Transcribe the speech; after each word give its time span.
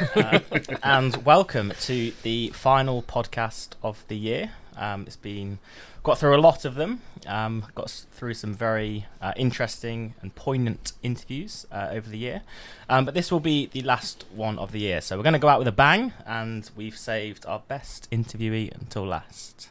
Uh, 0.00 0.40
and 0.82 1.24
welcome 1.24 1.72
to 1.80 2.12
the 2.22 2.48
final 2.50 3.02
podcast 3.02 3.70
of 3.82 4.04
the 4.08 4.16
year. 4.16 4.50
Um, 4.76 5.04
it's 5.06 5.16
been 5.16 5.58
got 6.02 6.18
through 6.18 6.36
a 6.36 6.40
lot 6.40 6.64
of 6.64 6.74
them. 6.74 7.00
Um, 7.26 7.64
got 7.74 7.90
through 8.12 8.34
some 8.34 8.52
very 8.52 9.06
uh, 9.22 9.32
interesting 9.36 10.14
and 10.20 10.34
poignant 10.34 10.92
interviews 11.02 11.66
uh, 11.72 11.88
over 11.90 12.10
the 12.10 12.18
year, 12.18 12.42
um, 12.90 13.04
but 13.06 13.14
this 13.14 13.32
will 13.32 13.40
be 13.40 13.66
the 13.66 13.82
last 13.82 14.26
one 14.34 14.58
of 14.58 14.72
the 14.72 14.80
year. 14.80 15.00
So 15.00 15.16
we're 15.16 15.22
going 15.22 15.32
to 15.32 15.38
go 15.38 15.48
out 15.48 15.58
with 15.58 15.68
a 15.68 15.72
bang, 15.72 16.12
and 16.26 16.70
we've 16.76 16.96
saved 16.96 17.46
our 17.46 17.62
best 17.66 18.10
interviewee 18.10 18.74
until 18.74 19.06
last. 19.06 19.70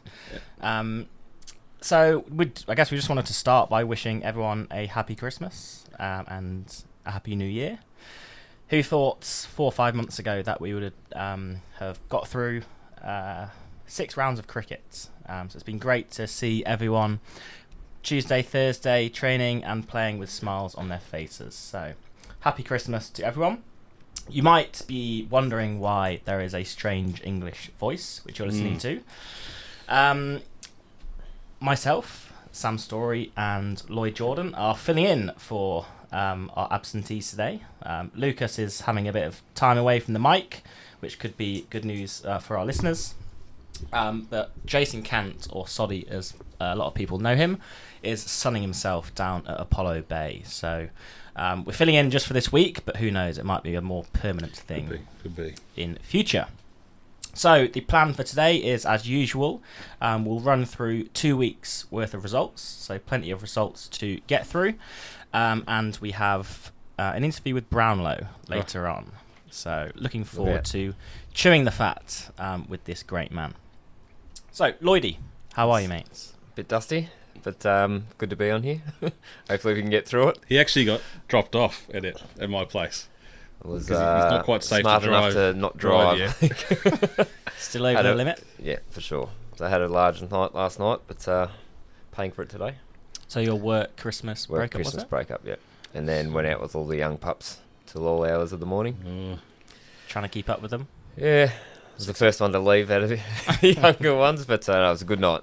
Um, 0.60 1.06
so 1.80 2.24
we'd, 2.30 2.64
I 2.66 2.74
guess 2.74 2.90
we 2.90 2.96
just 2.96 3.08
wanted 3.08 3.26
to 3.26 3.34
start 3.34 3.70
by 3.70 3.84
wishing 3.84 4.24
everyone 4.24 4.66
a 4.72 4.86
happy 4.86 5.14
Christmas 5.14 5.84
um, 6.00 6.24
and 6.26 6.84
a 7.04 7.12
happy 7.12 7.36
New 7.36 7.44
Year. 7.44 7.78
Who 8.68 8.82
thought 8.82 9.24
four 9.24 9.66
or 9.66 9.72
five 9.72 9.94
months 9.94 10.18
ago 10.18 10.42
that 10.42 10.60
we 10.60 10.74
would 10.74 10.92
um, 11.14 11.62
have 11.78 11.98
got 12.08 12.26
through 12.26 12.62
uh, 13.02 13.46
six 13.86 14.16
rounds 14.16 14.38
of 14.40 14.46
cricket? 14.48 15.08
Um, 15.28 15.48
so 15.50 15.56
it's 15.56 15.62
been 15.62 15.78
great 15.78 16.10
to 16.12 16.26
see 16.26 16.64
everyone 16.64 17.20
Tuesday, 18.02 18.42
Thursday 18.42 19.08
training 19.08 19.62
and 19.62 19.86
playing 19.86 20.18
with 20.18 20.30
smiles 20.30 20.74
on 20.74 20.88
their 20.88 20.98
faces. 20.98 21.54
So 21.54 21.92
happy 22.40 22.62
Christmas 22.64 23.08
to 23.10 23.24
everyone. 23.24 23.62
You 24.28 24.42
might 24.42 24.82
be 24.88 25.28
wondering 25.30 25.78
why 25.78 26.20
there 26.24 26.40
is 26.40 26.52
a 26.52 26.64
strange 26.64 27.22
English 27.22 27.70
voice 27.78 28.20
which 28.24 28.38
you're 28.40 28.48
listening 28.48 28.76
Mm. 28.78 28.80
to. 28.80 29.02
Um, 29.88 30.40
myself, 31.60 32.32
Sam 32.50 32.78
Story, 32.78 33.30
and 33.36 33.88
Lloyd 33.88 34.16
Jordan 34.16 34.54
are 34.56 34.76
filling 34.76 35.04
in 35.04 35.32
for 35.36 35.86
um, 36.12 36.50
our 36.54 36.68
absentees 36.72 37.30
today. 37.30 37.62
Um, 37.82 38.10
Lucas 38.14 38.58
is 38.58 38.82
having 38.82 39.08
a 39.08 39.12
bit 39.12 39.26
of 39.26 39.42
time 39.54 39.78
away 39.78 40.00
from 40.00 40.14
the 40.14 40.20
mic, 40.20 40.62
which 41.00 41.18
could 41.18 41.36
be 41.36 41.66
good 41.70 41.84
news 41.84 42.24
uh, 42.24 42.38
for 42.38 42.56
our 42.56 42.64
listeners. 42.64 43.14
Um, 43.92 44.26
but 44.30 44.52
Jason 44.64 45.02
Kant, 45.02 45.48
or 45.50 45.68
Soddy 45.68 46.06
as 46.08 46.34
a 46.60 46.74
lot 46.74 46.86
of 46.86 46.94
people 46.94 47.18
know 47.18 47.36
him, 47.36 47.58
is 48.02 48.22
sunning 48.22 48.62
himself 48.62 49.14
down 49.14 49.46
at 49.46 49.60
Apollo 49.60 50.02
Bay. 50.02 50.42
So 50.46 50.88
um, 51.34 51.64
we're 51.64 51.72
filling 51.72 51.94
in 51.94 52.10
just 52.10 52.26
for 52.26 52.32
this 52.32 52.50
week, 52.50 52.84
but 52.84 52.96
who 52.96 53.10
knows? 53.10 53.38
It 53.38 53.44
might 53.44 53.62
be 53.62 53.74
a 53.74 53.82
more 53.82 54.04
permanent 54.12 54.56
thing 54.56 54.88
Could 54.88 54.98
be. 54.98 55.04
Could 55.22 55.36
be. 55.36 55.54
in 55.76 55.96
future. 55.96 56.46
So 57.34 57.66
the 57.66 57.82
plan 57.82 58.14
for 58.14 58.22
today 58.22 58.56
is 58.56 58.86
as 58.86 59.06
usual. 59.06 59.62
Um, 60.00 60.24
we'll 60.24 60.40
run 60.40 60.64
through 60.64 61.08
two 61.08 61.36
weeks 61.36 61.84
worth 61.90 62.14
of 62.14 62.22
results, 62.22 62.62
so 62.62 62.98
plenty 62.98 63.30
of 63.30 63.42
results 63.42 63.88
to 63.88 64.20
get 64.26 64.46
through, 64.46 64.74
um, 65.32 65.64
and 65.68 65.96
we 66.00 66.12
have 66.12 66.72
uh, 66.98 67.12
an 67.14 67.24
interview 67.24 67.54
with 67.54 67.68
Brownlow 67.70 68.26
later 68.48 68.86
on. 68.86 69.12
So 69.50 69.90
looking 69.94 70.24
forward 70.24 70.64
to 70.66 70.94
chewing 71.32 71.64
the 71.64 71.70
fat 71.70 72.30
um, 72.38 72.66
with 72.68 72.84
this 72.84 73.02
great 73.02 73.30
man. 73.32 73.54
So 74.52 74.72
Lloydie, 74.82 75.16
how 75.54 75.70
are 75.70 75.80
you, 75.80 75.88
mates? 75.88 76.34
A 76.52 76.56
Bit 76.56 76.68
dusty, 76.68 77.08
but 77.42 77.64
um, 77.66 78.06
good 78.18 78.30
to 78.30 78.36
be 78.36 78.50
on 78.50 78.62
here. 78.62 78.82
Hopefully 79.50 79.74
we 79.74 79.80
can 79.82 79.90
get 79.90 80.06
through 80.06 80.28
it. 80.28 80.38
He 80.48 80.58
actually 80.58 80.84
got 80.84 81.00
dropped 81.28 81.54
off 81.54 81.86
at 81.94 82.04
it 82.04 82.22
at 82.40 82.50
my 82.50 82.64
place. 82.64 83.08
It 83.60 83.66
was 83.68 83.86
'Cause 83.88 83.98
he- 83.98 84.04
uh, 84.04 84.22
he's 84.22 84.30
not 84.32 84.44
quite 84.44 84.62
safe 84.64 84.78
to 84.78 84.82
smart 84.82 85.04
enough 85.04 85.32
drive- 85.32 85.54
to 85.54 85.58
not 85.58 85.76
drive, 85.76 86.38
drive. 86.40 87.28
Still 87.58 87.86
over 87.86 87.96
Had 87.96 88.04
the 88.06 88.12
a- 88.12 88.14
limit. 88.14 88.44
yeah, 88.58 88.76
for 88.90 89.00
sure. 89.00 89.30
So 89.56 89.64
I 89.64 89.70
had 89.70 89.80
a 89.80 89.88
large 89.88 90.20
night 90.22 90.54
last 90.54 90.78
night, 90.78 90.98
but 91.06 91.26
uh, 91.26 91.48
paying 92.12 92.30
for 92.30 92.42
it 92.42 92.50
today. 92.50 92.74
So 93.28 93.40
your 93.40 93.56
work 93.56 93.96
Christmas 93.96 94.48
Work 94.48 94.58
breakup 94.60 94.74
Christmas 94.78 94.94
was 94.94 95.02
it? 95.04 95.10
breakup, 95.10 95.40
yeah. 95.44 95.56
And 95.94 96.08
then 96.08 96.32
went 96.32 96.46
out 96.46 96.60
with 96.60 96.74
all 96.76 96.86
the 96.86 96.96
young 96.96 97.16
pups 97.18 97.58
till 97.86 98.06
all 98.06 98.24
hours 98.24 98.52
of 98.52 98.60
the 98.60 98.66
morning. 98.66 98.96
Oh, 99.36 99.38
Trying 100.08 100.24
to 100.24 100.28
keep 100.28 100.48
up 100.48 100.62
with 100.62 100.70
them. 100.70 100.86
Yeah, 101.16 101.50
I 101.52 101.96
was 101.96 102.06
the 102.06 102.14
first 102.14 102.40
one 102.40 102.52
to 102.52 102.58
leave 102.60 102.90
out 102.90 103.02
of 103.02 103.08
the 103.10 103.20
younger 103.62 104.14
ones, 104.14 104.44
but 104.44 104.68
uh, 104.68 104.74
no, 104.74 104.86
it 104.88 104.90
was 104.90 105.02
a 105.02 105.06
good 105.06 105.20
night. 105.20 105.42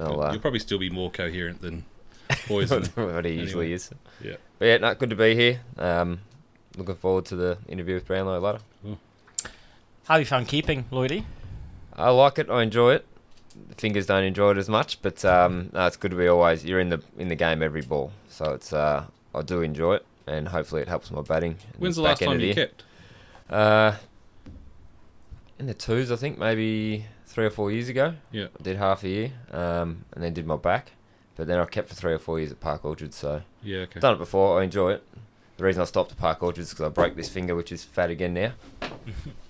I'll, 0.00 0.20
uh, 0.20 0.32
You'll 0.32 0.40
probably 0.40 0.58
still 0.58 0.78
be 0.78 0.90
more 0.90 1.10
coherent 1.10 1.60
than 1.60 1.84
Poison. 2.46 2.84
what 2.94 3.24
he 3.24 3.32
usually 3.34 3.66
Anyway. 3.66 3.74
is. 3.74 3.90
yeah. 4.22 4.36
But 4.58 4.64
yeah, 4.66 4.76
no, 4.78 4.94
good 4.94 5.10
to 5.10 5.16
be 5.16 5.34
here. 5.36 5.60
Um, 5.78 6.20
looking 6.76 6.94
forward 6.96 7.26
to 7.26 7.36
the 7.36 7.58
interview 7.68 7.94
with 7.94 8.06
Brownlow 8.06 8.40
later. 8.40 8.58
How 10.06 10.14
have 10.14 10.20
you 10.20 10.26
found 10.26 10.48
keeping, 10.48 10.84
Lloydie? 10.90 11.24
I 11.94 12.10
like 12.10 12.38
it. 12.38 12.48
I 12.50 12.62
enjoy 12.62 12.94
it. 12.94 13.06
The 13.68 13.74
fingers 13.74 14.06
don't 14.06 14.24
enjoy 14.24 14.52
it 14.52 14.58
as 14.58 14.68
much, 14.68 15.00
but 15.02 15.24
um, 15.24 15.70
no, 15.72 15.86
it's 15.86 15.96
good 15.96 16.10
to 16.12 16.16
be 16.16 16.26
always. 16.28 16.64
You're 16.64 16.80
in 16.80 16.88
the 16.90 17.02
in 17.18 17.28
the 17.28 17.34
game 17.36 17.62
every 17.62 17.82
ball, 17.82 18.12
so 18.28 18.52
it's 18.52 18.72
uh, 18.72 19.04
I 19.34 19.42
do 19.42 19.62
enjoy 19.62 19.94
it, 19.96 20.06
and 20.26 20.48
hopefully 20.48 20.82
it 20.82 20.88
helps 20.88 21.10
my 21.10 21.22
batting. 21.22 21.56
When's 21.78 21.96
the 21.96 22.02
last 22.02 22.20
time 22.22 22.40
you 22.40 22.46
year. 22.46 22.54
kept? 22.54 22.84
Uh, 23.50 23.96
in 25.58 25.66
the 25.66 25.74
twos, 25.74 26.10
I 26.10 26.16
think 26.16 26.38
maybe 26.38 27.06
three 27.26 27.44
or 27.46 27.50
four 27.50 27.70
years 27.70 27.88
ago. 27.88 28.14
Yeah. 28.30 28.46
I 28.58 28.62
did 28.62 28.76
half 28.76 29.04
a 29.04 29.08
year, 29.08 29.32
um, 29.52 30.04
and 30.12 30.22
then 30.24 30.32
did 30.32 30.46
my 30.46 30.56
back, 30.56 30.92
but 31.36 31.46
then 31.46 31.58
I 31.58 31.64
kept 31.66 31.88
for 31.88 31.94
three 31.94 32.12
or 32.12 32.18
four 32.18 32.38
years 32.38 32.52
at 32.52 32.60
Park 32.60 32.84
Orchard. 32.84 33.12
So 33.14 33.42
Yeah. 33.62 33.80
Okay. 33.80 34.00
done 34.00 34.14
it 34.14 34.18
before. 34.18 34.60
I 34.60 34.64
enjoy 34.64 34.92
it. 34.92 35.04
The 35.58 35.64
reason 35.64 35.82
I 35.82 35.84
stopped 35.84 36.10
at 36.12 36.18
Park 36.18 36.42
Orchard 36.42 36.62
is 36.62 36.70
because 36.70 36.86
I 36.86 36.88
broke 36.88 37.14
this 37.14 37.28
finger, 37.28 37.54
which 37.54 37.70
is 37.72 37.84
fat 37.84 38.10
again 38.10 38.34
now. 38.34 38.52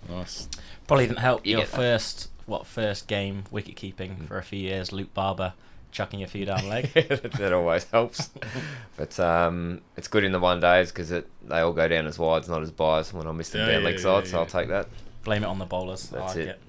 Nice. 0.09 0.49
Probably 0.89 1.07
didn't 1.07 1.21
help 1.21 1.47
You 1.47 1.53
your 1.53 1.61
get 1.61 1.71
that. 1.71 1.77
first 1.77 2.29
what 2.47 2.67
first 2.67 3.07
game 3.09 3.45
wicket 3.51 3.77
keeping 3.77 4.17
Mm. 4.17 4.27
for 4.29 4.39
a 4.39 4.43
few 4.43 4.59
years. 4.59 4.93
Luke 4.93 5.13
Barber 5.15 5.55
chucking 5.91 6.23
a 6.23 6.27
few 6.27 6.45
down 6.47 6.69
leg. 6.69 6.91
that 6.95 7.53
always 7.53 7.85
helps. 7.85 8.31
But 8.97 9.19
um, 9.21 9.81
it's 9.97 10.09
good 10.09 10.25
in 10.25 10.33
the 10.33 10.39
one 10.39 10.61
days 10.61 10.91
because 10.93 11.09
they 11.11 11.59
all 11.61 11.73
go 11.73 11.89
down 11.89 12.07
as 12.07 12.19
wide. 12.19 12.29
wides, 12.29 12.49
not 12.49 12.63
as 12.63 12.71
byes. 12.71 13.13
When 13.13 13.27
I 13.27 13.33
miss 13.33 13.51
them 13.51 13.61
Yeah, 13.63 13.73
down 13.73 13.81
yeah, 13.83 13.87
leg 13.87 13.95
yeah, 13.97 14.01
sides, 14.03 14.27
yeah, 14.29 14.33
so 14.33 14.39
I'll 14.41 14.47
take 14.47 14.69
that. 14.69 14.89
Blame 15.25 15.43
it 15.45 15.47
on 15.47 15.59
the 15.59 15.65
bowlers. 15.67 16.09
That's 16.09 16.37
like 16.37 16.47
it. 16.47 16.61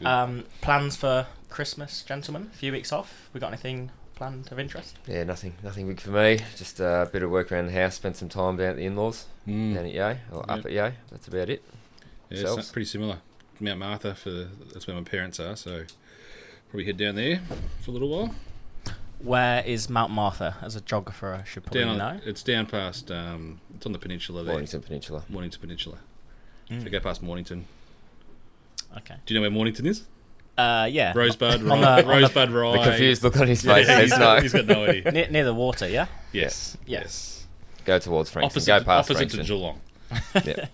it. 0.00 0.04
Um, 0.06 0.44
plans 0.60 0.96
for 0.96 1.26
Christmas, 1.50 2.02
gentlemen? 2.02 2.50
A 2.52 2.56
few 2.56 2.72
weeks 2.72 2.92
off. 2.92 3.28
We 3.32 3.40
got 3.40 3.48
anything 3.48 3.90
planned 4.14 4.50
of 4.52 4.58
interest? 4.58 4.96
Yeah, 5.06 5.24
nothing, 5.24 5.54
nothing 5.62 5.88
big 5.88 6.00
for 6.00 6.10
me. 6.10 6.40
Just 6.56 6.80
uh, 6.80 7.04
a 7.06 7.10
bit 7.10 7.22
of 7.22 7.30
work 7.30 7.50
around 7.52 7.66
the 7.66 7.72
house. 7.72 7.94
Spend 7.96 8.16
some 8.16 8.28
time 8.28 8.56
down 8.56 8.70
at 8.70 8.76
the 8.76 8.86
in-laws 8.86 9.26
Mm. 9.46 9.74
down 9.74 9.84
at 9.86 9.92
Yea 9.92 10.18
or 10.32 10.50
up 10.50 10.64
at 10.64 10.72
Yea. 10.72 10.94
That's 11.10 11.28
about 11.28 11.50
it. 11.50 11.62
Yeah, 12.30 12.54
it's 12.56 12.70
pretty 12.72 12.86
similar. 12.86 13.18
Mount 13.60 13.78
Martha 13.78 14.14
for 14.14 14.48
that's 14.72 14.86
where 14.86 14.96
my 14.96 15.02
parents 15.02 15.38
are, 15.40 15.56
so 15.56 15.84
probably 16.70 16.84
head 16.86 16.96
down 16.96 17.14
there 17.14 17.40
for 17.80 17.90
a 17.90 17.94
little 17.94 18.08
while. 18.08 18.34
Where 19.20 19.62
is 19.64 19.88
Mount 19.88 20.10
Martha? 20.12 20.56
As 20.60 20.76
a 20.76 20.80
geographer, 20.82 21.32
I 21.34 21.44
should 21.44 21.64
probably 21.64 21.80
Down 21.82 22.00
on, 22.00 22.16
know. 22.16 22.20
it's 22.26 22.42
down 22.42 22.66
past 22.66 23.10
um, 23.10 23.60
it's 23.74 23.86
on 23.86 23.92
the 23.92 23.98
peninsula 23.98 24.42
there. 24.42 24.52
Mornington 24.52 24.82
Peninsula. 24.82 25.24
Mornington 25.28 25.60
Peninsula. 25.60 25.98
Mm. 26.70 26.82
So 26.82 26.90
go 26.90 27.00
past 27.00 27.22
Mornington. 27.22 27.64
Okay. 28.98 29.14
Do 29.24 29.34
you 29.34 29.40
know 29.40 29.42
where 29.44 29.50
Mornington 29.50 29.86
is? 29.86 30.04
Uh, 30.58 30.88
yeah. 30.90 31.12
Rosebud, 31.16 31.62
On 31.68 31.68
Rye, 31.68 31.80
the- 31.80 31.86
on 31.86 31.96
the- 31.96 32.04
Rosebud, 32.26 32.50
Rye. 32.50 32.72
The 32.78 32.82
confused 32.90 33.22
look 33.24 33.36
on 33.38 33.48
his 33.48 33.64
Yeah, 33.64 33.74
face 33.74 33.88
he's, 33.88 34.10
says 34.10 34.18
no. 34.18 34.40
he's 34.40 34.52
got 34.52 34.66
no 34.66 34.84
idea. 34.84 35.10
near, 35.12 35.28
near 35.30 35.44
the 35.44 35.54
water, 35.54 35.88
yeah. 35.88 36.06
Yes. 36.32 36.76
Yes. 36.86 37.46
Go 37.84 37.98
towards 37.98 38.30
Frankston. 38.30 38.58
Opposite, 38.60 38.78
Go 38.80 38.84
past 38.84 39.10
opposite 39.10 39.30
to 39.30 39.36
Frankston. 39.36 39.56
Geelong. 39.56 39.80
yeah. 40.44 40.66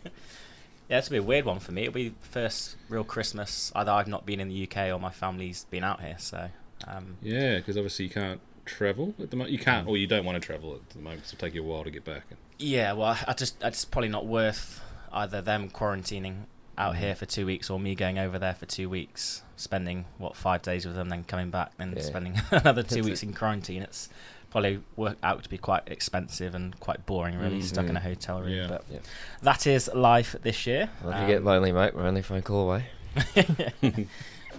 Yeah, 0.90 0.98
it's 0.98 1.08
gonna 1.08 1.20
be 1.20 1.24
a 1.24 1.28
weird 1.28 1.44
one 1.46 1.60
for 1.60 1.72
me. 1.72 1.82
It'll 1.82 1.94
be 1.94 2.08
the 2.08 2.26
first 2.26 2.76
real 2.88 3.04
Christmas 3.04 3.70
either 3.76 3.92
I've 3.92 4.08
not 4.08 4.26
been 4.26 4.40
in 4.40 4.48
the 4.48 4.64
UK 4.64 4.90
or 4.92 4.98
my 4.98 5.10
family's 5.10 5.64
been 5.70 5.84
out 5.84 6.00
here. 6.02 6.16
So, 6.18 6.50
um, 6.88 7.16
Yeah, 7.22 7.56
because 7.58 7.76
obviously 7.76 8.06
you 8.06 8.10
can't 8.10 8.40
travel 8.66 9.14
at 9.22 9.30
the 9.30 9.36
moment. 9.36 9.52
You 9.52 9.58
can't, 9.58 9.86
or 9.88 9.96
you 9.96 10.06
don't 10.06 10.24
want 10.24 10.40
to 10.40 10.44
travel 10.46 10.74
at 10.74 10.90
the 10.90 10.98
moment. 10.98 11.22
'cause 11.22 11.32
it'll 11.32 11.46
take 11.46 11.54
you 11.54 11.62
a 11.62 11.66
while 11.66 11.84
to 11.84 11.90
get 11.90 12.04
back. 12.04 12.24
yeah, 12.58 12.92
well, 12.92 13.16
I 13.26 13.32
just 13.34 13.62
it's 13.62 13.84
probably 13.84 14.08
not 14.10 14.26
worth 14.26 14.80
either 15.12 15.40
them 15.40 15.70
quarantining 15.70 16.44
out 16.76 16.96
here 16.96 17.14
for 17.14 17.26
two 17.26 17.44
weeks 17.46 17.68
or 17.70 17.78
me 17.80 17.94
going 17.94 18.18
over 18.18 18.38
there 18.38 18.54
for 18.54 18.66
two 18.66 18.88
weeks, 18.88 19.42
spending 19.56 20.06
what 20.18 20.34
five 20.36 20.62
days 20.62 20.86
with 20.86 20.94
them, 20.96 21.08
then 21.08 21.22
coming 21.24 21.50
back, 21.50 21.76
then 21.76 21.94
Yeah. 21.96 22.02
spending 22.02 22.40
another 22.50 22.82
two 22.82 22.96
That's 22.96 23.06
weeks 23.06 23.22
it. 23.22 23.26
in 23.26 23.34
quarantine. 23.34 23.82
It's 23.82 24.08
probably 24.50 24.80
work 24.96 25.16
out 25.22 25.42
to 25.44 25.48
be 25.48 25.58
quite 25.58 25.82
expensive 25.86 26.54
and 26.54 26.78
quite 26.80 27.06
boring, 27.06 27.38
really, 27.38 27.58
Mm. 27.60 27.62
stuck 27.62 27.86
in 27.86 27.96
a 27.96 28.00
Mm. 28.00 28.04
hotel 28.04 28.40
room. 28.40 28.50
Yeah. 28.50 28.66
But 28.66 28.84
Yeah. 28.90 28.98
that 29.42 29.66
is 29.66 29.88
life 29.94 30.34
this 30.42 30.66
year. 30.66 30.90
Well, 31.02 31.12
if 31.14 31.20
you 31.20 31.26
get 31.26 31.38
Um, 31.38 31.44
lonely, 31.44 31.72
mate, 31.72 31.94
we're 31.94 32.06
only 32.06 32.22
phone 32.22 32.42
call 32.42 32.68
away. 32.68 32.86
yeah, 33.34 34.04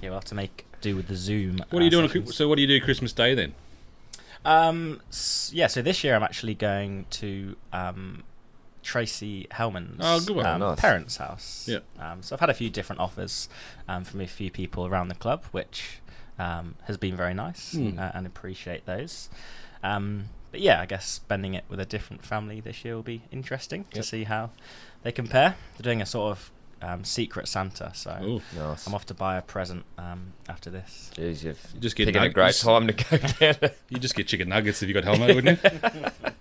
we'll 0.02 0.14
have 0.14 0.26
to 0.26 0.36
make 0.36 0.66
do 0.82 0.96
with 0.96 1.08
the 1.08 1.16
Zoom. 1.16 1.58
What 1.70 1.80
are 1.82 1.84
you 1.84 1.88
uh, 1.88 1.92
doing? 1.92 2.04
on 2.06 2.10
sessions. 2.10 2.36
So 2.36 2.48
what 2.48 2.56
do 2.56 2.62
you 2.62 2.68
do 2.68 2.80
Christmas 2.84 3.14
Day 3.14 3.36
then? 3.36 3.54
Um, 4.44 5.02
s- 5.10 5.52
yeah, 5.54 5.68
so 5.68 5.82
this 5.84 6.04
year 6.04 6.16
I'm 6.16 6.24
actually 6.24 6.56
going 6.56 7.06
to 7.12 7.56
um, 7.72 8.24
Tracy 8.82 9.46
Hellman's 9.52 9.98
Oh, 10.00 10.20
good 10.22 10.38
one. 10.38 10.46
um, 10.48 10.60
Nice. 10.62 10.80
parents' 10.80 11.18
house. 11.18 11.68
Yeah. 11.70 11.80
Um, 12.00 12.24
so 12.24 12.36
I've 12.36 12.40
had 12.40 12.50
a 12.50 12.54
few 12.56 12.70
different 12.72 13.00
offers 13.00 13.48
um, 13.88 14.04
from 14.04 14.22
a 14.22 14.28
few 14.28 14.50
people 14.50 14.88
around 14.88 15.10
the 15.10 15.16
club, 15.16 15.44
which 15.52 16.00
um, 16.40 16.74
has 16.86 16.98
been 16.98 17.16
very 17.16 17.36
nice 17.36 17.74
Hmm. 17.74 18.00
uh, 18.00 18.10
and 18.16 18.26
appreciate 18.26 18.88
those. 18.88 19.30
Um, 19.84 20.26
but 20.52 20.60
yeah, 20.60 20.82
I 20.82 20.86
guess 20.86 21.08
spending 21.08 21.54
it 21.54 21.64
with 21.70 21.80
a 21.80 21.86
different 21.86 22.26
family 22.26 22.60
this 22.60 22.84
year 22.86 22.96
will 22.96 23.04
be 23.04 23.22
interesting 23.32 23.86
to 23.94 24.04
see 24.04 24.26
how 24.26 24.50
they 25.04 25.12
compare. 25.12 25.56
They're 25.78 25.84
doing 25.84 26.02
a 26.02 26.06
sort 26.06 26.32
of 26.38 26.52
um, 26.82 27.04
secret 27.04 27.48
Santa, 27.48 27.92
so 27.94 28.18
Oh, 28.22 28.42
Nice. 28.58 28.86
I'm 28.88 28.94
off 28.96 29.06
to 29.08 29.14
buy 29.14 29.38
a 29.38 29.42
present 29.42 29.86
um, 29.98 30.34
after 30.50 30.70
this. 30.70 31.12
Jeez, 31.16 31.44
you've 31.44 31.66
You 31.76 31.80
just 31.80 31.96
get 31.96 32.08
picking 32.08 32.22
a 32.24 32.30
great 32.30 32.56
time 32.56 32.88
to 32.88 32.94
go 32.94 33.18
down. 33.54 33.72
you 33.90 33.98
just 34.00 34.16
get 34.16 34.28
chicken 34.28 34.50
nuggets 34.50 34.82
if 34.84 34.88
you 34.90 34.94
got 34.94 35.04
helmet, 35.04 35.36
wouldn't 35.36 35.64
you? 35.64 35.70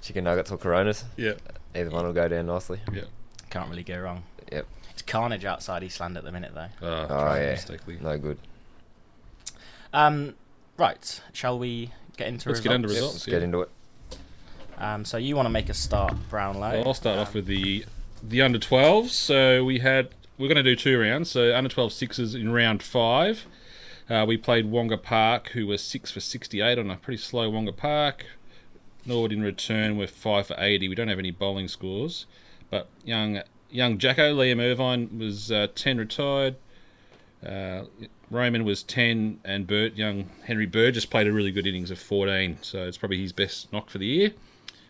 Chicken 0.00 0.24
nuggets 0.24 0.50
or 0.50 0.58
Coronas. 0.58 1.04
yeah. 1.16 1.34
Either 1.76 1.90
one 1.90 2.04
will 2.04 2.12
go 2.12 2.26
down 2.28 2.46
nicely. 2.46 2.80
Yeah. 2.92 3.02
Can't 3.50 3.68
really 3.70 3.84
go 3.84 3.98
wrong. 4.00 4.24
Yep. 4.50 4.66
It's 4.90 5.02
carnage 5.02 5.44
outside 5.44 5.82
Eastland 5.84 6.16
at 6.16 6.24
the 6.24 6.32
minute, 6.32 6.52
though. 6.54 6.86
Uh, 6.86 7.06
Oh, 7.08 7.34
yeah. 7.36 7.52
mistakenly. 7.52 7.98
No 8.02 8.18
good. 8.18 8.38
Um, 9.92 10.34
right. 10.76 11.20
Shall 11.32 11.58
we 11.58 11.92
get 12.16 12.28
into 12.28 12.48
Let's 12.48 12.58
results? 12.60 12.62
get 12.68 12.74
into 12.74 12.88
results. 12.88 13.14
let's 13.14 13.26
yeah. 13.28 13.30
get 13.34 13.42
into 13.42 13.60
it. 13.62 13.70
Um, 14.78 15.04
so 15.04 15.16
you 15.16 15.36
want 15.36 15.46
to 15.46 15.50
make 15.50 15.68
a 15.68 15.74
start, 15.74 16.14
Brownlow? 16.28 16.72
Well, 16.78 16.88
I'll 16.88 16.94
start 16.94 17.16
Um, 17.18 17.22
off 17.22 17.34
with 17.34 17.46
the 17.46 17.84
the 18.22 18.40
under 18.42 18.58
12s. 18.58 19.08
So 19.10 19.64
we 19.64 19.80
had 19.80 20.08
we're 20.38 20.48
going 20.48 20.56
to 20.56 20.62
do 20.62 20.74
two 20.76 20.98
rounds. 20.98 21.30
So 21.30 21.54
under 21.54 21.68
12 21.70 21.92
sixes 21.92 22.34
in 22.34 22.52
round 22.52 22.82
five. 22.82 23.46
Uh, 24.10 24.24
we 24.26 24.36
played 24.36 24.66
Wonga 24.66 24.96
Park, 24.98 25.50
who 25.50 25.66
was 25.66 25.82
six 25.82 26.10
for 26.10 26.20
68 26.20 26.78
on 26.78 26.90
a 26.90 26.96
pretty 26.96 27.18
slow 27.22 27.48
Wonga 27.48 27.72
Park. 27.72 28.26
Norwood 29.06 29.32
in 29.32 29.42
return 29.42 29.96
were 29.96 30.06
five 30.06 30.46
for 30.48 30.56
80. 30.58 30.88
We 30.88 30.94
don't 30.94 31.08
have 31.08 31.18
any 31.18 31.30
bowling 31.30 31.68
scores, 31.68 32.26
but 32.70 32.88
young 33.04 33.42
young 33.70 33.98
Jacko 33.98 34.34
Liam 34.36 34.60
Irvine 34.60 35.18
was 35.18 35.50
uh, 35.50 35.68
10 35.74 35.98
retired. 35.98 36.56
Uh, 37.46 37.84
Roman 38.30 38.64
was 38.64 38.82
10, 38.82 39.40
and 39.44 39.66
Bert, 39.66 39.94
young 39.94 40.30
Henry 40.44 40.66
Burgess 40.66 41.04
played 41.04 41.26
a 41.26 41.32
really 41.32 41.50
good 41.50 41.66
innings 41.66 41.90
of 41.90 41.98
14. 41.98 42.58
So 42.62 42.86
it's 42.86 42.96
probably 42.96 43.20
his 43.20 43.32
best 43.32 43.72
knock 43.72 43.90
for 43.90 43.98
the 43.98 44.06
year. 44.06 44.32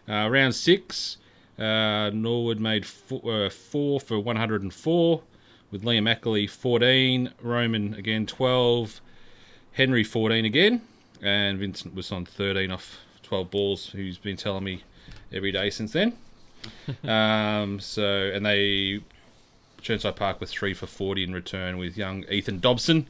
Uh, 0.09 0.29
round 0.29 0.55
six, 0.55 1.17
uh, 1.59 2.11
Norwood 2.13 2.61
made 2.61 2.85
four, 2.87 3.47
uh, 3.47 3.51
four 3.51 4.01
for 4.01 4.19
104, 4.19 5.23
with 5.71 5.83
Liam 5.83 6.09
Ackley 6.09 6.47
14, 6.47 7.33
Roman 7.41 7.95
again 7.95 8.27
12, 8.27 9.01
Henry 9.73 10.05
14 10.05 10.45
again, 10.45 10.83
and 11.23 11.59
Vincent 11.59 11.95
was 11.95 12.13
on 12.13 12.27
13 12.27 12.71
off 12.71 12.99
12 13.23 13.51
balls, 13.51 13.87
who's 13.89 14.19
been 14.19 14.37
telling 14.37 14.65
me 14.65 14.83
every 15.33 15.53
day 15.53 15.71
since 15.71 15.93
then. 15.93 16.13
um, 17.05 17.81
so, 17.81 18.31
and 18.35 18.45
they, 18.45 19.01
Chirnside 19.83 20.17
Park 20.17 20.41
with 20.41 20.51
three 20.51 20.75
for 20.75 20.87
40 20.87 21.25
in 21.25 21.33
return 21.33 21.79
with 21.79 21.97
young 21.97 22.25
Ethan 22.31 22.61
Dobson. 22.61 23.09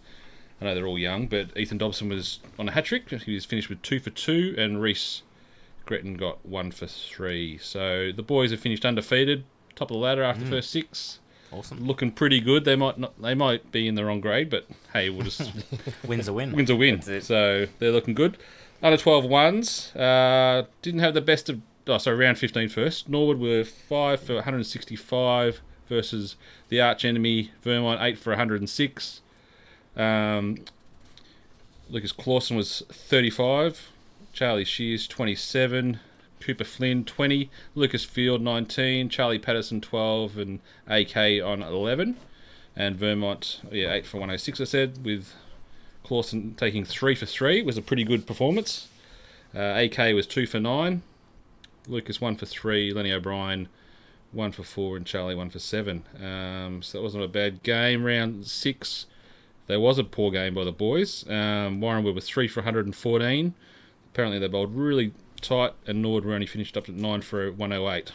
I 0.61 0.65
know 0.67 0.75
they're 0.75 0.87
all 0.87 0.99
young, 0.99 1.27
but 1.27 1.57
Ethan 1.57 1.79
Dobson 1.79 2.09
was 2.09 2.39
on 2.59 2.69
a 2.69 2.73
hat 2.73 2.85
trick. 2.87 3.11
He 3.11 3.35
was 3.35 3.45
finished 3.45 3.69
with 3.69 3.83
two 3.83 3.99
for 3.99 4.11
two, 4.11 4.55
and 4.57 4.81
Reese 4.81 5.23
Gretton 5.87 6.15
got 6.15 6.45
one 6.47 6.71
for 6.71 6.87
three. 6.87 7.59
So 7.59 8.13
the 8.13 8.23
boys 8.23 8.53
have 8.53 8.61
finished 8.61 8.85
undefeated, 8.85 9.45
top 9.75 9.91
of 9.91 9.95
the 9.97 10.01
ladder 10.01 10.23
after 10.23 10.45
the 10.45 10.51
first 10.51 10.71
six. 10.71 11.19
Awesome. 11.51 11.85
Looking 11.87 12.13
pretty 12.13 12.41
good. 12.41 12.65
They 12.65 12.77
might 12.77 12.99
not, 12.99 13.21
they 13.21 13.35
might 13.35 13.71
be 13.73 13.87
in 13.87 13.95
the 13.95 14.05
wrong 14.05 14.21
grade, 14.21 14.49
but 14.49 14.67
hey, 14.93 15.11
we'll 15.11 15.25
just 15.25 15.53
Wins 16.07 16.27
a 16.29 16.33
win. 16.33 16.53
wins 16.53 16.71
a 16.71 16.77
win. 16.77 17.03
So 17.23 17.67
they're 17.79 17.91
looking 17.93 18.15
good. 18.15 18.39
Under 18.83 18.97
12 18.97 19.25
ones 19.27 19.95
uh, 19.95 20.65
didn't 20.81 21.01
have 21.01 21.13
the 21.15 21.21
best 21.21 21.51
of. 21.51 21.61
Oh, 21.87 21.99
sorry, 21.99 22.17
round 22.17 22.39
15 22.39 22.69
first. 22.69 23.09
Norwood 23.09 23.39
were 23.41 23.65
five 23.65 24.21
for 24.21 24.37
165 24.37 25.61
versus 25.88 26.37
the 26.69 26.81
arch 26.81 27.05
enemy 27.05 27.50
Vermont 27.62 28.00
eight 28.00 28.19
for 28.19 28.31
106. 28.31 29.20
Um, 29.96 30.58
Lucas 31.90 32.12
Clausen 32.12 32.56
was 32.56 32.82
35. 32.90 33.90
Charlie 34.32 34.64
Shears 34.64 35.06
27. 35.06 36.00
Cooper 36.40 36.64
Flynn 36.64 37.05
20. 37.05 37.50
Lucas 37.75 38.05
Field 38.05 38.40
19. 38.40 39.08
Charlie 39.08 39.38
Patterson 39.38 39.81
12. 39.81 40.38
And 40.38 40.61
AK 40.87 41.17
on 41.44 41.62
11. 41.62 42.17
And 42.75 42.96
Vermont, 42.96 43.61
yeah, 43.70 43.93
8 43.93 44.06
for 44.06 44.17
106, 44.17 44.61
I 44.61 44.64
said, 44.64 45.05
with 45.05 45.34
Clausen 46.05 46.55
taking 46.55 46.87
3 46.87 47.14
for 47.14 47.26
3. 47.26 47.58
It 47.58 47.67
was 47.67 47.76
a 47.76 47.82
pretty 47.82 48.05
good 48.05 48.26
performance. 48.26 48.88
Uh, 49.55 49.75
AK 49.76 50.14
was 50.14 50.26
2 50.26 50.46
for 50.46 50.58
9. 50.58 51.02
Lucas 51.87 52.20
1 52.20 52.37
for 52.37 52.46
3. 52.46 52.93
Lenny 52.94 53.12
O'Brien 53.12 53.69
1 54.32 54.52
for 54.52 54.62
4. 54.62 54.96
And 54.96 55.06
Charlie 55.06 55.34
1 55.34 55.50
for 55.50 55.58
7. 55.58 56.05
Um, 56.23 56.82
so 56.82 56.99
that 56.99 57.02
wasn't 57.02 57.25
a 57.25 57.29
bad 57.29 57.62
game. 57.62 58.05
Round 58.05 58.46
6. 58.46 59.06
There 59.67 59.81
was 59.81 59.99
a 59.99 60.05
poor 60.05 60.31
game 60.31 60.55
by 60.55 60.64
the 60.64 60.73
boys. 60.73 61.25
Um, 61.29 61.81
Warranwood 61.81 62.14
was 62.14 62.26
3 62.29 62.49
for 62.49 62.61
114. 62.61 63.55
Apparently 64.12 64.38
they 64.38 64.49
bowled 64.49 64.75
really 64.75 65.12
tight, 65.40 65.73
and 65.87 66.02
Nord 66.02 66.25
were 66.25 66.34
only 66.34 66.46
finished 66.46 66.76
up 66.76 66.88
at 66.88 66.94
9 66.94 67.23
for 67.23 67.50
108. 67.50 68.12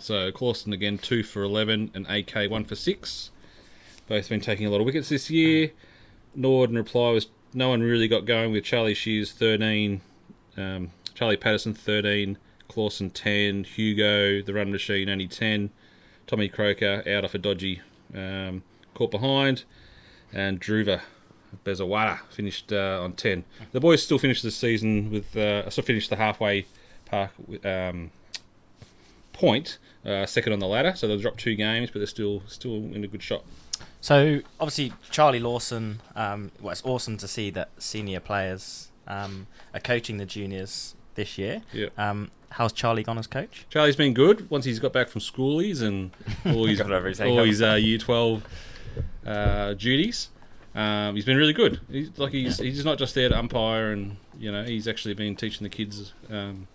So 0.00 0.30
Clausen 0.32 0.72
again 0.72 0.98
2 0.98 1.22
for 1.22 1.42
11, 1.42 1.90
and 1.94 2.06
AK 2.08 2.50
1 2.50 2.64
for 2.64 2.74
6. 2.74 3.30
Both 4.06 4.28
been 4.28 4.40
taking 4.40 4.66
a 4.66 4.70
lot 4.70 4.80
of 4.80 4.86
wickets 4.86 5.08
this 5.08 5.30
year. 5.30 5.72
Nord 6.34 6.70
in 6.70 6.76
reply 6.76 7.10
was 7.10 7.28
no 7.52 7.68
one 7.68 7.82
really 7.82 8.08
got 8.08 8.24
going 8.24 8.52
with 8.52 8.64
Charlie 8.64 8.94
Shears 8.94 9.32
13, 9.32 10.00
um, 10.56 10.90
Charlie 11.14 11.36
Patterson 11.36 11.72
13, 11.72 12.36
Clausen 12.68 13.10
10, 13.10 13.64
Hugo, 13.64 14.42
the 14.42 14.54
run 14.54 14.72
machine 14.72 15.08
only 15.08 15.26
10, 15.26 15.70
Tommy 16.26 16.48
Croker 16.48 17.02
out 17.06 17.24
off 17.24 17.34
a 17.34 17.38
dodgy 17.38 17.80
um, 18.14 18.62
caught 18.94 19.10
behind, 19.10 19.64
and 20.32 20.60
Druva 20.60 21.00
Bezawada 21.64 22.20
finished 22.30 22.72
uh, 22.72 23.00
on 23.02 23.12
10. 23.12 23.44
The 23.72 23.80
boys 23.80 24.02
still 24.02 24.18
finished 24.18 24.42
the 24.42 24.50
season 24.50 25.10
with, 25.10 25.36
uh, 25.36 25.68
still 25.70 25.84
finished 25.84 26.10
the 26.10 26.16
halfway 26.16 26.66
park 27.06 27.30
um, 27.64 28.10
point, 29.32 29.78
uh, 30.04 30.26
second 30.26 30.52
on 30.52 30.58
the 30.58 30.66
ladder, 30.66 30.94
so 30.96 31.06
they'll 31.06 31.18
drop 31.18 31.36
two 31.36 31.54
games, 31.54 31.90
but 31.90 31.98
they're 31.98 32.06
still 32.06 32.42
still 32.46 32.74
in 32.74 33.04
a 33.04 33.06
good 33.06 33.22
shot. 33.22 33.44
So 34.00 34.40
obviously 34.60 34.92
Charlie 35.10 35.40
Lawson. 35.40 36.00
Um, 36.14 36.50
well, 36.60 36.72
it's 36.72 36.84
awesome 36.84 37.16
to 37.18 37.28
see 37.28 37.50
that 37.50 37.70
senior 37.78 38.20
players 38.20 38.88
um, 39.06 39.46
are 39.72 39.80
coaching 39.80 40.18
the 40.18 40.26
juniors 40.26 40.94
this 41.14 41.38
year. 41.38 41.62
Yeah. 41.72 41.88
Um, 41.96 42.30
how's 42.54 42.72
Charlie 42.72 43.02
gone 43.02 43.18
as 43.18 43.26
coach? 43.26 43.66
Charlie's 43.70 43.96
been 43.96 44.14
good 44.14 44.48
once 44.50 44.64
he's 44.64 44.78
got 44.78 44.92
back 44.92 45.08
from 45.08 45.20
schoolies 45.20 45.82
and 45.82 46.10
all 46.46 46.64
his 46.66 46.78
Got 46.78 46.92
over 46.92 47.08
his 47.08 47.20
all 47.20 47.42
his 47.44 47.62
uh, 47.62 47.74
year 47.74 47.98
twelve 47.98 48.44
uh, 49.26 49.74
duties. 49.74 50.30
Um, 50.74 51.14
he's 51.14 51.24
been 51.24 51.36
really 51.36 51.52
good. 51.52 51.80
He's 51.90 52.16
like 52.18 52.32
he's 52.32 52.58
he's 52.58 52.84
not 52.84 52.98
just 52.98 53.14
there 53.14 53.28
to 53.28 53.38
umpire, 53.38 53.92
and 53.92 54.16
you 54.38 54.50
know 54.50 54.64
he's 54.64 54.88
actually 54.88 55.14
been 55.14 55.36
teaching 55.36 55.62
the 55.64 55.68
kids 55.68 56.12
um, 56.30 56.66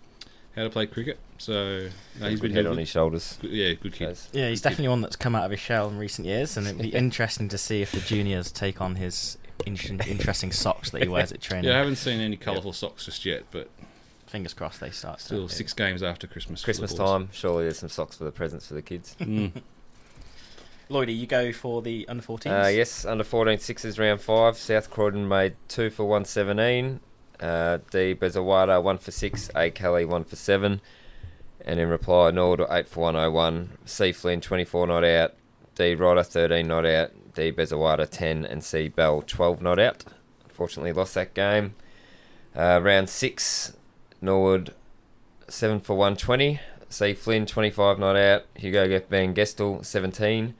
how 0.56 0.62
to 0.64 0.70
play 0.70 0.86
cricket. 0.86 1.18
So 1.38 1.88
no, 2.20 2.28
he's 2.28 2.40
Good 2.40 2.48
been 2.48 2.56
head 2.56 2.66
on 2.66 2.78
his 2.78 2.88
shoulders. 2.88 3.38
Good- 3.40 3.50
yeah, 3.52 3.72
good 3.74 3.92
kid. 3.92 4.18
Yeah, 4.32 4.48
he's 4.48 4.60
Good 4.60 4.68
kid. 4.68 4.70
definitely 4.70 4.88
one 4.88 5.00
that's 5.02 5.16
come 5.16 5.34
out 5.34 5.44
of 5.44 5.50
his 5.50 5.60
shell 5.60 5.88
in 5.88 5.98
recent 5.98 6.26
years, 6.26 6.56
and 6.56 6.66
it'd 6.66 6.80
be 6.80 6.88
interesting 6.94 7.48
to 7.48 7.58
see 7.58 7.82
if 7.82 7.92
the 7.92 8.00
juniors 8.00 8.50
take 8.52 8.80
on 8.80 8.94
his 8.96 9.36
in- 9.66 9.76
interesting 10.06 10.52
socks 10.52 10.90
that 10.90 11.02
he 11.02 11.08
wears 11.08 11.32
at 11.32 11.40
training. 11.42 11.68
Yeah, 11.70 11.76
I 11.76 11.78
haven't 11.78 11.96
seen 11.96 12.20
any 12.20 12.36
colourful 12.36 12.72
socks 12.72 13.04
just 13.06 13.24
yet, 13.26 13.44
but 13.50 13.68
Fingers 14.30 14.54
crossed 14.54 14.78
they 14.78 14.90
start. 14.90 15.20
still 15.20 15.48
to- 15.48 15.54
six 15.54 15.72
games 15.72 16.04
after 16.04 16.28
Christmas. 16.28 16.62
Christmas 16.62 16.94
time, 16.94 17.28
surely 17.32 17.64
there's 17.64 17.80
some 17.80 17.88
socks 17.88 18.16
for 18.16 18.22
the 18.24 18.30
presents 18.30 18.68
for 18.68 18.74
the 18.74 18.82
kids. 18.82 19.16
Mm. 19.20 19.50
Lloydie, 20.88 21.16
you 21.18 21.26
go 21.26 21.52
for 21.52 21.82
the 21.82 22.06
under 22.08 22.22
14s. 22.22 22.64
Uh, 22.64 22.68
yes, 22.68 23.04
under 23.04 23.24
14 23.24 23.58
sixes 23.58 23.98
round 23.98 24.20
five. 24.20 24.56
South 24.56 24.88
Croydon 24.88 25.26
made 25.26 25.56
two 25.66 25.90
for 25.90 26.04
117. 26.04 27.00
Uh, 27.40 27.78
D 27.90 28.14
Bezawada 28.14 28.80
one 28.80 28.98
for 28.98 29.10
six. 29.10 29.50
A 29.56 29.70
Kelly 29.70 30.04
one 30.04 30.22
for 30.24 30.36
seven. 30.36 30.80
And 31.64 31.80
in 31.80 31.88
reply, 31.88 32.30
Nord 32.30 32.60
eight 32.70 32.88
for 32.88 33.00
101. 33.00 33.78
C 33.84 34.12
Flynn 34.12 34.40
24 34.40 34.86
not 34.86 35.04
out. 35.04 35.34
D 35.74 35.94
Ryder 35.94 36.22
13 36.22 36.66
not 36.68 36.86
out. 36.86 37.10
D 37.34 37.50
Bezawada 37.50 38.08
10 38.08 38.44
and 38.44 38.62
C 38.62 38.88
Bell 38.88 39.22
12 39.22 39.60
not 39.62 39.78
out. 39.80 40.04
Unfortunately, 40.44 40.92
lost 40.92 41.14
that 41.14 41.34
game. 41.34 41.74
Uh, 42.56 42.80
round 42.82 43.08
six, 43.08 43.74
Norwood 44.20 44.74
seven 45.48 45.80
for 45.80 45.94
120. 45.96 46.60
C 46.88 47.14
Flynn 47.14 47.46
25 47.46 47.98
not 47.98 48.16
out. 48.16 48.44
Hugo 48.54 49.00
Van 49.08 49.34
Gestel 49.34 49.84
17. 49.84 50.54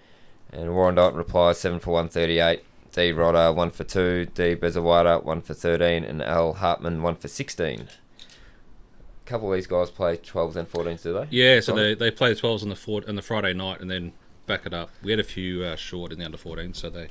And 0.53 0.75
Warren 0.75 0.97
Warrandyte 0.97 1.17
replies 1.17 1.59
7 1.59 1.79
for 1.81 1.93
138. 1.93 2.65
D 2.93 3.13
Rodder 3.13 3.55
1 3.55 3.71
for 3.71 3.85
2. 3.85 4.27
D 4.35 4.57
Bezawada 4.57 5.23
1 5.23 5.43
for 5.43 5.55
13. 5.55 6.05
And 6.05 6.23
Al 6.23 6.55
Hartman 6.55 7.03
1 7.03 7.15
for 7.17 7.29
16. 7.29 7.81
A 7.81 9.29
couple 9.29 9.53
of 9.53 9.57
these 9.57 9.67
guys 9.69 9.91
play 9.91 10.17
12s 10.17 10.57
and 10.57 10.69
14s, 10.71 11.03
do 11.03 11.13
they? 11.13 11.27
Yeah, 11.31 11.61
so 11.61 11.75
they 11.75 11.95
they 11.95 12.11
play 12.11 12.31
the 12.35 12.41
twelves 12.41 12.65
on 12.65 12.69
the 12.69 12.75
four, 12.75 13.03
on 13.07 13.15
the 13.15 13.23
Friday 13.23 13.53
night, 13.55 13.81
and 13.81 13.89
then 13.89 14.13
back 14.47 14.67
it 14.67 14.75
up. 14.75 14.91
We 15.05 15.13
had 15.13 15.21
a 15.21 15.25
few 15.25 15.63
uh, 15.63 15.77
short 15.77 16.11
in 16.11 16.19
the 16.19 16.25
under 16.25 16.37
14, 16.37 16.75
so 16.75 16.91
they 16.91 17.11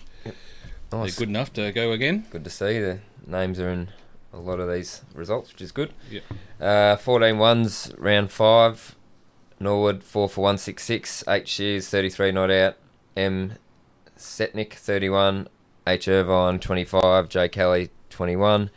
Nice. 0.92 1.16
they're 1.16 1.26
good 1.26 1.30
enough 1.30 1.54
to 1.54 1.72
go 1.72 1.94
again. 1.94 2.26
Good 2.30 2.44
to 2.44 2.50
see. 2.50 2.78
The 2.80 3.00
names 3.26 3.58
are 3.60 3.70
in 3.70 3.90
a 4.34 4.38
lot 4.38 4.60
of 4.60 4.72
these 4.72 5.02
results, 5.14 5.52
which 5.52 5.62
is 5.62 5.72
good. 5.72 5.94
Yeah. 6.10 6.22
Uh, 6.60 6.96
14 6.96 7.38
ones, 7.38 7.92
round 7.98 8.32
5. 8.32 8.96
Norwood 9.60 10.04
4 10.04 10.30
for 10.30 10.42
166. 10.42 11.24
H 11.28 11.48
Shears 11.48 11.90
33 11.90 12.32
not 12.32 12.50
out. 12.50 12.78
M 13.18 13.54
Setnik 14.18 14.74
31. 14.74 15.50
H 15.86 16.08
Irvine 16.08 16.60
25. 16.60 17.30
J 17.30 17.50
Kelly 17.50 17.90
21. 18.10 18.70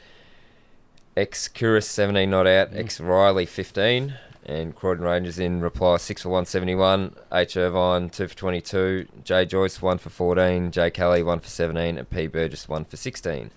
X 1.16 1.48
Curis 1.48 1.88
17 1.88 2.28
not 2.28 2.46
out. 2.46 2.72
Mm. 2.72 2.78
X 2.78 3.00
Riley 3.00 3.46
15. 3.46 4.14
And 4.44 4.74
Croydon 4.74 5.04
Rangers 5.04 5.38
in 5.38 5.60
reply 5.60 5.98
6 5.98 6.22
for 6.22 6.30
171. 6.30 7.14
H 7.32 7.56
Irvine 7.56 8.10
2 8.10 8.28
for 8.28 8.34
22. 8.34 9.06
J 9.22 9.46
Joyce 9.46 9.80
1 9.80 9.98
for 9.98 10.10
14. 10.10 10.72
J 10.72 10.90
Kelly 10.90 11.22
1 11.22 11.38
for 11.38 11.48
17. 11.48 11.96
And 11.96 12.10
P 12.10 12.26
Burgess 12.26 12.68
1 12.68 12.86
for 12.86 12.96
16. 12.96 13.52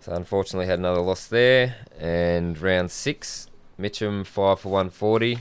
So 0.00 0.12
unfortunately 0.12 0.66
had 0.66 0.78
another 0.78 1.02
loss 1.02 1.26
there. 1.26 1.76
And 1.98 2.58
round 2.58 2.90
6, 2.90 3.48
Mitcham 3.76 4.24
5 4.24 4.60
for 4.60 4.68
140. 4.70 5.38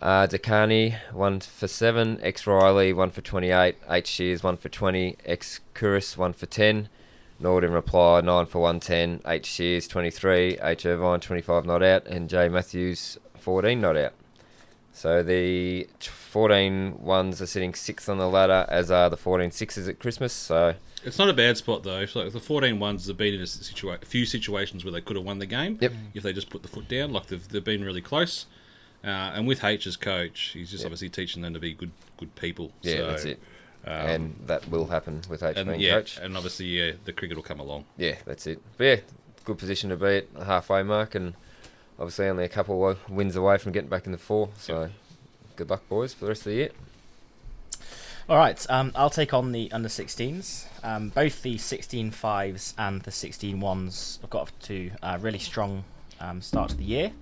Uh, 0.00 0.26
Dakani, 0.26 0.96
one 1.12 1.40
for 1.40 1.68
seven. 1.68 2.18
X 2.22 2.46
Riley, 2.46 2.92
one 2.92 3.10
for 3.10 3.20
28. 3.20 3.76
H 3.90 4.06
Shears, 4.06 4.42
one 4.42 4.56
for 4.56 4.68
20. 4.68 5.16
X 5.26 5.60
Kuris, 5.74 6.16
one 6.16 6.32
for 6.32 6.46
10. 6.46 6.88
Nord 7.40 7.64
in 7.64 7.72
reply, 7.72 8.20
nine 8.20 8.46
for 8.46 8.60
110. 8.60 9.20
H 9.26 9.46
Shears, 9.46 9.88
23. 9.88 10.58
H 10.62 10.86
Irvine, 10.86 11.20
25 11.20 11.66
not 11.66 11.82
out. 11.82 12.06
And 12.06 12.30
J 12.30 12.48
Matthews, 12.48 13.18
14 13.36 13.80
not 13.80 13.96
out. 13.96 14.12
So 14.92 15.22
the 15.22 15.88
14 16.30 16.98
ones 17.02 17.42
are 17.42 17.46
sitting 17.46 17.74
sixth 17.74 18.08
on 18.08 18.18
the 18.18 18.28
ladder, 18.28 18.64
as 18.68 18.90
are 18.90 19.10
the 19.10 19.16
14 19.16 19.50
sixes 19.50 19.88
at 19.88 19.98
Christmas. 19.98 20.32
So 20.32 20.74
It's 21.04 21.18
not 21.18 21.28
a 21.28 21.32
bad 21.32 21.56
spot 21.56 21.82
though. 21.82 22.00
If, 22.00 22.14
like 22.14 22.32
the 22.32 22.40
14 22.40 22.78
ones 22.78 23.06
have 23.08 23.16
been 23.16 23.34
in 23.34 23.40
a, 23.40 23.44
situa- 23.44 24.02
a 24.02 24.06
few 24.06 24.24
situations 24.24 24.84
where 24.84 24.92
they 24.92 25.00
could 25.00 25.16
have 25.16 25.24
won 25.26 25.38
the 25.40 25.46
game. 25.46 25.78
Yep. 25.80 25.92
If 26.14 26.22
they 26.22 26.32
just 26.32 26.48
put 26.50 26.62
the 26.62 26.68
foot 26.68 26.88
down, 26.88 27.12
like 27.12 27.26
they've, 27.26 27.46
they've 27.48 27.64
been 27.64 27.84
really 27.84 28.00
close. 28.00 28.46
Uh, 29.02 29.08
and 29.34 29.46
with 29.48 29.64
H's 29.64 29.96
coach, 29.96 30.50
he's 30.54 30.70
just 30.70 30.82
Yep. 30.82 30.86
obviously 30.86 31.08
teaching 31.08 31.42
them 31.42 31.54
to 31.54 31.60
be 31.60 31.72
good 31.74 31.90
good 32.16 32.34
people. 32.36 32.70
yeah, 32.82 32.96
so, 32.96 33.06
that's 33.08 33.24
it. 33.24 33.40
Um, 33.86 33.92
and 33.94 34.36
that 34.46 34.68
will 34.68 34.86
happen 34.88 35.22
with 35.30 35.42
H 35.42 35.56
and 35.56 35.68
being 35.68 35.80
yeah, 35.80 35.92
coach. 35.92 36.18
and 36.18 36.36
obviously 36.36 36.66
yeah, 36.66 36.92
the 37.06 37.12
cricket 37.14 37.36
will 37.36 37.42
come 37.42 37.60
along. 37.60 37.86
Yeah, 37.96 38.16
that's 38.26 38.46
it. 38.46 38.60
But 38.76 38.84
yeah, 38.84 38.96
good 39.44 39.56
position 39.58 39.88
to 39.88 39.96
be 39.96 40.16
at 40.18 40.34
the 40.34 40.44
halfway 40.44 40.82
mark, 40.82 41.14
and 41.14 41.32
obviously 41.98 42.26
only 42.28 42.44
a 42.44 42.48
couple 42.48 42.86
of 42.86 42.98
wins 43.10 43.36
away 43.36 43.56
from 43.56 43.72
getting 43.72 43.88
back 43.88 44.04
in 44.04 44.12
the 44.12 44.18
four. 44.18 44.50
So 44.58 44.90
good 45.60 45.68
luck, 45.68 45.86
boys, 45.90 46.14
for 46.14 46.24
the 46.24 46.30
rest 46.30 46.40
of 46.40 46.52
the 46.52 46.54
year. 46.54 46.70
All 48.30 48.38
right, 48.38 48.64
um, 48.70 48.92
I'll 48.94 49.10
take 49.10 49.34
on 49.34 49.52
the 49.52 49.70
under 49.72 49.90
16s. 49.90 50.64
Um, 50.82 51.10
both 51.10 51.42
the 51.42 51.58
16 51.58 52.12
fives 52.12 52.72
and 52.78 53.02
the 53.02 53.10
16 53.10 53.60
ones 53.60 54.18
have 54.22 54.30
got 54.30 54.42
off 54.42 54.58
to 54.60 54.90
a 55.02 55.18
really 55.18 55.38
strong 55.38 55.84
um, 56.18 56.40
start 56.40 56.70
to 56.70 56.76
the 56.78 56.84
year. 56.84 57.12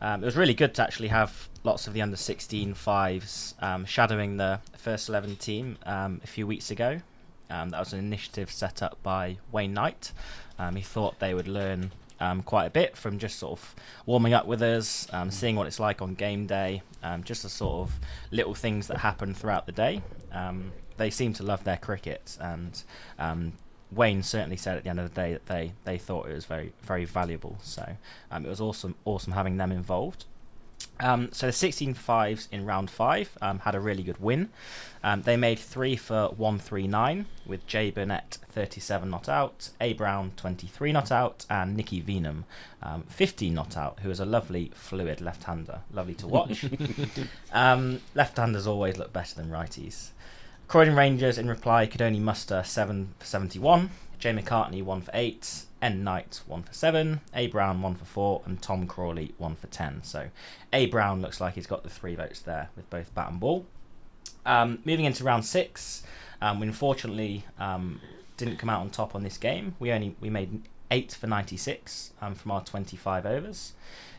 Um, 0.00 0.24
it 0.24 0.26
was 0.26 0.36
really 0.36 0.54
good 0.54 0.74
to 0.74 0.82
actually 0.82 1.06
have 1.08 1.48
lots 1.62 1.86
of 1.86 1.92
the 1.92 2.02
under 2.02 2.16
16 2.16 2.74
fives 2.74 3.54
um, 3.60 3.84
shadowing 3.84 4.38
the 4.38 4.58
first 4.76 5.08
11 5.08 5.36
team 5.36 5.78
um, 5.86 6.20
a 6.24 6.26
few 6.26 6.48
weeks 6.48 6.72
ago. 6.72 7.00
That 7.48 7.78
was 7.78 7.92
an 7.92 8.00
initiative 8.00 8.50
set 8.50 8.82
up 8.82 8.98
by 9.04 9.36
Wayne 9.52 9.72
Knight. 9.72 10.10
He 10.74 10.82
thought 10.82 11.20
they 11.20 11.32
would 11.32 11.46
learn 11.46 11.92
um, 12.20 12.42
quite 12.42 12.66
a 12.66 12.70
bit 12.70 12.96
from 12.96 13.18
just 13.18 13.38
sort 13.38 13.58
of 13.58 13.74
warming 14.06 14.34
up 14.34 14.46
with 14.46 14.62
us, 14.62 15.06
um, 15.12 15.30
seeing 15.30 15.56
what 15.56 15.66
it's 15.66 15.80
like 15.80 16.02
on 16.02 16.14
game 16.14 16.46
day, 16.46 16.82
um, 17.02 17.22
just 17.24 17.42
the 17.42 17.48
sort 17.48 17.88
of 17.88 17.98
little 18.30 18.54
things 18.54 18.86
that 18.88 18.98
happen 18.98 19.34
throughout 19.34 19.66
the 19.66 19.72
day. 19.72 20.02
Um, 20.32 20.72
they 20.96 21.10
seem 21.10 21.32
to 21.34 21.42
love 21.42 21.64
their 21.64 21.76
cricket, 21.76 22.36
and 22.40 22.82
um, 23.18 23.52
Wayne 23.92 24.22
certainly 24.22 24.56
said 24.56 24.76
at 24.76 24.84
the 24.84 24.90
end 24.90 25.00
of 25.00 25.14
the 25.14 25.20
day 25.20 25.32
that 25.32 25.46
they, 25.46 25.72
they 25.84 25.98
thought 25.98 26.28
it 26.28 26.34
was 26.34 26.44
very 26.44 26.72
very 26.82 27.04
valuable. 27.04 27.58
So 27.62 27.96
it 28.32 28.46
was 28.46 28.60
awesome 28.60 28.96
awesome 29.04 29.32
having 29.32 29.56
them 29.56 29.72
involved. 29.72 30.24
Um, 31.00 31.30
so 31.32 31.46
the 31.46 31.52
16 31.52 31.94
fives 31.94 32.48
in 32.50 32.66
round 32.66 32.90
five 32.90 33.36
um, 33.40 33.60
had 33.60 33.74
a 33.74 33.80
really 33.80 34.02
good 34.02 34.20
win. 34.20 34.50
Um, 35.02 35.22
they 35.22 35.36
made 35.36 35.58
three 35.58 35.96
for 35.96 36.28
139 36.30 37.26
with 37.46 37.66
Jay 37.66 37.90
Burnett 37.90 38.38
37 38.50 39.08
not 39.08 39.28
out, 39.28 39.70
A 39.80 39.92
Brown 39.92 40.32
23 40.36 40.92
not 40.92 41.12
out, 41.12 41.46
and 41.48 41.76
Nicky 41.76 42.02
Venum 42.02 42.44
um, 42.82 43.04
15 43.08 43.54
not 43.54 43.76
out, 43.76 44.00
who 44.00 44.10
is 44.10 44.20
a 44.20 44.24
lovely 44.24 44.72
fluid 44.74 45.20
left-hander, 45.20 45.80
lovely 45.92 46.14
to 46.14 46.26
watch. 46.26 46.64
um, 47.52 48.00
left-handers 48.14 48.66
always 48.66 48.98
look 48.98 49.12
better 49.12 49.36
than 49.36 49.50
righties. 49.50 50.10
Croydon 50.66 50.96
Rangers 50.96 51.38
in 51.38 51.48
reply 51.48 51.86
could 51.86 52.02
only 52.02 52.20
muster 52.20 52.62
7 52.64 53.14
for 53.18 53.24
71, 53.24 53.90
Jay 54.18 54.32
McCartney 54.32 54.82
1 54.82 55.00
for 55.00 55.10
8, 55.14 55.62
N 55.80 56.04
Knight 56.04 56.40
1 56.46 56.62
for 56.62 56.72
7, 56.72 57.20
A 57.34 57.46
Brown 57.46 57.82
1 57.82 57.94
for 57.94 58.04
4, 58.04 58.42
and 58.46 58.60
Tom 58.60 58.86
Crawley 58.86 59.34
1 59.38 59.56
for 59.56 59.66
10. 59.68 60.02
So 60.02 60.28
A 60.72 60.86
Brown 60.86 61.20
looks 61.22 61.40
like 61.40 61.54
he's 61.54 61.66
got 61.66 61.82
the 61.82 61.90
three 61.90 62.14
votes 62.14 62.40
there 62.40 62.70
with 62.76 62.88
both 62.90 63.14
bat 63.14 63.30
and 63.30 63.40
ball. 63.40 63.66
Um, 64.44 64.78
moving 64.84 65.04
into 65.04 65.24
round 65.24 65.44
six, 65.44 66.02
um, 66.40 66.60
we 66.60 66.66
unfortunately 66.66 67.44
um, 67.58 68.00
didn't 68.36 68.56
come 68.56 68.70
out 68.70 68.80
on 68.80 68.90
top 68.90 69.14
on 69.14 69.22
this 69.22 69.36
game. 69.36 69.74
We 69.78 69.92
only 69.92 70.16
we 70.20 70.30
made 70.30 70.62
eight 70.90 71.12
for 71.12 71.26
96 71.26 72.12
um, 72.22 72.34
from 72.34 72.50
our 72.52 72.64
25 72.64 73.26
overs. 73.26 73.74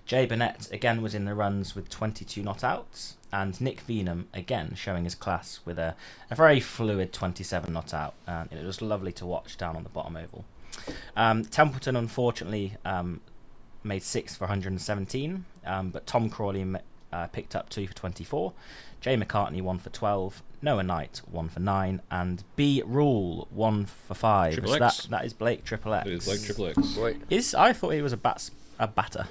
Jay 0.05 0.25
Burnett 0.25 0.71
again 0.71 1.01
was 1.01 1.13
in 1.13 1.25
the 1.25 1.35
runs 1.35 1.75
with 1.75 1.89
22 1.89 2.41
not 2.41 2.63
outs, 2.63 3.15
and 3.31 3.59
Nick 3.61 3.85
Venum 3.85 4.25
again 4.33 4.73
showing 4.75 5.03
his 5.03 5.15
class 5.15 5.59
with 5.65 5.77
a, 5.77 5.95
a 6.31 6.35
very 6.35 6.59
fluid 6.59 7.13
27 7.13 7.71
not 7.73 7.93
out. 7.93 8.13
And 8.27 8.51
it 8.51 8.65
was 8.65 8.81
lovely 8.81 9.11
to 9.13 9.25
watch 9.25 9.57
down 9.57 9.75
on 9.75 9.83
the 9.83 9.89
bottom 9.89 10.15
oval. 10.15 10.45
Um, 11.15 11.43
Templeton 11.45 11.95
unfortunately 11.95 12.75
um, 12.85 13.21
made 13.83 14.03
six 14.03 14.35
for 14.35 14.45
117, 14.45 15.45
um, 15.65 15.89
but 15.89 16.05
Tom 16.05 16.29
Crawley 16.29 16.65
uh, 17.11 17.27
picked 17.27 17.55
up 17.55 17.69
two 17.69 17.87
for 17.87 17.93
24. 17.93 18.53
Jay 19.01 19.15
McCartney 19.15 19.61
one 19.61 19.79
for 19.79 19.89
12. 19.89 20.43
Noah 20.61 20.83
Knight 20.83 21.21
one 21.31 21.47
for 21.47 21.59
nine, 21.61 22.01
and 22.11 22.43
B 22.55 22.83
Rule 22.85 23.47
one 23.49 23.85
for 23.85 24.13
five. 24.13 24.53
Triple 24.53 24.73
So 24.73 24.83
X. 24.83 25.03
That 25.03 25.09
that 25.11 25.25
is 25.25 25.33
Blake 25.33 25.63
Triple 25.63 25.93
X. 25.93 26.07
It 26.07 26.13
is 26.13 26.27
like 26.27 26.41
triple 26.41 26.67
X. 26.67 26.95
Boy, 26.95 27.15
Is 27.29 27.55
I 27.55 27.71
thought 27.71 27.91
he 27.91 28.01
was 28.01 28.11
a 28.11 28.17
bats 28.17 28.51
a 28.77 28.87
batter. 28.87 29.27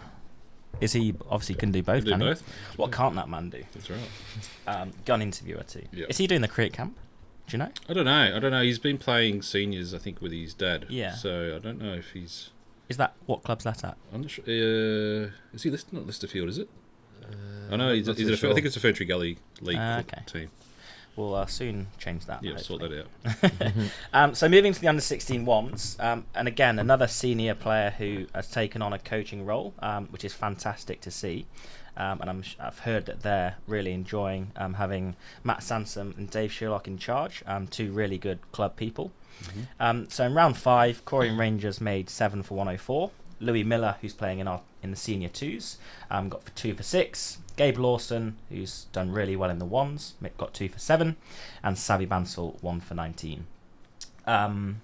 Is 0.80 0.92
he 0.92 1.14
obviously 1.28 1.56
can 1.56 1.72
do 1.72 1.82
both? 1.82 2.04
Do 2.04 2.12
can 2.12 2.20
he? 2.20 2.26
both. 2.28 2.42
What 2.76 2.92
can't 2.92 3.14
that 3.16 3.28
man 3.28 3.50
do? 3.50 3.62
That's 3.74 3.90
right. 3.90 3.98
Um, 4.66 4.92
gun 5.04 5.20
interviewer 5.22 5.64
too. 5.64 5.82
Yeah. 5.92 6.06
Is 6.08 6.18
he 6.18 6.26
doing 6.26 6.40
the 6.40 6.48
cricket 6.48 6.72
camp? 6.72 6.96
Do 7.48 7.56
you 7.56 7.58
know? 7.58 7.70
I 7.88 7.92
don't 7.94 8.04
know. 8.04 8.36
I 8.36 8.38
don't 8.38 8.50
know. 8.50 8.62
He's 8.62 8.78
been 8.78 8.98
playing 8.98 9.40
seniors, 9.40 9.94
I 9.94 9.98
think, 9.98 10.20
with 10.20 10.32
his 10.32 10.52
dad. 10.52 10.84
Yeah. 10.90 11.14
So 11.14 11.56
I 11.56 11.58
don't 11.58 11.80
know 11.80 11.94
if 11.94 12.10
he's. 12.10 12.50
Is 12.90 12.98
that 12.98 13.14
what 13.26 13.42
club's 13.42 13.64
that 13.64 13.82
at? 13.84 13.96
I'm 14.12 14.20
not 14.20 14.30
sure. 14.30 14.44
Uh, 14.44 15.30
is 15.54 15.62
he 15.62 15.70
listed? 15.70 15.94
Not 15.94 16.04
Lysterfield, 16.06 16.48
is 16.48 16.58
it? 16.58 16.68
I 17.70 17.76
know. 17.76 17.88
not- 17.88 17.94
He's, 17.94 18.06
he's 18.06 18.16
too 18.16 18.32
a, 18.32 18.36
sure. 18.36 18.50
I 18.50 18.54
think 18.54 18.66
it's 18.66 18.76
a 18.76 18.80
Ferntree 18.80 19.08
Gully 19.08 19.38
League 19.60 19.76
club 19.76 20.04
okay. 20.12 20.22
team. 20.26 20.50
We'll 21.16 21.34
uh, 21.34 21.46
soon 21.46 21.88
change 21.98 22.26
that. 22.26 22.44
Yeah, 22.44 22.58
sort 22.58 22.82
that 22.82 23.06
out. 23.24 23.52
Um, 24.12 24.34
so 24.34 24.48
moving 24.48 24.72
to 24.72 24.80
the 24.80 24.86
under 24.86 25.02
16 25.02 25.44
ones, 25.44 25.96
um, 25.98 26.26
and 26.34 26.46
again 26.46 26.78
another 26.78 27.08
senior 27.08 27.54
player 27.54 27.90
who 27.90 28.26
has 28.34 28.48
taken 28.50 28.82
on 28.82 28.92
a 28.92 28.98
coaching 28.98 29.44
role, 29.44 29.74
um, 29.80 30.06
which 30.08 30.24
is 30.24 30.32
fantastic 30.32 31.00
to 31.00 31.10
see. 31.10 31.46
Um, 31.98 32.20
and 32.20 32.30
I'm, 32.30 32.44
I've 32.60 32.78
heard 32.78 33.06
that 33.06 33.22
they're 33.22 33.56
really 33.66 33.92
enjoying 33.92 34.52
um, 34.56 34.74
having 34.74 35.16
Matt 35.42 35.62
Sansom 35.62 36.14
and 36.16 36.30
Dave 36.30 36.52
Sherlock 36.52 36.86
in 36.86 36.96
charge, 36.96 37.42
um, 37.44 37.66
two 37.66 37.90
really 37.92 38.18
good 38.18 38.38
club 38.52 38.76
people. 38.76 39.10
Um, 39.80 40.08
so 40.08 40.24
in 40.24 40.34
round 40.34 40.56
five, 40.56 41.04
Croydon 41.04 41.36
Rangers 41.36 41.80
made 41.80 42.08
seven 42.08 42.42
for 42.42 42.54
104. 42.54 43.10
Louis 43.40 43.64
Miller, 43.64 43.96
who's 44.00 44.14
playing 44.14 44.38
in 44.38 44.48
our 44.48 44.60
in 44.82 44.90
the 44.90 44.96
senior 44.96 45.28
twos, 45.28 45.78
um, 46.10 46.28
got 46.28 46.44
for 46.44 46.50
two 46.50 46.74
for 46.74 46.82
six. 46.82 47.38
Gabe 47.56 47.78
Lawson, 47.78 48.36
who's 48.48 48.86
done 48.92 49.10
really 49.10 49.34
well 49.34 49.50
in 49.50 49.58
the 49.58 49.64
ones, 49.64 50.14
got 50.36 50.54
two 50.54 50.68
for 50.68 50.78
seven, 50.78 51.16
and 51.62 51.76
Savvy 51.76 52.06
Bansal 52.06 52.62
one 52.62 52.80
for 52.80 52.94
nineteen. 52.94 53.46
Um, 54.26 54.82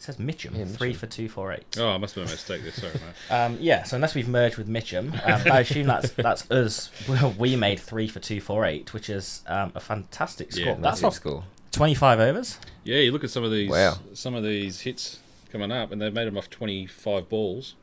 it 0.00 0.04
says 0.04 0.18
Mitcham, 0.18 0.54
Yeah, 0.56 0.64
three 0.64 0.88
Mitcham. 0.88 1.00
for 1.00 1.06
two 1.06 1.28
for 1.28 1.52
eight. 1.52 1.76
Oh, 1.78 1.90
I 1.90 1.98
must 1.98 2.14
have 2.14 2.24
made 2.24 2.30
a 2.30 2.32
mistake 2.32 2.62
there. 2.62 2.72
Sorry, 2.72 2.92
mate. 2.94 3.02
Um, 3.30 3.58
yeah, 3.60 3.82
so 3.82 3.96
unless 3.96 4.14
we've 4.14 4.28
merged 4.28 4.56
with 4.56 4.66
Mitcham, 4.66 5.12
um, 5.24 5.42
I 5.52 5.60
assume 5.60 5.86
that's 5.88 6.08
that's 6.12 6.50
us. 6.50 6.90
We 7.38 7.54
made 7.54 7.78
three 7.80 8.08
for 8.08 8.18
two 8.18 8.40
for 8.40 8.64
eight, 8.64 8.94
which 8.94 9.10
is 9.10 9.42
um, 9.46 9.72
a 9.74 9.80
fantastic 9.80 10.52
score. 10.52 10.74
That's 10.76 10.80
that's 10.80 11.02
a 11.02 11.06
off 11.08 11.14
score. 11.14 11.44
twenty-five 11.72 12.18
overs. 12.18 12.58
Yeah, 12.82 13.00
you 13.00 13.12
look 13.12 13.24
at 13.24 13.30
some 13.30 13.44
of 13.44 13.50
these. 13.50 13.68
Wow. 13.70 13.98
Some 14.14 14.34
of 14.34 14.42
these 14.42 14.80
hits 14.80 15.18
coming 15.52 15.70
up, 15.70 15.92
and 15.92 16.00
they've 16.00 16.14
made 16.14 16.26
them 16.28 16.38
off 16.38 16.48
25 16.48 17.28
balls. 17.28 17.74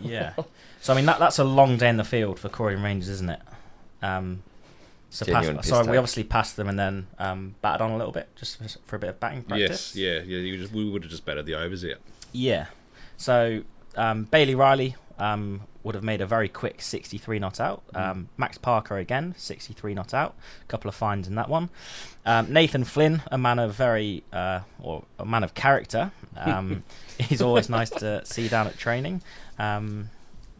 Yeah. 0.00 0.34
so 0.80 0.92
I 0.92 0.96
mean 0.96 1.06
that 1.06 1.18
that's 1.18 1.38
a 1.40 1.44
long 1.44 1.78
day 1.78 1.88
in 1.88 1.96
the 1.96 2.04
field 2.04 2.38
for 2.38 2.48
Croydon 2.48 2.82
Rangers, 2.82 3.08
isn't 3.08 3.30
it? 3.30 3.40
Um, 4.02 4.42
so 5.10 5.26
pass, 5.26 5.46
we 5.86 5.96
obviously 5.96 6.24
passed 6.24 6.56
them 6.56 6.68
and 6.68 6.78
then 6.78 7.08
um, 7.18 7.56
batted 7.60 7.82
on 7.82 7.90
a 7.90 7.96
little 7.96 8.12
bit 8.12 8.28
just 8.36 8.58
for, 8.58 8.68
for 8.86 8.96
a 8.96 8.98
bit 8.98 9.10
of 9.10 9.20
batting 9.20 9.42
practice. 9.42 9.94
Yes, 9.94 10.24
yeah, 10.26 10.36
yeah. 10.36 10.38
You 10.38 10.56
just, 10.56 10.72
we 10.72 10.88
would 10.88 11.02
have 11.02 11.10
just 11.10 11.24
batted 11.24 11.46
the 11.46 11.54
overs 11.54 11.84
out. 11.84 11.98
Yeah. 12.32 12.66
So 13.16 13.62
um, 13.96 14.24
Bailey 14.24 14.54
Riley 14.54 14.94
um, 15.18 15.62
would 15.82 15.94
have 15.94 16.04
made 16.04 16.20
a 16.20 16.26
very 16.26 16.48
quick 16.48 16.80
63 16.80 17.38
not 17.38 17.60
out. 17.60 17.82
Um, 17.94 18.28
Max 18.36 18.56
Parker 18.56 18.98
again, 18.98 19.34
63 19.36 19.94
not 19.94 20.14
out. 20.14 20.34
A 20.62 20.66
couple 20.66 20.88
of 20.88 20.94
fines 20.94 21.26
in 21.26 21.34
that 21.34 21.48
one. 21.48 21.70
Um, 22.24 22.52
Nathan 22.52 22.84
Flynn, 22.84 23.22
a 23.30 23.38
man 23.38 23.58
of 23.58 23.74
very 23.74 24.22
uh, 24.32 24.60
or 24.80 25.04
a 25.18 25.24
man 25.24 25.42
of 25.42 25.54
character. 25.54 26.12
Um, 26.36 26.84
he's 27.18 27.42
always 27.42 27.68
nice 27.68 27.90
to 27.90 28.24
see 28.24 28.48
down 28.48 28.66
at 28.66 28.78
training. 28.78 29.22
Um, 29.58 30.10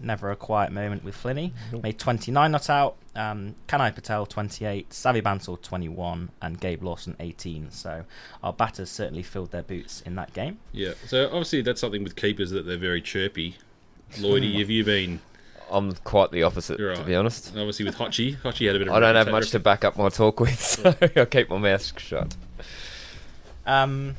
never 0.00 0.30
a 0.30 0.36
quiet 0.36 0.72
moment 0.72 1.04
with 1.04 1.16
Flinny. 1.16 1.52
Made 1.82 1.98
29 1.98 2.50
not 2.50 2.70
out. 2.70 2.96
Um, 3.14 3.56
Kanai 3.66 3.94
Patel 3.94 4.24
28, 4.26 4.92
Savvy 4.92 5.20
Bansal 5.20 5.60
21, 5.60 6.30
and 6.40 6.60
Gabe 6.60 6.82
Lawson 6.82 7.16
18. 7.18 7.70
So 7.70 8.04
our 8.42 8.52
batters 8.52 8.90
certainly 8.90 9.22
filled 9.22 9.50
their 9.50 9.62
boots 9.62 10.00
in 10.02 10.14
that 10.14 10.32
game. 10.32 10.58
Yeah. 10.72 10.92
So 11.06 11.26
obviously 11.26 11.62
that's 11.62 11.80
something 11.80 12.04
with 12.04 12.16
keepers 12.16 12.50
that 12.50 12.66
they're 12.66 12.76
very 12.76 13.02
chirpy. 13.02 13.56
Lloydie, 14.14 14.58
have 14.58 14.70
you 14.70 14.84
been 14.84 15.20
I'm 15.70 15.92
quite 15.92 16.30
the 16.32 16.42
opposite, 16.42 16.78
to 16.78 17.04
be 17.04 17.14
honest. 17.14 17.48
obviously 17.50 17.84
with 17.84 17.96
Hotchie? 17.96 18.36
Hotchie 18.38 18.66
had 18.66 18.76
a 18.76 18.78
bit 18.78 18.88
of. 18.88 18.94
I 18.94 19.00
don't 19.00 19.14
have 19.14 19.28
reputa- 19.28 19.32
much 19.32 19.50
to 19.50 19.60
back 19.60 19.84
up 19.84 19.96
my 19.96 20.08
talk 20.08 20.40
with, 20.40 20.60
so 20.60 20.94
I'll 21.16 21.26
keep 21.26 21.48
my 21.48 21.58
mouth 21.58 21.98
shut. 22.00 22.36
Um, 23.66 24.16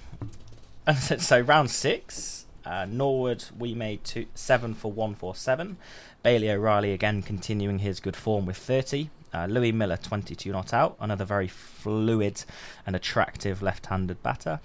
and 0.87 0.97
so, 0.97 1.17
so 1.17 1.39
round 1.41 1.69
six, 1.69 2.40
Uh, 2.65 2.85
Norwood, 2.85 3.45
we 3.57 3.73
made 3.73 4.03
two, 4.03 4.27
7 4.35 4.73
for 4.73 4.91
147. 4.91 5.77
Bailey 6.23 6.51
O'Reilly 6.51 6.93
again 6.93 7.21
continuing 7.21 7.79
his 7.79 7.99
good 7.99 8.15
form 8.15 8.45
with 8.45 8.57
30. 8.57 9.09
Uh, 9.33 9.45
Louis 9.45 9.71
Miller, 9.71 9.97
22 9.97 10.51
not 10.51 10.73
out. 10.73 10.95
Another 10.99 11.25
very 11.25 11.47
fluid 11.47 12.43
and 12.85 12.95
attractive 12.95 13.61
left 13.61 13.87
handed 13.87 14.21
batter. 14.21 14.59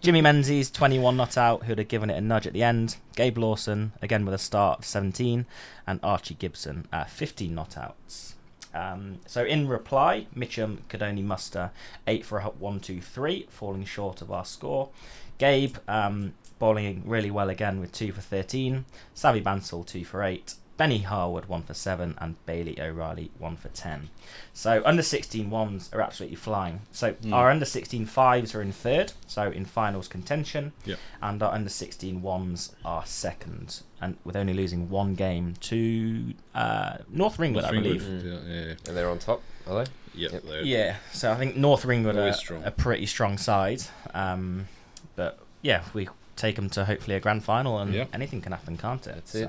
Jimmy 0.00 0.20
Menzies, 0.20 0.70
21 0.70 1.16
not 1.16 1.36
out, 1.36 1.64
who'd 1.64 1.78
have 1.78 1.88
given 1.88 2.10
it 2.10 2.16
a 2.16 2.20
nudge 2.20 2.46
at 2.46 2.52
the 2.52 2.62
end. 2.62 2.96
Gabe 3.14 3.38
Lawson, 3.38 3.92
again 4.02 4.24
with 4.24 4.34
a 4.34 4.38
start 4.38 4.80
of 4.80 4.84
17. 4.84 5.46
And 5.86 6.00
Archie 6.02 6.34
Gibson, 6.34 6.86
uh, 6.92 7.04
15 7.04 7.54
not 7.54 7.76
outs. 7.76 8.34
Um, 8.74 9.20
so 9.26 9.44
in 9.44 9.68
reply, 9.68 10.26
Mitcham 10.34 10.82
could 10.88 11.02
only 11.02 11.22
muster 11.22 11.70
8 12.06 12.24
for 12.24 12.38
a 12.38 12.44
1 12.44 12.80
2 12.80 13.00
3, 13.00 13.46
falling 13.48 13.84
short 13.84 14.20
of 14.20 14.30
our 14.30 14.44
score. 14.44 14.90
Gabe 15.38 15.76
um, 15.88 16.34
bowling 16.58 17.02
really 17.06 17.30
well 17.30 17.50
again 17.50 17.80
with 17.80 17.92
2 17.92 18.12
for 18.12 18.20
13. 18.20 18.84
Savvy 19.14 19.40
Bansal 19.40 19.84
2 19.86 20.04
for 20.04 20.22
8. 20.22 20.54
Benny 20.78 20.98
Harwood 20.98 21.46
1 21.46 21.62
for 21.62 21.72
7. 21.72 22.14
And 22.18 22.36
Bailey 22.44 22.78
O'Reilly 22.78 23.30
1 23.38 23.56
for 23.56 23.68
10. 23.68 24.10
So 24.52 24.82
under 24.84 25.02
16 25.02 25.48
ones 25.48 25.88
are 25.94 26.02
absolutely 26.02 26.36
flying. 26.36 26.80
So 26.92 27.12
Mm. 27.14 27.32
our 27.32 27.50
under 27.50 27.64
16 27.64 28.04
fives 28.04 28.54
are 28.54 28.60
in 28.60 28.72
third, 28.72 29.12
so 29.26 29.50
in 29.50 29.64
finals 29.64 30.06
contention. 30.06 30.72
Yep. 30.84 30.98
And 31.22 31.42
our 31.42 31.52
under 31.54 31.70
16 31.70 32.20
ones 32.20 32.74
are 32.84 33.06
second, 33.06 33.80
and 34.02 34.16
with 34.24 34.36
only 34.36 34.52
losing 34.52 34.90
one 34.90 35.14
game 35.14 35.54
to 35.60 36.34
uh, 36.54 36.98
North 37.08 37.38
Ringwood, 37.38 37.64
I 37.64 37.70
Ringwood, 37.70 37.98
believe. 37.98 38.24
Yeah, 38.26 38.38
yeah, 38.46 38.74
And 38.86 38.96
they're 38.96 39.08
on 39.10 39.18
top, 39.18 39.42
are 39.66 39.82
they? 39.84 39.90
Yep, 40.14 40.32
Yep. 40.32 40.42
Yeah, 40.64 40.96
so 41.12 41.32
I 41.32 41.36
think 41.36 41.56
North 41.56 41.84
Ringwood 41.86 42.16
Always 42.18 42.34
are 42.34 42.38
strong. 42.38 42.64
a 42.64 42.70
pretty 42.70 43.06
strong 43.06 43.36
side. 43.38 43.82
Um, 44.12 44.68
but 45.14 45.38
yeah, 45.62 45.84
we 45.94 46.08
take 46.36 46.56
them 46.56 46.68
to 46.70 46.84
hopefully 46.84 47.16
a 47.16 47.20
grand 47.20 47.44
final, 47.44 47.78
and 47.78 47.92
Yeah. 47.94 48.04
anything 48.12 48.40
can 48.42 48.52
happen, 48.52 48.76
can't 48.76 49.06
it? 49.06 49.14
That's 49.14 49.32
so, 49.32 49.40
it. 49.40 49.48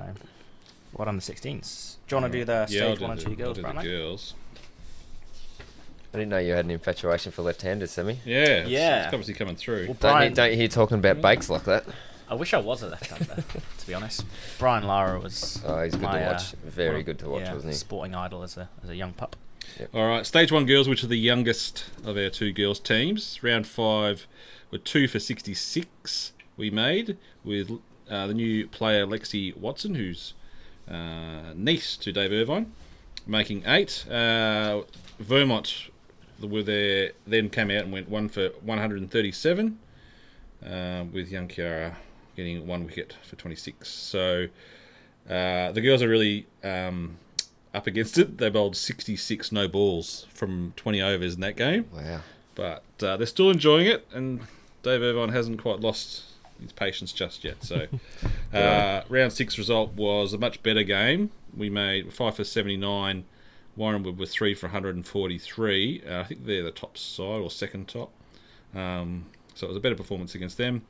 What 0.94 1.08
on 1.08 1.16
the 1.16 1.22
16s? 1.22 1.98
Do 2.08 2.16
you 2.16 2.22
want 2.22 2.32
to 2.32 2.40
do 2.40 2.46
the 2.46 2.54
Yeah, 2.54 2.60
I'll 2.60 2.68
stage 2.68 2.98
do 2.98 3.02
one 3.04 3.12
and 3.12 3.20
two 3.20 3.36
girls, 3.36 3.58
do 3.58 3.64
girls. 3.64 4.34
I 6.14 6.18
didn't 6.20 6.30
know 6.30 6.38
you 6.38 6.54
had 6.54 6.66
an 6.66 6.72
infatuation 6.72 7.32
for 7.32 7.42
left-handers, 7.42 7.92
Sammy. 7.92 8.20
Yeah, 8.26 8.38
it's, 8.40 8.70
Yeah. 8.70 9.04
it's 9.06 9.14
obviously 9.14 9.34
coming 9.34 9.56
through. 9.56 9.88
Well, 9.88 9.98
Don't, 10.00 10.24
you, 10.24 10.30
don't 10.36 10.52
you 10.52 10.58
hear 10.58 10.68
talking 10.70 10.98
about 10.98 11.22
bakes 11.22 11.50
like 11.50 11.66
that? 11.66 11.86
I 12.30 12.34
wish 12.36 12.54
I 12.54 12.58
was 12.58 12.82
a 12.82 12.88
left-hander, 12.88 13.44
to 13.80 13.88
be 13.88 13.94
honest. 13.94 14.26
Brian 14.58 14.86
Lara 14.86 15.20
was 15.20 15.62
Oh, 15.66 15.82
he's 15.84 15.94
good 15.94 16.02
my, 16.02 16.20
to 16.20 16.26
uh, 16.26 16.32
watch. 16.34 16.52
Very 16.66 17.04
good 17.04 17.20
to 17.20 17.30
watch, 17.30 17.44
yeah, 17.44 17.54
wasn't 17.54 17.74
he? 17.74 17.78
Sporting 17.78 18.16
idol 18.16 18.44
as 18.44 18.58
a 18.58 18.68
as 18.84 18.90
a 18.90 18.96
young 18.96 19.14
pup. 19.14 19.36
All 19.94 20.08
right, 20.08 20.26
stage 20.26 20.52
one 20.52 20.66
girls, 20.66 20.90
which 20.90 21.04
are 21.04 21.08
the 21.08 21.18
youngest 21.20 21.86
of 22.04 22.18
our 22.18 22.30
two 22.30 22.52
girls 22.52 22.80
teams. 22.80 23.42
Round 23.44 23.68
five 23.68 24.28
were 24.72 24.78
two 24.78 25.08
for 25.08 25.20
sixty-six. 25.20 26.34
We 26.58 26.70
made 26.72 27.18
with 27.44 27.72
uh, 28.10 28.28
the 28.28 28.34
new 28.34 28.68
player 28.68 29.06
Lexi 29.06 29.56
Watson, 29.56 29.96
who's 29.96 30.34
uh, 30.90 31.54
niece 31.56 31.96
to 31.98 32.12
Dave 32.12 32.32
Irvine, 32.32 32.74
making 33.26 33.64
eight. 33.66 34.06
Uh, 34.10 34.82
Vermont 35.20 35.90
were 36.42 36.64
there, 36.64 37.12
then 37.26 37.50
came 37.50 37.70
out 37.72 37.84
and 37.84 37.92
went 37.92 38.10
one 38.10 38.28
for 38.30 38.50
one 38.62 38.78
hundred 38.80 39.02
and 39.02 39.12
thirty-seven, 39.12 39.78
uh, 40.66 41.06
with 41.12 41.30
young 41.30 41.48
Kiara 41.48 41.96
getting 42.36 42.66
one 42.68 42.86
wicket 42.86 43.16
for 43.24 43.36
twenty-six. 43.36 43.88
So 43.90 44.48
uh, 45.30 45.72
the 45.72 45.82
girls 45.82 46.02
are 46.02 46.10
really. 46.10 46.48
Um, 46.64 47.18
up 47.74 47.86
against 47.86 48.18
it. 48.18 48.40
They 48.40 48.50
bowled 48.50 48.76
66 48.76 49.52
no 49.52 49.68
balls 49.68 50.26
from 50.34 50.74
20 50.78 51.00
overs 51.00 51.36
in 51.36 51.42
that 51.42 51.56
game, 51.56 51.86
Wow. 51.94 52.22
but 52.56 52.82
uh, 53.04 53.18
they're 53.18 53.28
still 53.28 53.52
enjoying 53.52 53.86
it, 53.86 54.08
and 54.12 54.40
Dave 54.82 55.02
Irvine 55.04 55.30
hasn't 55.30 55.62
quite 55.62 55.80
lost 55.82 56.24
his 56.62 56.72
patience 56.72 57.12
just 57.12 57.44
yet. 57.44 57.64
So, 57.64 57.88
uh, 58.54 59.02
round 59.10 59.34
six 59.34 59.58
result 59.58 59.94
was 59.94 60.34
a 60.34 60.38
much 60.38 60.62
better 60.64 60.84
game. 60.84 61.32
We 61.56 61.70
made 61.70 62.14
five 62.14 62.36
for 62.36 62.44
79. 62.44 63.26
Warranwood 63.78 64.18
with 64.18 64.32
three 64.32 64.56
for 64.56 64.68
143. 64.68 66.04
Uh, 66.08 66.20
I 66.20 66.24
think 66.24 66.46
they're 66.46 66.64
the 66.64 66.72
top 66.72 66.98
side 66.98 67.42
or 67.42 67.52
second 67.52 67.88
top. 67.88 68.12
Um, 68.74 69.28
so 69.54 69.68
it 69.68 69.70
was 69.70 69.78
a 69.78 69.80
better 69.80 69.96
performance 69.96 70.34
against 70.36 70.58
them. 70.58 70.84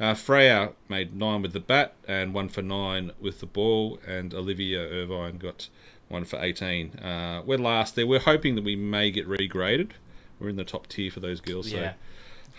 Uh, 0.00 0.14
Freya 0.14 0.72
made 0.88 1.14
nine 1.14 1.42
with 1.42 1.52
the 1.52 1.60
bat 1.60 1.94
and 2.08 2.34
one 2.34 2.48
for 2.48 2.62
nine 2.62 3.12
with 3.20 3.40
the 3.40 3.46
ball, 3.46 3.98
and 4.06 4.32
Olivia 4.34 4.80
Irvine 4.80 5.36
got 5.38 5.68
one 6.08 6.24
for 6.24 6.42
18. 6.42 6.96
Uh, 6.96 7.42
we're 7.44 7.58
last 7.58 7.94
there. 7.94 8.06
We're 8.06 8.18
hoping 8.20 8.54
that 8.54 8.64
we 8.64 8.76
may 8.76 9.10
get 9.10 9.28
regraded. 9.28 9.90
We're 10.40 10.48
in 10.48 10.56
the 10.56 10.64
top 10.64 10.88
tier 10.88 11.10
for 11.10 11.20
those 11.20 11.40
girls, 11.40 11.70
so 11.70 11.76
Yeah. 11.76 11.92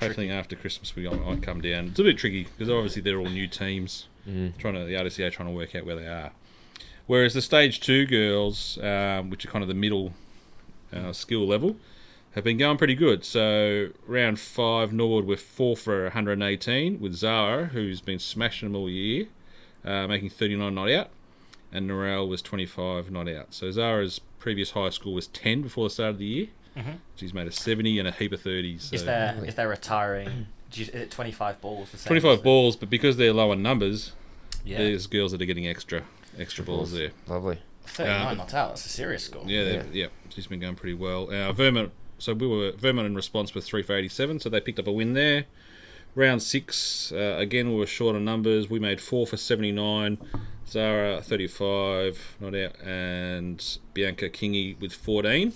Hopefully 0.07 0.29
after 0.29 0.55
Christmas 0.55 0.95
we 0.95 1.07
might 1.07 1.41
come 1.41 1.61
down. 1.61 1.87
It's 1.87 1.99
a 1.99 2.03
bit 2.03 2.17
tricky 2.17 2.43
because 2.43 2.69
obviously 2.69 3.01
they're 3.01 3.19
all 3.19 3.29
new 3.29 3.47
teams, 3.47 4.07
Mm. 4.27 4.57
trying 4.57 4.75
to 4.75 4.85
the 4.85 4.93
RDCA 4.95 5.31
trying 5.31 5.49
to 5.49 5.53
work 5.55 5.75
out 5.75 5.85
where 5.85 5.97
they 5.97 6.07
are. 6.07 6.31
Whereas 7.07 7.33
the 7.33 7.41
stage 7.41 7.81
two 7.81 8.05
girls, 8.05 8.77
um, 8.81 9.29
which 9.29 9.43
are 9.45 9.49
kind 9.49 9.61
of 9.63 9.67
the 9.67 9.73
middle 9.73 10.13
uh, 10.93 11.11
skill 11.11 11.45
level, 11.45 11.75
have 12.33 12.43
been 12.45 12.57
going 12.57 12.77
pretty 12.77 12.95
good. 12.95 13.25
So 13.25 13.89
round 14.07 14.39
five, 14.39 14.93
Norwood 14.93 15.25
were 15.25 15.35
four 15.35 15.75
for 15.75 16.03
118 16.03 16.99
with 17.01 17.13
Zara, 17.15 17.65
who's 17.65 17.99
been 17.99 18.19
smashing 18.19 18.69
them 18.71 18.75
all 18.77 18.89
year, 18.89 19.27
uh, 19.83 20.07
making 20.07 20.29
39 20.29 20.73
not 20.73 20.89
out, 20.89 21.09
and 21.71 21.89
Norel 21.89 22.27
was 22.27 22.41
25 22.41 23.11
not 23.11 23.27
out. 23.27 23.53
So 23.53 23.69
Zara's 23.71 24.21
previous 24.39 24.71
high 24.71 24.89
score 24.91 25.13
was 25.13 25.27
10 25.27 25.61
before 25.63 25.87
the 25.87 25.89
start 25.89 26.11
of 26.11 26.17
the 26.19 26.25
year. 26.25 26.47
Mhm. 26.77 26.97
She's 27.15 27.33
made 27.33 27.47
a 27.47 27.51
70 27.51 27.99
and 27.99 28.07
a 28.07 28.11
heap 28.11 28.31
of 28.33 28.41
30s. 28.41 28.83
So 28.89 28.95
Is 28.95 29.05
there 29.05 29.33
Really? 29.35 29.47
is 29.49 29.55
there 29.55 29.67
retiring? 29.69 30.47
you- 30.73 30.83
Is 30.85 30.89
it 30.89 31.11
25 31.11 31.61
balls? 31.61 31.91
The 31.91 31.97
same 31.97 32.07
25 32.07 32.31
as 32.31 32.37
the- 32.39 32.43
balls, 32.43 32.75
but 32.75 32.89
because 32.89 33.17
they're 33.17 33.31
lower 33.33 33.55
numbers, 33.55 34.13
Yeah. 34.65 34.79
there's 34.79 35.05
girls 35.07 35.31
that 35.33 35.41
are 35.41 35.45
getting 35.45 35.67
extra 35.67 36.03
extra 36.39 36.63
balls 36.63 36.91
there. 36.93 37.11
Lovely. 37.27 37.59
39 37.85 38.25
Uh, 38.27 38.33
not 38.33 38.53
out. 38.55 38.69
That's 38.69 38.85
a 38.87 38.89
serious 38.89 39.23
score. 39.25 39.43
Yeah, 39.45 39.63
yeah, 39.71 39.83
yeah. 39.91 40.05
She's 40.29 40.47
been 40.47 40.59
going 40.59 40.73
pretty 40.75 40.95
well. 40.95 41.29
Uh, 41.31 41.51
Vermont. 41.51 41.91
So 42.17 42.33
we 42.33 42.47
were 42.47 42.71
Vermont 42.71 43.05
in 43.05 43.13
response 43.15 43.53
with 43.53 43.65
three 43.65 43.83
for 43.83 43.95
eighty-seven. 43.95 44.39
So 44.39 44.49
they 44.49 44.61
picked 44.61 44.79
up 44.79 44.87
a 44.87 44.91
win 44.91 45.13
there. 45.13 45.45
Round 46.15 46.41
six, 46.41 47.11
uh, 47.11 47.35
again 47.39 47.69
we 47.69 47.75
were 47.75 47.85
short 47.87 48.15
on 48.15 48.23
numbers. 48.25 48.69
We 48.69 48.79
made 48.79 48.99
four 49.01 49.27
for 49.27 49.35
seventy-nine. 49.37 50.17
Zara 50.67 51.21
thirty-five, 51.21 52.35
not 52.39 52.55
out, 52.55 52.79
and 52.81 53.77
Bianca 53.93 54.29
Kingy 54.29 54.79
with 54.79 54.93
fourteen. 54.93 55.53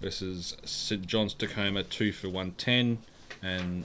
Versus 0.00 0.56
St 0.64 1.06
John's 1.06 1.34
Tacoma 1.34 1.82
two 1.82 2.12
for 2.12 2.28
one 2.28 2.52
ten, 2.52 2.98
and 3.42 3.84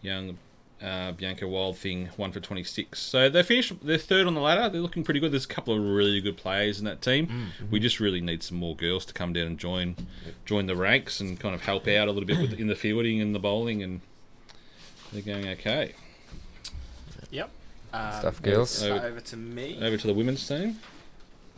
young 0.00 0.38
uh, 0.82 1.12
Bianca 1.12 1.46
Wild 1.46 1.76
Thing 1.76 2.08
one 2.16 2.32
for 2.32 2.40
twenty 2.40 2.64
six. 2.64 3.00
So 3.00 3.28
they 3.28 3.42
finished. 3.42 3.72
They're 3.82 3.98
third 3.98 4.26
on 4.26 4.34
the 4.34 4.40
ladder. 4.40 4.70
They're 4.70 4.80
looking 4.80 5.04
pretty 5.04 5.20
good. 5.20 5.32
There's 5.32 5.44
a 5.44 5.48
couple 5.48 5.74
of 5.74 5.82
really 5.84 6.20
good 6.22 6.36
players 6.38 6.78
in 6.78 6.86
that 6.86 7.02
team. 7.02 7.26
Mm. 7.26 7.70
We 7.70 7.78
just 7.78 8.00
really 8.00 8.20
need 8.22 8.42
some 8.42 8.56
more 8.56 8.74
girls 8.74 9.04
to 9.06 9.12
come 9.12 9.32
down 9.34 9.46
and 9.46 9.58
join 9.58 9.96
join 10.46 10.64
the 10.66 10.76
ranks 10.76 11.20
and 11.20 11.38
kind 11.38 11.54
of 11.54 11.62
help 11.62 11.86
out 11.88 12.08
a 12.08 12.10
little 12.12 12.26
bit 12.26 12.40
with 12.40 12.58
in 12.58 12.66
the 12.68 12.74
fielding 12.76 13.20
and 13.20 13.34
the 13.34 13.38
bowling, 13.38 13.82
and 13.82 14.00
they're 15.12 15.22
going 15.22 15.46
okay. 15.48 15.92
Yep. 17.30 17.50
Um, 17.92 18.12
Stuff, 18.20 18.42
girls. 18.42 18.82
Over- 18.82 19.06
over 19.06 19.20
to 19.20 19.36
me. 19.36 19.78
Over 19.82 19.96
to 19.96 20.06
the 20.06 20.14
women's 20.14 20.46
team. 20.48 20.78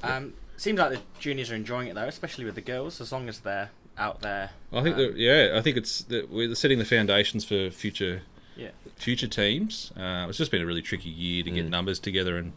Um, 0.02 0.34
seems 0.56 0.78
like 0.78 0.90
the 0.92 1.00
juniors 1.20 1.50
are 1.50 1.54
enjoying 1.54 1.88
it 1.88 1.94
though, 1.94 2.06
especially 2.08 2.44
with 2.44 2.54
the 2.54 2.60
girls, 2.60 3.00
as 3.00 3.12
long 3.12 3.28
as 3.28 3.40
they're 3.40 3.70
out 3.98 4.20
there. 4.20 4.50
I 4.72 4.82
think 4.82 4.96
um, 4.96 5.02
that 5.02 5.16
yeah, 5.16 5.54
I 5.56 5.62
think 5.62 5.76
it's 5.76 6.00
that 6.04 6.30
we're 6.30 6.54
setting 6.54 6.78
the 6.78 6.84
foundations 6.84 7.44
for 7.44 7.70
future 7.70 8.22
Yeah. 8.56 8.70
future 8.96 9.26
teams. 9.28 9.92
Uh, 9.96 10.26
it's 10.28 10.38
just 10.38 10.50
been 10.50 10.62
a 10.62 10.66
really 10.66 10.82
tricky 10.82 11.08
year 11.10 11.42
to 11.44 11.50
get 11.50 11.66
Mm. 11.66 11.70
numbers 11.70 11.98
together, 11.98 12.36
and 12.36 12.52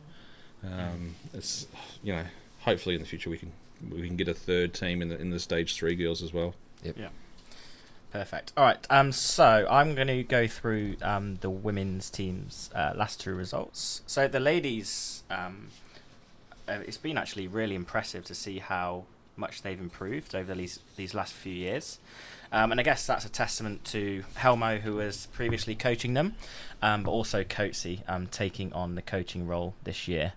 um, 0.63 1.15
it's 1.33 1.67
you 2.03 2.13
know 2.13 2.23
hopefully 2.61 2.95
in 2.95 3.01
the 3.01 3.07
future 3.07 3.29
we 3.29 3.37
can 3.37 3.51
we 3.89 4.05
can 4.07 4.17
get 4.17 4.27
a 4.27 4.33
third 4.33 4.73
team 4.73 5.01
in 5.01 5.07
the 5.09 5.17
in 5.19 5.29
the 5.29 5.39
stage 5.39 5.75
three 5.75 5.95
girls 5.95 6.21
as 6.21 6.33
well. 6.33 6.55
Yep. 6.83 6.97
Perfect. 8.11 8.53
All 8.57 8.63
right. 8.65 8.85
Um. 8.89 9.11
So 9.11 9.67
I'm 9.69 9.93
going 9.93 10.07
to 10.07 10.23
go 10.23 10.47
through 10.47 10.95
um 11.01 11.37
the 11.41 11.49
women's 11.49 12.09
team's 12.09 12.69
uh, 12.73 12.93
last 12.95 13.19
two 13.21 13.35
results. 13.35 14.01
So 14.07 14.27
the 14.27 14.39
ladies, 14.39 15.23
um, 15.29 15.67
uh, 16.69 16.79
it's 16.85 16.97
been 16.97 17.17
actually 17.17 17.47
really 17.47 17.75
impressive 17.75 18.23
to 18.25 18.35
see 18.35 18.59
how 18.59 19.05
much 19.35 19.61
they've 19.61 19.79
improved 19.79 20.35
over 20.35 20.53
these 20.53 20.79
these 20.95 21.13
last 21.13 21.33
few 21.33 21.53
years. 21.53 21.99
Um, 22.51 22.71
and 22.71 22.79
I 22.79 22.83
guess 22.83 23.05
that's 23.05 23.25
a 23.25 23.29
testament 23.29 23.85
to 23.85 24.23
Helmo, 24.35 24.79
who 24.79 24.95
was 24.95 25.27
previously 25.27 25.75
coaching 25.75 26.15
them, 26.15 26.35
um, 26.81 27.03
but 27.03 27.11
also 27.11 27.43
Coatsy 27.43 28.01
um, 28.09 28.27
taking 28.27 28.73
on 28.73 28.95
the 28.95 29.03
coaching 29.03 29.45
role 29.45 29.75
this 29.83 30.07
year. 30.07 30.33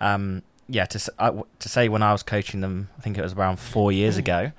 Um, 0.00 0.42
yeah, 0.68 0.86
to 0.86 1.12
I 1.18 1.26
w 1.26 1.44
to 1.58 1.68
say 1.68 1.88
when 1.88 2.02
I 2.02 2.12
was 2.12 2.22
coaching 2.22 2.60
them, 2.60 2.88
I 2.98 3.02
think 3.02 3.18
it 3.18 3.22
was 3.22 3.34
around 3.34 3.58
four 3.58 3.92
years 3.92 4.16
ago. 4.16 4.52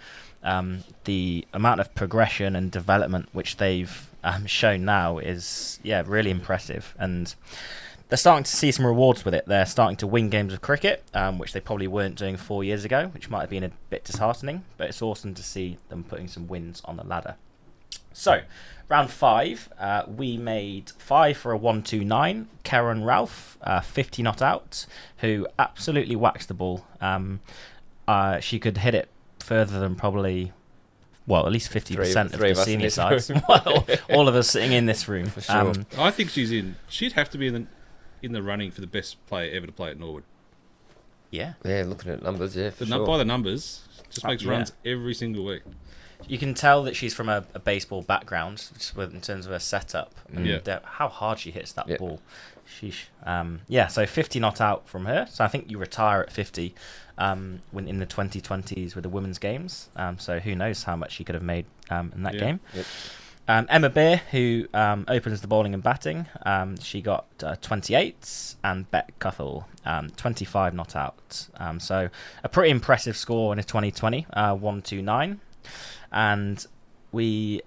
Um, 0.43 0.83
the 1.03 1.45
amount 1.53 1.81
of 1.81 1.93
progression 1.93 2.55
and 2.55 2.71
development 2.71 3.29
which 3.31 3.57
they've 3.57 4.09
um, 4.23 4.45
shown 4.47 4.85
now 4.85 5.19
is 5.19 5.79
yeah 5.83 6.03
really 6.05 6.31
impressive, 6.31 6.93
and 6.99 7.33
they're 8.11 8.17
starting 8.17 8.43
to 8.43 8.51
see 8.51 8.73
some 8.73 8.85
rewards 8.85 9.23
with 9.23 9.33
it. 9.33 9.45
They're 9.47 9.65
starting 9.65 9.95
to 9.97 10.05
win 10.05 10.29
games 10.29 10.51
of 10.51 10.59
cricket, 10.59 11.01
um, 11.13 11.39
which 11.39 11.53
they 11.53 11.61
probably 11.61 11.87
weren't 11.87 12.17
doing 12.17 12.35
four 12.35 12.61
years 12.61 12.83
ago, 12.83 13.09
which 13.13 13.29
might 13.29 13.39
have 13.39 13.49
been 13.49 13.63
a 13.63 13.71
bit 13.89 14.03
disheartening. 14.03 14.65
But 14.75 14.89
it's 14.89 15.01
awesome 15.01 15.33
to 15.33 15.41
see 15.41 15.77
them 15.87 16.03
putting 16.03 16.27
some 16.27 16.49
wins 16.49 16.81
on 16.83 16.97
the 16.97 17.05
ladder. 17.05 17.35
So, 18.11 18.41
round 18.89 19.11
five, 19.11 19.69
uh, 19.79 20.03
we 20.13 20.35
made 20.35 20.91
five 20.97 21.37
for 21.37 21.53
a 21.53 21.57
one-two-nine. 21.57 22.49
Karen 22.63 23.05
Ralph, 23.05 23.57
uh, 23.61 23.79
fifty 23.79 24.21
not 24.21 24.41
out, 24.41 24.85
who 25.19 25.47
absolutely 25.57 26.17
waxed 26.17 26.49
the 26.49 26.53
ball. 26.53 26.85
Um, 26.99 27.39
uh, 28.09 28.41
she 28.41 28.59
could 28.59 28.79
hit 28.79 28.93
it 28.93 29.07
further 29.39 29.79
than 29.79 29.95
probably, 29.95 30.51
well, 31.25 31.45
at 31.45 31.53
least 31.53 31.69
fifty 31.69 31.95
percent 31.95 32.33
of 32.33 32.41
three 32.41 32.51
the 32.51 32.59
of 32.59 32.65
senior 32.65 32.87
this 32.87 32.95
sides. 32.95 33.29
room. 33.29 33.41
well, 33.47 33.87
all 34.09 34.27
of 34.27 34.35
us 34.35 34.49
sitting 34.49 34.73
in 34.73 34.85
this 34.85 35.07
room. 35.07 35.25
For 35.27 35.39
sure. 35.39 35.55
Um, 35.55 35.85
I 35.97 36.11
think 36.11 36.29
she's 36.29 36.51
in. 36.51 36.75
She'd 36.89 37.13
have 37.13 37.29
to 37.29 37.37
be 37.37 37.47
in 37.47 37.53
the 37.53 37.67
in 38.21 38.31
the 38.33 38.41
running 38.43 38.71
for 38.71 38.81
the 38.81 38.87
best 38.87 39.23
player 39.27 39.51
ever 39.55 39.65
to 39.65 39.71
play 39.71 39.89
at 39.91 39.99
Norwood. 39.99 40.23
yeah, 41.29 41.53
Yeah, 41.63 41.83
looking 41.87 42.11
at 42.11 42.21
numbers, 42.21 42.55
yeah, 42.55 42.69
for 42.71 42.85
The, 42.85 42.95
sure. 42.97 43.05
By 43.05 43.17
the 43.17 43.25
numbers, 43.25 43.81
just 44.09 44.25
Uh, 44.25 44.29
makes 44.29 44.43
yeah. 44.43 44.51
runs 44.51 44.73
every 44.85 45.13
single 45.13 45.45
week. 45.45 45.63
you 46.27 46.37
can 46.37 46.53
tell 46.53 46.83
that 46.83 46.95
she's 46.95 47.13
from 47.15 47.27
a, 47.29 47.43
a 47.55 47.59
baseball 47.59 48.03
background, 48.03 48.69
with, 48.95 49.11
in 49.13 49.21
terms 49.21 49.45
of 49.47 49.51
her 49.51 49.57
setup 49.59 50.13
and 50.31 50.45
Yeah. 50.45 50.57
uh, 50.67 50.79
how 50.83 51.07
hard 51.09 51.39
she 51.39 51.49
hits 51.51 51.71
that 51.73 51.87
Yeah. 51.87 51.97
ball. 51.97 52.21
Sheesh. 52.67 53.05
Um, 53.23 53.61
yeah, 53.67 53.87
so 53.87 54.05
50 54.05 54.39
not 54.39 54.61
out 54.61 54.87
from 54.87 55.05
her. 55.05 55.25
So 55.29 55.43
I 55.43 55.47
think 55.47 55.71
you 55.71 55.77
retire 55.79 56.21
at 56.21 56.31
50 56.31 56.75
um, 57.17 57.61
when 57.71 57.87
in 57.87 57.97
the 57.97 58.05
2020s 58.05 58.93
with 58.95 59.01
the 59.03 59.09
women's 59.09 59.39
games. 59.39 59.89
Um, 59.95 60.19
so 60.19 60.39
who 60.39 60.55
knows 60.55 60.83
how 60.83 60.95
much 60.95 61.11
she 61.13 61.23
could 61.23 61.35
have 61.35 61.43
made 61.43 61.65
um, 61.89 62.11
in 62.15 62.23
that 62.23 62.35
Yeah. 62.35 62.39
game. 62.39 62.59
Yep. 62.75 62.85
Um, 63.51 63.65
Emma 63.67 63.89
Beer, 63.89 64.21
who 64.31 64.65
um, 64.73 65.03
opens 65.09 65.41
the 65.41 65.47
bowling 65.47 65.73
and 65.73 65.83
batting, 65.83 66.25
um, 66.45 66.77
she 66.79 67.01
got 67.01 67.25
uh, 67.43 67.57
28, 67.59 68.55
and 68.63 68.89
Beck 68.91 69.19
Cuthell, 69.19 69.65
um, 69.85 70.09
25 70.11 70.73
not 70.73 70.95
out. 70.95 71.49
Um, 71.57 71.77
so 71.81 72.07
a 72.45 72.47
pretty 72.47 72.69
impressive 72.71 73.17
score 73.17 73.51
in 73.51 73.59
a 73.59 73.63
2020, 73.63 74.25
uh, 74.31 74.55
129. 74.55 75.41
And 76.13 76.65
we 77.11 77.59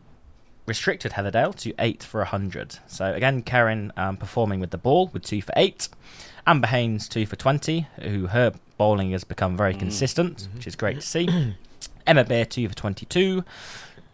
restricted 0.64 1.12
Heatherdale 1.12 1.54
to 1.56 1.74
8 1.78 2.02
for 2.02 2.20
100. 2.20 2.78
So 2.86 3.12
again, 3.12 3.42
Karen 3.42 3.92
um, 3.98 4.16
performing 4.16 4.60
with 4.60 4.70
the 4.70 4.78
ball 4.78 5.10
with 5.12 5.22
2 5.24 5.42
for 5.42 5.52
8. 5.54 5.90
Amber 6.46 6.68
Haynes, 6.68 7.10
2 7.10 7.26
for 7.26 7.36
20, 7.36 7.86
who 8.00 8.28
her 8.28 8.54
bowling 8.78 9.10
has 9.10 9.24
become 9.24 9.54
very 9.54 9.74
consistent, 9.74 10.48
which 10.54 10.66
is 10.66 10.76
great 10.76 10.94
to 10.94 11.02
see. 11.02 11.54
Emma 12.06 12.24
Beer, 12.24 12.46
2 12.46 12.70
for 12.70 12.74
22. 12.74 13.44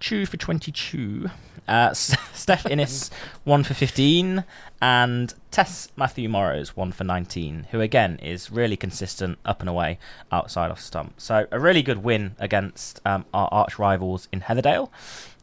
2 0.00 0.26
for 0.26 0.36
22. 0.36 1.30
Uh, 1.70 1.94
Steph 1.94 2.66
Innes, 2.66 3.10
1 3.44 3.62
for 3.64 3.74
15. 3.74 4.44
And 4.82 5.34
Tess 5.50 5.88
Matthew 5.96 6.28
Morrows, 6.28 6.76
1 6.76 6.90
for 6.92 7.04
19, 7.04 7.68
who 7.70 7.80
again 7.80 8.18
is 8.18 8.50
really 8.50 8.76
consistent 8.76 9.38
up 9.44 9.60
and 9.60 9.68
away 9.68 9.98
outside 10.32 10.70
off 10.70 10.80
stump. 10.80 11.20
So 11.20 11.46
a 11.52 11.60
really 11.60 11.82
good 11.82 12.02
win 12.02 12.34
against 12.38 13.00
um, 13.06 13.24
our 13.32 13.48
arch 13.52 13.78
rivals 13.78 14.28
in 14.32 14.40
Heatherdale 14.40 14.90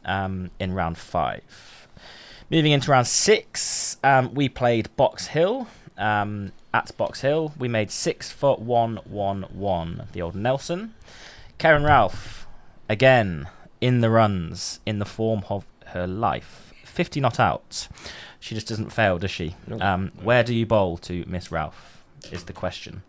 um, 0.04 0.50
in 0.60 0.74
round 0.74 0.98
5. 0.98 1.88
Moving 2.50 2.72
into 2.72 2.90
round 2.90 3.06
6, 3.06 3.96
um, 4.04 4.34
we 4.34 4.48
played 4.48 4.94
Box 4.96 5.28
Hill. 5.28 5.66
Um, 5.96 6.52
at 6.74 6.94
Box 6.96 7.22
Hill, 7.22 7.54
we 7.58 7.68
made 7.68 7.90
6 7.90 8.30
for 8.30 8.56
1 8.56 9.00
1 9.04 9.42
1, 9.42 10.08
the 10.12 10.22
old 10.22 10.34
Nelson. 10.34 10.94
Karen 11.56 11.84
Ralph, 11.84 12.46
again, 12.88 13.48
in 13.80 14.00
the 14.00 14.10
runs, 14.10 14.80
in 14.84 14.98
the 14.98 15.04
form 15.04 15.44
of 15.48 15.64
her 15.88 16.06
life. 16.06 16.72
50 16.84 17.20
not 17.20 17.38
out. 17.38 17.88
She 18.40 18.54
just 18.54 18.68
doesn't 18.68 18.90
fail, 18.90 19.18
does 19.18 19.30
she? 19.30 19.54
Um, 19.80 20.10
where 20.22 20.42
do 20.42 20.54
you 20.54 20.66
bowl 20.66 20.96
to 20.98 21.24
Miss 21.26 21.52
Ralph? 21.52 22.02
Is 22.32 22.44
the 22.44 22.52
question. 22.52 23.02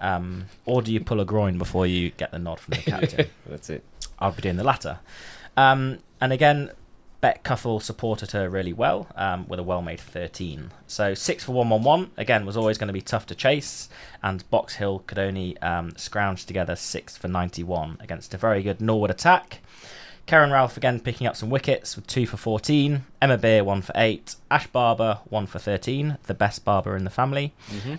Um, 0.00 0.46
or 0.64 0.82
do 0.82 0.92
you 0.92 1.00
pull 1.00 1.20
a 1.20 1.24
groin 1.24 1.58
before 1.58 1.86
you 1.86 2.10
get 2.10 2.32
the 2.32 2.38
nod 2.38 2.58
from 2.58 2.72
the 2.74 2.82
captain? 2.90 3.30
That's 3.46 3.70
it. 3.70 3.84
I'll 4.18 4.32
be 4.32 4.42
doing 4.42 4.56
the 4.56 4.64
latter. 4.64 4.98
Um, 5.56 5.98
and 6.20 6.32
again, 6.32 6.72
Beck 7.20 7.44
Cuthell 7.44 7.80
supported 7.80 8.32
her 8.32 8.50
really 8.50 8.72
well 8.72 9.06
um, 9.14 9.46
with 9.46 9.60
a 9.60 9.62
well 9.62 9.80
made 9.80 10.00
13. 10.00 10.72
So 10.88 11.14
6 11.14 11.44
for 11.44 11.52
111, 11.52 12.10
again, 12.16 12.44
was 12.44 12.56
always 12.56 12.78
going 12.78 12.88
to 12.88 12.92
be 12.92 13.00
tough 13.00 13.26
to 13.26 13.36
chase. 13.36 13.88
And 14.24 14.48
Box 14.50 14.74
Hill 14.74 15.04
could 15.06 15.20
only 15.20 15.56
um, 15.58 15.92
scrounge 15.96 16.46
together 16.46 16.74
6 16.74 17.16
for 17.16 17.28
91 17.28 17.98
against 18.00 18.34
a 18.34 18.38
very 18.38 18.64
good 18.64 18.80
Norwood 18.80 19.10
attack. 19.10 19.60
Karen 20.26 20.50
Ralph 20.50 20.76
again 20.76 21.00
picking 21.00 21.26
up 21.26 21.36
some 21.36 21.50
wickets 21.50 21.96
with 21.96 22.06
2 22.06 22.26
for 22.26 22.36
14. 22.36 23.04
Emma 23.20 23.36
Beer 23.36 23.64
1 23.64 23.82
for 23.82 23.92
8. 23.94 24.36
Ash 24.50 24.66
Barber 24.68 25.18
1 25.28 25.46
for 25.46 25.58
13, 25.58 26.16
the 26.24 26.34
best 26.34 26.64
barber 26.64 26.96
in 26.96 27.04
the 27.04 27.10
family. 27.10 27.52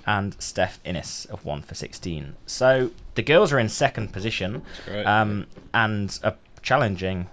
And 0.08 0.36
Steph 0.42 0.80
Innes 0.86 1.26
of 1.30 1.46
1 1.46 1.62
for 1.64 1.76
16. 1.76 2.36
So 2.46 2.92
the 3.16 3.22
girls 3.24 3.52
are 3.52 3.60
in 3.60 3.70
second 3.70 4.14
position 4.14 4.64
um, 5.06 5.48
and 5.74 6.18
are 6.24 6.36
challenging 6.62 7.28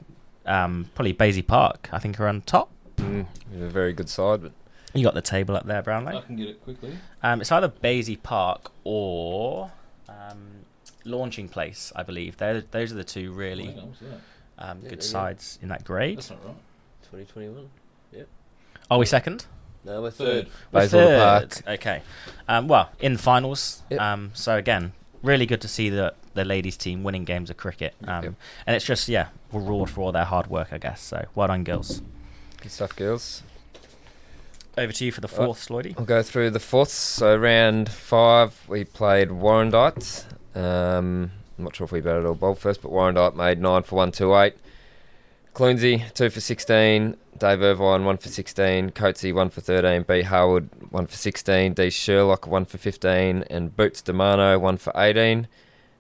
um, 0.45 0.91
probably 0.95 1.15
Basie 1.15 1.47
Park. 1.47 1.89
I 1.93 1.99
think 1.99 2.19
are 2.21 2.27
on 2.29 2.43
top. 2.43 2.71
Mm, 2.97 3.27
a 3.55 3.69
very 3.69 3.93
good 3.93 4.09
side, 4.11 4.43
but 4.43 4.53
You 4.93 5.05
got 5.05 5.15
the 5.15 5.23
table 5.23 5.57
up 5.57 5.65
there, 5.67 5.79
I 5.79 5.83
Brownlow. 5.83 6.21
can 6.23 6.37
get 6.37 6.49
it 6.49 6.63
quickly. 6.63 6.93
Um, 7.23 7.41
it's 7.41 7.53
either 7.53 7.69
Basie 7.69 8.21
Park 8.23 8.71
or 8.85 9.71
um, 10.09 10.67
Launching 11.05 11.49
Place, 11.49 11.93
I 11.97 12.03
believe. 12.03 12.37
They're, 12.37 12.61
those 12.61 12.93
are 12.93 12.97
the 12.97 13.05
two 13.05 13.33
really 13.33 13.75
Hang 14.61 14.69
on, 14.71 14.77
what's 14.77 14.79
that? 14.79 14.79
um, 14.79 14.79
Yeah, 14.83 14.89
good 14.91 15.01
there 15.01 15.07
you 15.07 15.13
go. 15.13 15.19
sides 15.19 15.59
in 15.63 15.69
that 15.69 15.85
grade. 15.85 16.19
That's 16.19 16.31
not 16.31 16.45
right. 16.45 16.55
2021. 17.11 17.69
Are 18.91 18.99
we 18.99 19.07
second? 19.07 19.47
No, 19.85 20.03
we're 20.03 20.11
Third. 20.11 20.49
We're 20.73 20.81
Bayswater 20.81 21.07
third. 21.07 21.51
Park. 21.65 21.79
Okay. 21.81 22.03
Um, 22.49 22.67
well, 22.67 22.91
in 23.01 23.13
the 23.13 23.19
finals. 23.21 23.83
Yep. 23.89 24.01
Um, 24.01 24.31
so 24.35 24.57
again, 24.57 24.93
really 25.23 25.47
good 25.47 25.61
to 25.63 25.69
see 25.69 25.89
the 25.91 26.15
the 26.35 26.45
ladies 26.45 26.77
team 26.77 27.03
winning 27.05 27.25
games 27.25 27.51
of 27.51 27.57
cricket. 27.57 27.95
Um, 28.05 28.25
Yep. 28.25 28.35
and 28.67 28.77
it's 28.77 28.85
just 28.85 29.09
yeah, 29.09 29.29
reward 29.53 29.89
for 29.91 30.01
all 30.03 30.13
their 30.13 30.25
hard 30.25 30.49
work, 30.49 30.73
I 30.73 30.79
guess. 30.79 31.01
So 31.01 31.25
well 31.37 31.47
done, 31.49 31.63
girls. 31.65 32.03
Good 32.61 32.73
stuff, 32.73 32.95
girls. 32.97 33.43
Over 34.77 34.93
to 34.93 35.05
you 35.05 35.13
for 35.13 35.21
the 35.21 35.29
Right. 35.29 35.37
fourth, 35.37 35.69
Sloydie. 35.69 35.95
I'll 35.99 36.05
go 36.05 36.23
through 36.23 36.51
the 36.51 36.61
fourths. 36.61 36.93
So 36.93 37.37
round 37.37 37.89
five, 37.91 38.61
we 38.69 38.83
played 38.85 39.29
Warrandyte. 39.29 40.25
Um, 40.57 41.31
I'm 41.61 41.65
not 41.65 41.77
sure 41.77 41.85
if 41.85 41.93
we 41.93 42.01
batted 42.01 42.25
or 42.25 42.35
bowled 42.35 42.59
first, 42.59 42.81
but 42.81 42.91
Warrandyte 42.91 43.37
made 43.37 43.61
nine 43.61 43.83
for 43.83 43.97
one 43.97 44.13
two 44.13 44.35
eight. 44.35 44.55
Clunesy 45.53 46.11
two 46.15 46.31
for 46.31 46.41
sixteen. 46.41 47.19
Dave 47.37 47.61
Irvine 47.61 48.07
one 48.07 48.17
for 48.17 48.31
sixteen. 48.31 48.89
Coatsy 48.89 49.35
one 49.35 49.51
for 49.51 49.61
thirteen. 49.61 50.03
B 50.05 50.23
Howard 50.23 50.71
one 50.89 51.07
for 51.07 51.17
sixteen. 51.17 51.75
D 51.75 51.91
Sherlock 51.91 52.47
one 52.47 52.65
for 52.65 52.79
fifteen. 52.79 53.45
And 53.51 53.77
Boots 53.77 54.01
Demano 54.01 54.59
one 54.59 54.79
for 54.79 54.91
eighteen. 54.97 55.49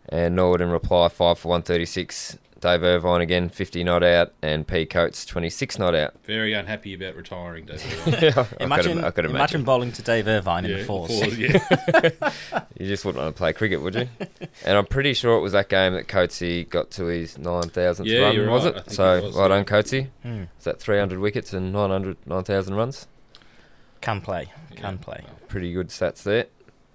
And 0.09 0.35
Norwood 0.35 0.62
in 0.62 0.70
reply 0.70 1.09
five 1.09 1.38
for 1.38 1.49
one 1.49 1.61
thirty 1.61 1.85
six. 1.85 2.38
Dave 2.61 2.83
Irvine 2.83 3.20
again 3.23 3.49
fifty 3.49 3.83
not 3.83 4.03
out. 4.03 4.33
And 4.42 4.66
P 4.66 4.85
Coates 4.87 5.25
twenty 5.25 5.49
six 5.51 5.79
not 5.79 5.94
out. 5.94 6.14
Very 6.25 6.53
unhappy 6.53 6.94
about 6.94 7.16
retiring, 7.16 7.64
David. 7.66 8.37
I 8.37 8.42
could 8.44 8.61
Imagine, 8.61 8.99
im- 8.99 9.05
I 9.05 9.11
could 9.11 9.25
imagine 9.25 9.64
bowling 9.64 9.92
to 9.92 10.03
Dave 10.03 10.29
Irvine 10.29 10.64
in 10.66 10.70
yeah, 10.73 10.77
the 10.79 10.85
fours. 10.85 11.18
fours, 11.18 11.38
yeah. 11.38 12.31
You 12.79 12.87
just 12.87 13.05
wouldn't 13.05 13.23
want 13.23 13.35
to 13.35 13.38
play 13.38 13.53
cricket, 13.53 13.83
would 13.83 13.94
you? 13.94 14.09
and 14.64 14.79
I'm 14.79 14.87
pretty 14.87 15.12
sure 15.12 15.37
it 15.37 15.40
was 15.40 15.53
that 15.53 15.68
game 15.68 15.92
that 15.92 16.07
Coatsy 16.09 16.66
got 16.68 16.90
to 16.92 17.05
his 17.07 17.37
9,000th 17.37 18.07
Yeah, 18.07 18.20
run, 18.37 18.51
was 18.51 18.64
right. 18.64 18.77
it? 18.77 18.90
So, 18.90 19.16
it 19.18 19.25
was, 19.25 19.37
well 19.37 19.49
done, 19.51 19.59
yeah. 19.59 19.64
Coatsy. 19.64 20.09
Hmm. 20.23 20.44
Is 20.59 20.64
that 20.64 20.81
300 20.81 21.18
wickets 21.18 21.53
and 21.53 21.73
900, 21.75 22.16
9,000 22.27 22.75
runs? 22.75 23.07
Can 24.01 24.23
play, 24.23 24.51
can 24.77 24.94
Yeah. 24.94 25.05
play. 25.05 25.25
Pretty 25.49 25.75
good 25.75 25.88
stats 25.88 26.23
there. 26.23 26.46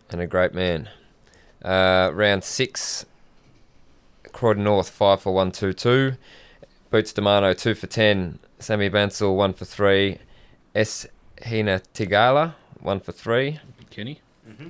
And 0.10 0.22
a 0.22 0.26
great 0.28 0.56
man. 0.56 0.90
Uh, 1.64 2.10
round 2.14 2.44
six, 2.44 3.06
Croydon 4.36 4.66
North, 4.66 4.90
5 4.90 5.22
for 5.22 5.34
1 5.34 5.54
2 5.54 5.72
2. 5.72 6.14
Boots 6.92 7.14
Demano, 7.14 7.58
2 7.58 7.74
for 7.74 7.88
10. 7.88 8.40
Sammy 8.60 8.90
Bansal, 8.90 9.34
1 9.34 9.54
for 9.54 9.64
3. 9.64 10.18
S. 10.76 11.08
Hina 11.48 11.82
Tigala, 11.94 12.56
1 12.82 13.00
for 13.00 13.14
3. 13.14 13.62
Kenny. 13.90 14.20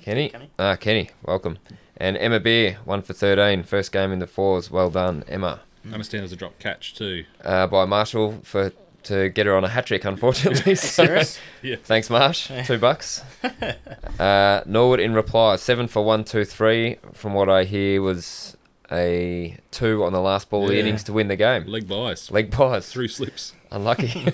Kenny? 0.04 0.30
Kenny. 0.30 0.50
Ah, 0.60 0.76
Kenny, 0.76 1.10
welcome. 1.24 1.58
And 1.98 2.16
Emma 2.16 2.40
Beer, 2.40 2.78
1 2.86 3.02
for 3.02 3.14
13. 3.14 3.64
First 3.64 3.92
game 3.92 4.12
in 4.12 4.20
the 4.20 4.28
fours. 4.28 4.70
Well 4.70 4.92
done, 4.92 5.24
Emma. 5.28 5.62
I 5.84 5.94
understand 5.94 6.22
there's 6.22 6.32
a 6.32 6.36
drop 6.36 6.60
catch 6.60 6.94
too. 6.94 7.26
Uh, 7.44 7.66
by 7.66 7.86
Marshall 7.86 8.42
for 8.44 8.72
to 9.06 9.30
get 9.30 9.48
her 9.48 9.56
on 9.56 9.64
a 9.64 9.70
hat 9.70 9.88
trick, 9.88 10.06
unfortunately. 10.06 10.76
So, 10.76 10.88
Serious? 11.06 11.40
Yeah. 11.64 11.78
Thanks, 11.84 12.12
Marsh. 12.12 12.52
Two 12.68 12.78
bucks. 12.78 13.24
uh, 14.20 14.62
Norwood 14.68 15.00
in 15.00 15.16
reply, 15.16 15.56
7 15.56 15.88
for 15.88 16.06
1 16.06 16.24
2 16.24 16.46
3. 16.46 16.98
From 17.14 17.34
what 17.34 17.50
I 17.50 17.64
hear, 17.64 18.04
was 18.04 18.55
a 18.92 19.58
2 19.72 20.04
on 20.04 20.14
the 20.14 20.22
last 20.22 20.50
ball 20.50 20.64
of 20.64 20.70
the 20.70 20.76
Yeah. 20.76 20.82
innings 20.82 21.04
to 21.06 21.14
win 21.14 21.28
the 21.28 21.36
game. 21.36 21.66
Leg 21.66 21.88
byes. 21.88 22.30
Leg 22.32 22.52
pies. 22.52 22.90
Through 22.92 23.08
slips. 23.10 23.54
Unlucky. 23.72 24.34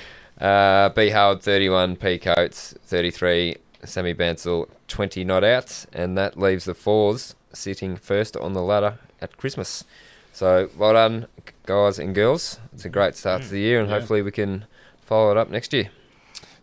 uh, 0.40 0.88
B. 0.90 1.10
Howard 1.10 1.42
31, 1.42 1.96
P. 1.96 2.18
Coates 2.18 2.74
33, 2.84 3.56
Sammy 3.84 4.14
Bansal 4.14 4.68
20 4.88 5.24
not 5.24 5.44
out, 5.44 5.86
and 5.92 6.16
that 6.18 6.38
leaves 6.38 6.64
the 6.64 6.74
fours 6.74 7.34
sitting 7.52 7.96
first 7.96 8.36
on 8.36 8.52
the 8.52 8.62
ladder 8.62 8.98
at 9.20 9.36
Christmas. 9.36 9.84
So 10.32 10.68
well 10.76 10.92
done, 10.92 11.26
guys 11.64 11.98
and 11.98 12.14
girls. 12.14 12.60
It's 12.74 12.84
a 12.84 12.90
great 12.90 13.16
start 13.16 13.42
to 13.42 13.48
the 13.48 13.60
year, 13.60 13.80
and 13.80 13.88
Yeah. 13.88 13.98
hopefully 13.98 14.20
we 14.22 14.30
can 14.30 14.66
follow 15.00 15.30
it 15.30 15.36
up 15.38 15.48
next 15.50 15.72
year. 15.72 15.90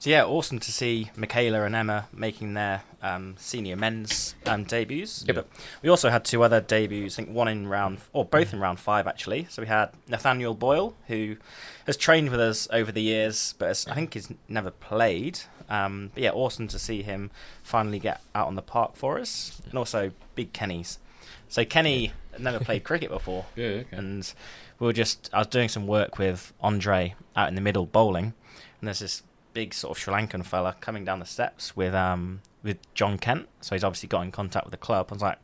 So 0.03 0.09
yeah, 0.09 0.25
awesome 0.25 0.59
to 0.59 0.69
see 0.69 1.11
Michaela 1.15 1.63
and 1.63 1.73
Emma 1.73 2.09
making 2.11 2.55
their 2.55 2.81
um, 3.01 3.35
senior 3.37 3.77
men's 3.77 4.35
um, 4.45 4.65
debuts. 4.65 5.23
Yep. 5.25 5.33
But 5.33 5.47
we 5.81 5.87
also 5.87 6.09
had 6.09 6.25
two 6.25 6.43
other 6.43 6.59
debuts. 6.59 7.17
I 7.17 7.23
think 7.23 7.33
one 7.33 7.47
in 7.47 7.67
round, 7.67 7.99
or 8.11 8.25
both 8.25 8.51
in 8.51 8.59
round 8.59 8.81
five 8.81 9.07
actually. 9.07 9.47
So 9.49 9.61
we 9.61 9.69
had 9.69 9.91
Nathaniel 10.09 10.55
Boyle, 10.55 10.93
who 11.07 11.37
has 11.85 11.95
trained 11.95 12.31
with 12.31 12.41
us 12.41 12.67
over 12.69 12.91
the 12.91 13.01
years, 13.01 13.55
but 13.57 13.69
has, 13.69 13.87
I 13.87 13.95
think 13.95 14.13
he's 14.13 14.27
never 14.49 14.71
played. 14.71 15.39
Um, 15.69 16.11
but 16.13 16.21
yeah, 16.21 16.31
awesome 16.31 16.67
to 16.67 16.79
see 16.79 17.01
him 17.01 17.31
finally 17.63 17.99
get 17.99 18.19
out 18.35 18.47
on 18.47 18.55
the 18.55 18.61
park 18.61 18.97
for 18.97 19.17
us, 19.17 19.61
and 19.69 19.77
also 19.79 20.11
Big 20.35 20.51
Kenny's. 20.51 20.99
So 21.47 21.63
Kenny 21.63 22.11
had 22.33 22.41
never 22.41 22.59
played 22.59 22.83
cricket 22.83 23.09
before, 23.09 23.45
Yeah, 23.55 23.67
okay. 23.67 23.87
and 23.95 24.33
we 24.79 24.85
were 24.85 24.91
just 24.91 25.29
I 25.31 25.37
was 25.37 25.47
doing 25.47 25.69
some 25.69 25.87
work 25.87 26.17
with 26.19 26.51
Andre 26.59 27.15
out 27.37 27.47
in 27.47 27.55
the 27.55 27.61
middle 27.61 27.85
bowling, 27.85 28.33
and 28.81 28.87
there's 28.89 28.99
this 28.99 29.23
big 29.53 29.73
sort 29.73 29.95
of 29.97 30.01
Sri 30.01 30.13
Lankan 30.13 30.45
fella 30.45 30.75
coming 30.81 31.05
down 31.05 31.19
the 31.19 31.25
steps 31.25 31.75
with 31.75 31.93
um 31.93 32.41
with 32.63 32.77
John 32.93 33.17
Kent. 33.17 33.47
So 33.61 33.75
he's 33.75 33.83
obviously 33.83 34.07
got 34.09 34.21
in 34.21 34.31
contact 34.31 34.65
with 34.65 34.71
the 34.71 34.77
club. 34.77 35.07
I 35.11 35.13
was 35.13 35.21
like, 35.21 35.37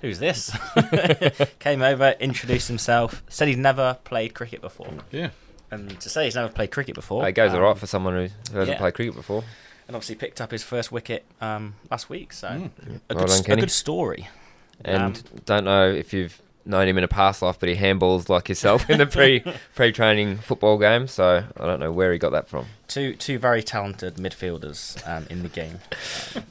"Who's 0.00 0.18
this?" 0.18 0.56
Came 1.58 1.82
over, 1.82 2.14
introduced 2.20 2.68
himself, 2.68 3.22
said 3.28 3.48
he'd 3.48 3.58
never 3.58 3.98
played 4.04 4.34
cricket 4.34 4.60
before, 4.60 4.92
yeah. 5.10 5.30
and 5.70 5.98
to 6.00 6.08
say 6.08 6.24
he's 6.24 6.34
never 6.34 6.48
played 6.52 6.70
cricket 6.70 6.94
before, 6.94 7.26
it 7.28 7.32
goes 7.32 7.52
um, 7.52 7.58
alright 7.58 7.78
for 7.78 7.86
someone 7.86 8.14
who, 8.14 8.28
who 8.52 8.58
hasn't 8.58 8.76
yeah. 8.76 8.78
played 8.78 8.94
cricket 8.94 9.14
before. 9.14 9.44
and 9.86 9.94
obviously 9.96 10.14
picked 10.14 10.40
up 10.40 10.50
his 10.50 10.62
first 10.62 10.90
wicket 10.92 11.24
um 11.40 11.74
last 11.90 12.08
week. 12.08 12.32
So 12.32 12.48
Mm. 12.48 12.70
a, 13.10 13.14
Well 13.14 13.26
good, 13.26 13.44
done, 13.44 13.58
a 13.58 13.60
good 13.60 13.70
story. 13.70 14.28
And 14.84 15.16
Um, 15.16 15.22
don't 15.44 15.64
know 15.64 15.88
if 15.90 16.12
you've 16.12 16.40
known 16.66 16.88
him 16.88 16.96
in 16.98 17.04
a 17.04 17.08
past 17.08 17.42
life, 17.42 17.58
but 17.60 17.68
he 17.68 17.74
handballs 17.76 18.28
like 18.28 18.48
yourself 18.48 18.88
in 18.88 18.98
the 18.98 19.06
pre 19.06 19.40
pre 19.74 19.92
training 19.92 20.38
football 20.38 20.78
game. 20.78 21.06
So 21.06 21.44
I 21.56 21.66
don't 21.66 21.80
know 21.80 21.92
where 21.92 22.12
he 22.12 22.18
got 22.18 22.30
that 22.32 22.48
from. 22.48 22.66
Two 22.88 23.14
two 23.14 23.38
very 23.38 23.62
talented 23.62 24.16
midfielders 24.16 25.06
um, 25.08 25.26
in 25.30 25.42
the 25.42 25.48
game, 25.48 25.78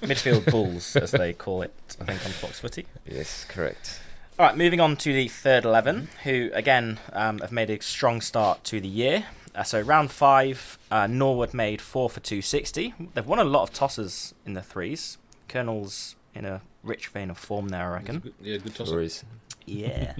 midfield 0.02 0.50
bulls 0.52 0.96
as 0.96 1.12
they 1.12 1.34
call 1.34 1.62
it. 1.62 1.74
I 2.02 2.06
think 2.06 2.26
on 2.26 2.32
Fox 2.32 2.60
Footy. 2.60 2.86
Yes, 3.06 3.46
correct. 3.46 4.00
All 4.40 4.48
right, 4.48 4.58
moving 4.58 4.80
on 4.80 4.98
to 4.98 5.14
the 5.14 5.28
third 5.28 5.64
eleven, 5.66 6.10
who 6.24 6.50
again 6.54 7.00
um, 7.14 7.40
have 7.40 7.52
made 7.52 7.70
a 7.70 7.82
strong 7.82 8.22
start 8.22 8.64
to 8.66 8.80
the 8.82 8.88
year. 8.88 9.26
Uh, 9.56 9.62
so 9.62 9.80
round 9.80 10.10
five, 10.12 10.80
uh, 10.90 11.06
Norwood 11.06 11.54
made 11.54 11.80
four 11.80 12.10
for 12.10 12.20
two 12.20 12.42
sixty. 12.42 12.94
They've 13.14 13.26
won 13.28 13.38
a 13.40 13.44
lot 13.44 13.62
of 13.64 13.74
tosses 13.74 14.34
in 14.46 14.54
the 14.54 14.64
threes. 14.64 15.20
Colonel's 15.48 16.16
in 16.34 16.46
a 16.46 16.62
rich 16.82 17.10
vein 17.10 17.30
of 17.30 17.38
form 17.38 17.70
there, 17.70 17.92
I 17.92 17.94
reckon. 18.00 18.20
good- 18.20 18.34
Yeah, 18.42 18.58
good 18.58 18.74
toss. 18.74 19.24
Yeah. 19.66 20.16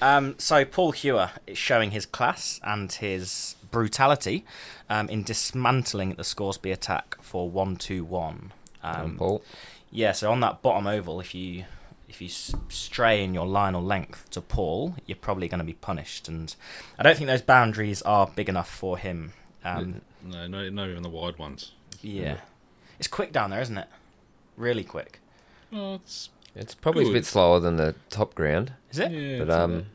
um, 0.00 0.34
so 0.38 0.64
Paul 0.64 0.92
Hewer 0.92 1.30
is 1.46 1.58
showing 1.58 1.90
his 1.92 2.06
class 2.06 2.60
and 2.62 2.90
his 2.92 3.56
brutality 3.70 4.44
um, 4.88 5.08
in 5.08 5.22
dismantling 5.22 6.14
the 6.14 6.24
Scoresby 6.24 6.70
attack 6.72 7.16
for 7.22 7.50
one 7.50 7.76
two 7.76 8.04
one. 8.04 8.52
Um, 8.82 9.16
Paul. 9.18 9.42
yeah, 9.90 10.12
so 10.12 10.30
on 10.30 10.40
that 10.40 10.62
bottom 10.62 10.86
oval, 10.86 11.20
if 11.20 11.34
you 11.34 11.64
if 12.08 12.22
you 12.22 12.28
stray 12.28 13.22
in 13.22 13.34
your 13.34 13.46
line 13.46 13.74
or 13.74 13.82
length 13.82 14.30
to 14.30 14.40
Paul, 14.40 14.94
you're 15.06 15.16
probably 15.16 15.46
going 15.48 15.58
to 15.58 15.64
be 15.64 15.74
punished. 15.74 16.26
And 16.28 16.54
I 16.98 17.02
don't 17.02 17.16
think 17.16 17.28
those 17.28 17.42
boundaries 17.42 18.00
are 18.02 18.26
big 18.34 18.48
enough 18.48 18.70
for 18.70 18.96
him. 18.96 19.32
Um, 19.64 20.00
No, 20.24 20.46
no, 20.46 20.68
not 20.70 20.88
even 20.88 21.02
the 21.02 21.08
wide 21.10 21.38
ones. 21.38 21.72
yeah, 22.00 22.38
it's 22.98 23.08
quick 23.08 23.32
down 23.32 23.50
there, 23.50 23.60
isn't 23.60 23.76
it? 23.76 23.88
Really 24.56 24.84
quick. 24.84 25.20
Oh, 25.72 25.96
it's 25.96 26.30
It's 26.58 26.74
probably 26.74 27.08
a 27.08 27.12
bit 27.12 27.24
slower 27.24 27.60
than 27.60 27.76
the 27.76 27.94
top 28.10 28.34
ground, 28.34 28.72
Is 28.90 28.98
it? 28.98 29.10
yeah. 29.12 29.38
but 29.38 29.50
um, 29.50 29.86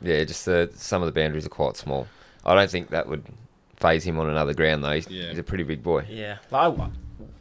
yeah, 0.00 0.22
just 0.24 0.44
the 0.44 0.70
some 0.74 1.02
of 1.02 1.06
the 1.12 1.18
boundaries 1.20 1.46
are 1.46 1.50
quite 1.50 1.76
small. 1.76 2.06
I 2.44 2.54
don't 2.54 2.70
think 2.70 2.90
that 2.90 3.08
would 3.08 3.24
phase 3.76 4.04
him 4.04 4.18
on 4.18 4.28
another 4.28 4.54
ground 4.54 4.84
though. 4.84 4.92
He's, 4.92 5.08
Yeah. 5.08 5.30
he's 5.30 5.38
a 5.38 5.42
pretty 5.42 5.64
big 5.64 5.82
boy. 5.82 6.06
Yeah, 6.08 6.38
like 6.50 6.78
I, 6.78 6.88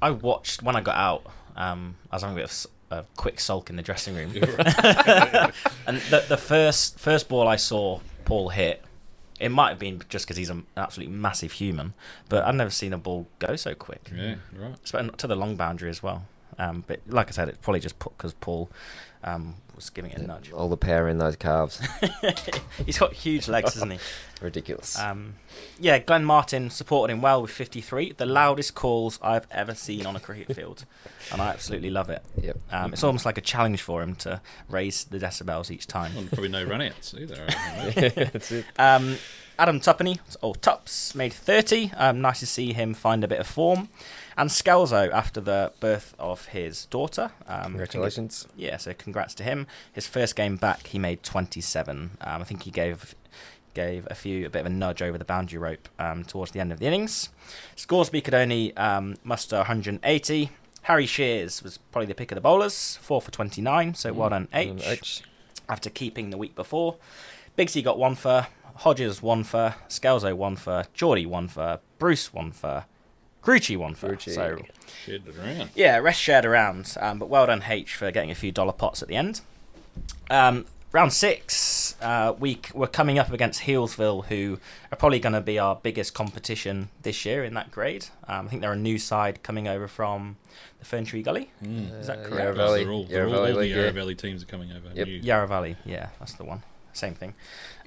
I 0.01 0.11
watched 0.11 0.63
when 0.63 0.75
I 0.75 0.81
got 0.81 0.95
out. 0.95 1.23
Um, 1.55 1.95
I 2.11 2.15
was 2.15 2.21
having 2.23 2.37
a 2.37 2.41
bit 2.41 2.49
of 2.49 2.67
a 2.91 3.05
quick 3.17 3.39
sulk 3.39 3.69
in 3.69 3.75
the 3.75 3.81
dressing 3.81 4.15
room, 4.15 4.31
and 5.87 5.97
the 6.09 6.25
the 6.27 6.37
first 6.37 6.99
first 6.99 7.29
ball 7.29 7.47
I 7.47 7.55
saw 7.55 7.99
Paul 8.25 8.49
hit, 8.49 8.83
it 9.39 9.49
might 9.49 9.69
have 9.69 9.79
been 9.79 10.01
just 10.09 10.25
because 10.25 10.37
he's 10.37 10.49
an 10.49 10.65
absolutely 10.77 11.13
massive 11.15 11.51
human, 11.53 11.93
but 12.29 12.43
I've 12.45 12.55
never 12.55 12.69
seen 12.69 12.93
a 12.93 12.97
ball 12.97 13.27
go 13.39 13.55
so 13.55 13.73
quick. 13.75 14.09
yeah, 14.15 14.35
right. 14.55 14.75
Espe- 14.83 15.15
to 15.17 15.27
the 15.27 15.35
long 15.35 15.55
boundary 15.55 15.89
as 15.89 16.01
well. 16.03 16.25
Um, 16.61 16.83
but 16.85 16.99
like 17.07 17.27
I 17.27 17.31
said, 17.31 17.49
it's 17.49 17.57
probably 17.57 17.79
just 17.79 17.97
because 17.97 18.33
Paul 18.33 18.69
um, 19.23 19.55
was 19.75 19.89
giving 19.89 20.11
it 20.11 20.19
a 20.19 20.27
nudge. 20.27 20.51
All 20.51 20.69
the 20.69 20.77
power 20.77 21.07
in 21.07 21.17
those 21.17 21.35
calves, 21.35 21.81
He's 22.85 22.99
got 22.99 23.13
huge 23.13 23.47
legs, 23.47 23.75
isn't 23.77 23.91
he? 23.91 23.99
ridiculous. 24.41 24.99
Um, 24.99 25.35
yeah, 25.79 25.97
Glenn 25.97 26.23
Martin 26.23 26.69
supported 26.69 27.13
him 27.13 27.21
well 27.21 27.41
with 27.41 27.49
53. 27.49 28.13
The 28.13 28.27
loudest 28.27 28.75
calls 28.75 29.17
I've 29.23 29.47
ever 29.49 29.73
seen 29.73 30.05
on 30.05 30.15
a 30.15 30.19
cricket 30.19 30.55
field, 30.55 30.85
and 31.31 31.41
I 31.41 31.47
absolutely 31.47 31.89
love 31.89 32.11
it. 32.11 32.23
yep. 32.39 32.57
Um, 32.71 32.93
it's 32.93 33.03
almost 33.03 33.25
like 33.25 33.39
a 33.39 33.41
challenge 33.41 33.81
for 33.81 34.03
him 34.03 34.13
to 34.17 34.39
raise 34.69 35.05
the 35.05 35.17
decibels 35.17 35.71
each 35.71 35.87
time. 35.87 36.13
Well, 36.13 36.25
probably 36.27 36.49
no 36.49 36.63
runouts 36.63 37.19
either. 37.19 37.43
I 37.49 37.85
reckon, 37.87 38.03
right? 38.03 38.33
That's 38.33 38.51
it. 38.51 38.65
Um, 38.77 39.17
Adam 39.57 39.79
Tuppeny, 39.79 40.19
or 40.41 40.55
Tups, 40.55 41.15
made 41.15 41.33
30. 41.33 41.91
Um, 41.95 42.21
nice 42.21 42.39
to 42.39 42.47
see 42.47 42.73
him 42.73 42.93
find 42.93 43.23
a 43.23 43.27
bit 43.27 43.39
of 43.39 43.47
form. 43.47 43.89
And 44.37 44.49
Scalzo, 44.49 45.11
after 45.11 45.41
the 45.41 45.73
birth 45.79 46.15
of 46.17 46.45
his 46.47 46.85
daughter. 46.85 47.31
Um, 47.47 47.63
Congratulations. 47.63 48.47
Yeah, 48.55 48.77
so 48.77 48.93
congrats 48.93 49.33
to 49.35 49.43
him. 49.43 49.67
His 49.91 50.07
first 50.07 50.35
game 50.35 50.55
back, 50.55 50.87
he 50.87 50.99
made 50.99 51.23
27. 51.23 52.11
Um, 52.21 52.41
I 52.41 52.43
think 52.43 52.63
he 52.63 52.71
gave 52.71 53.15
gave 53.73 54.05
a 54.11 54.15
few 54.15 54.45
a 54.45 54.49
bit 54.49 54.59
of 54.59 54.65
a 54.65 54.69
nudge 54.69 55.01
over 55.01 55.17
the 55.17 55.23
boundary 55.23 55.57
rope 55.57 55.87
um, 55.97 56.25
towards 56.25 56.51
the 56.51 56.59
end 56.59 56.71
of 56.73 56.79
the 56.79 56.85
innings. 56.85 57.29
Scoresby 57.75 58.21
could 58.21 58.33
only 58.33 58.75
um, 58.75 59.15
muster 59.23 59.57
180. 59.57 60.49
Harry 60.83 61.05
Shears 61.05 61.63
was 61.63 61.77
probably 61.77 62.07
the 62.07 62.15
pick 62.15 62.31
of 62.31 62.35
the 62.35 62.41
bowlers, 62.41 62.97
four 63.01 63.21
for 63.21 63.31
29. 63.31 63.93
So 63.93 64.13
well 64.13 64.29
done, 64.29 64.47
H, 64.53 64.81
H. 64.83 65.21
after 65.69 65.89
keeping 65.89 66.31
the 66.31 66.37
week 66.37 66.55
before. 66.55 66.97
Bigsy 67.57 67.83
got 67.83 67.97
one 67.99 68.15
for, 68.15 68.47
Hodges 68.77 69.21
one 69.21 69.43
for, 69.43 69.75
Scalzo 69.87 70.35
one 70.35 70.55
for, 70.55 70.85
Geordie 70.93 71.25
one 71.25 71.47
for, 71.47 71.79
Bruce 71.99 72.33
one 72.33 72.51
for, 72.51 72.85
Grucci 73.43 73.77
one 73.77 73.95
for. 73.95 74.09
Grucci. 74.15 74.33
So 74.35 74.59
Shared 75.05 75.27
it 75.27 75.35
around. 75.37 75.69
yeah, 75.75 75.97
rest 75.97 76.21
shared 76.21 76.45
around, 76.45 76.95
um, 76.99 77.17
but 77.19 77.27
well 77.29 77.47
done 77.47 77.63
H 77.67 77.95
for 77.95 78.11
getting 78.11 78.29
a 78.31 78.35
few 78.35 78.51
dollar 78.51 78.73
pots 78.73 79.01
at 79.01 79.07
the 79.07 79.15
end. 79.15 79.41
Um, 80.29 80.65
round 80.91 81.11
six, 81.13 81.95
uh, 82.01 82.33
we 82.39 82.55
c- 82.55 82.59
we're 82.73 82.87
coming 82.87 83.17
up 83.17 83.31
against 83.31 83.61
Healesville, 83.61 84.25
who 84.25 84.59
are 84.91 84.95
probably 84.95 85.19
going 85.19 85.33
to 85.33 85.41
be 85.41 85.57
our 85.57 85.75
biggest 85.75 86.13
competition 86.13 86.89
this 87.01 87.25
year 87.25 87.43
in 87.43 87.53
that 87.55 87.71
grade. 87.71 88.05
Um, 88.27 88.45
I 88.45 88.49
think 88.49 88.61
they're 88.61 88.73
a 88.73 88.77
new 88.77 88.97
side 88.99 89.41
coming 89.43 89.67
over 89.67 89.87
from 89.87 90.37
the 90.79 90.85
Fern 90.85 91.05
Tree 91.05 91.23
Gully. 91.23 91.49
Mm. 91.63 91.99
Is 91.99 92.07
that 92.07 92.19
Uh, 92.19 92.23
correct? 92.23 92.35
Yarra 92.43 92.53
Valley. 92.55 92.83
they're 92.83 92.93
all, 92.93 93.05
Yarra 93.05 93.09
they're 93.09 93.25
all, 93.25 93.31
Valley 93.31 93.51
all 93.53 93.59
the 93.59 93.67
Yarra 93.67 93.85
yeah. 93.85 93.91
Valley 93.91 94.15
teams 94.15 94.43
are 94.43 94.47
coming 94.47 94.71
over. 94.71 94.87
Yep. 94.93 95.07
New. 95.07 95.13
Yarra 95.15 95.47
Valley, 95.47 95.75
yeah, 95.85 96.09
that's 96.19 96.33
the 96.33 96.43
one. 96.43 96.63
Same 96.93 97.13
thing. 97.15 97.33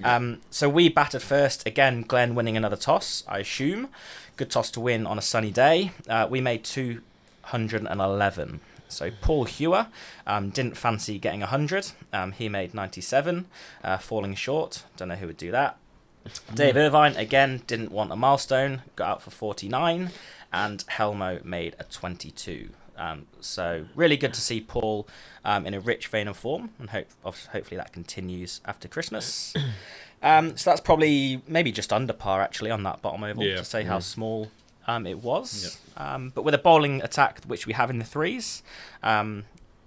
Um, 0.03 0.41
so 0.49 0.67
we 0.67 0.89
batted 0.89 1.21
first. 1.21 1.65
Again, 1.67 2.01
Glenn 2.01 2.33
winning 2.33 2.57
another 2.57 2.75
toss, 2.75 3.23
I 3.27 3.37
assume. 3.39 3.89
Good 4.37 4.51
toss 4.51 4.69
to 4.71 4.81
win 4.81 5.07
on 5.07 5.17
a 5.17 5.21
sunny 5.21 5.51
day. 5.51 5.91
Uh, 6.09 6.27
we 6.29 6.41
made 6.41 6.65
211. 6.65 8.59
So 8.89 9.11
Paul 9.21 9.45
Hewer 9.45 9.87
um, 10.27 10.49
didn't 10.49 10.75
fancy 10.75 11.17
getting 11.17 11.39
100. 11.39 11.91
Um, 12.11 12.33
he 12.33 12.49
made 12.49 12.73
97, 12.73 13.45
uh, 13.83 13.97
falling 13.97 14.35
short. 14.35 14.83
Don't 14.97 15.07
know 15.07 15.15
who 15.15 15.27
would 15.27 15.37
do 15.37 15.51
that. 15.51 15.77
Dave 16.53 16.75
Irvine, 16.75 17.15
again, 17.15 17.61
didn't 17.67 17.91
want 17.91 18.11
a 18.11 18.15
milestone, 18.15 18.81
got 18.95 19.09
out 19.09 19.21
for 19.21 19.31
49. 19.31 20.11
And 20.51 20.83
Helmo 20.87 21.43
made 21.43 21.75
a 21.79 21.83
22. 21.83 22.69
Um, 22.97 23.27
so 23.41 23.85
really 23.95 24.17
good 24.17 24.33
to 24.33 24.41
see 24.41 24.61
Paul 24.61 25.07
um, 25.43 25.65
in 25.65 25.73
a 25.73 25.79
rich 25.79 26.07
vein 26.07 26.27
of 26.27 26.37
form, 26.37 26.71
and 26.79 26.89
hope 26.89 27.07
hopefully 27.23 27.77
that 27.77 27.91
continues 27.91 28.61
after 28.65 28.87
Christmas. 28.87 29.53
Um, 30.25 30.57
so 30.57 30.69
that's 30.71 30.81
probably 30.81 31.41
maybe 31.47 31.71
just 31.71 31.93
under 31.93 32.11
par 32.11 32.41
actually 32.41 32.71
on 32.71 32.83
that 32.83 33.01
bottom 33.01 33.23
oval 33.23 33.43
Yeah. 33.43 33.57
to 33.57 33.63
say 33.65 33.83
how 33.83 33.99
Mm. 33.99 34.03
small 34.03 34.51
um, 34.87 35.07
it 35.07 35.19
was. 35.23 35.79
Um, 35.97 36.31
but 36.35 36.43
with 36.43 36.53
a 36.53 36.57
bowling 36.59 37.01
attack 37.01 37.41
which 37.47 37.65
we 37.65 37.73
have 37.73 37.89
in 37.89 37.99
the 37.99 38.05
threes, 38.05 38.61
um, 39.03 39.45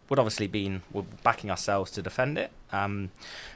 would 0.08 0.18
obviously 0.18 0.46
been 0.46 0.82
we're 0.92 1.02
backing 1.22 1.50
ourselves 1.50 1.90
to 1.92 2.02
defend 2.02 2.38
it. 2.38 2.50
Um, 2.72 3.10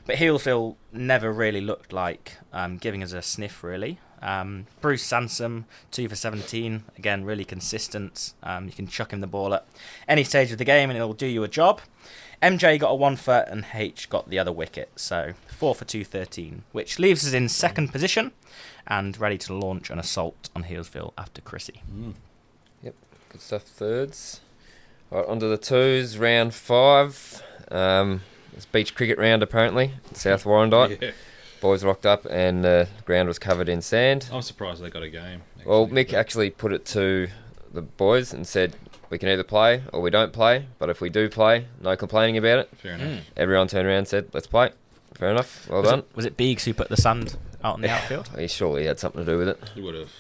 but 0.07 0.16
Healesville 0.16 0.77
never 0.92 1.33
really 1.33 1.61
looked 1.61 1.92
like 1.92 2.37
um, 2.53 2.77
giving 2.79 3.03
us 3.03 3.12
a 3.12 3.23
sniff 3.23 3.62
really. 3.64 3.99
Um, 4.21 4.66
Bruce 4.81 5.03
Sansom, 5.03 5.64
two 5.90 6.09
for 6.09 6.14
17, 6.14 6.85
again 6.97 7.25
really 7.25 7.45
consistent. 7.45 8.35
Um, 8.42 8.66
you 8.66 8.73
can 8.73 8.87
chuck 8.87 9.12
him 9.12 9.21
the 9.21 9.27
ball 9.27 9.53
at 9.55 9.66
any 10.07 10.23
stage 10.25 10.53
of 10.53 10.59
the 10.59 10.64
game 10.64 10.90
and 10.90 10.97
it'll 10.97 11.12
do 11.14 11.27
you 11.27 11.42
a 11.42 11.49
job. 11.49 11.81
MJ 12.42 12.78
got 12.78 12.90
a 12.90 12.94
one 12.94 13.16
for 13.16 13.44
and 13.48 13.64
H 13.72 14.09
got 14.11 14.28
the 14.28 14.38
other 14.38 14.52
wicket, 14.52 14.90
so 14.96 15.35
four 15.46 15.74
for 15.74 15.85
two 15.85 16.05
thirteen, 16.05 16.64
which 16.72 16.98
leaves 16.98 17.26
us 17.26 17.33
in 17.33 17.48
second 17.48 17.88
position 17.92 18.33
and 18.87 19.18
ready 19.18 19.38
to 19.38 19.55
launch 19.55 19.90
an 19.90 19.98
assault 19.98 20.50
on 20.57 20.64
Healesville 20.64 21.12
after 21.16 21.40
Chrissy. 21.40 21.83
Mm. 21.92 22.14
Good 22.83 23.40
stuff. 23.40 23.62
Thirds. 23.62 24.40
All 25.11 25.20
right, 25.20 25.28
onto 25.28 25.48
the 25.48 25.57
twos. 25.57 26.18
Round 26.18 26.52
five. 26.52 27.42
Um, 27.70 28.20
it's 28.55 28.66
beach 28.66 28.94
cricket 28.94 29.16
round 29.18 29.42
apparently. 29.42 29.92
South 30.12 30.44
Warrandyte. 30.44 31.00
Yeah. 31.02 31.11
Boys 31.62 31.85
rocked 31.85 32.05
up 32.07 32.26
and 32.28 32.64
the 32.64 32.88
ground 33.05 33.28
was 33.28 33.38
covered 33.38 33.68
in 33.68 33.81
sand. 33.83 34.28
I'm 34.33 34.42
surprised 34.42 34.83
they 34.83 34.90
got 34.90 35.05
a 35.05 35.09
game. 35.09 35.42
Well, 35.64 35.87
Mick 35.87 36.09
but- 36.11 36.16
actually 36.16 36.50
put 36.50 36.72
it 36.72 36.85
to 36.87 37.28
the 37.72 37.83
boys 37.83 38.33
and 38.35 38.44
said 38.46 38.74
we 39.12 39.18
can 39.18 39.29
either 39.29 39.44
play 39.44 39.83
or 39.92 40.01
we 40.01 40.09
don't 40.11 40.33
play. 40.33 40.64
But 40.79 40.88
if 40.88 41.03
we 41.03 41.11
do 41.11 41.29
play, 41.29 41.66
no 41.83 41.94
complaining 41.96 42.38
about 42.38 42.61
it. 42.61 42.70
Fair 42.79 42.94
enough. 42.94 43.09
Hmm. 43.09 43.18
Everyone 43.37 43.68
turned 43.68 43.87
around 43.87 43.98
and 43.98 44.09
said, 44.09 44.29
let's 44.33 44.46
play. 44.46 44.70
Fair 45.14 45.31
enough. 45.31 45.68
Well 45.68 45.83
Was 45.83 45.90
done. 45.90 45.98
it, 46.01 46.16
was 46.16 46.25
it 46.25 46.37
Beegs 46.38 46.64
who 46.64 46.72
put 46.72 46.88
the 46.88 46.96
sand 46.96 47.37
out 47.62 47.75
on 47.75 47.83
the 47.83 47.90
outfield? 47.94 48.31
He 48.38 48.48
surely 48.48 48.87
had 48.87 48.98
something 48.98 49.22
to 49.25 49.31
do 49.31 49.37
with 49.37 49.48
it. 49.51 49.61
You 49.77 49.83
would 49.85 49.94
have. 49.94 50.11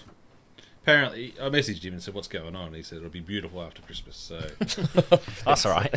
Apparently, 0.82 1.32
I 1.40 1.44
messaged 1.48 1.82
him 1.84 1.94
and 1.94 2.02
said, 2.02 2.12
"What's 2.12 2.26
going 2.26 2.56
on?" 2.56 2.66
And 2.66 2.76
he 2.76 2.82
said, 2.82 2.98
"It'll 2.98 3.08
be 3.08 3.20
beautiful 3.20 3.62
after 3.62 3.80
Christmas." 3.82 4.16
So 4.16 4.40
That's 5.44 5.64
all 5.64 5.72
right. 5.72 5.94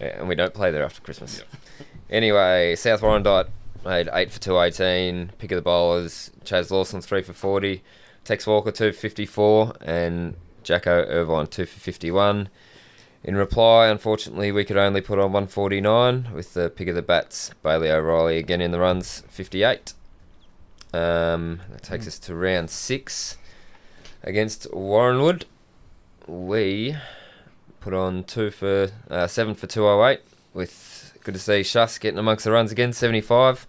Yeah, 0.00 0.18
and 0.18 0.28
we 0.28 0.34
don't 0.34 0.52
play 0.52 0.72
there 0.72 0.82
after 0.84 1.00
Christmas. 1.00 1.38
Yep. 1.38 1.86
Anyway, 2.10 2.74
South 2.74 3.00
Warrandyte 3.02 3.48
made 3.84 4.08
8 4.12 4.32
for 4.32 4.40
218. 4.40 5.30
Pick 5.38 5.52
of 5.52 5.56
the 5.56 5.62
bowlers, 5.62 6.32
Chaz 6.44 6.72
Lawson 6.72 7.00
3 7.00 7.22
for 7.22 7.32
40. 7.32 7.82
Tex 8.24 8.46
Walker 8.48 8.72
2 8.72 8.92
for 8.92 8.98
54. 8.98 9.76
And 9.82 10.34
Jacko 10.64 11.04
Irvine 11.04 11.46
2 11.46 11.66
for 11.66 11.80
51. 11.80 12.48
In 13.22 13.36
reply, 13.36 13.86
unfortunately, 13.88 14.52
we 14.52 14.64
could 14.64 14.76
only 14.76 15.00
put 15.00 15.18
on 15.18 15.32
149 15.32 16.28
with 16.34 16.52
the 16.54 16.68
pick 16.68 16.88
of 16.88 16.94
the 16.94 17.02
bats, 17.02 17.50
Bailey 17.62 17.90
O'Reilly 17.90 18.36
again 18.36 18.60
in 18.60 18.70
the 18.70 18.80
runs, 18.80 19.22
58. 19.28 19.94
Um, 20.92 21.60
that 21.70 21.82
takes 21.82 22.06
us 22.06 22.18
to 22.20 22.34
round 22.34 22.70
six 22.70 23.36
against 24.22 24.70
Warranwood. 24.70 25.44
We 26.26 26.96
put 27.80 27.94
on 27.94 28.24
two 28.24 28.50
for 28.50 28.90
uh, 29.10 29.26
seven 29.26 29.54
for 29.54 29.66
208 29.66 30.20
with 30.52 31.18
good 31.24 31.34
to 31.34 31.40
see 31.40 31.60
Shus 31.60 31.98
getting 31.98 32.18
amongst 32.18 32.44
the 32.44 32.52
runs 32.52 32.72
again, 32.72 32.92
75. 32.92 33.66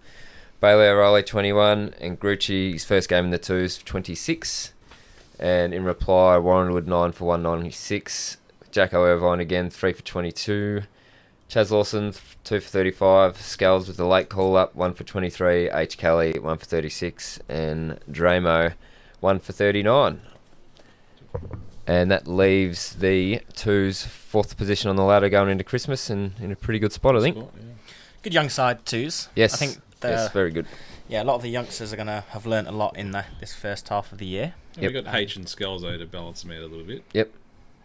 Bailey 0.60 0.86
O'Reilly 0.86 1.22
21 1.22 1.94
and 1.98 2.20
Grucci 2.20 2.72
his 2.74 2.84
first 2.84 3.08
game 3.08 3.26
in 3.26 3.30
the 3.30 3.38
twos 3.38 3.78
26. 3.78 4.72
And 5.38 5.74
in 5.74 5.84
reply, 5.84 6.36
Warranwood 6.36 6.86
9 6.86 7.12
for 7.12 7.26
196. 7.26 8.38
Jacko 8.70 9.04
Irvine 9.04 9.40
again 9.40 9.70
3 9.70 9.92
for 9.92 10.02
22. 10.02 10.82
Chaz 11.48 11.70
Lawson 11.70 12.12
2 12.44 12.60
for 12.60 12.68
35. 12.68 13.40
Scales 13.40 13.86
with 13.88 13.96
the 13.96 14.06
late 14.06 14.28
call 14.28 14.56
up 14.56 14.74
1 14.74 14.94
for 14.94 15.04
23. 15.04 15.70
H. 15.70 15.96
Kelly 15.98 16.38
1 16.38 16.58
for 16.58 16.64
36. 16.64 17.40
And 17.48 18.00
Dramo 18.10 18.74
1 19.20 19.38
for 19.38 19.52
39. 19.52 20.20
And 21.86 22.10
that 22.10 22.26
leaves 22.26 22.94
the 22.94 23.42
twos 23.54 24.04
fourth 24.04 24.56
position 24.56 24.90
on 24.90 24.96
the 24.96 25.04
ladder 25.04 25.28
going 25.28 25.50
into 25.50 25.64
Christmas 25.64 26.10
and 26.10 26.32
in 26.40 26.50
a 26.50 26.56
pretty 26.56 26.80
good 26.80 26.92
spot, 26.92 27.16
I 27.16 27.20
think. 27.20 27.38
Good 28.22 28.34
young 28.34 28.48
side 28.48 28.84
twos. 28.84 29.28
Yes. 29.36 29.54
I 29.54 29.66
think 29.66 29.82
Yes, 30.02 30.32
very 30.32 30.50
good. 30.50 30.66
Yeah, 31.08 31.22
a 31.22 31.24
lot 31.24 31.34
of 31.36 31.42
the 31.42 31.48
youngsters 31.50 31.92
are 31.92 31.96
going 31.96 32.06
to 32.06 32.24
have 32.30 32.46
learnt 32.46 32.68
a 32.68 32.72
lot 32.72 32.96
in 32.96 33.10
the, 33.12 33.24
this 33.40 33.54
first 33.54 33.88
half 33.88 34.12
of 34.12 34.18
the 34.18 34.26
year. 34.26 34.54
And 34.74 34.82
Yep. 34.82 34.92
We 34.92 35.02
got 35.02 35.14
H 35.14 35.36
and 35.36 35.46
Scalzo 35.46 35.98
to 35.98 36.06
balance 36.06 36.42
them 36.42 36.52
out 36.52 36.58
a 36.58 36.66
little 36.66 36.84
bit. 36.84 37.04
Yep. 37.12 37.30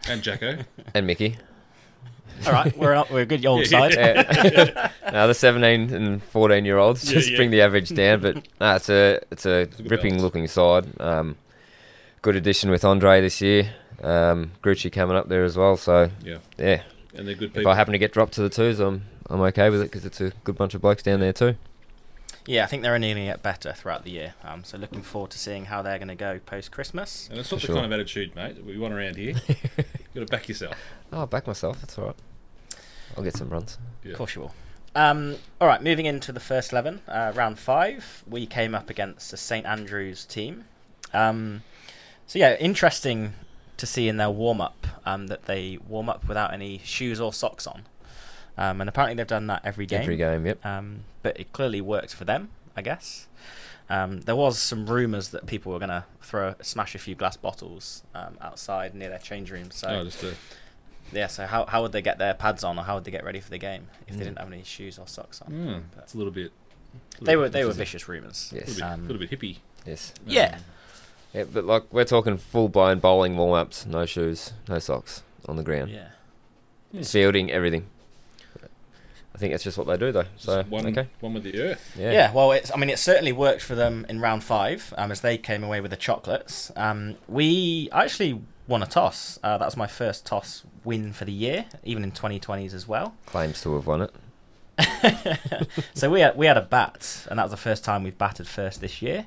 And 0.08 0.22
Jacko. 0.22 0.58
And 0.94 1.06
Mickey. 1.06 1.36
All 2.46 2.52
right, 2.52 2.76
we're 2.76 2.94
not, 2.94 3.10
we're 3.10 3.20
a 3.20 3.26
good 3.26 3.44
old 3.46 3.70
Yeah, 3.70 3.88
side. 3.88 3.94
Yeah. 3.94 4.90
now 5.12 5.26
the 5.26 5.34
17 5.34 5.94
and 5.94 6.22
14 6.22 6.64
year 6.64 6.78
olds 6.78 7.04
just 7.04 7.30
yeah. 7.30 7.36
bring 7.36 7.50
the 7.50 7.60
average 7.60 7.90
down, 7.90 8.20
but 8.20 8.36
nah, 8.60 8.76
it's 8.76 8.88
a 8.88 9.20
it's 9.30 9.46
a 9.46 9.68
a 9.78 9.82
ripping 9.84 10.14
balance. 10.16 10.22
looking 10.22 10.48
side. 10.48 11.00
Um, 11.00 11.36
good 12.22 12.34
addition 12.34 12.70
with 12.70 12.84
Andre 12.84 13.20
this 13.20 13.40
year. 13.40 13.70
Um, 14.02 14.52
Grucci 14.62 14.90
coming 14.90 15.16
up 15.16 15.28
there 15.28 15.44
as 15.44 15.56
well. 15.56 15.76
So 15.76 16.10
yeah. 16.24 16.38
yeah, 16.58 16.82
And 17.14 17.28
they're 17.28 17.34
good 17.34 17.52
if. 17.54 17.66
I 17.66 17.74
happen 17.74 17.92
to 17.92 17.98
get 17.98 18.12
dropped 18.12 18.32
to 18.34 18.42
the 18.42 18.48
twos, 18.48 18.80
I'm 18.80 19.04
I'm 19.30 19.40
okay 19.42 19.70
with 19.70 19.80
it 19.82 19.84
because 19.84 20.04
it's 20.04 20.20
a 20.20 20.32
good 20.42 20.56
bunch 20.56 20.74
of 20.74 20.80
blokes 20.80 21.02
down 21.02 21.20
there 21.20 21.32
too. 21.32 21.54
Yeah, 22.46 22.64
I 22.64 22.66
think 22.66 22.82
they're 22.82 22.94
only 22.94 23.08
going 23.12 23.24
to 23.26 23.30
get 23.32 23.42
better 23.42 23.72
throughout 23.72 24.02
the 24.04 24.10
year. 24.10 24.34
Um, 24.42 24.64
so 24.64 24.76
looking 24.76 25.02
forward 25.02 25.30
to 25.30 25.38
seeing 25.38 25.66
how 25.66 25.80
they're 25.82 25.98
going 25.98 26.08
to 26.08 26.14
go 26.16 26.40
post 26.44 26.72
Christmas. 26.72 27.28
and 27.30 27.38
it's 27.38 27.52
not 27.52 27.60
For 27.60 27.66
the 27.68 27.72
sure. 27.72 27.76
kind 27.82 27.86
of 27.86 27.92
attitude, 27.92 28.34
mate, 28.34 28.56
that 28.56 28.64
we 28.64 28.76
want 28.78 28.94
around 28.94 29.16
here. 29.16 29.34
You've 29.48 30.14
got 30.14 30.20
to 30.20 30.26
back 30.26 30.48
yourself. 30.48 30.76
Oh, 31.12 31.18
I'll 31.20 31.26
back 31.26 31.46
myself. 31.46 31.80
That's 31.80 31.96
all 31.98 32.06
right. 32.06 32.16
I'll 33.16 33.22
get 33.22 33.36
some 33.36 33.48
runs. 33.48 33.78
Yeah. 34.02 34.12
Of 34.12 34.18
course 34.18 34.34
you 34.34 34.40
will. 34.42 34.54
Um, 34.94 35.36
all 35.60 35.68
right, 35.68 35.82
moving 35.82 36.04
into 36.06 36.32
the 36.32 36.40
first 36.40 36.72
11, 36.72 37.00
uh, 37.08 37.32
round 37.34 37.58
five, 37.58 38.24
we 38.26 38.44
came 38.46 38.74
up 38.74 38.90
against 38.90 39.30
the 39.30 39.36
St 39.36 39.64
Andrews 39.64 40.24
team. 40.26 40.64
Um, 41.14 41.62
so, 42.26 42.38
yeah, 42.38 42.56
interesting 42.58 43.34
to 43.76 43.86
see 43.86 44.08
in 44.08 44.16
their 44.16 44.30
warm 44.30 44.60
up 44.60 44.86
um, 45.06 45.28
that 45.28 45.44
they 45.46 45.78
warm 45.88 46.08
up 46.08 46.26
without 46.28 46.52
any 46.52 46.78
shoes 46.84 47.20
or 47.20 47.32
socks 47.32 47.66
on. 47.66 47.84
Um, 48.58 48.80
and 48.80 48.88
apparently 48.88 49.16
they've 49.16 49.26
done 49.26 49.46
that 49.48 49.62
every 49.64 49.86
game. 49.86 50.02
Every 50.02 50.16
game, 50.16 50.46
yep. 50.46 50.64
Um, 50.64 51.04
but 51.22 51.38
it 51.40 51.52
clearly 51.52 51.80
worked 51.80 52.14
for 52.14 52.24
them, 52.24 52.50
I 52.76 52.82
guess. 52.82 53.26
Um, 53.90 54.20
there 54.22 54.36
was 54.36 54.58
some 54.58 54.86
rumours 54.86 55.28
that 55.30 55.46
people 55.46 55.72
were 55.72 55.78
going 55.78 55.88
to 55.90 56.04
throw 56.20 56.54
smash 56.62 56.94
a 56.94 56.98
few 56.98 57.14
glass 57.14 57.36
bottles 57.36 58.02
um, 58.14 58.36
outside 58.40 58.94
near 58.94 59.08
their 59.08 59.18
change 59.18 59.50
room. 59.50 59.70
So 59.70 59.88
Oh, 59.88 60.04
just 60.04 60.22
a, 60.22 60.34
yeah, 61.12 61.26
so 61.26 61.46
how, 61.46 61.66
how 61.66 61.82
would 61.82 61.92
they 61.92 62.00
get 62.02 62.18
their 62.18 62.34
pads 62.34 62.62
on, 62.64 62.78
or 62.78 62.84
how 62.84 62.94
would 62.94 63.04
they 63.04 63.10
get 63.10 63.24
ready 63.24 63.40
for 63.40 63.50
the 63.50 63.58
game 63.58 63.88
if 64.06 64.14
they 64.16 64.22
Mm. 64.22 64.24
didn't 64.28 64.38
have 64.38 64.52
any 64.52 64.62
shoes 64.62 64.98
or 64.98 65.06
socks 65.08 65.42
on? 65.42 65.52
mm, 65.52 65.82
But 65.94 66.04
it's 66.04 66.14
a 66.14 66.18
little 66.18 66.32
bit. 66.32 66.52
a 67.20 67.24
they 67.24 67.36
were 67.36 67.44
bit 67.44 67.52
they 67.52 67.64
were 67.64 67.72
vicious 67.72 68.06
rumours. 68.08 68.50
A 68.52 68.56
Yes. 68.56 68.68
little 68.68 68.74
bit, 68.88 68.92
Um, 68.92 69.08
little 69.08 69.18
bit 69.26 69.30
hippie. 69.30 69.56
Yes. 69.86 70.12
Yeah. 70.26 70.54
Um, 70.56 70.62
Yeah, 71.34 71.44
but 71.52 71.64
like 71.64 71.84
we're 71.92 72.04
talking 72.04 72.36
full 72.36 72.68
blown 72.68 72.98
bowling 72.98 73.36
warm 73.36 73.54
ups, 73.54 73.84
no 73.86 74.04
shoes, 74.06 74.52
no 74.68 74.78
socks 74.78 75.22
on 75.48 75.56
the 75.56 75.62
ground, 75.62 75.90
Yeah. 75.90 76.08
Hmm. 76.92 77.02
fielding 77.02 77.50
everything. 77.50 77.86
I 79.34 79.38
think 79.38 79.52
that's 79.52 79.64
just 79.64 79.78
what 79.78 79.86
they 79.86 79.96
do 79.96 80.12
though. 80.12 80.26
So 80.36 80.62
one, 80.64 80.86
okay, 80.88 81.08
one 81.20 81.34
with 81.34 81.42
the 81.44 81.58
earth. 81.60 81.96
yeah, 81.98 82.12
Yeah. 82.12 82.32
well, 82.32 82.52
it's 82.52 82.70
I 82.72 82.76
mean 82.76 82.90
it 82.90 82.98
certainly 82.98 83.32
worked 83.32 83.62
for 83.62 83.74
them 83.74 84.04
in 84.08 84.20
round 84.20 84.44
five 84.44 84.92
um, 84.98 85.10
as 85.10 85.20
they 85.22 85.38
came 85.38 85.64
away 85.64 85.80
with 85.80 85.90
the 85.90 85.96
chocolates. 85.96 86.70
Um, 86.76 87.16
we 87.28 87.88
actually 87.92 88.40
won 88.68 88.82
a 88.82 88.86
toss. 88.86 89.38
Uh, 89.42 89.58
that 89.58 89.64
was 89.64 89.76
my 89.76 89.86
first 89.86 90.24
toss 90.26 90.64
win 90.84 91.12
for 91.12 91.24
the 91.24 91.32
year, 91.32 91.64
even 91.84 92.04
in 92.04 92.12
2020s 92.12 92.74
as 92.74 92.86
well. 92.86 93.14
claims 93.26 93.60
to 93.62 93.74
have 93.74 93.86
won 93.86 94.02
it. 94.02 94.14
so 95.94 96.10
we 96.10 96.20
had 96.20 96.36
we 96.36 96.46
had 96.46 96.56
a 96.56 96.62
bat, 96.62 97.26
and 97.30 97.38
that 97.38 97.44
was 97.44 97.50
the 97.50 97.56
first 97.56 97.84
time 97.84 98.02
we've 98.04 98.18
batted 98.18 98.46
first 98.48 98.80
this 98.80 99.02
year, 99.02 99.26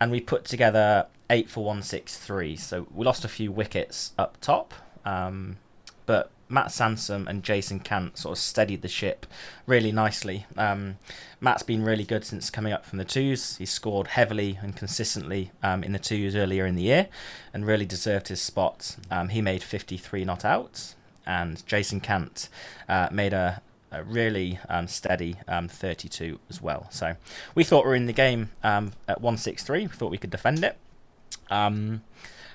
and 0.00 0.10
we 0.10 0.20
put 0.20 0.44
together 0.44 1.06
eight 1.30 1.48
for 1.48 1.64
one 1.64 1.82
six 1.82 2.16
three. 2.18 2.56
So 2.56 2.86
we 2.92 3.04
lost 3.04 3.24
a 3.24 3.28
few 3.28 3.52
wickets 3.52 4.12
up 4.18 4.38
top, 4.40 4.74
um, 5.04 5.58
but 6.06 6.30
Matt 6.48 6.72
Sansom 6.72 7.28
and 7.28 7.42
Jason 7.42 7.80
Kant 7.80 8.18
sort 8.18 8.36
of 8.36 8.42
steadied 8.42 8.82
the 8.82 8.88
ship 8.88 9.26
really 9.66 9.92
nicely. 9.92 10.46
Um, 10.56 10.98
Matt's 11.40 11.62
been 11.62 11.84
really 11.84 12.04
good 12.04 12.24
since 12.24 12.50
coming 12.50 12.72
up 12.72 12.84
from 12.84 12.98
the 12.98 13.04
twos. 13.04 13.56
He's 13.56 13.70
scored 13.70 14.08
heavily 14.08 14.58
and 14.62 14.74
consistently 14.74 15.50
um, 15.62 15.84
in 15.84 15.92
the 15.92 15.98
twos 15.98 16.34
earlier 16.34 16.66
in 16.66 16.74
the 16.74 16.82
year, 16.82 17.08
and 17.52 17.66
really 17.66 17.86
deserved 17.86 18.28
his 18.28 18.40
spot. 18.40 18.96
Um, 19.10 19.28
he 19.28 19.42
made 19.42 19.62
fifty 19.62 19.96
three 19.96 20.24
not 20.24 20.44
out, 20.44 20.94
and 21.26 21.64
Jason 21.66 22.00
Kant 22.00 22.48
uh, 22.88 23.08
made 23.12 23.32
a 23.32 23.62
a 23.90 24.02
really 24.02 24.58
um, 24.68 24.86
steady 24.86 25.36
um, 25.48 25.66
32 25.66 26.38
as 26.50 26.60
well. 26.60 26.88
So 26.90 27.16
we 27.54 27.64
thought 27.64 27.84
we 27.84 27.88
were 27.88 27.94
in 27.94 28.04
the 28.04 28.12
game 28.12 28.50
um, 28.62 28.92
at 29.08 29.22
163. 29.22 29.80
We 29.80 29.86
thought 29.86 30.10
we 30.10 30.18
could 30.18 30.28
defend 30.28 30.62
it. 30.62 30.76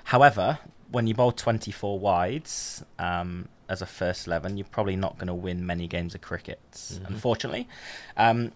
However, 0.03 0.60
when 0.91 1.08
you 1.08 1.15
bowl 1.15 1.32
24 1.32 1.99
wides 1.99 2.84
um, 2.99 3.49
as 3.69 3.82
a 3.82 3.86
first 3.86 4.28
11, 4.28 4.58
you're 4.58 4.65
probably 4.71 4.95
not 4.95 5.17
going 5.17 5.28
to 5.28 5.34
win 5.34 5.65
many 5.65 5.88
games 5.88 6.13
of 6.15 6.21
cricket, 6.21 6.60
Mhm. 6.71 7.08
unfortunately. 7.08 7.67
Um, 8.17 8.52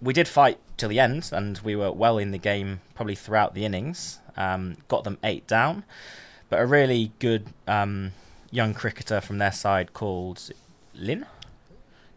we 0.00 0.12
did 0.12 0.26
fight 0.28 0.58
till 0.76 0.88
the 0.88 0.98
end, 1.00 1.30
and 1.32 1.58
we 1.58 1.76
were 1.76 1.92
well 1.92 2.18
in 2.18 2.30
the 2.32 2.38
game 2.38 2.80
probably 2.94 3.14
throughout 3.14 3.54
the 3.54 3.64
innings. 3.64 4.18
Um, 4.36 4.76
got 4.88 5.04
them 5.04 5.18
eight 5.22 5.46
down, 5.46 5.84
but 6.48 6.60
a 6.60 6.66
really 6.66 7.12
good 7.18 7.46
um, 7.68 8.12
young 8.50 8.74
cricketer 8.74 9.20
from 9.20 9.38
their 9.38 9.52
side 9.52 9.92
called 9.92 10.50
Lynn. 10.94 11.26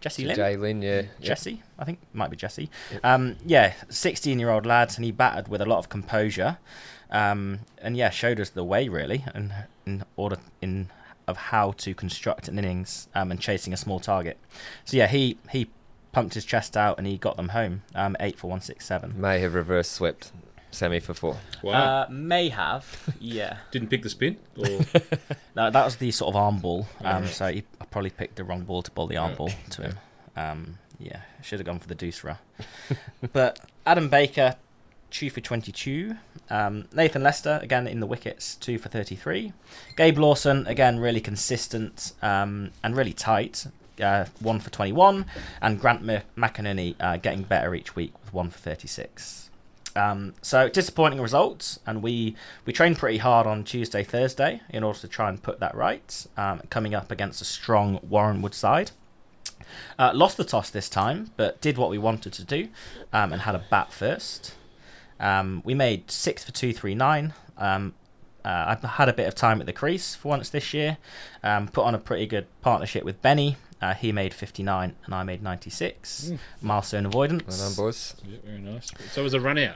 Jesse 0.02 0.26
Lynn. 0.26 0.36
Jay 0.36 0.56
Lynn, 0.56 0.82
yeah, 0.82 0.96
yep. 1.02 1.10
Jesse, 1.22 1.64
I 1.80 1.86
think 1.86 2.00
might 2.14 2.30
be 2.30 2.38
Jesse. 2.38 2.70
Yep. 2.92 3.06
Um, 3.06 3.36
yeah, 3.46 3.74
sixteen-year-old 3.90 4.66
lad, 4.66 4.94
and 4.96 5.04
he 5.06 5.12
batted 5.12 5.48
with 5.48 5.62
a 5.62 5.66
lot 5.66 5.80
of 5.80 5.90
composure, 5.90 6.58
um, 7.10 7.62
and 7.82 7.98
yeah, 7.98 8.12
showed 8.12 8.40
us 8.40 8.50
the 8.50 8.64
way 8.64 8.88
really, 8.88 9.26
and 9.34 9.52
in 9.86 10.04
order 10.16 10.38
in 10.62 10.90
of 11.28 11.38
how 11.38 11.72
to 11.72 11.94
construct 11.94 12.48
an 12.48 12.60
innings 12.60 13.08
um, 13.16 13.32
and 13.32 13.40
chasing 13.40 13.74
a 13.74 13.78
small 13.78 14.00
target. 14.00 14.38
So 14.84 14.98
yeah, 14.98 15.08
he 15.08 15.38
he 15.52 15.70
pumped 16.12 16.34
his 16.34 16.46
chest 16.46 16.78
out 16.78 16.98
and 16.98 17.06
he 17.06 17.18
got 17.18 17.36
them 17.38 17.50
home, 17.50 17.84
um, 17.94 18.16
eight 18.20 18.38
for 18.38 18.50
one 18.50 18.62
six 18.62 18.86
seven. 18.86 19.20
may 19.20 19.40
have 19.40 19.54
reverse 19.54 19.90
swept 19.90 20.32
semi 20.72 21.00
for 21.00 21.14
four. 21.14 21.38
Wow. 21.64 21.74
Uh, 21.74 22.08
may 22.10 22.50
have, 22.50 23.14
yeah. 23.20 23.58
Didn't 23.72 23.90
pick 23.90 24.04
the 24.04 24.10
spin? 24.10 24.38
Or 24.58 24.66
No, 25.56 25.72
that 25.72 25.86
was 25.86 25.96
the 25.98 26.12
sort 26.12 26.30
of 26.30 26.36
arm 26.36 26.60
ball. 26.60 26.88
Um, 27.04 27.28
so 27.28 27.48
he 27.48 27.64
I 27.82 27.86
probably 27.86 28.10
picked 28.12 28.36
the 28.36 28.44
wrong 28.44 28.64
ball 28.64 28.84
to 28.84 28.92
bowl 28.92 29.08
the 29.08 29.18
arm 29.18 29.36
ball 29.36 29.52
to 29.72 29.82
him. 29.82 30.00
Um, 30.36 30.78
yeah, 31.00 31.22
should 31.42 31.60
have 31.60 31.66
gone 31.66 31.80
for 31.80 31.88
the 31.88 31.96
doosra. 31.96 32.38
but 33.34 33.60
Adam 33.86 34.10
Baker, 34.10 34.56
two 35.12 35.30
for 35.30 35.42
twenty-two. 35.42 36.16
Um, 36.50 36.86
Nathan 36.94 37.24
Lester 37.24 37.60
again 37.62 37.88
in 37.88 38.00
the 38.00 38.06
wickets, 38.06 38.56
two 38.56 38.78
for 38.78 38.90
thirty-three. 38.90 39.54
Gabe 39.96 40.18
Lawson 40.18 40.68
again 40.68 41.00
really 41.00 41.22
consistent 41.22 42.14
um, 42.22 42.72
and 42.84 42.96
really 42.96 43.14
tight. 43.14 43.68
Uh, 44.02 44.26
one 44.42 44.60
for 44.60 44.70
21, 44.72 45.26
and 45.62 45.80
Grant 45.80 46.06
McInerney 46.36 46.96
uh, 47.00 47.16
getting 47.16 47.44
better 47.44 47.74
each 47.74 47.96
week 47.96 48.12
with 48.20 48.34
one 48.34 48.50
for 48.50 48.58
36. 48.60 49.46
Um, 49.96 50.34
so 50.42 50.68
disappointing 50.68 51.22
results, 51.22 51.80
and 51.86 52.04
we 52.04 52.36
we 52.66 52.74
trained 52.74 52.98
pretty 52.98 53.20
hard 53.20 53.48
on 53.48 53.64
Tuesday, 53.64 54.04
Thursday 54.04 54.62
in 54.70 54.84
order 54.84 55.00
to 55.00 55.08
try 55.08 55.30
and 55.30 55.42
put 55.42 55.60
that 55.62 55.74
right. 55.76 56.28
Um, 56.36 56.62
coming 56.70 56.94
up 56.94 57.12
against 57.12 57.42
a 57.42 57.46
strong 57.46 58.00
Warranwood 58.00 58.54
side, 58.54 58.92
uh, 59.98 60.12
lost 60.14 60.36
the 60.36 60.44
toss 60.44 60.70
this 60.70 60.90
time, 60.90 61.32
but 61.38 61.62
did 61.62 61.78
what 61.78 61.90
we 61.90 61.98
wanted 61.98 62.34
to 62.34 62.44
do, 62.44 62.68
um, 63.14 63.32
and 63.32 63.44
had 63.44 63.56
a 63.56 63.64
bat 63.70 63.94
first. 63.94 64.56
Um, 65.20 65.62
we 65.66 65.74
made 65.74 66.12
six 66.12 66.44
for 66.44 66.52
two, 66.52 66.74
three, 66.74 66.96
nine. 66.96 67.34
Um, 67.58 67.94
uh, 68.44 68.66
I've 68.68 68.84
had 68.84 69.10
a 69.10 69.14
bit 69.14 69.28
of 69.28 69.34
time 69.36 69.60
at 69.60 69.66
the 69.66 69.74
crease 69.74 70.14
for 70.16 70.28
once 70.30 70.50
this 70.50 70.74
year. 70.74 70.98
Um, 71.44 71.68
put 71.68 71.84
on 71.86 71.96
a 71.96 71.98
pretty 72.00 72.28
good 72.28 72.46
partnership 72.62 73.04
with 73.04 73.22
Benny. 73.22 73.58
Uh, 73.82 73.94
he 73.94 74.12
made 74.12 74.34
59 74.34 74.96
and 75.06 75.16
I 75.16 75.24
made 75.24 75.42
96. 75.44 76.30
Mm. 76.32 76.40
Milestone 76.62 77.06
avoidance. 77.06 77.60
Well 77.60 77.70
done, 77.70 77.76
boys. 77.76 78.16
Yeah, 78.28 78.38
very 78.46 78.60
nice. 78.60 78.92
So 79.12 79.22
it 79.22 79.24
was 79.24 79.34
a 79.34 79.40
run 79.40 79.58
out. 79.58 79.76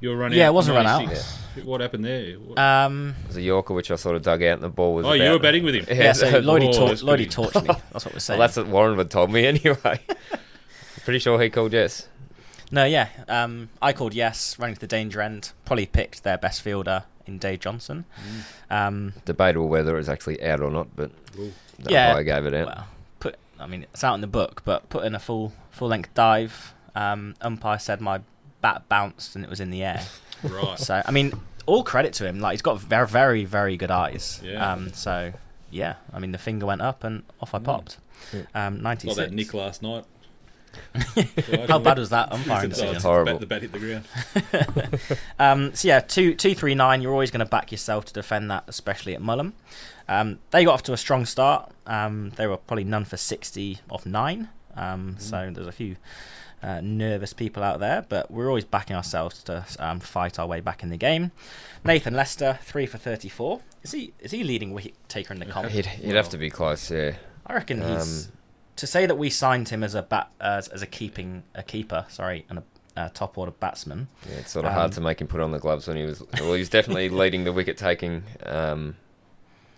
You 0.00 0.10
were 0.10 0.16
running 0.16 0.38
out? 0.38 0.40
Yeah, 0.40 0.46
out. 0.46 0.50
it 0.50 0.54
was 0.54 0.68
a 0.68 0.72
run 0.72 0.86
out. 0.86 0.98
96. 1.04 1.64
What 1.64 1.80
happened 1.80 2.04
there? 2.04 2.34
What- 2.34 2.58
Um, 2.58 3.14
It 3.24 3.28
was 3.28 3.36
a 3.36 3.42
Yorker 3.42 3.74
which 3.74 3.90
I 3.90 3.96
sort 3.96 4.16
of 4.16 4.22
dug 4.22 4.42
out, 4.42 4.54
and 4.54 4.62
the 4.62 4.68
ball 4.68 4.94
was. 4.94 5.06
oh, 5.06 5.12
you 5.12 5.30
were 5.30 5.38
betting 5.38 5.64
with 5.64 5.74
him. 5.74 5.86
yeah, 5.96 6.12
so 6.12 6.26
Lloydie, 6.42 6.68
Oh, 6.68 6.72
tor- 6.72 6.88
Lloydie 6.96 7.26
torched 7.30 7.62
me. 7.62 7.74
That's 7.92 8.04
what 8.04 8.06
we're 8.06 8.12
Well, 8.16 8.20
saying. 8.20 8.40
that's 8.40 8.56
what 8.56 8.66
Warren 8.68 8.96
would 8.98 9.10
told 9.10 9.30
me 9.32 9.46
anyway. 9.46 10.00
Pretty 11.04 11.18
sure 11.18 11.40
he 11.40 11.50
called 11.50 11.72
yes. 11.72 12.08
No, 12.70 12.84
yeah. 12.84 13.08
Um, 13.28 13.68
I 13.80 13.92
called 13.92 14.14
yes, 14.14 14.58
running 14.58 14.74
to 14.74 14.80
the 14.80 14.86
danger 14.86 15.20
end. 15.20 15.52
Probably 15.64 15.86
picked 15.86 16.24
their 16.24 16.38
best 16.38 16.62
fielder 16.62 17.04
in 17.26 17.38
Dave 17.38 17.60
Johnson. 17.60 18.04
Um, 18.70 19.14
Debatable 19.24 19.68
whether 19.68 19.94
it 19.94 19.98
was 19.98 20.08
actually 20.08 20.42
out 20.42 20.60
or 20.60 20.70
not, 20.70 20.88
but 20.96 21.10
Ooh. 21.38 21.52
the 21.78 21.92
Yeah, 21.92 22.14
I 22.14 22.22
gave 22.22 22.46
it 22.46 22.54
out. 22.54 22.66
well, 22.66 22.86
put. 23.20 23.36
I 23.58 23.66
mean, 23.66 23.84
it's 23.84 24.04
out 24.04 24.14
in 24.14 24.20
the 24.20 24.26
book, 24.26 24.62
but 24.64 24.88
put 24.88 25.04
in 25.04 25.14
a 25.14 25.18
full 25.18 25.52
full 25.70 25.88
length 25.88 26.12
dive. 26.14 26.74
Um, 26.94 27.34
umpire 27.40 27.78
said 27.78 28.00
my 28.00 28.20
bat 28.60 28.88
bounced 28.88 29.34
and 29.34 29.44
it 29.44 29.50
was 29.50 29.60
in 29.60 29.70
the 29.70 29.82
air. 29.82 30.02
Right. 30.42 30.78
So 30.78 31.00
I 31.02 31.10
mean, 31.10 31.32
all 31.64 31.82
credit 31.82 32.12
to 32.14 32.26
him. 32.26 32.38
Like 32.38 32.52
he's 32.52 32.60
got 32.60 32.78
very, 32.78 33.06
very, 33.06 33.44
very 33.46 33.78
good 33.78 33.90
eyes. 33.90 34.42
Yeah. 34.44 34.72
Um. 34.72 34.92
So 34.92 35.32
yeah, 35.70 35.94
I 36.12 36.18
mean, 36.18 36.32
the 36.32 36.38
finger 36.38 36.66
went 36.66 36.82
up 36.82 37.02
and 37.02 37.22
off 37.40 37.54
I 37.54 37.60
popped. 37.60 37.96
Um. 38.54 38.82
Ninety 38.82 39.08
Like 39.08 39.16
that 39.16 39.32
Nick 39.32 39.54
last 39.54 39.82
night. 39.82 40.04
How 41.68 41.78
bad 41.78 41.98
was 41.98 42.10
that 42.10 42.32
umpiring 42.32 42.70
It's 42.70 42.78
decision? 42.80 43.02
Horrible. 43.02 43.38
The 43.38 43.46
bat 43.46 43.62
hit 43.62 43.72
the 43.72 43.78
ground. 43.78 44.04
Um, 45.38 45.74
so 45.74 45.88
yeah, 45.88 46.00
two 46.00 46.34
two 46.34 46.54
three 46.54 46.74
nine. 46.74 47.02
You're 47.02 47.12
always 47.12 47.30
going 47.30 47.44
to 47.44 47.50
back 47.50 47.72
yourself 47.72 48.04
to 48.06 48.12
defend 48.12 48.50
that, 48.50 48.64
especially 48.68 49.14
at 49.14 49.20
Mullum. 49.20 49.52
Um, 50.08 50.38
they 50.50 50.64
got 50.64 50.74
off 50.74 50.82
to 50.84 50.92
a 50.92 50.96
strong 50.96 51.24
start. 51.26 51.70
Um, 51.86 52.30
they 52.36 52.46
were 52.46 52.56
probably 52.56 52.84
none 52.84 53.04
for 53.04 53.16
sixty 53.16 53.80
off 53.90 54.06
nine. 54.06 54.48
Um, 54.76 55.16
So 55.18 55.50
there's 55.52 55.66
a 55.66 55.72
few 55.72 55.96
uh, 56.62 56.80
nervous 56.82 57.32
people 57.32 57.62
out 57.62 57.80
there, 57.80 58.04
but 58.08 58.30
we're 58.30 58.48
always 58.48 58.64
backing 58.64 58.96
ourselves 58.96 59.42
to 59.44 59.64
um, 59.78 60.00
fight 60.00 60.38
our 60.38 60.46
way 60.46 60.60
back 60.60 60.82
in 60.82 60.88
the 60.90 60.96
game. 60.96 61.30
Nathan 61.84 62.14
Lester 62.14 62.58
three 62.62 62.86
for 62.86 62.98
thirty 62.98 63.28
four. 63.28 63.60
Is 63.82 63.92
he 63.92 64.12
is 64.20 64.30
he 64.30 64.44
leading 64.44 64.72
wicket 64.72 64.94
taker 65.08 65.34
in 65.34 65.40
the 65.40 65.46
comp? 65.46 65.68
He'd, 65.70 65.86
he'd 65.86 66.14
have 66.14 66.28
to 66.30 66.38
be 66.38 66.50
close, 66.50 66.90
yeah. 66.90 67.14
I 67.46 67.54
reckon 67.54 67.82
he's 67.82 68.26
Um, 68.28 68.32
to 68.76 68.86
say 68.86 69.06
that 69.06 69.16
we 69.16 69.30
signed 69.30 69.68
him 69.68 69.82
as 69.84 69.94
a 69.94 70.02
bat 70.02 70.30
as, 70.40 70.68
as 70.68 70.82
a 70.82 70.86
keeping 70.86 71.42
a 71.54 71.62
keeper. 71.62 72.06
Sorry, 72.08 72.44
and 72.48 72.58
a 72.58 72.62
uh, 72.96 73.08
top 73.12 73.36
order 73.38 73.52
batsman. 73.52 74.08
Yeah, 74.28 74.36
it's 74.36 74.52
sort 74.52 74.64
of 74.66 74.72
hard 74.72 74.86
Um, 74.86 74.90
to 74.92 75.00
make 75.00 75.20
him 75.20 75.26
put 75.26 75.40
on 75.40 75.50
the 75.52 75.58
gloves 75.58 75.88
when 75.88 75.96
he 75.96 76.04
was. 76.04 76.22
Well, 76.40 76.52
he 76.54 76.58
was 76.60 76.68
definitely 76.68 77.08
leading 77.10 77.44
the 77.44 77.52
wicket 77.52 77.76
taking 77.76 78.22
um, 78.44 78.96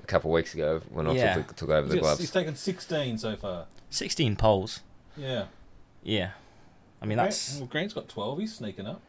a 0.03 0.07
couple 0.07 0.30
of 0.30 0.34
weeks 0.34 0.55
ago 0.55 0.80
when 0.90 1.07
I 1.07 1.12
Yeah. 1.12 1.34
took, 1.34 1.57
took 1.57 1.68
over 1.70 1.88
the 1.88 1.94
He's, 1.94 2.03
gloves. 2.03 2.20
he's 2.20 2.30
taken 2.30 2.55
16 2.57 3.18
so 3.18 3.36
far. 3.36 3.66
Sixteen 3.90 4.36
poles. 4.36 4.80
Yeah. 5.16 5.44
Yeah. 6.03 6.30
I 7.01 7.07
mean, 7.07 7.16
that's. 7.18 7.59
Well, 7.59 7.66
Grant's 7.68 7.94
got 7.94 8.09
12. 8.09 8.38
He's 8.40 8.55
sneaking 8.57 8.86
up. 8.86 9.01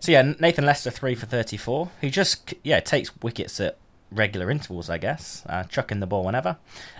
So, 0.00 0.12
yeah, 0.12 0.34
Nathan 0.38 0.66
Lester, 0.66 0.90
3 0.90 1.14
for 1.14 1.24
34. 1.24 1.90
He 2.02 2.10
just, 2.10 2.52
yeah, 2.62 2.80
takes 2.80 3.10
wickets 3.22 3.58
at 3.60 3.78
regular 4.14 4.50
intervals, 4.50 4.88
I 4.88 4.98
guess, 4.98 5.42
uh, 5.48 5.64
chucking 5.64 6.00
the 6.00 6.06
ball 6.06 6.24
whenever. 6.24 6.56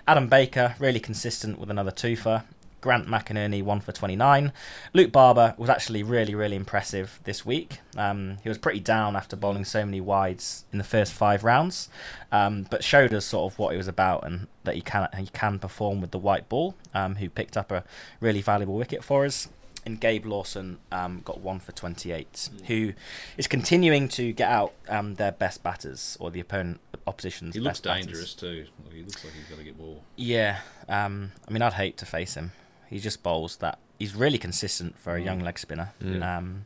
Adam 0.07 0.27
Baker, 0.27 0.75
really 0.79 0.99
consistent 0.99 1.59
with 1.59 1.69
another 1.69 1.91
two 1.91 2.15
for. 2.15 2.43
Grant 2.85 3.07
McInerney, 3.07 3.63
1 3.63 3.79
for 3.79 3.91
29. 3.91 4.53
Luke 4.93 5.11
Barber 5.11 5.55
was 5.57 5.71
actually 5.71 6.03
really, 6.03 6.35
really 6.35 6.55
impressive 6.55 7.19
this 7.23 7.43
week. 7.43 7.79
Um, 7.97 8.37
he 8.43 8.47
was 8.47 8.59
pretty 8.59 8.79
down 8.79 9.15
after 9.15 9.35
bowling 9.35 9.65
so 9.65 9.83
many 9.83 9.99
wides 9.99 10.65
in 10.71 10.77
the 10.77 10.83
first 10.83 11.11
five 11.11 11.43
rounds, 11.43 11.89
um, 12.31 12.67
but 12.69 12.83
showed 12.83 13.11
us 13.11 13.25
sort 13.25 13.51
of 13.51 13.57
what 13.57 13.71
he 13.71 13.77
was 13.77 13.87
about 13.87 14.23
and 14.23 14.45
that 14.65 14.75
he 14.75 14.81
can 14.81 15.09
he 15.17 15.25
can 15.33 15.57
perform 15.57 15.99
with 15.99 16.11
the 16.11 16.19
white 16.19 16.47
ball. 16.47 16.75
Um, 16.93 17.15
who 17.15 17.27
picked 17.27 17.57
up 17.57 17.71
a 17.71 17.83
really 18.19 18.41
valuable 18.41 18.75
wicket 18.75 19.03
for 19.03 19.25
us. 19.25 19.49
And 19.85 20.01
Gabe 20.01 20.25
Lawson 20.25 20.79
um, 20.91 21.21
got 21.23 21.41
one 21.41 21.59
for 21.59 21.71
28, 21.71 22.49
who 22.65 22.93
is 23.37 23.45
continuing 23.47 24.07
to 24.09 24.33
get 24.33 24.49
out 24.49 24.73
um, 24.89 25.13
their 25.15 25.31
best 25.31 25.61
batters 25.61 26.17
or 26.19 26.31
the 26.31 26.39
opponent 26.39 26.79
opposition's 27.05 27.53
He 27.53 27.61
looks 27.61 27.79
best 27.79 27.83
batters. 27.83 28.05
dangerous 28.07 28.33
too. 28.33 28.65
He 28.91 29.01
looks 29.03 29.23
like 29.23 29.33
he's 29.33 29.45
got 29.45 29.59
to 29.59 29.63
get 29.63 29.77
more. 29.77 29.97
Yeah, 30.15 30.59
um, 30.89 31.31
I 31.47 31.51
mean, 31.51 31.61
I'd 31.61 31.73
hate 31.73 31.97
to 31.97 32.05
face 32.07 32.33
him. 32.33 32.51
He 32.89 32.97
just 32.99 33.21
bowls 33.21 33.57
that. 33.57 33.77
He's 33.99 34.15
really 34.15 34.37
consistent 34.39 34.97
for 34.97 35.15
a 35.15 35.21
young 35.21 35.39
leg 35.39 35.59
spinner. 35.59 35.93
Mm. 36.03 36.23
Um, 36.37 36.65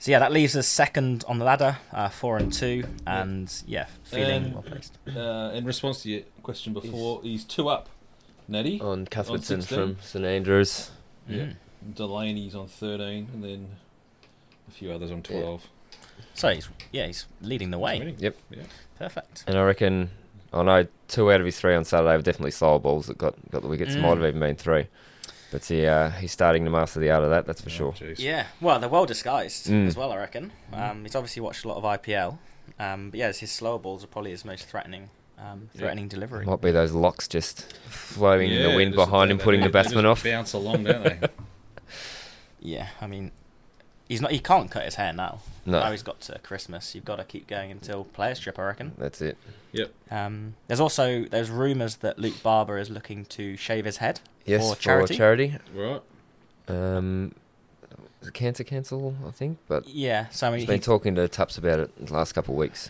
so 0.00 0.10
yeah, 0.10 0.18
that 0.18 0.32
leaves 0.32 0.56
us 0.56 0.66
second 0.66 1.24
on 1.28 1.38
the 1.38 1.44
ladder, 1.44 1.78
uh, 1.92 2.08
four 2.08 2.38
and 2.38 2.52
two, 2.52 2.82
and 3.06 3.50
yeah, 3.68 3.86
feeling 4.02 4.46
Um, 4.46 4.52
well 4.54 4.62
placed. 4.62 4.98
Uh, 5.06 5.52
in 5.54 5.64
response 5.64 6.02
to 6.02 6.10
your 6.10 6.22
question 6.42 6.72
before, 6.72 7.22
he's 7.22 7.44
two 7.44 7.68
up. 7.68 7.88
Nettie. 8.48 8.80
on 8.80 9.06
Cuthbertson 9.06 9.62
16. 9.62 9.78
from 9.78 9.96
St 10.02 10.24
Andrews. 10.24 10.90
Yeah. 11.28 11.36
Mm. 11.44 11.56
Delaney's 11.94 12.54
on 12.54 12.68
13, 12.68 13.28
and 13.32 13.42
then 13.44 13.68
a 14.68 14.70
few 14.70 14.92
others 14.92 15.10
on 15.10 15.22
12. 15.22 15.66
So 16.34 16.48
he's 16.50 16.68
yeah, 16.92 17.06
he's 17.06 17.26
leading 17.40 17.70
the 17.70 17.78
way. 17.78 17.98
Winning. 17.98 18.16
Yep. 18.18 18.36
Yeah. 18.50 18.62
Perfect. 18.98 19.44
And 19.46 19.56
I 19.58 19.62
reckon, 19.62 20.10
I 20.52 20.62
know 20.62 20.86
two 21.08 21.30
out 21.32 21.40
of 21.40 21.46
his 21.46 21.58
three 21.58 21.74
on 21.74 21.84
Saturday 21.84 22.16
were 22.16 22.22
definitely 22.22 22.52
slower 22.52 22.78
balls 22.78 23.06
that 23.06 23.18
got, 23.18 23.34
got 23.50 23.62
the 23.62 23.68
wickets. 23.68 23.94
Mm. 23.94 24.02
Might 24.02 24.08
have 24.18 24.24
even 24.24 24.40
been 24.40 24.56
three. 24.56 24.86
But 25.50 25.64
he, 25.66 25.86
uh, 25.86 26.10
he's 26.10 26.32
starting 26.32 26.64
to 26.64 26.70
master 26.70 27.00
the 27.00 27.10
art 27.10 27.24
of 27.24 27.30
that, 27.30 27.44
that's 27.46 27.60
for 27.60 27.68
Oh, 27.68 27.72
sure. 27.72 27.92
jeez. 27.92 28.18
Yeah, 28.18 28.46
well, 28.62 28.78
they're 28.78 28.88
well 28.88 29.04
disguised 29.04 29.66
Mm. 29.66 29.86
as 29.86 29.96
well, 29.96 30.10
I 30.12 30.16
reckon. 30.16 30.52
Um, 30.72 31.02
he's 31.02 31.14
obviously 31.14 31.42
watched 31.42 31.64
a 31.64 31.68
lot 31.68 31.76
of 31.76 31.84
IPL, 31.84 32.38
um, 32.78 33.10
but 33.10 33.18
yeah, 33.18 33.32
his 33.32 33.50
slower 33.50 33.78
balls 33.78 34.02
are 34.02 34.06
probably 34.06 34.30
his 34.30 34.46
most 34.46 34.64
threatening, 34.66 35.10
um, 35.38 35.68
Yeah. 35.74 35.80
threatening 35.80 36.08
delivery. 36.08 36.46
Might 36.46 36.62
be 36.62 36.70
those 36.70 36.92
locks 36.92 37.28
just 37.28 37.70
flowing 37.88 38.50
in 38.50 38.62
the 38.62 38.74
wind 38.74 38.94
behind 38.94 39.30
him, 39.30 39.36
putting 39.38 39.60
they- 39.60 39.66
the 39.66 39.72
they 39.72 39.82
batsman 39.82 40.06
off. 40.06 40.24
Bounce 40.24 40.54
along, 40.54 40.84
don't 40.84 41.02
they? 41.04 41.20
Yeah, 42.62 42.88
I 43.00 43.06
mean, 43.06 43.32
he's 44.08 44.20
not. 44.20 44.30
He 44.30 44.38
can't 44.38 44.70
cut 44.70 44.84
his 44.84 44.94
hair 44.94 45.12
now. 45.12 45.40
Now 45.66 45.84
No, 45.84 45.90
he's 45.90 46.02
got 46.02 46.20
to 46.22 46.38
Christmas. 46.40 46.94
You've 46.94 47.04
got 47.04 47.16
to 47.16 47.24
keep 47.24 47.46
going 47.46 47.70
until 47.70 48.04
players 48.04 48.38
trip, 48.38 48.58
I 48.58 48.62
reckon. 48.64 48.92
that's 48.98 49.20
it. 49.20 49.36
yep. 49.72 49.92
Um, 50.10 50.54
there's 50.68 50.80
also 50.80 51.24
there's 51.24 51.50
rumours 51.50 51.96
that 51.96 52.18
Luke 52.18 52.40
Barber 52.42 52.78
is 52.78 52.88
looking 52.90 53.24
to 53.26 53.56
shave 53.56 53.84
his 53.84 53.96
head 53.98 54.20
Yes, 54.46 54.62
for 54.68 54.74
for 54.76 54.80
charity. 54.80 55.16
charity. 55.16 55.56
Right. 55.74 56.02
Um, 56.68 57.34
was 58.20 58.30
cancer 58.30 58.62
cancel, 58.64 59.16
I 59.26 59.32
think, 59.32 59.58
but 59.66 59.88
yeah, 59.88 60.28
so 60.30 60.46
I 60.46 60.50
mean, 60.50 60.60
he's 60.60 60.66
been 60.68 60.76
he- 60.76 60.80
talking 60.84 61.14
to 61.16 61.26
Tups 61.26 61.58
about 61.58 61.80
it 61.80 62.06
the 62.06 62.12
last 62.12 62.32
couple 62.32 62.54
of 62.54 62.58
weeks. 62.58 62.88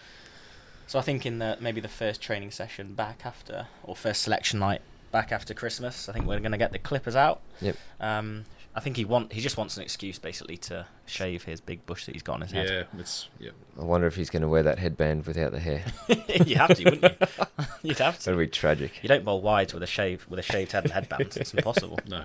so 0.86 0.98
I 0.98 1.02
think 1.02 1.24
in 1.24 1.38
the 1.38 1.56
maybe 1.60 1.80
the 1.80 1.88
first 1.88 2.20
training 2.20 2.50
session 2.50 2.92
back 2.92 3.22
after 3.24 3.68
or 3.82 3.96
first 3.96 4.20
selection 4.22 4.58
night 4.58 4.82
back 5.12 5.30
after 5.30 5.54
Christmas, 5.54 6.08
I 6.08 6.12
think 6.12 6.26
we're 6.26 6.40
going 6.40 6.52
to 6.52 6.58
get 6.58 6.72
the 6.72 6.78
clippers 6.78 7.14
out. 7.14 7.40
Yep. 7.60 7.76
Um, 8.00 8.44
I 8.74 8.80
think 8.80 8.96
he 8.96 9.04
want 9.04 9.34
he 9.34 9.42
just 9.42 9.58
wants 9.58 9.76
an 9.76 9.82
excuse 9.82 10.18
basically 10.18 10.56
to 10.56 10.86
shave 11.04 11.44
his 11.44 11.60
big 11.60 11.84
bush 11.84 12.06
that 12.06 12.14
he's 12.14 12.22
got 12.22 12.34
on 12.34 12.40
his 12.40 12.52
head. 12.52 12.70
Yeah. 12.70 13.00
It's 13.00 13.28
yeah. 13.38 13.50
I 13.78 13.84
wonder 13.84 14.06
if 14.06 14.16
he's 14.16 14.30
going 14.30 14.42
to 14.42 14.48
wear 14.48 14.62
that 14.62 14.78
headband 14.78 15.26
without 15.26 15.52
the 15.52 15.60
hair. 15.60 15.84
you 16.46 16.56
have 16.56 16.74
to, 16.76 16.84
wouldn't 16.84 17.02
you? 17.02 17.66
You'd 17.82 17.98
have 17.98 18.18
to. 18.20 18.24
That'll 18.24 18.40
be 18.40 18.46
tragic. 18.46 19.02
You 19.02 19.08
don't 19.08 19.24
bowl 19.24 19.42
wides 19.42 19.74
with 19.74 19.82
a 19.82 19.86
shave 19.86 20.26
with 20.28 20.38
a 20.38 20.42
shaved 20.42 20.72
head 20.72 20.84
and 20.84 20.92
headband. 20.92 21.36
It's 21.36 21.54
impossible. 21.54 21.98
No. 22.08 22.24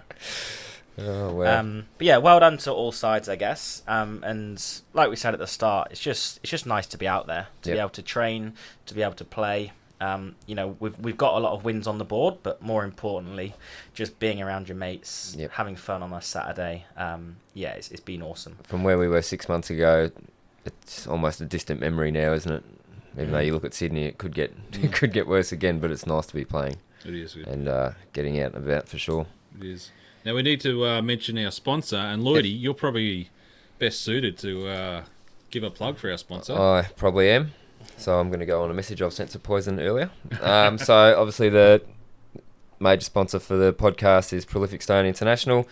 Oh 0.99 1.31
well. 1.31 1.59
Um, 1.59 1.85
but 1.99 2.07
yeah, 2.07 2.17
well 2.17 2.39
done 2.39 2.57
to 2.57 2.71
all 2.71 2.91
sides, 2.91 3.29
I 3.29 3.35
guess. 3.35 3.83
Um, 3.87 4.23
and 4.23 4.63
like 4.93 5.11
we 5.11 5.15
said 5.15 5.33
at 5.35 5.39
the 5.39 5.45
start, 5.45 5.89
it's 5.91 6.01
just 6.01 6.39
it's 6.41 6.49
just 6.49 6.65
nice 6.65 6.87
to 6.87 6.97
be 6.97 7.07
out 7.07 7.27
there, 7.27 7.47
to 7.61 7.71
be 7.71 7.77
able 7.77 7.89
to 7.89 8.01
train, 8.01 8.53
to 8.87 8.95
be 8.95 9.03
able 9.03 9.13
to 9.13 9.23
play. 9.25 9.73
Um, 9.99 10.35
you 10.45 10.53
know, 10.55 10.75
we've 10.79 10.97
we've 10.99 11.17
got 11.17 11.35
a 11.35 11.39
lot 11.39 11.53
of 11.53 11.65
wins 11.65 11.87
on 11.87 11.97
the 11.97 12.05
board, 12.05 12.35
but 12.43 12.61
more 12.61 12.83
importantly, 12.83 13.55
just 13.95 14.19
being 14.19 14.41
around 14.41 14.69
your 14.69 14.77
mates, 14.77 15.35
Yep. 15.37 15.51
having 15.53 15.75
fun 15.75 16.03
on 16.03 16.13
a 16.13 16.21
Saturday. 16.21 16.85
Um, 16.95 17.37
yeah, 17.55 17.71
it's, 17.71 17.89
it's 17.89 18.01
been 18.01 18.21
awesome. 18.21 18.57
From 18.63 18.83
where 18.83 18.97
we 18.99 19.07
were 19.07 19.21
six 19.23 19.49
months 19.49 19.69
ago, 19.71 20.11
it's 20.65 21.07
almost 21.07 21.41
a 21.41 21.45
distant 21.45 21.79
memory 21.79 22.11
now, 22.11 22.33
isn't 22.33 22.51
it? 22.51 22.63
Even 23.13 23.31
though 23.31 23.39
Mm. 23.39 23.45
you 23.47 23.53
look 23.53 23.65
at 23.65 23.73
Sydney, 23.73 24.03
it 24.05 24.19
could 24.19 24.35
get 24.35 24.55
Mm. 24.71 24.83
it 24.83 24.93
could 24.93 25.13
get 25.13 25.27
worse 25.27 25.51
again. 25.51 25.79
But 25.79 25.89
it's 25.91 26.05
nice 26.05 26.27
to 26.27 26.35
be 26.35 26.45
playing 26.45 26.75
It 27.03 27.15
is. 27.15 27.33
Good. 27.33 27.47
and 27.47 27.67
uh, 27.67 27.91
getting 28.13 28.39
out 28.39 28.53
and 28.53 28.63
about 28.69 28.87
for 28.87 28.99
sure. 28.99 29.25
It 29.59 29.65
is. 29.65 29.89
Now 30.23 30.35
we 30.35 30.43
need 30.43 30.61
to 30.61 30.85
uh, 30.85 31.01
mention 31.01 31.37
our 31.39 31.49
sponsor, 31.51 31.95
and 31.95 32.21
Lloydie, 32.21 32.61
you're 32.61 32.73
probably 32.75 33.29
best 33.79 34.01
suited 34.01 34.37
to 34.39 34.67
uh, 34.67 35.03
give 35.49 35.63
a 35.63 35.71
plug 35.71 35.97
for 35.97 36.11
our 36.11 36.17
sponsor. 36.17 36.53
I 36.53 36.83
probably 36.97 37.29
am. 37.31 37.53
So 37.97 38.19
I'm 38.19 38.29
going 38.29 38.39
to 38.39 38.45
go 38.45 38.63
on 38.63 38.71
a 38.71 38.73
message 38.73 39.01
I've 39.01 39.13
sent 39.13 39.31
to 39.31 39.39
Poison 39.39 39.79
earlier. 39.79 40.11
Um, 40.41 40.77
so 40.77 40.93
obviously 41.17 41.49
the 41.49 41.81
major 42.79 43.03
sponsor 43.03 43.39
for 43.39 43.57
the 43.57 43.73
podcast 43.73 44.31
is 44.33 44.45
Prolific 44.45 44.81
Stone 44.81 45.05
International. 45.05 45.67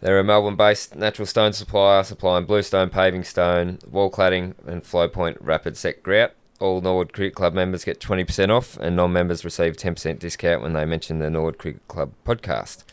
They're 0.00 0.18
a 0.20 0.24
Melbourne-based 0.24 0.96
natural 0.96 1.24
stone 1.24 1.54
supplier, 1.54 2.02
supplying 2.04 2.44
bluestone 2.44 2.90
paving 2.90 3.24
stone, 3.24 3.78
wall 3.90 4.10
cladding, 4.10 4.54
and 4.66 4.82
flowpoint 4.82 5.38
rapid 5.40 5.78
set 5.78 6.02
grout. 6.02 6.32
All 6.60 6.82
Norwood 6.82 7.12
Cricket 7.14 7.34
Club 7.34 7.54
members 7.54 7.84
get 7.84 8.00
20% 8.00 8.50
off, 8.50 8.76
and 8.76 8.94
non-members 8.94 9.44
receive 9.44 9.76
10% 9.76 10.18
discount 10.18 10.62
when 10.62 10.74
they 10.74 10.84
mention 10.84 11.18
the 11.18 11.30
Norwood 11.30 11.58
Cricket 11.58 11.88
Club 11.88 12.12
podcast. 12.26 12.84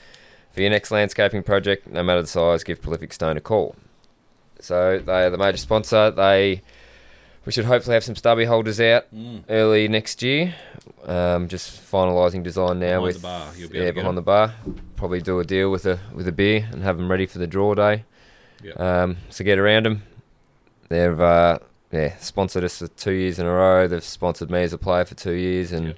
For 0.52 0.62
your 0.62 0.70
next 0.70 0.92
landscaping 0.92 1.44
project, 1.44 1.88
no 1.88 2.02
matter 2.02 2.22
the 2.22 2.28
size, 2.28 2.64
give 2.64 2.82
Prolific 2.82 3.12
Stone 3.14 3.38
a 3.38 3.42
call. 3.42 3.76
So 4.60 5.00
they 5.00 5.26
are 5.26 5.30
the 5.30 5.38
major 5.38 5.58
sponsor. 5.58 6.12
They 6.12 6.62
we 7.46 7.52
should 7.52 7.66
hopefully 7.66 7.94
have 7.96 8.04
some 8.04 8.16
stubby 8.16 8.46
holders 8.46 8.80
out 8.80 9.06
Mm. 9.14 9.44
early 9.50 9.88
next 9.88 10.22
year. 10.22 10.56
Um, 11.06 11.48
just 11.48 11.82
finalising 11.92 12.44
design 12.44 12.80
now 12.80 12.88
Behind 12.88 13.04
with 13.04 13.16
the 13.16 13.22
bar, 13.22 13.52
you'll 13.58 13.70
be 13.70 13.78
yeah 13.78 13.84
able 13.86 13.90
to 13.90 13.94
get 13.94 14.02
behind 14.02 14.18
the 14.18 14.22
bar. 14.22 14.54
Probably 14.96 15.22
do 15.22 15.40
a 15.40 15.44
deal 15.44 15.72
with 15.72 15.86
a 15.86 16.00
with 16.14 16.28
a 16.28 16.32
beer 16.32 16.68
and 16.72 16.84
have 16.84 16.98
them 16.98 17.10
ready 17.10 17.26
for 17.26 17.40
the 17.40 17.48
draw 17.48 17.74
day. 17.76 18.06
Yeah. 18.64 18.74
Um, 18.74 19.18
so 19.30 19.44
get 19.44 19.58
around 19.60 19.86
them. 19.86 20.04
They've 20.90 21.20
uh, 21.20 21.60
yeah 21.92 22.18
sponsored 22.18 22.64
us 22.64 22.78
for 22.80 22.88
two 22.88 23.14
years 23.14 23.40
in 23.40 23.46
a 23.46 23.52
row. 23.52 23.88
They've 23.88 24.04
sponsored 24.04 24.52
me 24.52 24.62
as 24.64 24.74
a 24.74 24.78
player 24.78 25.06
for 25.06 25.16
two 25.16 25.34
years, 25.34 25.72
and 25.72 25.96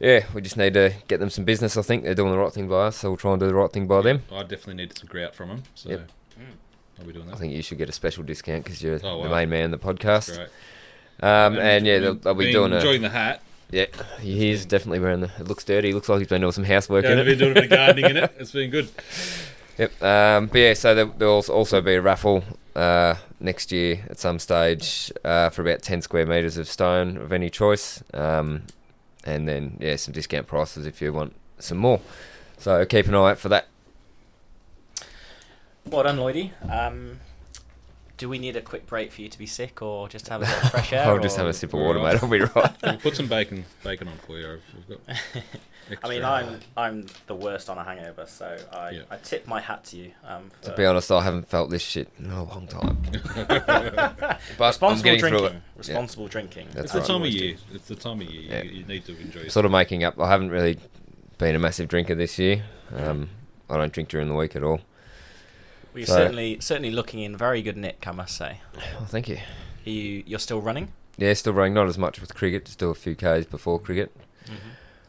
yeah, 0.00 0.24
we 0.34 0.40
just 0.40 0.56
need 0.56 0.74
to 0.74 0.92
get 1.08 1.20
them 1.20 1.30
some 1.30 1.44
business. 1.44 1.76
I 1.76 1.82
think 1.82 2.04
they're 2.04 2.14
doing 2.14 2.32
the 2.32 2.38
right 2.38 2.52
thing 2.52 2.68
by 2.68 2.86
us, 2.86 2.96
so 2.98 3.10
we'll 3.10 3.16
try 3.16 3.32
and 3.32 3.40
do 3.40 3.46
the 3.46 3.54
right 3.54 3.70
thing 3.72 3.86
by 3.86 4.00
them. 4.02 4.22
I 4.32 4.42
definitely 4.42 4.74
need 4.74 4.96
some 4.96 5.08
grout 5.08 5.34
from 5.34 5.48
them, 5.50 5.62
so 5.74 6.00
Yep. 6.98 7.00
I'll 7.00 7.06
be 7.06 7.12
doing 7.12 7.32
I 7.32 7.36
think 7.36 7.52
you 7.52 7.62
should 7.62 7.78
get 7.78 7.88
a 7.88 7.92
special 7.92 8.22
discount 8.24 8.64
because 8.64 8.82
you're 8.82 9.00
Oh, 9.04 9.22
the 9.22 9.28
main 9.28 9.48
man 9.50 9.72
of 9.72 9.80
the 9.80 9.86
podcast. 9.94 10.38
Um, 11.22 11.58
and 11.58 11.86
yeah, 11.86 11.98
they'll, 12.00 12.14
they'll 12.14 12.34
be 12.34 12.50
doing 12.52 12.72
a 12.72 12.76
enjoying 12.76 13.02
the 13.02 13.08
hat. 13.10 13.42
yeah. 13.70 13.86
He's 14.20 14.66
definitely 14.66 15.00
wearing 15.00 15.20
the. 15.20 15.30
It 15.38 15.46
looks 15.48 15.64
dirty. 15.64 15.88
He 15.88 15.94
looks 15.94 16.08
like 16.08 16.18
he's 16.18 16.28
been 16.28 16.40
doing 16.40 16.52
some 16.52 16.64
housework 16.64 17.04
Yeah, 17.04 17.12
in 17.12 17.18
it. 17.20 17.24
been 17.24 17.38
doing 17.38 17.50
a 17.52 17.54
bit 17.54 17.64
of 17.64 17.70
gardening 17.70 18.10
in 18.10 18.16
it. 18.16 18.34
It's 18.38 18.52
been 18.52 18.70
good. 18.70 18.88
Yep. 19.78 20.02
Um, 20.02 20.46
but 20.46 20.58
yeah, 20.58 20.74
so 20.74 20.94
there, 20.94 21.04
there'll 21.06 21.42
also 21.50 21.80
be 21.80 21.94
a 21.94 22.00
raffle 22.00 22.44
uh, 22.76 23.14
next 23.40 23.72
year 23.72 24.04
at 24.08 24.18
some 24.18 24.38
stage 24.38 25.10
uh, 25.24 25.50
for 25.50 25.62
about 25.62 25.82
10 25.82 26.02
square 26.02 26.26
metres 26.26 26.56
of 26.56 26.68
stone 26.68 27.16
of 27.16 27.32
any 27.32 27.50
choice. 27.50 28.02
Um, 28.12 28.62
and 29.24 29.48
then, 29.48 29.78
yeah, 29.80 29.96
some 29.96 30.12
discount 30.14 30.46
prices 30.46 30.86
if 30.86 31.00
you 31.02 31.12
want 31.12 31.34
some 31.58 31.78
more. 31.78 32.00
So 32.58 32.84
keep 32.84 33.06
an 33.08 33.14
eye 33.14 33.30
out 33.32 33.38
for 33.38 33.48
that. 33.48 33.66
Well 35.90 36.02
done, 36.04 36.16
Lloydie. 36.18 36.50
Um, 36.70 37.20
do 38.16 38.28
we 38.28 38.38
need 38.38 38.56
a 38.56 38.60
quick 38.62 38.86
break 38.86 39.10
for 39.12 39.22
you 39.22 39.28
to 39.28 39.38
be 39.38 39.46
sick, 39.46 39.82
or 39.82 40.08
just 40.08 40.28
have 40.28 40.42
a 40.42 40.46
bit 40.46 40.64
of 40.64 40.70
fresh 40.70 40.92
air? 40.94 41.04
I'll 41.06 41.18
just 41.18 41.36
or- 41.36 41.42
have 41.42 41.48
a 41.48 41.52
sip 41.52 41.74
of 41.74 41.80
water, 41.80 41.98
right. 41.98 42.14
mate. 42.14 42.22
I'll 42.22 42.28
be 42.30 42.40
right. 42.40 42.72
We'll 42.82 42.96
put 42.98 43.16
some 43.16 43.26
bacon 43.26 43.64
bacon 43.82 44.08
on 44.08 44.16
for 44.26 44.38
you. 44.38 44.52
I've- 44.52 44.62
We've 44.76 44.88
got 44.88 45.16
I 46.02 46.08
mean. 46.08 46.24
I'm 46.24 46.60
I'm 46.78 47.06
the 47.26 47.34
worst 47.34 47.68
on 47.68 47.76
a 47.76 47.84
hangover, 47.84 48.24
so 48.26 48.56
I, 48.72 48.90
Yeah. 48.90 49.02
I 49.10 49.16
tip 49.18 49.46
my 49.46 49.60
hat 49.60 49.84
to 49.86 49.96
you. 49.98 50.12
Um, 50.26 50.50
to 50.62 50.72
be 50.74 50.86
honest, 50.86 51.12
I 51.12 51.22
haven't 51.22 51.46
felt 51.48 51.68
this 51.70 51.82
shit 51.82 52.08
in 52.18 52.30
a 52.30 52.42
long 52.44 52.66
time. 52.66 52.96
but 53.46 53.60
I'm 53.60 54.38
responsible 54.58 55.16
drinking. 55.18 55.44
it. 55.44 55.52
Responsible 55.76 56.28
drinking. 56.28 56.68
That's 56.72 56.84
It's 56.84 56.92
the 56.94 57.00
time 57.00 57.16
of 57.16 57.16
Always 57.16 57.34
do. 57.36 57.44
year. 57.44 57.56
It's 57.74 57.88
the 57.88 57.96
time 57.96 58.20
of 58.22 58.26
year. 58.30 58.42
Yeah. 58.42 58.62
You, 58.62 58.70
you 58.70 58.84
need 58.86 59.04
to 59.04 59.20
enjoy 59.20 59.40
I'm 59.40 59.46
it. 59.46 59.52
sort 59.52 59.66
of 59.66 59.72
making 59.72 60.04
up. 60.04 60.18
I 60.18 60.28
haven't 60.28 60.48
really 60.50 60.78
been 61.36 61.54
a 61.54 61.58
massive 61.58 61.88
drinker 61.88 62.14
this 62.14 62.38
year. 62.38 62.64
Um, 62.96 63.28
I 63.68 63.76
don't 63.76 63.92
drink 63.92 64.08
during 64.08 64.28
the 64.28 64.34
week 64.34 64.56
at 64.56 64.62
all. 64.62 64.80
Well, 65.94 66.00
you're 66.00 66.06
So- 66.06 66.16
certainly 66.16 66.58
certainly 66.60 66.90
looking 66.90 67.20
in 67.20 67.36
very 67.36 67.62
good 67.62 67.76
nick, 67.76 68.04
I 68.06 68.12
must 68.12 68.36
say. 68.36 68.60
Well, 68.74 69.06
thank 69.06 69.28
you. 69.28 69.36
Are 69.86 69.90
you 69.90 70.22
you're 70.26 70.38
still 70.40 70.60
running? 70.60 70.92
Yeah, 71.16 71.32
still 71.34 71.52
running. 71.52 71.72
Not 71.74 71.86
as 71.86 71.96
much 71.96 72.20
with 72.20 72.34
cricket. 72.34 72.66
Still 72.68 72.90
a 72.90 72.94
few 72.94 73.14
k's 73.14 73.46
before 73.46 73.78
cricket. 73.78 74.14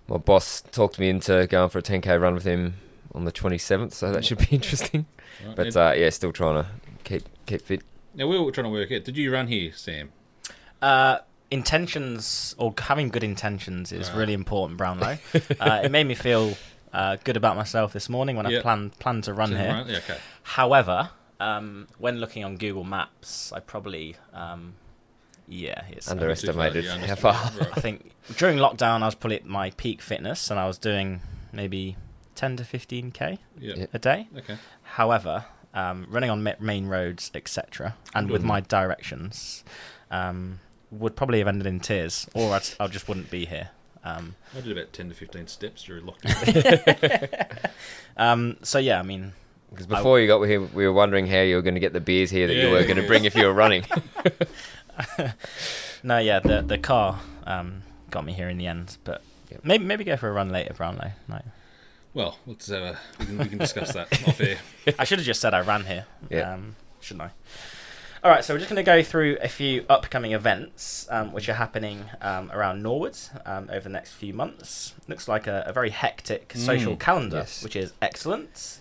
My 0.07 0.17
boss 0.17 0.61
talked 0.71 0.99
me 0.99 1.09
into 1.09 1.47
going 1.47 1.69
for 1.69 1.79
a 1.79 1.81
10k 1.81 2.21
run 2.21 2.35
with 2.35 2.43
him 2.43 2.75
on 3.15 3.25
the 3.25 3.31
27th, 3.31 3.91
so 3.91 4.11
that 4.11 4.23
should 4.23 4.37
be 4.37 4.45
interesting. 4.51 5.07
Right. 5.43 5.55
But 5.55 5.75
uh, 5.75 5.93
yeah, 5.97 6.11
still 6.11 6.31
trying 6.31 6.63
to 6.63 6.69
keep 7.03 7.23
keep 7.47 7.61
fit. 7.63 7.81
now 8.13 8.27
we 8.27 8.39
were 8.39 8.51
trying 8.51 8.65
to 8.65 8.69
work 8.69 8.91
out. 8.91 9.03
Did 9.03 9.17
you 9.17 9.33
run 9.33 9.47
here, 9.47 9.71
Sam? 9.73 10.11
Uh, 10.81 11.17
intentions 11.49 12.53
or 12.59 12.73
having 12.77 13.09
good 13.09 13.23
intentions 13.23 13.91
is 13.91 14.09
Ah. 14.13 14.17
really 14.17 14.33
important, 14.33 14.77
Brownlow. 14.77 15.17
uh, 15.59 15.81
it 15.83 15.91
made 15.91 16.05
me 16.05 16.13
feel 16.13 16.55
uh, 16.95 17.17
good 17.23 17.37
about 17.37 17.55
myself 17.55 17.93
this 17.93 18.07
morning 18.09 18.35
when 18.37 18.45
I 18.45 18.49
Yep. 18.51 18.61
planned 18.63 18.99
planned 18.99 19.23
to 19.25 19.33
run 19.33 19.51
here. 19.55 19.67
run? 19.73 19.87
Yeah, 19.89 19.97
okay. 19.97 20.17
However, 20.43 21.09
um, 21.39 21.87
when 21.97 22.19
looking 22.19 22.43
on 22.43 22.57
Google 22.57 22.83
Maps, 22.83 23.51
I 23.53 23.59
probably 23.59 24.15
um, 24.33 24.75
yeah, 25.47 25.83
it's, 25.91 26.09
Underestimated 26.09 26.85
Yeah, 26.85 26.91
how 26.91 26.95
underestimated. 26.95 27.61
far. 27.67 27.69
I 27.77 27.79
think 27.81 28.11
during 28.37 28.57
lockdown 28.57 29.01
I 29.03 29.05
was 29.05 29.15
probably 29.15 29.37
at 29.37 29.45
my 29.45 29.69
peak 29.71 30.01
fitness 30.01 30.49
and 30.49 30.59
I 30.59 30.65
was 30.65 30.77
doing 30.79 31.21
maybe 31.53 31.97
10 32.35 32.57
to 32.57 32.63
15k 32.63 33.37
Yeah. 33.59 33.75
Yeah. 33.77 33.85
a 33.93 33.99
day. 33.99 34.27
Okay. 34.37 34.57
However, 34.83 35.45
um, 35.73 36.07
running 36.09 36.29
on 36.29 36.41
main 36.59 36.87
roads, 36.87 37.29
etc., 37.35 37.95
and 38.15 38.29
with 38.31 38.41
Mhm. 38.43 38.45
my 38.47 38.61
directions, 38.61 39.63
um, 40.09 40.59
would 40.89 41.15
probably 41.15 41.39
have 41.39 41.47
ended 41.47 41.67
in 41.67 41.79
tears, 41.79 42.27
or 42.33 42.53
I'd, 42.53 42.67
I 42.79 42.87
just 42.87 43.07
wouldn't 43.09 43.29
be 43.29 43.45
here. 43.45 43.69
Um, 44.05 44.35
I 44.55 44.61
did 44.61 44.71
about 44.71 44.93
ten 44.93 45.09
to 45.09 45.15
fifteen 45.15 45.47
steps 45.47 45.83
during 45.83 46.05
lockdown. 46.05 47.69
um, 48.17 48.57
so 48.61 48.77
yeah, 48.77 48.99
I 48.99 49.03
mean, 49.03 49.33
Because 49.71 49.87
before 49.87 50.19
you 50.19 50.27
got 50.27 50.41
here, 50.43 50.61
we 50.61 50.85
were 50.85 50.93
wondering 50.93 51.25
how 51.25 51.41
you 51.41 51.55
were 51.55 51.63
going 51.63 51.73
to 51.73 51.79
get 51.79 51.91
the 51.93 51.99
beers 51.99 52.29
here 52.29 52.45
that 52.47 52.53
you 52.53 52.69
were 52.69 52.79
yeah, 52.79 52.85
going 52.85 52.97
to 52.97 53.01
yeah. 53.01 53.07
bring 53.07 53.25
if 53.25 53.35
you 53.35 53.45
were 53.45 53.53
running. 53.53 53.83
no, 56.03 56.19
yeah, 56.19 56.39
the 56.39 56.61
the 56.61 56.77
car 56.77 57.19
um, 57.47 57.81
got 58.11 58.23
me 58.23 58.33
here 58.33 58.47
in 58.47 58.57
the 58.57 58.67
end, 58.67 58.97
but 59.03 59.21
Yep. 59.51 59.61
maybe 59.63 59.85
maybe 59.85 60.03
go 60.03 60.17
for 60.17 60.29
a 60.29 60.31
run 60.33 60.49
later, 60.49 60.73
Brownlow. 60.73 61.11
No, 61.27 61.41
well, 62.13 62.39
let's 62.47 62.67
have 62.67 62.81
a. 62.81 62.99
We 63.19 63.25
can, 63.25 63.37
we 63.37 63.45
can 63.45 63.57
discuss 63.57 63.93
that 63.93 64.11
off 64.27 64.39
air. 64.41 64.57
I 64.97 65.03
should 65.03 65.19
have 65.19 65.25
just 65.25 65.41
said 65.41 65.53
I 65.53 65.61
ran 65.61 65.85
here. 65.85 66.05
Yeah. 66.29 66.53
Um, 66.53 66.75
shouldn't 67.01 67.23
I? 67.23 67.31
All 68.25 68.31
right, 68.31 68.43
so 68.43 68.55
we're 68.55 68.57
just 68.57 68.71
going 68.71 68.83
to 68.83 68.91
go 68.91 69.03
through 69.03 69.37
a 69.39 69.47
few 69.47 69.85
upcoming 69.87 70.31
events 70.31 71.07
um, 71.11 71.31
which 71.31 71.47
are 71.47 71.53
happening 71.53 72.05
um, 72.21 72.51
around 72.51 72.81
Norwood 72.81 73.15
um, 73.45 73.69
over 73.71 73.81
the 73.81 73.89
next 73.89 74.13
few 74.13 74.33
months. 74.33 74.95
Looks 75.07 75.27
like 75.27 75.45
a, 75.45 75.63
a 75.67 75.73
very 75.73 75.91
hectic 75.91 76.51
social 76.55 76.95
Mm, 76.95 76.99
calendar, 76.99 77.37
yes. 77.37 77.63
which 77.63 77.75
is 77.75 77.93
excellent. 78.01 78.79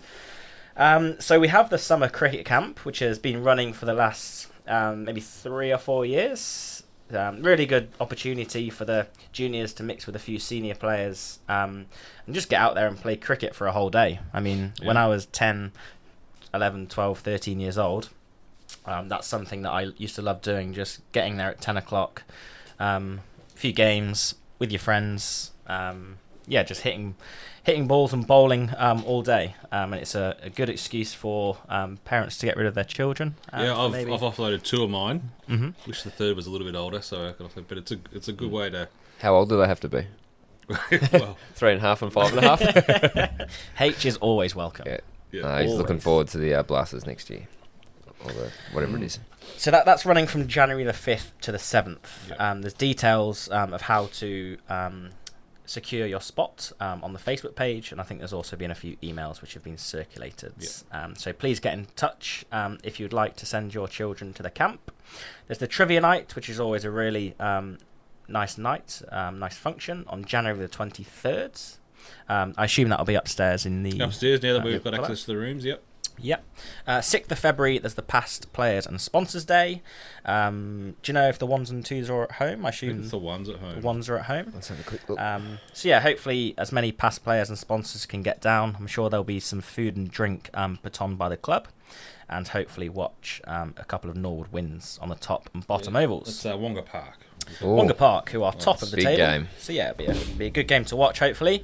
Um, 0.75 1.21
so 1.21 1.39
we 1.39 1.49
have 1.49 1.69
the 1.69 1.77
summer 1.77 2.09
cricket 2.09 2.43
camp, 2.43 2.85
which 2.85 2.97
has 2.99 3.19
been 3.19 3.43
running 3.43 3.71
for 3.71 3.85
the 3.85 3.93
last 3.93 4.47
um, 4.67 5.05
maybe 5.05 5.21
three 5.21 5.71
or 5.71 5.77
four 5.77 6.07
years. 6.07 6.81
Um, 7.11 7.43
really 7.43 7.67
good 7.67 7.89
opportunity 7.99 8.71
for 8.71 8.83
the 8.85 9.05
juniors 9.31 9.73
to 9.73 9.83
mix 9.83 10.07
with 10.07 10.15
a 10.15 10.19
few 10.19 10.39
senior 10.39 10.73
players 10.73 11.37
um, 11.47 11.85
and 12.25 12.33
just 12.33 12.49
get 12.49 12.59
out 12.59 12.73
there 12.73 12.87
and 12.87 12.97
play 12.97 13.15
cricket 13.15 13.53
for 13.53 13.67
a 13.67 13.71
whole 13.73 13.91
day. 13.91 14.21
I 14.33 14.39
mean, 14.39 14.73
when 14.81 14.97
I 14.97 15.05
was 15.05 15.27
10, 15.27 15.71
11, 16.51 16.87
12, 16.87 17.19
13 17.19 17.59
years 17.59 17.77
old, 17.77 18.09
um, 18.85 19.07
that's 19.09 19.27
something 19.27 19.61
that 19.63 19.71
I 19.71 19.81
used 19.97 20.15
to 20.15 20.21
love 20.21 20.41
doing, 20.41 20.73
just 20.73 20.99
getting 21.11 21.37
there 21.37 21.49
at 21.49 21.61
10 21.61 21.77
o'clock, 21.77 22.23
um, 22.79 23.21
a 23.55 23.57
few 23.57 23.71
games 23.73 24.35
with 24.59 24.71
your 24.71 24.79
friends. 24.79 25.51
Um, 25.67 26.17
yeah, 26.47 26.61
just 26.63 26.81
hitting 26.81 27.15
hitting 27.63 27.87
balls 27.87 28.13
and 28.13 28.27
bowling 28.27 28.71
um, 28.77 29.03
all 29.05 29.23
day. 29.23 29.55
Um, 29.71 29.93
and 29.93 30.01
it's 30.03 30.13
a, 30.13 30.37
a 30.43 30.51
good 30.51 30.69
excuse 30.69 31.15
for 31.15 31.57
um, 31.67 31.97
parents 32.05 32.37
to 32.37 32.45
get 32.45 32.55
rid 32.57 32.67
of 32.67 32.75
their 32.75 32.83
children. 32.83 33.33
uh, 33.51 33.63
yeah, 33.63 33.75
I've, 33.75 33.91
maybe- 33.91 34.13
I've 34.13 34.19
offloaded 34.21 34.61
two 34.61 34.83
of 34.83 34.89
mine. 34.91 35.31
Mhm. 35.49 35.73
Wish 35.87 36.03
the 36.03 36.11
third 36.11 36.35
was 36.35 36.45
a 36.45 36.51
little 36.51 36.67
bit 36.67 36.75
older, 36.75 37.01
so 37.01 37.27
I 37.29 37.31
could 37.31 37.47
offload. 37.47 37.65
But 37.67 37.79
it's 37.79 37.91
a 37.91 37.97
it's 38.11 38.27
a 38.27 38.33
good 38.33 38.51
way 38.51 38.69
to. 38.69 38.87
How 39.21 39.33
old 39.33 39.49
do 39.49 39.57
they 39.57 39.65
have 39.67 39.79
to 39.79 39.89
be? 39.89 40.05
well, 41.13 41.37
Three 41.55 41.71
and 41.71 41.79
a 41.79 41.81
half 41.81 42.01
and 42.03 42.13
five 42.13 42.35
and 42.37 42.45
a 42.45 42.55
half? 42.55 43.49
H 43.79 44.05
is 44.05 44.17
always 44.17 44.55
welcome. 44.55 44.85
Yeah. 44.87 44.97
yeah. 45.31 45.41
Uh, 45.43 45.61
he's 45.63 45.73
looking 45.73 45.99
forward 45.99 46.27
to 46.29 46.37
the 46.37 46.53
uh, 46.53 46.63
Blasters 46.63 47.05
next 47.07 47.29
year. 47.31 47.47
Or 48.25 48.31
the, 48.33 48.51
whatever 48.71 48.97
it 48.97 49.03
is. 49.03 49.19
So 49.57 49.71
that 49.71 49.85
that's 49.85 50.05
running 50.05 50.27
from 50.27 50.47
January 50.47 50.83
the 50.83 50.93
fifth 50.93 51.33
to 51.41 51.51
the 51.51 51.59
seventh. 51.59 52.27
Yeah. 52.29 52.51
Um, 52.51 52.61
there's 52.61 52.73
details 52.73 53.49
um, 53.51 53.73
of 53.73 53.81
how 53.81 54.07
to 54.13 54.57
um, 54.69 55.09
secure 55.65 56.05
your 56.07 56.21
spot 56.21 56.71
um, 56.79 57.03
on 57.03 57.13
the 57.13 57.19
Facebook 57.19 57.55
page, 57.55 57.91
and 57.91 58.01
I 58.01 58.03
think 58.03 58.19
there's 58.19 58.33
also 58.33 58.55
been 58.55 58.71
a 58.71 58.75
few 58.75 58.97
emails 58.97 59.41
which 59.41 59.53
have 59.53 59.63
been 59.63 59.77
circulated. 59.77 60.53
Um, 60.91 61.15
so 61.15 61.31
please 61.33 61.59
get 61.59 61.73
in 61.73 61.85
touch 61.95 62.45
um, 62.51 62.79
if 62.83 62.99
you'd 62.99 63.13
like 63.13 63.35
to 63.37 63.45
send 63.45 63.73
your 63.73 63.87
children 63.87 64.33
to 64.33 64.43
the 64.43 64.49
camp. 64.51 64.91
There's 65.47 65.59
the 65.59 65.67
trivia 65.67 66.01
night, 66.01 66.35
which 66.35 66.49
is 66.49 66.59
always 66.59 66.83
a 66.83 66.91
really 66.91 67.35
um, 67.39 67.77
nice 68.27 68.57
night, 68.57 69.01
um, 69.11 69.39
nice 69.39 69.57
function 69.57 70.05
on 70.07 70.25
January 70.25 70.59
the 70.59 70.67
twenty 70.67 71.03
third. 71.03 71.53
Um, 72.29 72.53
I 72.57 72.65
assume 72.65 72.89
that'll 72.89 73.05
be 73.05 73.15
upstairs 73.15 73.65
in 73.65 73.81
the 73.83 73.99
Upstairs 73.99 74.41
now 74.43 74.53
that 74.53 74.61
Uh, 74.61 74.65
we've 74.65 74.83
got 74.83 74.93
yeah. 74.93 75.01
access 75.01 75.21
to 75.21 75.27
the 75.27 75.37
rooms. 75.37 75.65
Yep. 75.65 75.81
Yep. 76.19 76.43
Uh, 76.87 76.97
6th 76.99 77.31
of 77.31 77.39
February, 77.39 77.77
there's 77.77 77.93
the 77.95 78.01
past 78.01 78.51
players 78.53 78.85
and 78.87 78.99
sponsors 79.01 79.45
day. 79.45 79.81
Um, 80.25 80.95
do 81.03 81.09
you 81.11 81.13
know 81.13 81.27
if 81.27 81.37
the 81.37 81.45
ones 81.45 81.69
and 81.69 81.85
twos 81.85 82.09
are 82.09 82.23
at 82.23 82.33
home? 82.33 82.65
I 82.65 82.69
I 82.69 82.71
think 82.71 82.91
assume 82.91 83.01
it's 83.01 83.11
the 83.11 83.17
ones 83.17 83.49
at 83.49 83.57
home. 83.57 83.75
the 83.79 83.85
ones 83.85 84.09
are 84.09 84.17
at 84.17 84.25
home. 84.25 84.51
Let's 84.53 84.69
have 84.69 84.79
a 84.79 84.83
quick 84.83 85.07
look. 85.09 85.19
Um, 85.19 85.59
so 85.73 85.87
yeah, 85.89 85.99
hopefully 85.99 86.53
as 86.57 86.71
many 86.71 86.91
past 86.91 87.23
players 87.23 87.49
and 87.49 87.57
sponsors 87.59 88.05
can 88.05 88.21
get 88.21 88.41
down. 88.41 88.75
I'm 88.79 88.87
sure 88.87 89.09
there'll 89.09 89.23
be 89.23 89.39
some 89.39 89.61
food 89.61 89.95
and 89.97 90.09
drink 90.09 90.49
um, 90.53 90.77
put 90.81 91.01
on 91.01 91.15
by 91.15 91.29
the 91.29 91.37
club, 91.37 91.67
and 92.29 92.47
hopefully 92.47 92.89
watch 92.89 93.41
um, 93.45 93.73
a 93.77 93.83
couple 93.85 94.09
of 94.09 94.15
Norwood 94.15 94.51
wins 94.51 94.97
on 95.01 95.09
the 95.09 95.15
top 95.15 95.49
and 95.53 95.65
bottom 95.67 95.93
Yeah, 95.95 96.01
ovals. 96.01 96.29
It's 96.29 96.45
uh, 96.45 96.57
Wonga 96.57 96.81
Park. 96.81 97.19
Ooh. 97.61 97.67
Wonga 97.75 97.93
Park, 97.93 98.29
who 98.31 98.41
are 98.43 98.53
Oh, 98.55 98.59
top 98.59 98.81
of 98.81 98.89
the 98.89 98.97
table. 98.97 99.17
game. 99.17 99.47
So 99.59 99.73
yeah, 99.73 99.91
it'll 99.91 99.97
be 99.97 100.05
a, 100.05 100.35
be 100.37 100.45
a 100.47 100.49
good 100.49 100.67
game 100.67 100.85
to 100.85 100.95
watch. 100.95 101.19
Hopefully, 101.19 101.63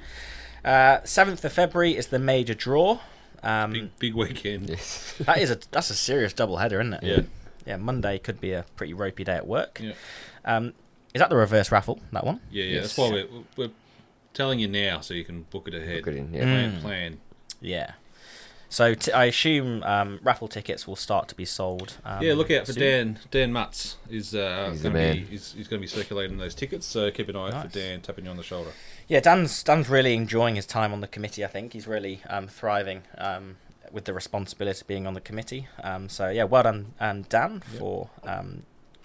uh, 0.63 0.99
seventh 1.03 1.43
of 1.43 1.51
February 1.53 1.97
is 1.97 2.07
the 2.07 2.19
major 2.19 2.53
draw. 2.53 2.99
Um, 3.43 3.71
Big 3.71 3.99
big 3.99 4.13
weekend. 4.15 4.69
Yes. 4.69 5.15
that 5.25 5.39
is 5.39 5.49
a 5.51 5.59
that's 5.71 5.89
a 5.89 5.95
serious 5.95 6.33
double 6.33 6.57
header, 6.57 6.79
isn't 6.81 6.93
it? 6.95 7.03
Yeah. 7.03 7.21
Yeah, 7.65 7.77
Monday 7.77 8.17
could 8.17 8.41
be 8.41 8.53
a 8.53 8.65
pretty 8.75 8.93
ropey 8.93 9.23
day 9.23 9.35
at 9.35 9.45
work. 9.47 9.79
Yeah. 9.83 9.93
Um, 10.45 10.73
is 11.13 11.19
that 11.19 11.29
the 11.29 11.35
reverse 11.35 11.71
raffle? 11.71 11.99
That 12.11 12.25
one? 12.25 12.39
Yeah, 12.51 12.63
yeah. 12.63 12.73
Yes. 12.75 12.83
That's 12.83 12.97
why 12.97 13.11
we're, 13.11 13.27
we're 13.57 13.71
telling 14.33 14.59
you 14.59 14.67
now 14.67 15.01
so 15.01 15.13
you 15.13 15.23
can 15.25 15.43
book 15.43 15.67
it 15.67 15.73
ahead. 15.75 16.03
Good 16.03 16.15
in, 16.15 16.33
yeah. 16.33 16.41
Plan, 16.43 16.71
Mm. 16.71 16.81
plan. 16.81 17.17
Yeah. 17.61 17.91
So 18.69 18.93
t- 18.93 19.11
I 19.11 19.25
assume 19.25 19.83
um, 19.83 20.19
raffle 20.23 20.47
tickets 20.47 20.87
will 20.87 20.95
start 20.95 21.27
to 21.27 21.35
be 21.35 21.43
sold. 21.43 21.97
Um, 22.05 22.23
yeah, 22.23 22.33
look 22.33 22.49
out 22.51 22.65
for 22.65 22.71
soon. 22.73 22.81
Dan. 22.81 23.19
Dan 23.29 23.51
Mutz 23.53 23.95
is 24.09 24.33
uh, 24.33 24.73
going 24.81 24.93
to 24.95 25.13
be 25.15 25.25
he's, 25.29 25.51
he's 25.53 25.67
going 25.67 25.79
to 25.81 25.83
be 25.83 25.87
circulating 25.87 26.37
those 26.37 26.55
tickets. 26.55 26.85
So 26.87 27.11
keep 27.11 27.27
an 27.27 27.35
eye 27.35 27.51
out 27.51 27.63
for 27.69 27.77
Dan 27.77 27.99
tapping 28.01 28.23
you 28.25 28.31
on 28.31 28.37
the 28.37 28.43
shoulder. 28.43 28.71
Yeah, 29.11 29.19
Dan's 29.19 29.61
Dan's 29.61 29.89
really 29.89 30.13
enjoying 30.13 30.55
his 30.55 30.65
time 30.65 30.93
on 30.93 31.01
the 31.01 31.07
committee. 31.07 31.43
I 31.43 31.49
think 31.49 31.73
he's 31.73 31.85
really 31.85 32.21
um, 32.29 32.47
thriving 32.47 33.01
um, 33.17 33.57
with 33.91 34.05
the 34.05 34.13
responsibility 34.13 34.79
of 34.79 34.87
being 34.87 35.05
on 35.05 35.15
the 35.15 35.19
committee. 35.19 35.67
Um, 35.83 36.07
so 36.07 36.29
yeah, 36.29 36.45
well 36.45 36.63
done, 36.63 36.93
and 36.97 37.27
Dan 37.27 37.59
for 37.59 38.09
um, 38.23 38.63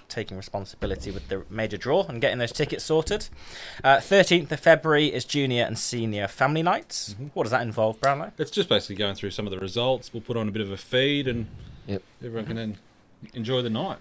taking 0.08 0.36
responsibility 0.36 1.10
with 1.10 1.26
the 1.26 1.42
major 1.50 1.76
draw 1.76 2.06
and 2.06 2.20
getting 2.20 2.38
those 2.38 2.52
tickets 2.52 2.84
sorted. 2.84 3.28
Uh, 3.82 3.98
Thirteenth 4.00 4.52
of 4.52 4.60
February 4.60 5.06
is 5.06 5.24
junior 5.24 5.64
and 5.64 5.76
senior 5.76 6.28
family 6.28 6.62
nights. 6.62 7.16
Mhm. 7.20 7.30
What 7.34 7.42
does 7.42 7.50
that 7.50 7.62
involve, 7.62 8.00
Brownlow? 8.00 8.30
It's 8.38 8.52
just 8.52 8.68
basically 8.68 8.94
going 8.94 9.16
through 9.16 9.32
some 9.32 9.44
of 9.48 9.50
the 9.50 9.58
results. 9.58 10.12
We'll 10.12 10.20
put 10.22 10.36
on 10.36 10.46
a 10.46 10.52
bit 10.52 10.62
of 10.62 10.70
a 10.70 10.76
feed 10.76 11.26
and 11.26 11.48
Yep. 11.88 12.02
everyone 12.24 12.46
can 12.46 12.54
then 12.54 12.78
enjoy 13.34 13.60
the 13.60 13.70
night. 13.70 13.98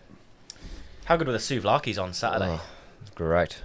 How 1.05 1.17
good 1.17 1.25
were 1.25 1.33
the 1.33 1.39
souvlaki's 1.39 1.97
on 1.97 2.13
Saturday? 2.13 2.59
Oh, 2.59 2.65
great. 3.15 3.57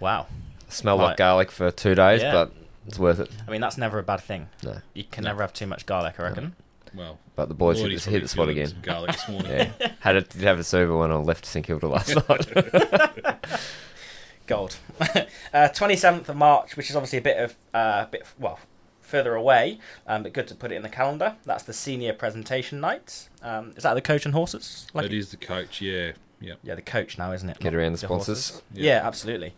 Wow. 0.00 0.26
Smell 0.72 0.98
Right. 0.98 1.04
like 1.08 1.16
garlic 1.16 1.50
for 1.50 1.70
two 1.70 1.94
days, 1.94 2.22
Yeah. 2.22 2.32
but 2.32 2.52
it's 2.86 2.98
worth 2.98 3.20
it. 3.20 3.30
I 3.46 3.50
mean, 3.50 3.60
that's 3.60 3.76
never 3.78 3.98
a 3.98 4.02
bad 4.02 4.20
thing. 4.20 4.48
No. 4.62 4.78
You 4.94 5.04
can 5.04 5.24
No. 5.24 5.30
never 5.30 5.42
have 5.42 5.52
too 5.52 5.66
much 5.66 5.86
garlic, 5.86 6.14
I 6.18 6.22
reckon. 6.24 6.54
Well, 6.94 7.18
But 7.36 7.48
the 7.48 7.54
boys 7.54 7.78
hit, 7.80 8.02
the- 8.04 8.10
hit 8.10 8.22
the 8.22 8.28
spot 8.28 8.48
again. 8.50 8.74
Garlic 8.82 9.12
this 9.12 9.26
morning. 9.28 9.50
Yeah. 9.80 9.92
Had 10.00 10.16
it, 10.16 10.28
did 10.28 10.42
have 10.42 10.58
a 10.58 10.64
sober 10.64 10.94
when 10.96 11.10
I 11.10 11.14
left 11.16 11.46
St 11.46 11.64
Kilda 11.66 11.86
last 11.88 12.14
night. 12.28 13.40
Gold. 14.46 14.76
uh, 15.00 15.06
27th 15.54 16.28
of 16.28 16.36
March, 16.36 16.76
which 16.76 16.90
is 16.90 16.96
obviously 16.96 17.18
a 17.18 17.22
bit 17.22 17.36
of, 17.38 17.54
uh, 17.72 18.06
bit 18.06 18.26
well, 18.38 18.58
further 19.00 19.34
away, 19.34 19.78
um, 20.06 20.22
but 20.24 20.32
good 20.32 20.48
to 20.48 20.54
put 20.54 20.72
it 20.72 20.74
in 20.74 20.82
the 20.82 20.88
calendar. 20.88 21.36
That's 21.44 21.62
the 21.62 21.72
senior 21.72 22.12
presentation 22.12 22.80
night. 22.80 23.28
Um, 23.40 23.72
is 23.76 23.84
that 23.84 23.94
the 23.94 24.02
coach 24.02 24.24
and 24.26 24.34
horses? 24.34 24.86
Like- 24.92 25.04
That 25.06 25.14
is 25.14 25.30
the 25.30 25.36
coach. 25.36 25.80
Yeah, 25.80 26.12
yeah. 26.40 26.54
yeah, 26.62 26.74
the 26.74 26.82
coach 26.82 27.16
now, 27.18 27.32
isn't 27.32 27.48
it? 27.48 27.58
Get 27.60 27.74
around 27.74 27.92
the 27.92 27.98
the 28.00 28.06
sponsors. 28.08 28.50
horses. 28.50 28.62
Yeah. 28.74 28.96
Yeah, 29.00 29.06
absolutely. 29.06 29.54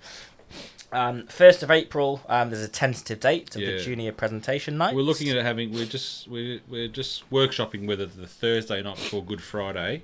Um, 0.94 1.24
1st 1.24 1.62
of 1.64 1.70
April, 1.72 2.20
um, 2.28 2.50
there's 2.50 2.62
a 2.62 2.68
tentative 2.68 3.18
date 3.18 3.54
of 3.56 3.60
the 3.60 3.78
junior 3.78 4.12
presentation 4.12 4.78
night. 4.78 4.94
We're 4.94 5.02
looking 5.02 5.28
at 5.28 5.44
having. 5.44 5.72
We're 5.72 5.86
just 5.86 6.28
we're 6.28 6.60
we're 6.68 6.86
just 6.88 7.28
workshopping 7.30 7.86
whether 7.86 8.06
the 8.06 8.26
Thursday 8.28 8.80
night 8.80 8.96
before 8.96 9.24
Good 9.24 9.42
Friday 9.42 10.02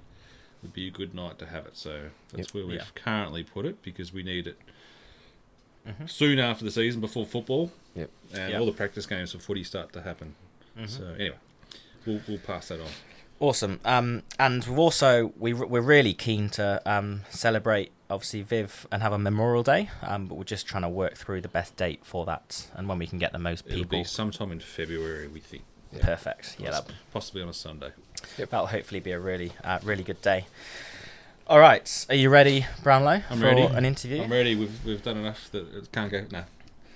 would 0.62 0.72
be 0.72 0.88
a 0.88 0.91
good 0.91 1.14
night 1.14 1.38
to 1.38 1.47
have 1.47 1.64
it. 1.66 1.76
So 1.76 2.11
that's 2.32 2.49
Yep. 2.49 2.55
where 2.55 2.66
we've 2.66 2.76
Yeah. 2.80 2.84
currently 2.97 3.45
put 3.45 3.64
it 3.66 3.80
because 3.82 4.12
we 4.12 4.22
need 4.24 4.47
it 4.49 4.59
Mhm. 5.88 6.11
soon 6.11 6.38
after 6.41 6.64
the 6.64 6.70
season 6.72 7.01
before 7.01 7.24
football. 7.24 7.70
Yep. 7.95 8.11
And 8.34 8.51
Yep. 8.51 8.61
all 8.61 8.66
the 8.66 8.72
practice 8.72 9.07
games 9.07 9.32
for 9.32 9.38
footy 9.38 9.64
start 9.64 9.93
to 9.93 10.03
happen. 10.03 10.34
Mhm. 10.76 10.88
So 10.88 11.05
anyway, 11.14 11.36
we'll 12.05 12.20
we'll 12.26 12.38
pass 12.38 12.68
that 12.68 12.80
on. 12.80 12.91
Awesome. 13.38 13.80
Um, 13.84 14.22
and 14.38 14.64
we've 14.64 14.78
also 14.78 15.32
we 15.38 15.53
we're 15.55 15.80
really 15.80 16.14
keen 16.14 16.51
to 16.51 16.82
um, 16.84 17.22
celebrate 17.30 17.93
obviously 18.11 18.42
Viv 18.42 18.86
and 18.90 19.02
have 19.02 19.12
a 19.12 19.18
Memorial 19.18 19.62
Day. 19.62 19.88
Um, 20.02 20.26
but 20.26 20.36
we're 20.36 20.44
just 20.44 20.66
trying 20.66 20.82
to 20.82 20.88
work 20.88 21.16
through 21.16 21.40
the 21.40 21.48
best 21.48 21.76
date 21.76 22.04
for 22.04 22.26
that 22.26 22.66
and 22.74 22.88
when 22.88 22.98
we 22.98 23.06
can 23.06 23.18
get 23.18 23.32
the 23.32 23.38
most 23.38 23.64
people. 23.64 23.78
It'll 23.80 23.84
people. 23.84 24.00
be 24.00 24.04
sometime 24.04 24.52
in 24.52 24.61
February, 24.61 25.28
we 25.28 25.40
think. 25.40 25.62
Yeah. 25.92 26.04
Perfect. 26.04 26.56
Yeah, 26.58 26.70
that, 26.70 26.86
possibly 27.12 27.42
on 27.42 27.48
a 27.48 27.52
Sunday. 27.52 27.90
that'll 28.36 28.66
hopefully 28.66 29.00
be 29.00 29.11
a 29.11 29.18
really 29.18 29.52
uh, 29.64 29.80
really 29.82 30.04
good 30.04 30.22
day. 30.22 30.46
All 31.48 31.58
right, 31.58 32.06
are 32.08 32.14
you 32.14 32.30
ready, 32.30 32.64
Brownlow, 32.84 33.22
I'm 33.28 33.38
for 33.40 33.44
ready. 33.44 33.62
an 33.62 33.84
interview? 33.84 34.22
I'm 34.22 34.30
ready. 34.30 34.54
We've 34.54 34.84
we've 34.84 35.02
done 35.02 35.16
enough 35.16 35.50
that 35.50 35.66
it 35.74 35.90
can't 35.90 36.12
go. 36.12 36.24
now. 36.30 36.44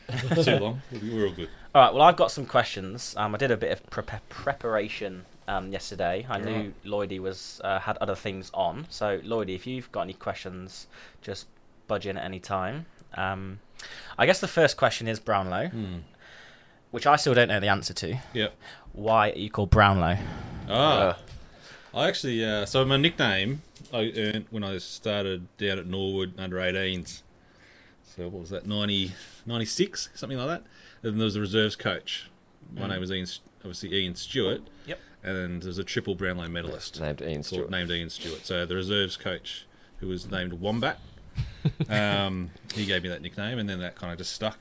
too 0.45 0.59
long. 0.59 0.83
We're 0.93 1.13
we're 1.13 1.27
all 1.27 1.33
good. 1.33 1.49
All 1.75 1.83
right. 1.83 1.93
Well, 1.93 2.03
I've 2.03 2.15
got 2.15 2.31
some 2.31 2.47
questions. 2.47 3.17
Um, 3.17 3.35
I 3.35 3.39
did 3.39 3.51
a 3.51 3.57
bit 3.57 3.73
of 3.73 3.91
pre- 3.91 4.05
preparation 4.29 5.25
um, 5.49 5.73
yesterday. 5.73 6.27
I 6.29 6.39
knew 6.39 6.73
Lloydie 6.85 7.19
was 7.21 7.61
uh, 7.65 7.79
had 7.81 7.97
other 7.99 8.15
things 8.15 8.51
on. 8.55 8.87
So, 8.91 9.19
Lloydie, 9.21 9.55
if 9.55 9.67
you've 9.67 9.91
got 9.93 10.03
any 10.03 10.15
questions, 10.15 10.87
just 11.23 11.47
budge 11.87 12.07
in 12.07 12.17
at 12.17 12.25
any 12.25 12.41
time. 12.41 12.87
Um, 13.15 13.61
I 14.19 14.27
guess 14.27 14.41
the 14.41 14.49
first 14.49 14.77
question 14.77 15.07
is 15.09 15.21
Brownlow, 15.21 15.69
Hmm. 15.69 15.97
which 16.91 17.07
I 17.07 17.17
still 17.17 17.35
don't 17.35 17.49
know 17.49 17.61
the 17.61 17.69
answer 17.69 17.93
to. 17.95 18.17
Yep. 18.33 18.55
Why 18.93 19.31
are 19.31 19.39
you 19.39 19.51
called 19.51 19.71
Brownlow? 19.71 20.19
Ah. 20.69 20.73
Uh, 20.73 21.17
I 21.97 22.09
actually, 22.09 22.45
uh, 22.45 22.67
so 22.67 22.85
my 22.85 22.97
nickname 22.97 23.63
I 23.93 24.13
earned 24.17 24.47
when 24.51 24.65
I 24.65 24.79
started 24.79 25.47
down 25.59 25.79
at 25.79 25.87
Norwood 25.87 26.35
under 26.39 26.57
18s. 26.57 27.23
So 28.17 28.25
what 28.29 28.41
was 28.41 28.51
that, 28.51 28.67
90, 28.67 29.13
96, 29.47 30.09
something 30.15 30.39
like 30.39 30.49
that? 30.49 30.63
And 31.09 31.21
there 31.21 31.25
was 31.25 31.35
the 31.35 31.41
reserves 31.41 31.77
coach. 31.77 32.29
My 32.73 32.83
Mm. 32.83 32.89
name 32.91 33.01
was 33.01 33.13
Ian, 33.13 33.27
obviously 33.61 33.95
Ian 33.95 34.15
Stewart. 34.17 34.63
Yep. 34.87 34.99
And 35.25 35.37
then 35.37 35.61
there 35.61 35.69
was 35.69 35.79
a 35.79 35.85
triple 35.85 36.15
Brownlow 36.15 36.49
medalist 36.49 37.01
named 37.01 37.23
Ian 37.23 37.43
Stewart. 37.43 37.71
named 37.71 37.91
Ian 37.91 38.11
Stewart. 38.11 38.45
So 38.45 38.67
the 38.67 38.75
reserves 38.75 39.17
coach, 39.17 39.67
who 39.99 40.09
was 40.09 40.31
named 40.31 40.53
Wombat, 40.55 40.99
um, 41.89 42.51
he 42.75 42.85
gave 42.85 43.03
me 43.03 43.09
that 43.09 43.23
nickname, 43.23 43.59
and 43.59 43.69
then 43.69 43.81
that 43.81 43.95
kind 43.97 44.13
of 44.13 44.19
just 44.19 44.33
stuck. 44.33 44.59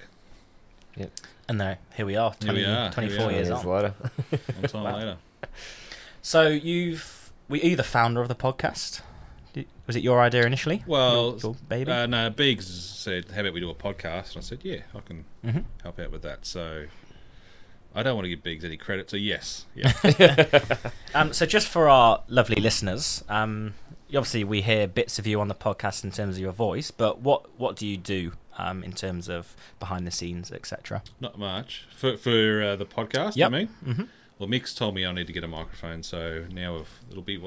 Yep. 0.96 1.12
And 1.50 1.60
there, 1.60 1.80
here 1.96 2.06
we 2.06 2.16
are, 2.16 2.34
Here 2.42 2.54
we 2.54 2.64
are, 2.64 2.92
here 2.92 3.04
we 3.10 3.16
24 3.18 3.26
are. 3.26 3.32
years 3.34 3.48
Years 3.50 3.66
later. 3.66 3.94
One 4.60 4.70
time 4.70 4.84
Wow. 4.86 4.98
later. 4.98 5.18
So 6.22 6.48
you've, 6.48 7.32
were 7.50 7.58
you 7.58 7.76
the 7.76 7.84
founder 7.84 8.22
of 8.22 8.30
the 8.30 8.36
podcast? 8.36 9.02
Did- 9.52 9.68
Was 9.86 9.96
it 9.98 10.04
your 10.04 10.22
idea 10.22 10.46
initially? 10.46 10.84
Well, 10.88 11.32
your, 11.32 11.40
your 11.40 11.56
baby. 11.68 11.92
Uh, 11.92 12.06
no, 12.06 12.30
Biggs 12.30 12.68
said, 12.74 13.30
"How 13.32 13.42
about 13.42 13.54
we 13.54 13.60
do 13.60 13.70
a 13.70 13.76
podcast?" 13.76 14.30
And 14.36 14.38
I 14.38 14.42
said, 14.42 14.60
"Yeah, 14.64 14.80
I 14.96 15.00
can 15.02 15.26
hmm 15.44 15.60
help 15.84 16.00
out 16.00 16.12
with 16.12 16.22
that." 16.22 16.46
So 16.46 16.86
I 17.96 18.04
don't 18.04 18.16
want 18.16 18.26
to 18.26 18.30
give 18.30 18.44
Biggs 18.44 18.66
any 18.66 18.78
credit. 18.78 19.10
So 19.10 19.18
yes, 19.18 19.66
yeah, 19.76 19.94
Um, 21.16 21.32
so 21.34 21.46
just 21.46 21.68
for 21.68 21.88
our 21.90 22.24
lovely 22.28 22.56
listeners, 22.62 23.24
um, 23.30 23.76
obviously 24.08 24.44
we 24.44 24.62
hear 24.62 24.88
bits 24.88 25.20
of 25.20 25.28
you 25.28 25.40
on 25.40 25.48
the 25.48 25.56
podcast 25.56 26.04
in 26.04 26.12
terms 26.12 26.36
of 26.38 26.42
your 26.42 26.52
voice, 26.52 26.92
but 26.92 27.20
what 27.22 27.58
what 27.60 27.76
do 27.76 27.86
you 27.88 27.98
do 27.98 28.34
um, 28.58 28.84
in 28.84 28.94
terms 28.94 29.30
of 29.30 29.56
behind 29.80 30.08
the 30.08 30.12
scenes, 30.12 30.52
etc.? 30.52 31.04
not 31.20 31.38
much 31.38 31.86
for 31.96 32.18
for 32.18 32.64
uh, 32.64 32.76
the 32.76 32.86
podcast. 32.86 33.36
Yep. 33.36 33.48
I 33.48 33.56
mean, 33.58 33.70
Mm-hmm. 33.86 34.04
well, 34.40 34.50
Mick's 34.50 34.74
told 34.74 34.96
me 34.96 35.06
I 35.06 35.12
need 35.12 35.28
to 35.28 35.34
get 35.34 35.44
a 35.44 35.48
microphone, 35.48 36.02
so 36.04 36.46
now 36.52 36.78
if 36.78 37.00
it'll 37.12 37.22
be 37.22 37.40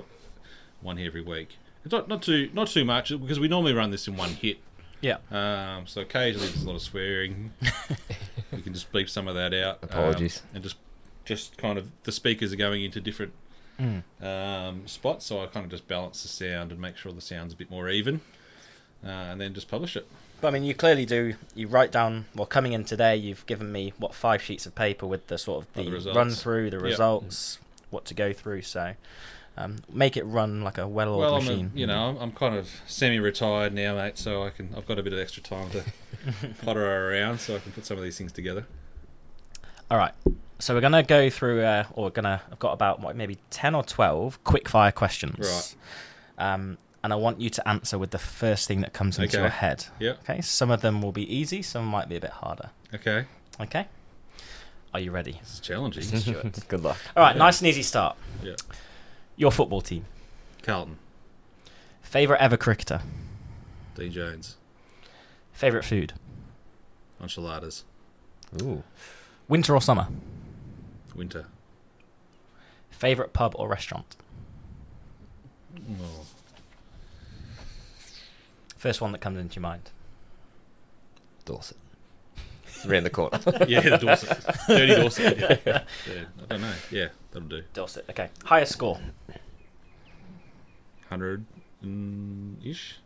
one 0.80 0.96
here 0.96 1.08
every 1.08 1.22
week. 1.22 1.58
It's 1.84 1.92
not 1.92 2.08
not 2.08 2.22
too 2.22 2.50
not 2.52 2.68
too 2.68 2.84
much 2.84 3.08
because 3.10 3.40
we 3.40 3.48
normally 3.48 3.72
run 3.72 3.90
this 3.90 4.06
in 4.08 4.16
one 4.16 4.30
hit. 4.30 4.58
Yeah. 5.06 5.18
Um, 5.30 5.86
so 5.86 6.00
occasionally 6.00 6.48
there's 6.48 6.64
a 6.64 6.66
lot 6.66 6.74
of 6.76 6.82
swearing. 6.82 7.52
you 8.52 8.62
can 8.62 8.72
just 8.74 8.90
bleep 8.92 9.08
some 9.08 9.28
of 9.28 9.34
that 9.36 9.54
out. 9.54 9.78
um, 9.82 9.88
Apologies. 9.90 10.42
and 10.52 10.62
just 10.62 10.76
just 11.24 11.56
kind 11.58 11.78
of 11.78 11.90
the 12.04 12.12
speakers 12.12 12.52
are 12.52 12.56
going 12.56 12.82
into 12.84 13.00
different 13.00 13.32
Mm. 13.80 14.02
um, 14.22 14.86
spots, 14.86 15.26
so 15.26 15.42
I 15.42 15.46
kind 15.48 15.64
of 15.64 15.70
just 15.70 15.86
balance 15.86 16.22
the 16.22 16.28
sound 16.28 16.72
and 16.72 16.80
make 16.80 16.96
sure 16.96 17.12
the 17.12 17.20
sound's 17.20 17.52
a 17.52 17.56
bit 17.56 17.70
more 17.70 17.90
even, 17.90 18.22
uh, 19.04 19.08
and 19.08 19.38
then 19.38 19.52
just 19.52 19.68
publish 19.68 19.96
it. 19.96 20.06
But 20.40 20.48
I 20.48 20.50
mean, 20.52 20.64
you 20.64 20.72
clearly 20.74 21.04
do. 21.04 21.34
You 21.54 21.68
write 21.68 21.92
down. 21.92 22.24
Well, 22.34 22.46
coming 22.46 22.72
in 22.72 22.84
today, 22.84 23.16
you've 23.16 23.44
given 23.44 23.70
me 23.70 23.92
what 23.98 24.14
five 24.14 24.40
sheets 24.40 24.64
of 24.64 24.74
paper 24.74 25.06
with 25.06 25.26
the 25.26 25.36
sort 25.36 25.62
of 25.64 25.68
Oh, 25.76 25.90
the, 25.90 25.98
the 26.00 26.12
run 26.14 26.30
through, 26.30 26.70
the 26.70 26.76
Yep. 26.78 26.84
results, 26.84 27.58
what 27.90 28.06
to 28.06 28.14
go 28.14 28.32
through. 28.32 28.62
So 28.62 28.94
um, 29.56 29.76
make 29.92 30.16
it 30.16 30.24
run 30.24 30.62
like 30.62 30.78
a 30.78 30.86
well-oiled 30.86 31.20
well, 31.20 31.40
machine. 31.40 31.72
a, 31.74 31.78
you 31.78 31.86
know, 31.86 32.08
I'm, 32.10 32.16
I'm 32.18 32.32
kind 32.32 32.54
of 32.54 32.68
semi-retired 32.86 33.72
now, 33.72 33.94
mate, 33.96 34.18
so 34.18 34.42
I 34.44 34.50
can 34.50 34.74
I've 34.76 34.86
got 34.86 34.98
a 34.98 35.02
bit 35.02 35.12
of 35.12 35.18
extra 35.18 35.42
time 35.42 35.70
to 35.70 35.84
potter 36.64 37.10
around, 37.10 37.40
so 37.40 37.56
I 37.56 37.58
can 37.60 37.72
put 37.72 37.86
some 37.86 37.96
of 37.96 38.02
these 38.02 38.18
things 38.18 38.32
together. 38.32 38.66
All 39.90 39.98
right. 39.98 40.12
So 40.58 40.74
we're 40.74 40.80
gonna 40.80 41.02
go 41.02 41.28
through, 41.30 41.62
uh, 41.62 41.84
or 41.92 42.04
we're 42.04 42.10
gonna. 42.10 42.42
I've 42.50 42.58
got 42.58 42.72
about 42.72 43.00
what, 43.00 43.14
maybe 43.16 43.38
ten 43.50 43.74
or 43.74 43.82
twelve 43.82 44.42
quick 44.44 44.68
fire 44.68 44.90
questions. 44.92 45.38
Right. 46.38 46.52
Um, 46.52 46.78
and 47.04 47.12
I 47.12 47.16
want 47.16 47.40
you 47.40 47.50
to 47.50 47.68
answer 47.68 47.98
with 47.98 48.10
the 48.10 48.18
first 48.18 48.66
thing 48.66 48.80
that 48.80 48.92
comes 48.92 49.18
into 49.18 49.36
Okay. 49.36 49.42
your 49.42 49.48
head. 49.50 49.86
Yep. 50.00 50.18
Okay. 50.24 50.40
Some 50.40 50.70
of 50.70 50.80
them 50.80 51.02
will 51.02 51.12
be 51.12 51.32
easy. 51.32 51.62
Some 51.62 51.86
might 51.86 52.08
be 52.08 52.16
a 52.16 52.20
bit 52.20 52.30
harder. 52.30 52.70
Okay, 52.94 53.26
Okay. 53.60 53.86
Are 54.92 54.98
you 55.00 55.10
ready? 55.10 55.38
this 55.42 55.54
is 55.54 55.60
challenging. 55.60 56.04
Good 56.68 56.82
luck. 56.82 56.96
All 57.14 57.22
right. 57.22 57.36
Yeah. 57.36 57.38
Nice 57.38 57.60
and 57.60 57.68
easy 57.68 57.82
start. 57.82 58.16
Yeah. 58.42 58.54
Your 59.36 59.50
football 59.52 59.80
team. 59.80 60.04
Carlton, 60.62 60.98
Favorite 62.02 62.40
ever 62.40 62.56
cricketer. 62.56 63.02
D 63.94 64.08
Jones, 64.08 64.56
Favorite 65.52 65.84
food. 65.84 66.12
enchiladas, 67.20 67.84
Ooh. 68.62 68.82
Winter 69.48 69.74
or 69.74 69.80
summer. 69.80 70.08
winter. 71.14 71.46
Favorite 72.90 73.32
pub 73.32 73.54
or 73.58 73.68
restaurant. 73.68 74.16
Oh, 75.78 76.24
First 78.76 79.00
one 79.00 79.12
that 79.12 79.20
comes 79.20 79.38
into 79.38 79.56
your 79.56 79.62
mind. 79.62 79.90
Dorset. 81.44 81.76
Around 82.84 83.04
the 83.04 83.10
corner. 83.10 83.38
Yeah, 83.68 83.80
the 83.80 83.96
Dorset. 83.98 84.44
Dirty 84.68 84.94
Dorset. 84.96 85.38
Yeah. 85.38 85.56
yeah. 86.08 86.24
I 86.42 86.46
don't 86.48 86.60
know. 86.60 86.72
Yeah, 86.90 87.08
that'll 87.32 87.48
do. 87.48 87.62
Dorset. 87.72 88.04
Okay. 88.10 88.28
Highest 88.44 88.72
score. 88.72 88.98
100 91.08 91.44
ish. 92.64 92.98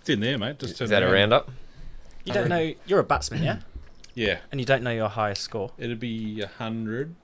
It's 0.00 0.08
in 0.10 0.20
there, 0.20 0.36
mate. 0.38 0.58
Just 0.58 0.72
Is 0.74 0.78
turn 0.78 0.88
that 0.90 1.02
a 1.02 1.06
around. 1.06 1.12
roundup? 1.14 1.50
You 2.24 2.32
don't 2.32 2.48
know. 2.48 2.72
You're 2.86 2.98
a 3.00 3.04
batsman, 3.04 3.42
yeah, 3.42 3.58
Yeah. 4.14 4.38
and 4.50 4.60
you 4.60 4.66
don't 4.66 4.82
know 4.82 4.90
your 4.90 5.08
highest 5.08 5.42
score. 5.42 5.70
It'd 5.78 6.00
be 6.00 6.40
100. 6.40 7.14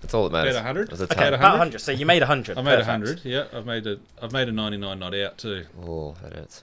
That's 0.00 0.14
all 0.14 0.24
that 0.28 0.32
matters. 0.32 0.54
About 0.54 0.64
100? 0.76 0.92
It 0.92 1.00
a 1.00 1.02
Okay, 1.04 1.04
About 1.04 1.18
ton. 1.18 1.28
about 1.34 1.40
100? 1.42 1.58
100. 1.58 1.78
So 1.80 1.92
you 1.92 2.06
made 2.06 2.22
100. 2.22 2.56
I 2.56 2.62
made 2.62 2.70
Perfect. 2.70 2.86
100. 2.88 3.24
Yeah, 3.24 3.44
I've 3.52 3.66
made 3.66 3.86
a 3.86 3.98
I've 4.22 4.32
made 4.32 4.48
a 4.48 4.52
99 4.52 4.98
not 4.98 5.14
out 5.14 5.36
too. 5.38 5.66
Oh, 5.82 6.14
that 6.22 6.34
hurts. 6.34 6.62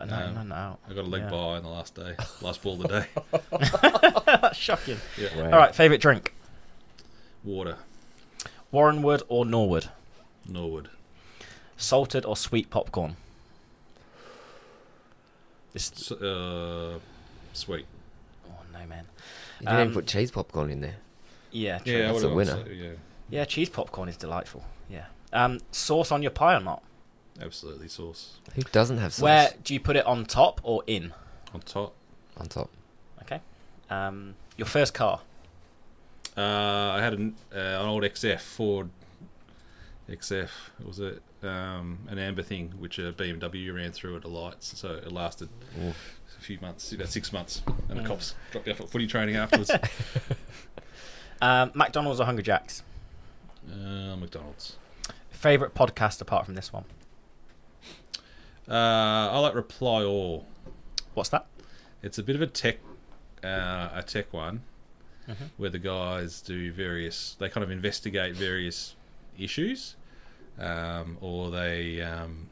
No, 0.00 0.32
no, 0.32 0.42
no. 0.42 0.54
out. 0.54 0.78
I 0.88 0.92
got 0.94 1.04
a 1.04 1.08
leg 1.08 1.22
Yeah. 1.22 1.30
by 1.30 1.36
on 1.36 1.62
the 1.62 1.68
last 1.68 1.94
day, 1.94 2.14
last 2.42 2.62
ball 2.62 2.74
of 2.74 2.88
the 2.88 3.00
day. 3.00 3.06
That's 4.26 4.56
shocking. 4.68 4.98
Yeah. 5.18 5.28
Wow. 5.36 5.44
All 5.44 5.58
right. 5.58 5.74
Favorite 5.74 6.00
drink. 6.00 6.34
Water, 7.44 7.76
Warranwood 8.72 9.22
or 9.28 9.44
Norwood? 9.44 9.88
Norwood. 10.48 10.88
Salted 11.76 12.24
or 12.24 12.36
sweet 12.36 12.70
popcorn? 12.70 13.16
This. 15.72 15.90
S- 15.92 16.12
uh, 16.12 16.98
sweet. 17.52 17.86
Oh 18.48 18.52
no, 18.72 18.86
man. 18.86 19.06
You 19.60 19.66
didn't 19.66 19.74
even 19.80 19.88
Um, 19.88 19.94
put 19.94 20.06
cheese 20.06 20.30
popcorn 20.30 20.70
in 20.70 20.80
there. 20.80 20.96
Yeah. 21.50 21.78
True. 21.78 21.92
Yeah, 21.92 22.12
That's 22.12 22.22
a 22.24 22.28
winner. 22.34 22.64
so- 22.64 22.70
yeah, 22.70 22.90
Yeah, 23.30 23.44
cheese 23.44 23.68
popcorn 23.68 24.08
is 24.08 24.16
delightful. 24.16 24.64
Yeah. 24.88 25.06
Um, 25.32 25.60
sauce 25.72 26.12
on 26.12 26.22
your 26.22 26.30
pie 26.30 26.54
or 26.56 26.60
not? 26.60 26.82
Absolutely 27.42 27.88
sauce 27.88 28.38
Who 28.54 28.62
doesn't 28.62 28.98
have 28.98 29.12
sauce 29.12 29.22
Where 29.22 29.50
do 29.64 29.74
you 29.74 29.80
put 29.80 29.96
it 29.96 30.06
on 30.06 30.24
top 30.24 30.60
or 30.62 30.82
in? 30.86 31.12
on 31.52 31.60
top. 31.60 31.94
on 32.36 32.46
top? 32.48 32.70
Okay. 33.22 33.40
Um, 33.90 34.34
your 34.56 34.66
first 34.66 34.92
car. 34.94 35.20
Uh, 36.36 36.40
I 36.40 37.00
had 37.00 37.12
an, 37.14 37.34
uh, 37.54 37.58
an 37.58 37.86
old 37.86 38.02
XF 38.02 38.40
Ford 38.40 38.90
XF. 40.08 40.48
It 40.80 40.86
was 40.86 41.00
a 41.00 41.18
um, 41.46 41.98
an 42.08 42.18
amber 42.18 42.42
thing, 42.42 42.72
which 42.78 42.98
a 42.98 43.12
BMW 43.12 43.74
ran 43.74 43.92
through 43.92 44.16
at 44.16 44.22
the 44.22 44.28
lights, 44.28 44.78
so 44.78 44.92
it 44.94 45.12
lasted 45.12 45.48
Ooh. 45.80 45.90
a 45.90 46.40
few 46.42 46.58
months, 46.60 46.90
about 46.92 47.08
six 47.08 47.32
months, 47.32 47.62
and 47.88 47.98
Mm. 47.98 48.02
the 48.02 48.08
cops 48.08 48.34
dropped 48.50 48.66
me 48.66 48.72
off 48.72 48.80
at 48.80 48.88
footy 48.88 49.06
training 49.06 49.36
afterwards. 49.36 49.70
Um, 51.42 51.72
McDonald's 51.74 52.20
or 52.20 52.24
Hungry 52.24 52.42
Jacks? 52.44 52.82
uh, 53.70 54.16
McDonald's. 54.16 54.76
Favorite 55.30 55.74
podcast 55.74 56.20
apart 56.22 56.46
from 56.46 56.54
this 56.54 56.72
one? 56.72 56.84
Uh, 58.68 58.72
I 59.32 59.38
like 59.38 59.54
Reply 59.54 60.02
All. 60.04 60.46
What's 61.14 61.28
that? 61.30 61.46
It's 62.02 62.18
a 62.18 62.22
bit 62.22 62.36
of 62.36 62.42
a 62.42 62.46
tech, 62.46 62.78
uh, 63.42 63.90
a 63.94 64.02
tech 64.06 64.32
one, 64.32 64.62
Mhm. 65.28 65.50
where 65.56 65.70
the 65.70 65.78
guys 65.78 66.40
do 66.40 66.72
various. 66.72 67.34
They 67.38 67.48
kind 67.48 67.62
of 67.64 67.70
investigate 67.70 68.34
various 68.34 68.94
issues, 69.38 69.96
um, 70.58 71.18
or 71.20 71.50
they 71.50 72.00
um, 72.02 72.48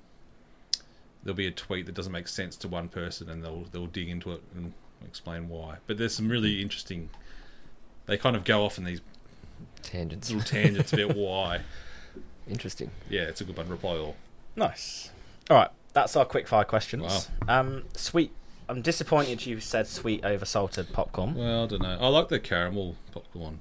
there'll 1.22 1.36
be 1.36 1.46
a 1.46 1.50
tweet 1.52 1.86
that 1.86 1.94
doesn't 1.94 2.12
make 2.12 2.28
sense 2.28 2.56
to 2.56 2.68
one 2.68 2.88
person, 2.88 3.28
and 3.30 3.42
they'll 3.44 3.64
they'll 3.72 3.86
dig 3.86 4.08
into 4.08 4.32
it 4.32 4.42
and 4.54 4.72
explain 5.04 5.48
why. 5.48 5.78
But 5.86 5.98
there's 5.98 6.14
some 6.14 6.28
really 6.28 6.60
interesting. 6.62 7.10
They 8.06 8.16
kind 8.18 8.36
of 8.36 8.44
go 8.44 8.64
off 8.64 8.78
in 8.78 8.84
these 8.84 9.00
Tangents. 9.82 10.30
little 10.30 10.44
tangents 10.46 10.92
about 10.92 11.16
why. 11.16 11.60
Interesting. 12.48 12.90
Yeah, 13.08 13.22
it's 13.22 13.40
a 13.40 13.44
good 13.44 13.56
one. 13.56 13.68
Reply 13.68 13.96
all. 13.96 14.16
Nice. 14.56 15.10
All 15.48 15.56
right, 15.56 15.70
that's 15.93 16.16
our 16.16 16.24
quick 16.24 16.49
fire 16.49 16.64
questions. 16.64 17.28
Wow. 17.47 17.61
Um, 17.61 17.84
sweet. 17.95 18.32
I'm 18.68 18.80
disappointed 18.80 19.45
you 19.45 19.61
said 19.61 19.86
sweet 19.86 20.24
over 20.24 20.45
salted 20.45 20.93
popcorn. 20.93 21.34
Well, 21.34 21.64
I 21.64 21.66
don't 21.66 21.82
know. 21.82 21.99
I 22.01 22.09
like 22.09 22.28
the 22.28 22.40
caramel 22.40 22.97
popcorn. 23.12 23.61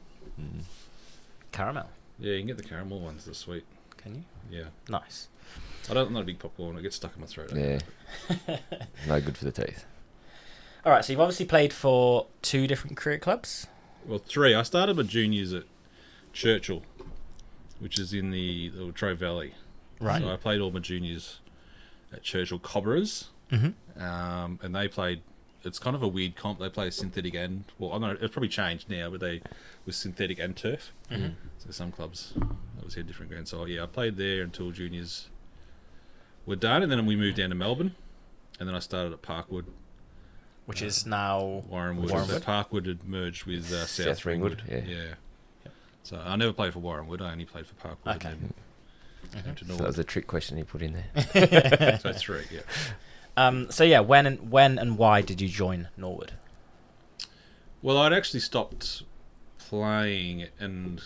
Caramel. 1.52 1.90
Yeah, 2.20 2.34
you 2.34 2.40
can 2.40 2.48
get 2.48 2.58
the 2.58 2.64
caramel 2.64 3.00
ones. 3.00 3.26
They're 3.26 3.34
sweet. 3.34 3.66
Can 3.98 4.16
you? 4.16 4.24
Yeah, 4.50 4.66
Nice. 4.90 5.28
I 5.90 5.94
don't. 5.94 6.08
I'm 6.08 6.14
not 6.14 6.22
a 6.22 6.26
big 6.26 6.40
popcorn. 6.40 6.78
It 6.78 6.84
gets 6.84 6.96
stuck 6.96 7.16
in 7.16 7.22
my 7.22 7.28
throat. 7.28 7.52
Yeah. 7.56 7.80
no 9.08 9.20
good 9.20 9.36
for 9.38 9.46
the 9.46 9.52
teeth. 9.52 9.86
All 10.86 10.92
right, 10.92 11.04
so 11.04 11.14
you've 11.14 11.20
obviously 11.20 11.46
played 11.46 11.74
for 11.74 12.28
two 12.42 12.68
different 12.68 12.98
cricket 12.98 13.22
clubs. 13.22 13.68
Well, 14.06 14.20
three. 14.20 14.54
I 14.56 14.64
started 14.64 14.98
my 14.98 15.04
juniors 15.04 15.54
at 15.54 15.64
Churchill, 16.34 16.84
which 17.80 18.00
is 18.00 18.14
in 18.14 18.32
the, 18.32 18.70
the 18.70 18.86
Latrobe 18.86 19.18
Valley. 19.20 19.54
Right. 20.00 20.22
So 20.22 20.32
I 20.32 20.38
played 20.38 20.62
all 20.62 20.72
my 20.72 20.80
juniors 20.80 21.40
at 21.41 21.41
Churchill 22.20 22.60
Cobras, 22.60 23.30
Mm-hmm. 23.52 24.02
um, 24.02 24.60
and 24.62 24.74
they 24.76 24.88
played. 24.88 25.22
It's 25.64 25.78
kind 25.78 25.96
of 25.96 26.02
a 26.02 26.08
weird 26.08 26.36
comp. 26.36 26.60
They 26.60 26.70
play 26.70 26.90
synthetic 26.90 27.36
and 27.36 27.66
well, 27.78 27.92
I 27.92 28.00
don't 28.00 28.02
know. 28.02 28.18
It's 28.22 28.34
probably 28.34 28.50
changed 28.50 28.90
now, 28.90 29.10
but 29.12 29.20
they 29.20 29.42
was 29.86 29.96
synthetic 29.96 30.40
and 30.40 30.56
turf. 30.56 30.92
Mhm. 31.12 31.34
So 31.60 31.70
some 31.72 31.92
clubs 31.92 32.34
obviously 32.78 33.02
had 33.02 33.08
different 33.08 33.30
grounds. 33.32 33.52
So 33.52 33.66
yeah, 33.66 33.84
I 33.84 33.86
played 33.86 34.16
there 34.18 34.42
until 34.42 34.72
juniors 34.72 35.30
were 36.48 36.56
done, 36.56 36.82
and 36.82 36.92
then 36.92 37.06
we 37.06 37.16
moved 37.16 37.38
down 37.38 37.50
to 37.50 37.56
Melbourne, 37.56 37.94
and 38.60 38.68
then 38.68 38.76
I 38.76 38.80
started 38.80 39.14
at 39.14 39.22
Parkwood, 39.22 39.66
Which 40.66 40.82
is 40.82 41.06
now 41.06 41.64
Warranwood. 41.70 42.10
So 42.28 42.40
Parkwood 42.40 42.88
had 42.88 43.04
merged 43.04 43.46
with 43.46 43.66
uh, 43.72 43.86
South, 43.86 44.06
South 44.08 44.26
Ringwood, 44.26 44.64
Ringwood. 44.68 44.90
yeah. 44.90 45.14
So 46.04 46.18
I 46.18 46.36
never 46.38 46.54
played 46.54 46.74
for 46.74 46.80
Warranwood. 46.80 47.22
I 47.22 47.32
only 47.34 47.46
played 47.46 47.68
for 47.68 47.76
Parkwood. 47.76 48.16
Okay. 48.16 48.30
And 48.30 48.54
then 49.32 49.44
came 49.44 49.56
to 49.56 49.66
So 49.66 49.76
that 49.78 49.88
was 49.88 50.00
a 50.00 50.04
trick 50.04 50.28
question 50.28 50.58
he 50.58 50.64
put 50.64 50.82
in 50.82 50.94
there. 50.94 52.00
so 52.02 52.14
three. 52.14 52.44
Yeah. 52.52 52.62
Um, 53.38 53.72
so 53.72 53.84
yeah, 53.84 54.02
when 54.02 54.26
and 54.26 54.52
when 54.52 54.78
and 54.78 54.98
why 54.98 55.22
did 55.22 55.40
you 55.42 55.48
join 55.48 55.88
Norwood? 55.98 56.34
Well, 57.82 57.98
I'd 57.98 58.14
actually 58.14 58.42
stopped 58.42 59.04
playing, 59.58 60.48
and 60.60 61.02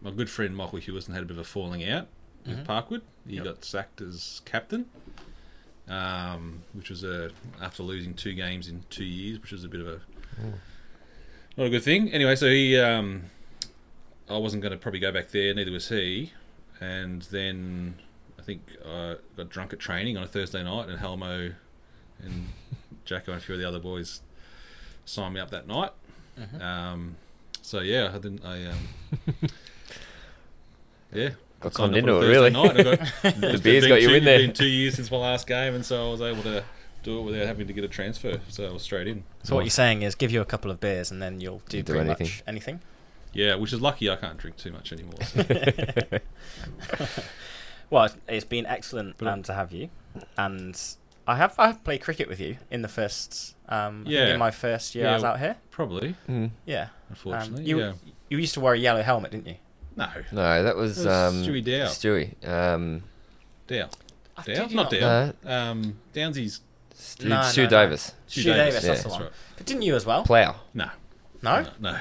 my 0.00 0.10
good 0.10 0.30
friend 0.30 0.56
Michael 0.56 0.78
Hewison 0.78 1.12
had 1.12 1.22
a 1.22 1.26
bit 1.26 1.32
of 1.36 1.38
a 1.40 1.44
falling 1.44 1.86
out 1.88 2.06
with 2.46 2.58
Mhm. 2.58 2.64
Parkwood. 2.66 3.02
He 3.26 3.36
Yep. 3.36 3.44
got 3.44 3.64
sacked 3.64 4.00
as 4.00 4.40
captain, 4.44 4.86
um, 5.88 6.62
which 6.72 6.90
was 6.90 7.02
a 7.04 7.30
after 7.60 7.82
losing 7.82 8.14
two 8.14 8.32
games 8.34 8.68
in 8.68 8.84
two 8.90 9.04
years, 9.04 9.40
which 9.40 9.52
was 9.52 9.64
a 9.64 9.68
bit 9.68 9.80
of 9.80 9.86
a 9.88 10.00
not 11.56 11.66
a 11.66 11.70
good 11.70 11.82
thing. 11.82 12.10
Anyway, 12.12 12.34
so 12.36 12.46
he, 12.48 12.76
um, 12.78 13.24
I 14.28 14.36
wasn't 14.38 14.62
going 14.62 14.72
to 14.72 14.78
probably 14.78 14.98
go 15.00 15.12
back 15.12 15.30
there. 15.30 15.54
Neither 15.54 15.70
was 15.70 15.88
he. 15.88 16.32
And 16.80 17.22
then 17.22 17.94
I 18.38 18.42
think 18.42 18.62
I 18.86 19.16
got 19.36 19.48
drunk 19.48 19.72
at 19.72 19.78
training 19.78 20.16
on 20.16 20.22
a 20.22 20.26
Thursday 20.26 20.62
night, 20.62 20.88
and 20.88 20.98
Helmo 20.98 21.54
and 22.22 22.48
Jacko 23.04 23.32
and 23.32 23.40
a 23.40 23.44
few 23.44 23.54
of 23.54 23.60
the 23.60 23.66
other 23.68 23.78
boys 23.78 24.20
signed 25.04 25.34
me 25.34 25.40
up 25.40 25.50
that 25.50 25.66
night. 25.66 25.90
Mhm. 26.38 26.60
Um, 26.62 27.16
so 27.62 27.80
yeah, 27.80 28.10
I 28.14 28.18
didn't. 28.18 28.44
I 28.44 28.66
um, 28.66 28.78
yeah. 31.12 31.30
Got 31.60 31.74
signed 31.74 31.94
conned 31.94 31.94
up 31.94 31.98
into 31.98 32.16
on 32.16 32.22
a 32.22 32.26
it, 32.26 32.28
really. 32.28 32.50
night. 32.50 32.76
I 32.78 32.82
got- 32.82 32.98
The 33.40 33.50
it's 33.54 33.60
beer's 33.62 33.84
been 33.84 33.88
got 33.90 34.02
you 34.02 34.08
two- 34.08 34.14
in 34.16 34.24
there. 34.24 34.38
Been 34.38 34.52
two 34.52 34.66
years 34.66 34.94
since 34.94 35.10
my 35.10 35.16
last 35.18 35.46
game, 35.46 35.74
and 35.74 35.84
so 35.86 36.08
I 36.08 36.10
was 36.10 36.20
able 36.20 36.42
to 36.42 36.64
do 37.02 37.20
it 37.20 37.22
without 37.22 37.46
having 37.46 37.66
to 37.66 37.72
get 37.72 37.84
a 37.84 37.88
transfer. 37.88 38.40
So 38.48 38.66
I 38.68 38.72
was 38.72 38.82
straight 38.82 39.06
in. 39.06 39.24
So 39.44 39.54
what 39.54 39.64
you're 39.64 39.70
saying 39.70 40.02
is, 40.02 40.14
give 40.14 40.30
you 40.30 40.40
a 40.40 40.44
couple 40.46 40.70
of 40.70 40.80
beers 40.80 41.10
and 41.10 41.22
then 41.22 41.40
you'll 41.40 41.62
do 41.68 41.78
You 41.78 41.82
do 41.82 41.92
pretty 41.92 42.08
anything. 42.08 42.26
much 42.26 42.42
anything. 42.46 42.80
Yeah, 43.34 43.56
which 43.56 43.72
is 43.72 43.80
lucky. 43.80 44.08
I 44.08 44.16
can't 44.16 44.38
drink 44.38 44.56
too 44.56 44.72
much 44.72 44.92
anymore. 44.92 45.20
so. 45.22 45.42
Well, 47.90 48.08
it's 48.28 48.44
been 48.46 48.66
excellent 48.66 49.22
um, 49.22 49.42
to 49.44 49.52
have 49.54 49.70
you, 49.70 49.88
and 50.38 50.80
I 51.28 51.36
have 51.36 51.54
I 51.58 51.66
have 51.68 51.84
played 51.84 52.00
cricket 52.02 52.28
with 52.28 52.40
you 52.40 52.56
in 52.70 52.82
the 52.82 52.88
first 52.88 53.54
um 53.68 54.04
Yeah. 54.08 54.28
in 54.32 54.38
my 54.38 54.50
first 54.50 54.94
year 54.94 55.06
I 55.08 55.14
was 55.14 55.22
out 55.22 55.38
here. 55.38 55.56
Probably, 55.70 56.16
Mm. 56.28 56.50
Yeah, 56.66 56.88
unfortunately. 57.10 57.60
Um, 57.62 57.66
you 57.68 57.78
yeah. 57.80 57.92
you 58.30 58.38
used 58.38 58.54
to 58.54 58.60
wear 58.60 58.72
a 58.74 58.78
yellow 58.78 59.02
helmet, 59.02 59.30
didn't 59.32 59.46
you? 59.46 59.56
No. 59.96 60.08
No, 60.32 60.62
that 60.64 60.74
was, 60.76 60.96
was 60.96 61.06
um, 61.06 61.34
Stewie 61.44 61.62
Dow. 61.64 61.86
Stewie. 61.86 62.48
Um, 62.48 63.02
Dow. 63.68 63.88
Dow? 64.44 64.54
Not 64.62 64.72
not? 64.72 64.90
Dow. 64.90 65.32
no, 65.44 65.50
Um, 65.50 65.96
Downsy's. 66.12 66.62
Stu, 66.96 67.28
No, 67.28 67.42
Stu 67.42 67.62
no, 67.62 67.68
no. 67.68 67.70
Davis. 67.70 68.12
Stu 68.26 68.42
Davis, 68.44 68.74
that's 68.74 68.84
the 68.84 68.88
that's 68.88 69.06
one. 69.06 69.22
right. 69.24 69.32
But 69.56 69.66
didn't 69.66 69.82
you 69.82 69.94
as 69.94 70.06
well? 70.06 70.24
Plough. 70.24 70.56
No. 70.72 70.88
No, 71.42 71.66
No. 71.78 71.98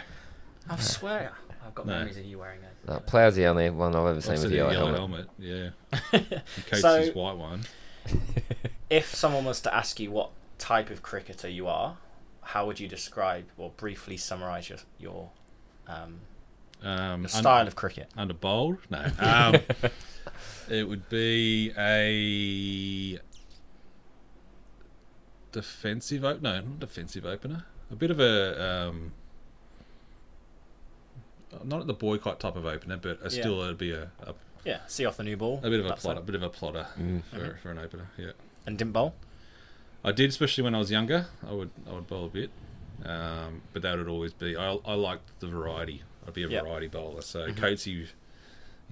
I 0.70 0.78
swear 0.80 1.32
I've 1.66 1.76
got 1.76 1.86
No. 1.86 1.94
memories 1.98 2.18
of 2.18 2.26
you 2.26 2.40
wearing 2.40 2.60
it. 2.64 2.70
No, 2.88 3.00
Plough's 3.00 3.36
the 3.36 3.46
only 3.48 3.70
one 3.70 3.96
I've 3.96 4.06
ever 4.08 4.22
seen 4.22 4.34
Obviously 4.34 4.44
with 4.44 4.44
the 4.44 4.50
the 4.50 4.56
yellow, 4.56 4.72
yellow 4.72 4.98
helmet. 4.98 5.28
helmet. 5.40 5.74
Yeah. 6.14 6.40
And 6.56 6.66
Coates' 6.68 6.82
So- 6.82 7.12
white 7.14 7.38
one. 7.38 7.62
If 8.90 9.16
someone 9.16 9.46
was 9.46 9.60
to 9.62 9.74
ask 9.74 10.00
you 10.00 10.12
what 10.12 10.30
type 10.60 10.90
of 10.92 11.02
cricketer 11.02 11.50
you 11.50 11.68
are, 11.68 11.98
how 12.42 12.66
would 12.68 12.80
you 12.80 12.88
describe 12.88 13.46
or 13.58 13.72
briefly 13.76 14.18
summarise 14.18 14.70
your 14.70 14.80
your 15.00 15.32
um, 15.88 16.20
Um, 16.84 16.90
your 16.92 17.14
un- 17.14 17.28
style 17.28 17.68
of 17.68 17.76
cricket? 17.76 18.10
under 18.16 18.34
bowled? 18.36 18.78
No. 18.90 19.06
Um, 19.20 19.56
it 20.70 20.88
would 20.88 21.10
be 21.10 21.72
a 21.78 23.20
defensive 25.52 26.24
op- 26.26 26.42
No, 26.42 26.62
not 26.62 26.80
defensive 26.80 27.26
opener. 27.26 27.66
A 27.92 27.96
bit 27.96 28.12
of 28.12 28.20
a. 28.20 28.62
Um, 28.90 29.14
not 31.64 31.82
at 31.82 31.88
the 31.88 31.94
boycott 31.94 32.40
type 32.40 32.56
of 32.56 32.66
opener, 32.66 32.98
but 32.98 33.20
a, 33.22 33.24
Yeah. 33.24 33.30
still 33.30 33.62
it'd 33.62 33.78
be 33.78 33.92
a, 33.92 34.12
a, 34.22 34.34
Yeah, 34.66 34.80
see 34.88 35.06
off 35.06 35.18
the 35.18 35.24
new 35.24 35.38
ball. 35.38 35.60
a 35.64 35.70
bit 35.70 35.80
of 35.80 35.86
a 35.86 35.94
plotter, 35.94 36.20
it. 36.20 36.24
a 36.24 36.26
bit 36.26 36.36
of 36.36 36.44
a 36.44 36.50
plotter 36.50 36.88
Mm. 36.98 37.24
for, 37.32 37.38
Mhm. 37.38 37.60
for 37.60 37.72
an 37.72 37.80
opener. 37.80 38.08
Yeah, 38.18 38.32
And 38.66 38.78
didn't 38.78 38.94
bowl. 38.94 39.14
I 40.04 40.12
did, 40.12 40.30
especially 40.30 40.64
when 40.64 40.76
I 40.76 40.80
was 40.80 40.92
younger. 40.92 41.28
I 41.48 41.52
would 41.54 41.70
I 41.90 41.94
would 41.94 42.08
bowl 42.08 42.26
a 42.26 42.30
bit. 42.30 42.50
Um, 43.06 43.62
but 43.74 43.82
that 43.82 43.98
would 43.98 44.08
always 44.08 44.34
be. 44.34 44.56
I, 44.56 44.74
I 44.86 44.94
liked 44.94 45.40
the 45.40 45.48
variety. 45.48 46.04
I'd 46.28 46.34
be 46.34 46.44
a 46.44 46.48
Yep. 46.48 46.64
variety 46.64 46.88
bowler. 46.88 47.22
So 47.22 47.48
Mhm. 47.50 47.56
Coatsy, 47.56 47.88
you 47.94 48.08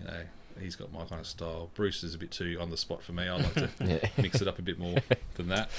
know, 0.05 0.23
he's 0.59 0.75
got 0.75 0.91
my 0.91 1.05
kind 1.05 1.21
of 1.21 1.27
style. 1.27 1.69
Bruce 1.75 2.03
is 2.03 2.13
a 2.15 2.17
bit 2.17 2.31
too 2.31 2.57
on 2.59 2.69
the 2.69 2.77
spot 2.77 3.03
for 3.03 3.13
me. 3.13 3.27
I 3.27 3.35
like 3.37 3.53
to 3.53 3.69
Yeah. 3.79 4.09
mix 4.21 4.41
it 4.41 4.47
up 4.47 4.59
a 4.59 4.61
bit 4.61 4.77
more 4.79 4.97
than 5.35 5.47
that. 5.49 5.69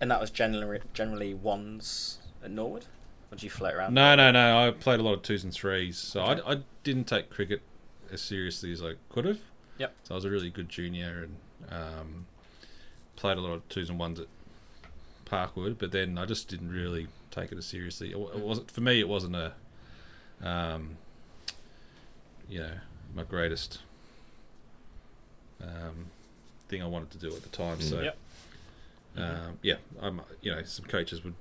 And 0.00 0.10
that 0.10 0.20
was 0.20 0.30
generally 0.30 0.80
generally 0.92 1.34
ones 1.34 2.18
at 2.44 2.50
Norwood. 2.50 2.84
Or 3.30 3.36
did 3.36 3.42
you 3.42 3.50
float 3.50 3.74
around? 3.74 3.94
No, 3.94 4.14
no, 4.14 4.30
no. 4.30 4.68
I 4.68 4.70
played 4.70 5.00
a 5.00 5.02
lot 5.02 5.14
of 5.14 5.22
twos 5.22 5.42
and 5.44 5.52
threes, 5.52 5.98
so 5.98 6.22
Okay. 6.22 6.42
I, 6.46 6.52
I 6.52 6.56
didn't 6.84 7.04
take 7.04 7.28
cricket 7.30 7.60
as 8.12 8.20
seriously 8.22 8.72
as 8.72 8.82
I 8.82 8.94
could 9.10 9.24
have. 9.24 9.40
Yep. 9.78 9.94
So 10.04 10.14
I 10.14 10.16
was 10.16 10.24
a 10.24 10.30
really 10.30 10.48
good 10.50 10.68
junior 10.68 11.24
and 11.28 11.72
um, 11.72 12.26
played 13.16 13.36
a 13.36 13.40
lot 13.40 13.52
of 13.52 13.68
twos 13.68 13.90
and 13.90 13.98
ones 13.98 14.20
at 14.20 14.26
Parkwood, 15.26 15.76
but 15.78 15.90
then 15.92 16.16
I 16.18 16.24
just 16.24 16.48
didn't 16.48 16.70
really 16.70 17.08
take 17.32 17.50
it 17.52 17.58
as 17.58 17.66
seriously. 17.66 18.12
It, 18.12 18.16
it 18.16 18.38
wasn't 18.40 18.70
for 18.70 18.80
me. 18.80 19.00
It 19.00 19.08
wasn't 19.08 19.34
a, 19.36 19.52
um, 20.42 20.96
you 22.48 22.60
know, 22.60 22.70
my 23.14 23.24
greatest 23.24 23.80
um, 25.62 26.06
thing 26.68 26.82
I 26.82 26.86
wanted 26.86 27.10
to 27.12 27.18
do 27.18 27.34
at 27.34 27.42
the 27.42 27.48
time. 27.48 27.78
Mm. 27.78 27.82
So, 27.82 28.00
Yep. 28.02 28.16
um, 29.16 29.58
yeah, 29.62 29.76
I'm. 30.00 30.20
You 30.42 30.54
know, 30.54 30.62
some 30.64 30.84
coaches 30.86 31.24
would 31.24 31.34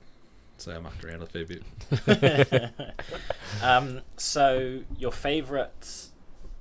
say 0.58 0.74
I 0.74 0.80
mucked 0.80 1.04
around 1.04 1.22
a 1.22 1.26
fair 1.26 1.46
bit. 1.46 1.64
um, 3.64 4.02
so 4.18 4.82
your 4.98 5.12
favourite 5.12 6.08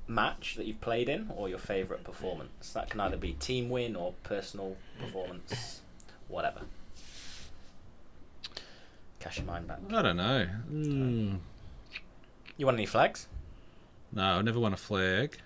match 0.07 0.57
that 0.57 0.67
you've 0.67 0.81
played 0.81 1.09
in, 1.09 1.31
or 1.35 1.49
your 1.49 1.59
favourite 1.59 2.05
performance? 2.05 2.73
That 2.73 2.91
can 2.91 3.01
either 3.01 3.17
be 3.17 3.33
team 3.35 3.71
win 3.71 3.97
or 3.97 4.15
personal 4.23 4.77
performance, 5.01 5.81
whatever. 6.29 6.61
Cash 9.21 9.39
your 9.39 9.47
mind 9.47 9.67
back. 9.67 9.79
I 9.91 10.03
don't 10.03 10.17
know. 10.17 10.47
Mm. 10.71 11.39
You 12.57 12.67
want 12.67 12.77
any 12.77 12.87
flags? 12.87 13.27
No, 14.13 14.23
I 14.23 14.43
never 14.43 14.61
won 14.61 14.73
a 14.75 14.77
flag. 14.77 15.39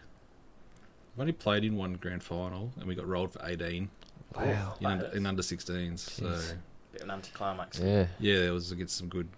I've 1.15 1.21
only 1.21 1.33
played 1.33 1.65
in 1.65 1.77
one 1.77 1.95
grand 1.95 2.23
final, 2.23 2.73
and 2.79 2.87
we 2.87 2.95
got 2.95 3.07
rolled 3.07 3.33
for 3.33 3.41
18 3.45 3.89
Wow. 4.37 4.75
in, 4.81 4.87
under, 4.87 5.07
in 5.07 5.27
under 5.27 5.43
16s. 5.43 5.99
So 5.99 6.25
Jeez. 6.25 6.55
Bit 6.99 7.05
of 7.05 7.11
an 7.11 7.15
anticlimax. 7.15 7.79
Yeah. 7.79 8.07
yeah, 8.19 8.41
there 8.41 8.53
was 8.53 8.73
against 8.73 8.97
some 8.97 9.07
good, 9.09 9.29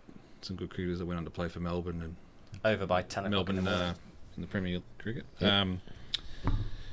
some 0.40 0.56
good 0.56 0.70
cricketers 0.70 0.98
that 0.98 1.04
went 1.04 1.18
on 1.18 1.24
to 1.24 1.30
play 1.30 1.46
for 1.48 1.60
Melbourne 1.60 2.00
and 2.02 2.16
Over 2.64 2.86
by 2.86 3.02
ten 3.02 3.26
o'clock 3.26 3.50
in 3.50 3.56
Melbourne 3.56 3.64
the 3.64 3.84
uh, 3.84 3.94
in 4.36 4.40
the 4.40 4.46
Premier 4.46 4.74
League 4.76 4.82
cricket. 4.98 5.26
Yeah. 5.40 5.60
Um, 5.60 5.80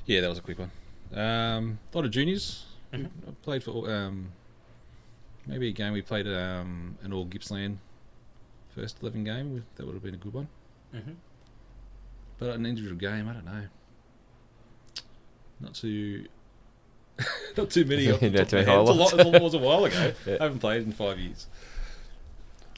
yeah, 0.05 0.19
that 0.21 0.27
was 0.29 0.39
a 0.39 0.41
quick 0.41 0.59
one. 0.59 0.71
Um, 1.13 1.79
a 1.93 1.97
lot 1.97 2.03
of 2.05 2.11
juniors. 2.11 2.65
Mhm. 2.93 3.05
I 3.27 3.31
played 3.43 3.63
for 3.63 3.89
um, 3.89 4.31
maybe 5.45 5.69
a 5.69 5.71
game 5.71 5.93
we 5.93 6.01
played 6.01 6.27
um, 6.27 6.97
an 7.01 7.13
All 7.13 7.25
Gippsland 7.25 7.79
first 8.75 8.97
11 9.01 9.23
game. 9.23 9.65
That 9.75 9.85
would 9.85 9.93
have 9.95 10.03
been 10.03 10.15
a 10.15 10.17
good 10.17 10.33
one. 10.33 10.49
Mhm. 10.93 11.15
But 12.39 12.49
an 12.55 12.65
individual 12.65 12.99
game, 12.99 13.29
I 13.29 13.33
don't 13.33 13.45
know. 13.45 13.63
Not 15.61 15.73
too, 15.75 16.27
not 17.57 17.69
too 17.69 17.85
many. 17.85 18.11
Off 18.11 18.19
the 18.19 18.29
Not 18.29 18.47
top 18.47 18.49
too 18.49 18.57
of 18.57 18.67
my 18.67 18.71
head. 18.73 18.81
It's 18.81 18.89
a 18.89 18.93
highlights. 18.95 19.13
lot- 19.25 19.35
It 19.35 19.41
was 19.41 19.53
a 19.53 19.57
while 19.59 19.85
ago. 19.85 20.13
Yeah. 20.25 20.37
I 20.39 20.43
haven't 20.43 20.59
played 20.59 20.83
in 20.83 20.91
five 20.91 21.19
years. 21.19 21.47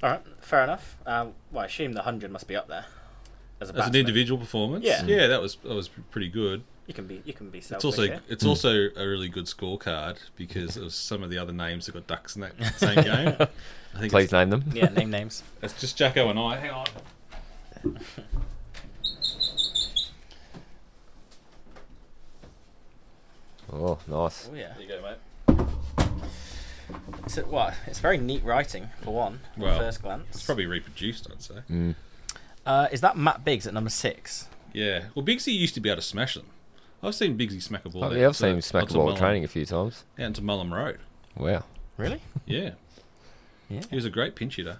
All 0.02 0.12
right, 0.12 0.22
fair 0.42 0.64
enough. 0.64 0.98
Um, 1.06 1.34
well, 1.52 1.64
I 1.64 1.66
assume 1.66 1.94
the 1.94 2.04
hundred 2.04 2.32
must 2.32 2.48
be 2.48 2.56
up 2.56 2.68
there 2.68 2.86
as 3.60 3.70
a 3.70 3.76
As 3.76 3.88
an 3.88 3.96
individual 3.96 4.40
performance, 4.40 4.86
Yeah. 4.86 5.04
yeah, 5.06 5.28
that 5.28 5.42
was 5.42 5.56
that 5.64 5.74
was 5.74 5.90
pretty 6.12 6.30
good. 6.30 6.64
You 6.88 6.94
can 6.94 7.06
be 7.06 7.22
you 7.26 7.34
can 7.34 7.50
be 7.50 7.58
It's 7.60 7.72
also 7.86 8.04
here. 8.04 8.22
it's 8.30 8.46
also 8.46 8.90
a 8.96 9.06
really 9.06 9.28
good 9.30 9.46
scorecard 9.46 10.18
because 10.38 10.76
of 10.78 10.92
some 10.94 11.22
of 11.22 11.30
the 11.30 11.38
other 11.38 11.54
names 11.54 11.86
that 11.86 11.92
got 11.92 12.08
ducks 12.08 12.36
in 12.36 12.42
that 12.42 12.54
same 12.78 12.96
game. 13.04 13.36
I 13.96 14.00
think 14.00 14.12
Please 14.12 14.32
name 14.32 14.50
them. 14.50 14.64
yeah, 14.74 14.86
name 14.90 15.12
names. 15.12 15.44
it's 15.62 15.80
just 15.80 15.98
Jacko 15.98 16.30
and 16.30 16.40
I. 16.40 16.56
Hang 16.58 16.72
on. 16.72 16.88
Oh, 23.72 23.98
nice. 24.08 24.50
Oh 24.52 24.56
yeah. 24.56 24.74
There 24.78 24.82
you 24.84 24.88
go, 24.88 25.02
mate. 25.02 25.66
It's 27.26 27.38
a, 27.38 27.42
what? 27.46 27.76
It's 27.86 28.00
very 28.00 28.18
neat 28.18 28.44
writing 28.44 28.90
for 29.02 29.14
one. 29.14 29.42
at 29.56 29.60
Well, 29.62 29.78
first 29.78 30.02
glance. 30.02 30.26
It's 30.32 30.44
probably 30.44 30.66
reproduced, 30.66 31.28
I'd 31.32 31.42
say. 31.42 31.56
Mm. 31.70 31.96
Uh, 32.66 32.88
is 32.92 33.02
that 33.02 33.16
Matt 33.18 33.46
Biggs 33.46 33.68
at 33.68 33.74
number 33.74 33.90
six? 33.90 34.48
Yeah. 34.74 35.06
Well, 35.14 35.24
Bigsy 35.26 35.54
used 35.54 35.74
to 35.76 35.80
be 35.80 35.90
able 35.90 36.02
to 36.02 36.08
smash 36.08 36.34
them. 36.36 36.46
I've 37.04 37.16
seen 37.16 37.38
Bigsy 37.38 37.62
smack 37.62 37.86
a 37.86 37.90
ball. 37.90 38.04
Oh, 38.06 38.08
out 38.08 38.14
yeah, 38.14 38.26
I've 38.28 38.32
to- 38.34 38.38
seen 38.38 38.56
him 38.56 38.62
smack 38.62 38.84
onto 38.84 39.00
a 39.02 39.04
ball 39.06 39.16
training 39.16 39.44
a 39.44 39.48
few 39.48 39.66
times. 39.66 40.04
Out 40.20 40.26
into 40.26 40.42
Mullum 40.42 40.72
Road. 40.74 41.00
Wow. 41.38 41.64
Really? 41.98 42.22
Yeah. 42.46 42.72
Yeah. 43.70 43.82
He 43.90 43.96
was 43.96 44.06
a 44.06 44.10
great 44.10 44.34
pinch 44.36 44.56
hitter. 44.56 44.80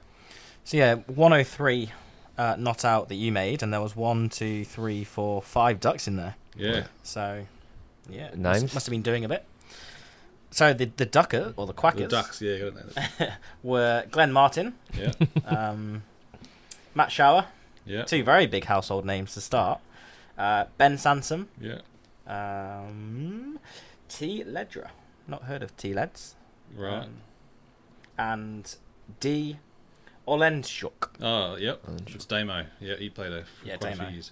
So 0.64 0.78
yeah, 0.78 0.96
103 0.96 1.92
uh, 2.40 2.56
not 2.58 2.84
out 2.84 3.08
that 3.10 3.16
you 3.16 3.32
made, 3.32 3.62
and 3.62 3.72
there 3.72 3.82
was 3.82 3.96
one, 3.96 4.30
two, 4.30 4.66
three, 4.66 5.04
four, 5.04 5.42
five 5.44 5.80
ducks 5.80 6.08
in 6.08 6.16
there. 6.16 6.36
Yeah. 6.58 6.86
So 7.04 7.46
yeah, 8.12 8.30
must, 8.36 8.62
Names? 8.62 8.74
must 8.74 8.86
have 8.86 8.92
been 8.92 9.02
doing 9.02 9.24
a 9.26 9.30
bit. 9.30 9.46
So 10.52 10.74
the 10.74 10.86
the 10.98 11.06
ducker 11.06 11.54
or 11.58 11.66
the 11.68 11.74
The 11.74 11.80
quackers 11.80 12.10
Ducks, 12.10 12.42
yeah. 12.42 12.70
were 13.64 14.06
Glenn 14.12 14.32
Martin, 14.32 14.74
Yeah. 14.98 15.12
um, 15.46 16.04
Matt 16.96 17.12
Shower, 17.12 17.46
Yeah. 17.86 18.04
two 18.04 18.24
very 18.24 18.48
big 18.48 18.66
household 18.66 19.06
names 19.06 19.34
to 19.36 19.42
start. 19.42 19.80
Uh, 20.38 20.66
ben 20.78 20.98
Sansom, 20.98 21.48
Yeah. 21.60 21.82
um, 22.28 23.60
T 24.08 24.44
Ledra, 24.44 24.90
not 25.28 25.44
heard 25.44 25.62
of 25.64 25.76
T 25.78 25.94
Leds, 25.94 26.36
Right. 26.76 27.04
Um, 27.04 27.22
and 28.18 28.76
D 29.20 29.58
Olenschuk. 30.28 31.10
Oh, 31.22 31.56
yep. 31.58 31.82
Orange. 31.88 32.16
It's 32.16 32.26
Damo. 32.26 32.66
Yeah, 32.80 32.96
he 32.96 33.10
played 33.10 33.32
there 33.34 33.46
for 33.46 33.68
Yeah, 33.68 33.78
quite 33.78 33.94
a 33.94 33.96
few 33.98 34.08
years. 34.14 34.32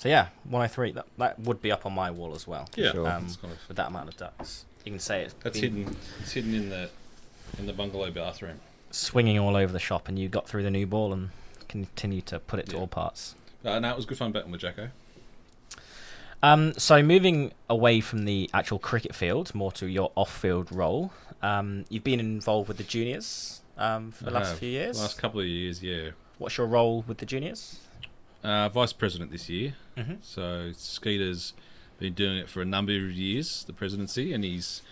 So 0.00 0.08
yeah, 0.08 0.28
103. 0.44 0.92
That 0.92 1.06
that 1.18 1.38
would 1.40 1.60
be 1.60 1.70
up 1.70 1.84
on 1.84 1.92
my 1.92 2.10
wall 2.10 2.34
as 2.34 2.46
well. 2.46 2.66
Yeah. 2.74 2.92
Sure. 2.92 3.06
Um, 3.06 3.26
kind 3.40 3.52
of, 3.52 3.58
with 3.68 3.76
that 3.76 3.88
amount 3.88 4.08
of 4.08 4.16
ducks. 4.16 4.64
You 4.84 4.92
can 4.92 4.98
say 4.98 5.22
it's 5.24 5.34
that's 5.42 5.60
been 5.60 5.76
hidden. 5.76 5.96
It's 6.20 6.32
hidden 6.32 6.54
in 6.54 6.70
the 6.70 6.88
in 7.58 7.66
the 7.66 7.74
bungalow 7.74 8.10
bathroom. 8.10 8.60
swinging 8.90 9.38
all 9.38 9.56
over 9.56 9.70
the 9.72 9.78
shop, 9.78 10.08
and 10.08 10.18
you 10.18 10.28
got 10.28 10.48
through 10.48 10.62
the 10.62 10.70
new 10.70 10.86
ball 10.86 11.12
and 11.12 11.28
continue 11.68 12.22
to 12.22 12.38
put 12.38 12.58
it 12.60 12.66
to 12.70 12.72
Yeah. 12.76 12.80
all 12.80 12.86
parts. 12.86 13.34
Uh, 13.62 13.78
no, 13.78 13.90
it 13.90 13.96
was 13.96 14.06
good 14.06 14.16
fun 14.16 14.32
betting 14.32 14.50
with 14.50 14.62
Jacko. 14.62 14.88
Um, 16.42 16.72
so 16.78 17.02
moving 17.02 17.52
away 17.68 18.00
from 18.00 18.24
the 18.24 18.48
actual 18.54 18.78
cricket 18.78 19.14
field, 19.14 19.54
more 19.54 19.70
to 19.72 19.86
your 19.86 20.10
off-field 20.16 20.72
role, 20.72 21.12
um, 21.42 21.84
you've 21.90 22.02
been 22.04 22.18
involved 22.20 22.68
with 22.68 22.78
the 22.78 22.82
juniors 22.84 23.60
um, 23.76 24.10
for 24.10 24.24
the 24.24 24.30
I 24.30 24.34
last 24.34 24.48
have. 24.50 24.58
few 24.58 24.70
years. 24.70 24.98
Last 24.98 25.18
couple 25.18 25.40
of 25.40 25.46
years, 25.46 25.82
yeah. 25.82 26.10
What's 26.38 26.56
your 26.56 26.66
role 26.66 27.04
with 27.06 27.18
the 27.18 27.26
juniors? 27.26 27.78
Uh, 28.42 28.68
vice 28.70 28.92
president 28.92 29.30
this 29.30 29.48
year. 29.48 29.74
Mm-hmm. 29.96 30.14
So 30.22 30.70
Skeeter's 30.72 31.52
been 31.98 32.14
doing 32.14 32.38
it 32.38 32.48
for 32.48 32.62
a 32.62 32.64
number 32.64 32.92
of 32.92 33.12
years, 33.12 33.64
the 33.64 33.72
presidency, 33.74 34.32
and 34.32 34.42
he's 34.44 34.82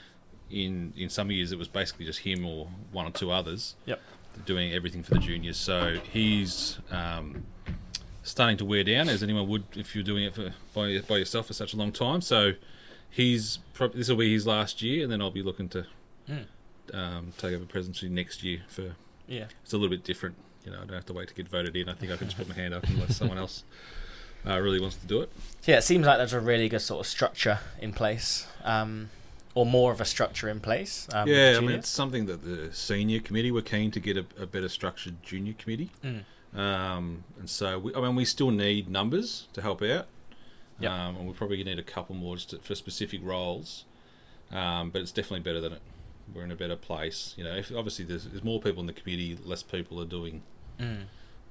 in 0.51 0.93
in 0.97 1.09
some 1.11 1.31
years 1.31 1.53
it 1.53 1.59
was 1.59 1.69
basically 1.69 2.05
just 2.07 2.21
him 2.21 2.45
or 2.47 2.69
one 2.93 3.07
or 3.07 3.11
two 3.11 3.31
others. 3.31 3.75
Yep. 3.87 4.01
Doing 4.45 4.73
everything 4.73 5.03
for 5.03 5.15
the 5.15 5.21
juniors. 5.21 5.57
So 5.57 5.99
he's 6.13 6.79
um, 6.91 7.45
starting 8.23 8.57
to 8.59 8.65
wear 8.65 8.85
down, 8.85 9.09
as 9.09 9.23
anyone 9.23 9.49
would 9.49 9.65
if 9.75 9.95
you're 9.95 10.05
doing 10.05 10.25
it 10.25 10.35
for 10.35 10.53
by 10.75 11.01
by 11.09 11.17
yourself 11.17 11.47
for 11.47 11.55
such 11.55 11.73
a 11.73 11.77
long 11.77 11.91
time. 11.91 12.21
So 12.21 12.53
he's 13.11 13.59
prob- 13.73 13.95
this 13.95 14.09
will 14.11 14.17
be 14.17 14.33
his 14.33 14.47
last 14.47 14.83
year, 14.83 15.03
and 15.05 15.11
then 15.11 15.21
I'll 15.23 15.31
be 15.31 15.43
looking 15.43 15.69
to 15.71 15.87
um, 16.93 17.33
take 17.39 17.55
over 17.55 17.65
presidency 17.65 18.09
next 18.09 18.43
year. 18.43 18.61
For 18.69 18.95
Yeah. 19.27 19.47
it's 19.63 19.73
a 19.73 19.77
little 19.77 19.91
bit 19.91 20.05
different. 20.05 20.37
You 20.65 20.73
know, 20.73 20.79
I 20.79 20.81
don't 20.81 20.95
have 20.95 21.07
to 21.07 21.13
wait 21.13 21.29
to 21.29 21.35
get 21.35 21.49
voted 21.49 21.77
in. 21.77 21.89
I 21.89 21.95
think 21.95 22.13
I 22.13 22.17
can 22.17 22.27
just 22.27 22.37
put 22.37 22.49
my 22.49 22.55
hand 22.55 22.75
up 22.75 22.85
unless 22.89 23.17
someone 23.17 23.39
else 23.39 23.65
uh, 24.47 24.59
really 24.59 24.81
wants 24.81 24.97
to 24.97 25.07
do 25.07 25.21
it. 25.21 25.31
Yeah, 25.65 25.79
it 25.79 25.83
seems 25.83 26.07
like 26.07 26.19
there's 26.19 26.33
a 26.33 26.41
really 26.41 26.69
good 26.69 26.81
sort 26.81 27.01
of 27.01 27.07
structure 27.07 27.61
in 27.81 27.93
place, 27.93 28.47
um, 28.65 29.11
or 29.55 29.65
more 29.65 29.93
of 29.93 30.01
a 30.01 30.05
structure 30.05 30.49
in 30.49 30.61
place. 30.61 31.09
Um, 31.13 31.29
yeah, 31.29 31.55
I 31.57 31.61
mean, 31.61 31.73
it's 31.73 31.89
something 31.89 32.27
that 32.27 32.45
the 32.45 32.73
senior 32.73 33.21
committee 33.21 33.51
were 33.51 33.63
keen 33.63 33.91
to 33.93 34.01
get 34.01 34.17
a, 34.17 34.27
a 34.39 34.47
better 34.47 34.69
structured 34.69 35.23
junior 35.23 35.55
committee. 35.57 35.91
Mm. 36.05 36.25
Um, 36.59 37.25
and 37.39 37.49
so, 37.49 37.79
we, 37.79 37.95
I 37.95 38.01
mean, 38.01 38.17
we 38.17 38.25
still 38.25 38.51
need 38.51 38.89
numbers 38.89 39.49
to 39.53 39.63
help 39.63 39.83
out. 39.83 40.07
Yep. 40.81 40.91
Um, 40.91 41.17
and 41.17 41.27
we 41.27 41.33
probably 41.33 41.63
need 41.65 41.79
a 41.79 41.83
couple 41.83 42.15
more 42.15 42.37
just 42.37 42.51
to, 42.51 42.59
for 42.59 42.75
specific 42.75 43.21
roles. 43.23 43.85
Um, 44.51 44.91
but 44.91 45.03
it's 45.03 45.13
definitely 45.13 45.41
better 45.41 45.61
than 45.61 45.75
it. 45.75 45.83
We're 46.35 46.45
in 46.45 46.51
a 46.53 46.57
better 46.57 46.77
place. 46.77 47.35
You 47.37 47.45
know, 47.45 47.55
if, 47.55 47.73
obviously 47.75 48.05
there's, 48.05 48.25
there's 48.25 48.45
more 48.45 48.61
people 48.61 48.81
in 48.81 48.87
the 48.87 48.93
community, 48.93 49.39
less 49.45 49.63
people 49.63 50.01
are 50.01 50.05
doing 50.07 50.43
Mm. 50.81 51.05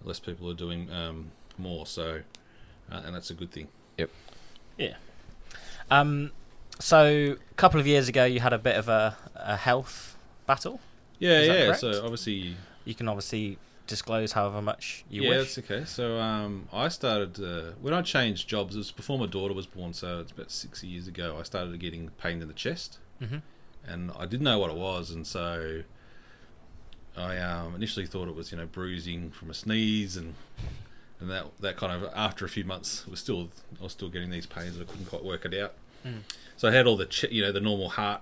less 0.05 0.19
people 0.19 0.49
are 0.49 0.53
doing 0.53 0.89
um, 0.91 1.31
more. 1.57 1.85
So, 1.85 2.21
uh, 2.91 3.01
and 3.05 3.13
that's 3.13 3.29
a 3.29 3.33
good 3.33 3.51
thing. 3.51 3.67
Yep. 3.97 4.09
Yeah. 4.77 4.93
Um, 5.91 6.31
so 6.79 7.35
a 7.39 7.53
couple 7.55 7.79
of 7.79 7.87
years 7.87 8.07
ago, 8.07 8.23
you 8.25 8.39
had 8.39 8.53
a 8.53 8.57
bit 8.57 8.75
of 8.77 8.87
a, 8.87 9.17
a 9.35 9.57
health 9.57 10.15
battle. 10.45 10.79
Yeah, 11.19 11.41
yeah. 11.41 11.65
correct? 11.65 11.79
So 11.81 12.03
obviously, 12.03 12.55
You 12.85 12.95
can 12.95 13.07
obviously 13.09 13.57
disclose 13.87 14.33
however 14.33 14.61
much 14.61 15.03
you 15.09 15.23
yeah, 15.23 15.29
wish. 15.29 15.55
that's 15.55 15.57
okay. 15.59 15.83
So 15.85 16.19
um, 16.19 16.67
I 16.71 16.87
started 16.89 17.41
uh, 17.43 17.71
when 17.81 17.93
I 17.93 18.01
changed 18.01 18.47
jobs. 18.47 18.75
It 18.75 18.79
was 18.79 18.91
before 18.91 19.17
my 19.19 19.25
daughter 19.25 19.53
was 19.53 19.65
born, 19.65 19.93
so 19.93 20.19
it's 20.19 20.31
about 20.31 20.51
six 20.51 20.83
years 20.83 21.07
ago. 21.07 21.37
I 21.39 21.43
started 21.43 21.77
getting 21.79 22.09
pain 22.17 22.41
in 22.41 22.47
the 22.47 22.53
chest, 22.53 22.99
Mm-hmm. 23.21 23.37
And 23.87 24.11
I 24.17 24.25
didn't 24.25 24.43
know 24.43 24.59
what 24.59 24.69
it 24.69 24.77
was, 24.77 25.11
and 25.11 25.25
so 25.25 25.83
I 27.15 27.37
um, 27.37 27.73
initially 27.75 28.05
thought 28.05 28.27
it 28.27 28.35
was 28.35 28.51
you 28.51 28.57
know 28.57 28.65
bruising 28.67 29.31
from 29.31 29.49
a 29.49 29.53
sneeze 29.53 30.17
and 30.17 30.35
and 31.19 31.29
that 31.31 31.45
that 31.59 31.77
kind 31.77 31.91
of 32.03 32.11
after 32.15 32.45
a 32.45 32.49
few 32.49 32.63
months 32.63 33.07
was 33.07 33.19
still 33.19 33.49
I 33.79 33.83
was 33.83 33.91
still 33.93 34.09
getting 34.09 34.29
these 34.29 34.45
pains 34.45 34.75
and 34.77 34.87
I 34.87 34.89
couldn't 34.91 35.05
quite 35.07 35.23
work 35.23 35.45
it 35.45 35.53
out. 35.59 35.73
Mm. 36.05 36.19
So 36.57 36.67
I 36.67 36.71
had 36.71 36.85
all 36.87 36.97
the 36.97 37.05
ch- 37.07 37.31
you 37.31 37.41
know 37.41 37.51
the 37.51 37.59
normal 37.61 37.89
heart 37.89 38.21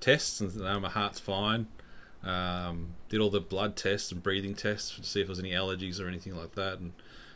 tests 0.00 0.40
and 0.40 0.54
no, 0.56 0.80
my 0.80 0.88
heart's 0.88 1.20
fine. 1.20 1.66
Um, 2.24 2.94
did 3.08 3.20
all 3.20 3.30
the 3.30 3.40
blood 3.40 3.76
tests 3.76 4.10
and 4.10 4.22
breathing 4.22 4.54
tests 4.54 4.96
to 4.96 5.04
see 5.04 5.20
if 5.20 5.26
there 5.26 5.32
was 5.32 5.38
any 5.38 5.52
allergies 5.52 6.00
or 6.00 6.08
anything 6.08 6.34
like 6.36 6.54
that, 6.56 6.78
and 6.78 6.92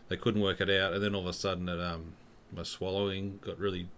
they 0.09 0.17
couldn't 0.17 0.41
work 0.41 0.61
it 0.61 0.69
out. 0.69 0.93
And 0.93 1.03
then 1.03 1.15
all 1.15 1.21
of 1.23 1.27
a 1.29 1.33
sudden, 1.33 1.69
it, 1.69 1.79
um, 1.81 2.15
my 2.55 2.63
swallowing 2.65 3.39
got 3.43 3.59
really 3.59 3.89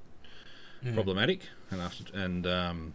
Mm. 0.84 0.92
problematic, 0.94 1.48
and 1.70 1.80
after 1.80 2.04
and 2.14 2.46
um, 2.46 2.94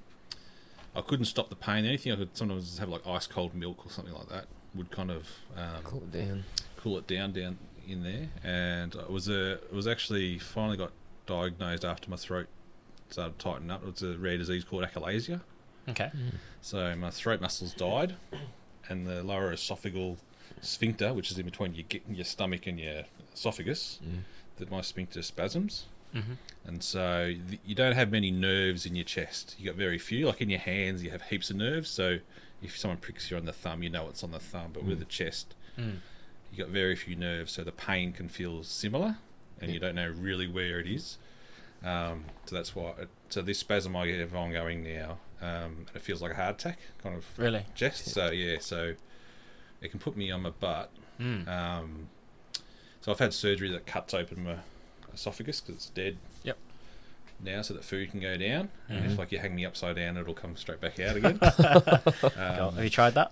I 0.99 1.01
couldn't 1.01 1.25
stop 1.25 1.49
the 1.49 1.55
pain. 1.55 1.83
The 1.83 1.89
only 1.89 1.97
thing 1.97 2.11
I 2.13 2.15
could 2.17 2.35
sometimes 2.37 2.77
have 2.77 2.89
like 2.89 3.05
ice 3.07 3.25
cold 3.27 3.55
milk 3.55 3.85
or 3.85 3.91
something 3.91 4.13
like 4.13 4.29
that 4.29 4.45
would 4.75 4.91
kind 4.91 5.09
of 5.11 5.27
um, 5.57 5.81
Cool 5.83 6.03
it 6.03 6.11
down. 6.11 6.43
cool 6.77 6.97
it 6.97 7.07
down 7.07 7.31
down 7.31 7.57
in 7.87 8.03
there. 8.03 8.27
And 8.43 8.93
it 8.95 9.09
was 9.09 9.27
a 9.29 9.53
it 9.53 9.73
was 9.73 9.87
actually 9.87 10.37
finally 10.39 10.77
got 10.77 10.91
diagnosed 11.25 11.85
after 11.85 12.09
my 12.09 12.17
throat 12.17 12.47
started 13.09 13.39
tightening 13.39 13.71
up. 13.71 13.81
It 13.83 13.91
was 13.93 14.03
a 14.03 14.17
rare 14.17 14.37
disease 14.37 14.63
called 14.63 14.83
achalasia. 14.83 15.41
Okay. 15.87 16.11
So 16.61 16.95
my 16.95 17.09
throat 17.09 17.41
muscles 17.41 17.73
died, 17.73 18.15
and 18.89 19.07
the 19.07 19.23
lower 19.23 19.51
esophageal 19.53 20.17
sphincter, 20.61 21.13
which 21.13 21.31
is 21.31 21.39
in 21.39 21.45
between 21.45 21.73
your 21.73 21.85
your 22.09 22.25
stomach 22.25 22.67
and 22.67 22.79
your 22.79 23.03
esophagus, 23.33 23.99
Mm. 24.05 24.19
that 24.57 24.69
my 24.69 24.81
sphincter 24.81 25.21
spasms. 25.23 25.85
Mm-hmm. 26.15 26.33
And 26.65 26.83
so 26.83 27.33
th- 27.49 27.61
you 27.65 27.75
don't 27.75 27.93
have 27.93 28.11
many 28.11 28.31
nerves 28.31 28.85
in 28.85 28.95
your 28.95 29.05
chest. 29.05 29.55
You 29.59 29.67
got 29.67 29.75
very 29.75 29.97
few. 29.97 30.25
Like 30.27 30.41
in 30.41 30.49
your 30.49 30.59
hands, 30.59 31.03
you 31.03 31.09
have 31.11 31.23
heaps 31.23 31.49
of 31.49 31.55
nerves. 31.57 31.89
So 31.89 32.19
if 32.61 32.77
someone 32.77 32.97
pricks 32.97 33.29
you 33.31 33.37
on 33.37 33.45
the 33.45 33.53
thumb, 33.53 33.83
you 33.83 33.89
know 33.89 34.07
it's 34.09 34.23
on 34.23 34.31
the 34.31 34.39
thumb. 34.39 34.71
But 34.73 34.83
with 34.83 34.97
Mm. 34.97 34.99
the 34.99 35.05
chest, 35.05 35.55
Mm. 35.77 35.97
you 36.51 36.57
got 36.57 36.69
very 36.69 36.95
few 36.95 37.15
nerves. 37.15 37.51
So 37.53 37.63
the 37.63 37.71
pain 37.71 38.11
can 38.11 38.27
feel 38.29 38.63
similar, 38.63 39.17
and 39.61 39.71
you 39.71 39.79
don't 39.79 39.95
know 39.95 40.09
really 40.09 40.47
where 40.47 40.79
it 40.79 40.87
is. 40.87 41.17
Um, 41.83 42.25
so 42.45 42.55
that's 42.55 42.75
why. 42.75 42.89
It, 42.99 43.09
so 43.29 43.41
this 43.41 43.59
spasm 43.59 43.95
I 43.95 44.07
have 44.07 44.35
ongoing 44.35 44.83
now, 44.83 45.19
um, 45.41 45.85
and 45.87 45.95
it 45.95 46.01
feels 46.01 46.21
like 46.21 46.31
a 46.31 46.35
heart 46.35 46.55
attack, 46.55 46.79
kind 47.01 47.15
of 47.15 47.25
Really? 47.37 47.65
chest. 47.75 48.05
So 48.07 48.31
yeah, 48.31 48.57
so 48.59 48.95
it 49.81 49.89
can 49.89 49.99
put 49.99 50.17
me 50.17 50.29
on 50.31 50.41
my 50.41 50.49
butt. 50.49 50.91
Mm. 51.19 51.47
Um, 51.47 52.09
so 53.01 53.11
I've 53.13 53.19
had 53.19 53.33
surgery 53.33 53.69
that 53.71 53.85
cuts 53.85 54.13
open 54.13 54.43
my 54.43 54.57
esophagus 55.13 55.61
because 55.61 55.75
it's 55.75 55.89
dead. 55.89 56.17
Yep. 56.43 56.57
Now, 57.41 57.61
so 57.61 57.73
that 57.73 57.83
food 57.85 58.11
can 58.11 58.19
go 58.19 58.35
down. 58.37 58.69
And 58.89 59.03
Mhm. 59.05 59.11
if 59.11 59.17
like 59.17 59.31
you 59.31 59.39
hang 59.39 59.55
me 59.55 59.65
upside 59.65 59.95
down, 59.95 60.17
it'll 60.17 60.33
come 60.33 60.55
straight 60.57 60.81
back 60.81 60.99
out 60.99 61.15
again. 61.15 61.39
Um, 62.37 62.75
have 62.75 62.83
you 62.83 62.89
tried 62.89 63.13
that? 63.15 63.31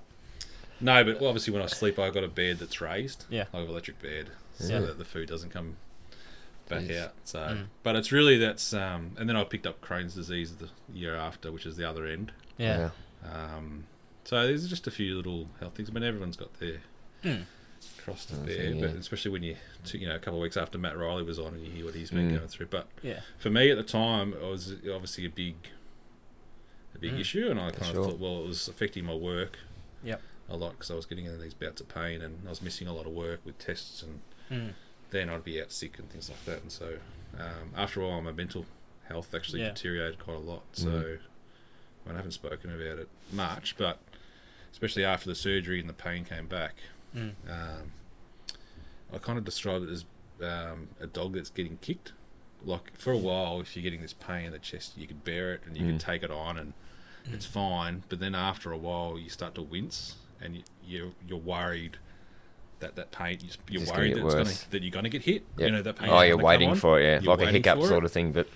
no, 0.80 1.04
but 1.04 1.16
obviously 1.24 1.52
when 1.54 1.62
I 1.62 1.66
sleep, 1.68 1.98
I've 2.00 2.14
got 2.14 2.24
a 2.24 2.28
bed 2.28 2.60
that's 2.60 2.80
raised. 2.82 3.26
Yeah. 3.30 3.46
I 3.54 3.58
have 3.58 3.66
an 3.66 3.72
electric 3.72 4.02
bed, 4.02 4.30
so 4.60 4.74
Yeah. 4.74 4.80
that 4.82 4.98
the 4.98 5.06
food 5.06 5.28
doesn't 5.28 5.50
come 5.50 5.78
back 6.70 6.84
Jeez. 6.84 7.02
out. 7.02 7.14
So, 7.24 7.40
Mm. 7.40 7.66
but 7.84 7.96
it's 7.96 8.12
really 8.12 8.38
that's. 8.38 8.74
Um, 8.74 9.12
and 9.18 9.28
then 9.28 9.36
I 9.36 9.44
picked 9.44 9.66
up 9.68 9.82
Crohn's 9.82 10.14
disease 10.16 10.56
the 10.56 10.70
year 10.94 11.16
after, 11.16 11.52
which 11.52 11.66
is 11.66 11.76
the 11.78 11.90
other 11.90 12.06
end. 12.06 12.32
Yeah. 12.58 12.92
Um, 13.24 13.86
so 14.24 14.46
there's 14.46 14.68
just 14.70 14.86
a 14.88 14.92
few 14.92 15.16
little 15.16 15.50
health 15.60 15.76
things. 15.76 15.90
I 15.90 15.94
mean, 15.94 16.04
everyone's 16.04 16.38
got 16.38 16.54
their 16.60 16.78
Mm. 17.24 17.46
Cross 18.04 18.26
to 18.28 18.36
I 18.36 18.46
bear, 18.46 18.76
but 18.76 18.90
especially 18.92 19.32
when 19.32 19.44
you, 19.44 19.56
you 19.92 20.08
know, 20.08 20.16
a 20.16 20.20
couple 20.20 20.40
of 20.40 20.44
weeks 20.44 20.58
after 20.58 20.78
Matt 20.78 20.98
Riley 20.98 21.24
was 21.24 21.40
on 21.40 21.54
and 21.54 21.64
you 21.66 21.72
hear 21.72 21.86
what 21.86 21.96
he's 21.96 22.12
been 22.12 22.30
Mm. 22.32 22.36
going 22.38 22.48
through. 22.48 22.68
But 22.68 22.88
Yeah. 23.02 23.22
for 23.38 23.50
me 23.50 23.70
at 23.72 23.78
the 23.78 23.84
time, 23.84 24.34
it 24.34 24.42
was 24.42 24.72
obviously 24.92 25.26
a 25.26 25.30
big, 25.30 25.56
a 26.96 27.00
big 27.00 27.14
Mm. 27.14 27.20
issue, 27.20 27.48
and 27.50 27.60
I 27.60 27.72
For 27.72 27.80
kind 27.80 27.92
sure. 27.94 28.02
of 28.02 28.12
thought, 28.12 28.20
well, 28.20 28.44
it 28.44 28.48
was 28.48 28.68
affecting 28.68 29.06
my 29.06 29.14
work. 29.16 29.58
Yep. 30.04 30.22
A 30.50 30.56
lot 30.58 30.72
because 30.72 30.90
I 30.92 30.96
was 30.96 31.06
getting 31.06 31.26
into 31.26 31.38
these 31.38 31.54
bouts 31.54 31.82
of 31.82 31.90
pain, 31.90 32.22
and 32.22 32.40
I 32.46 32.50
was 32.50 32.62
missing 32.62 32.88
a 32.88 32.94
lot 32.94 33.06
of 33.06 33.12
work 33.14 33.42
with 33.46 33.58
tests, 33.60 34.02
and 34.02 34.22
Mm. 34.50 34.74
then 35.12 35.30
I'd 35.30 35.44
be 35.44 35.62
out 35.62 35.72
sick 35.72 36.00
and 36.00 36.10
things 36.10 36.30
like 36.30 36.44
that. 36.46 36.62
And 36.62 36.72
so, 36.72 37.00
um, 37.38 37.74
after 37.76 38.02
a 38.02 38.08
while, 38.08 38.22
my 38.22 38.32
mental 38.32 38.66
health 39.10 39.34
actually 39.36 39.62
Yeah. 39.62 39.70
deteriorated 39.70 40.20
quite 40.20 40.36
a 40.38 40.40
lot. 40.40 40.64
So, 40.74 40.88
Mhm. 40.90 41.20
I 42.10 42.14
haven't 42.16 42.32
spoken 42.32 42.72
about 42.72 43.00
it 43.00 43.10
much, 43.34 43.76
but 43.78 44.00
especially 44.72 45.04
after 45.04 45.28
the 45.30 45.36
surgery 45.36 45.80
and 45.82 45.90
the 45.90 45.94
pain 45.94 46.24
came 46.24 46.48
back, 46.48 46.76
Mm. 47.16 47.32
um, 47.50 47.92
I 49.14 49.18
kind 49.20 49.38
of 49.38 49.46
describe 49.46 49.84
it 49.84 49.90
as 49.90 50.06
um, 50.44 50.90
a 51.00 51.08
dog 51.08 51.34
that's 51.34 51.50
getting 51.50 51.78
kicked. 51.78 52.14
Like 52.66 52.96
for 52.98 53.12
a 53.14 53.18
while, 53.18 53.62
if 53.62 53.76
you're 53.76 53.84
getting 53.84 54.02
this 54.02 54.14
pain 54.14 54.46
in 54.46 54.52
the 54.52 54.60
chest, 54.60 54.98
you 54.98 55.08
could 55.08 55.24
bear 55.24 55.54
it 55.54 55.62
and 55.66 55.78
you 55.78 55.84
Mm. 55.84 55.90
can 55.90 56.00
take 56.00 56.24
it 56.24 56.32
on, 56.32 56.58
and 56.58 56.74
it's 57.32 57.46
fine. 57.46 58.04
But 58.10 58.20
then 58.20 58.36
after 58.36 58.72
a 58.72 58.78
while, 58.78 59.18
you 59.20 59.30
start 59.30 59.56
to 59.56 59.62
wince, 59.62 60.16
and 60.42 60.56
you, 60.58 60.64
you're 60.86 61.12
you're 61.28 61.38
worried 61.38 61.98
that 62.80 62.96
that 62.96 63.12
pain 63.12 63.40
you're 63.70 63.82
gonna 63.84 63.98
worried 63.98 64.16
that, 64.16 64.26
it's 64.26 64.34
gonna, 64.36 64.70
that 64.72 64.84
you're 64.84 64.92
going 64.92 65.04
to 65.04 65.10
get 65.10 65.24
hit. 65.24 65.44
Yep. 65.58 65.66
You 65.68 65.72
know 65.76 65.82
that 65.82 65.96
pain. 65.96 66.10
Oh, 66.10 66.22
you're 66.22 66.38
waiting 66.38 66.76
for 66.76 67.00
it, 67.00 67.04
yeah, 67.04 67.20
You're 67.22 67.36
like 67.36 67.48
a 67.48 67.52
hiccup 67.52 67.82
sort 67.84 68.06
of 68.06 68.12
thing, 68.12 68.32
but 68.34 68.48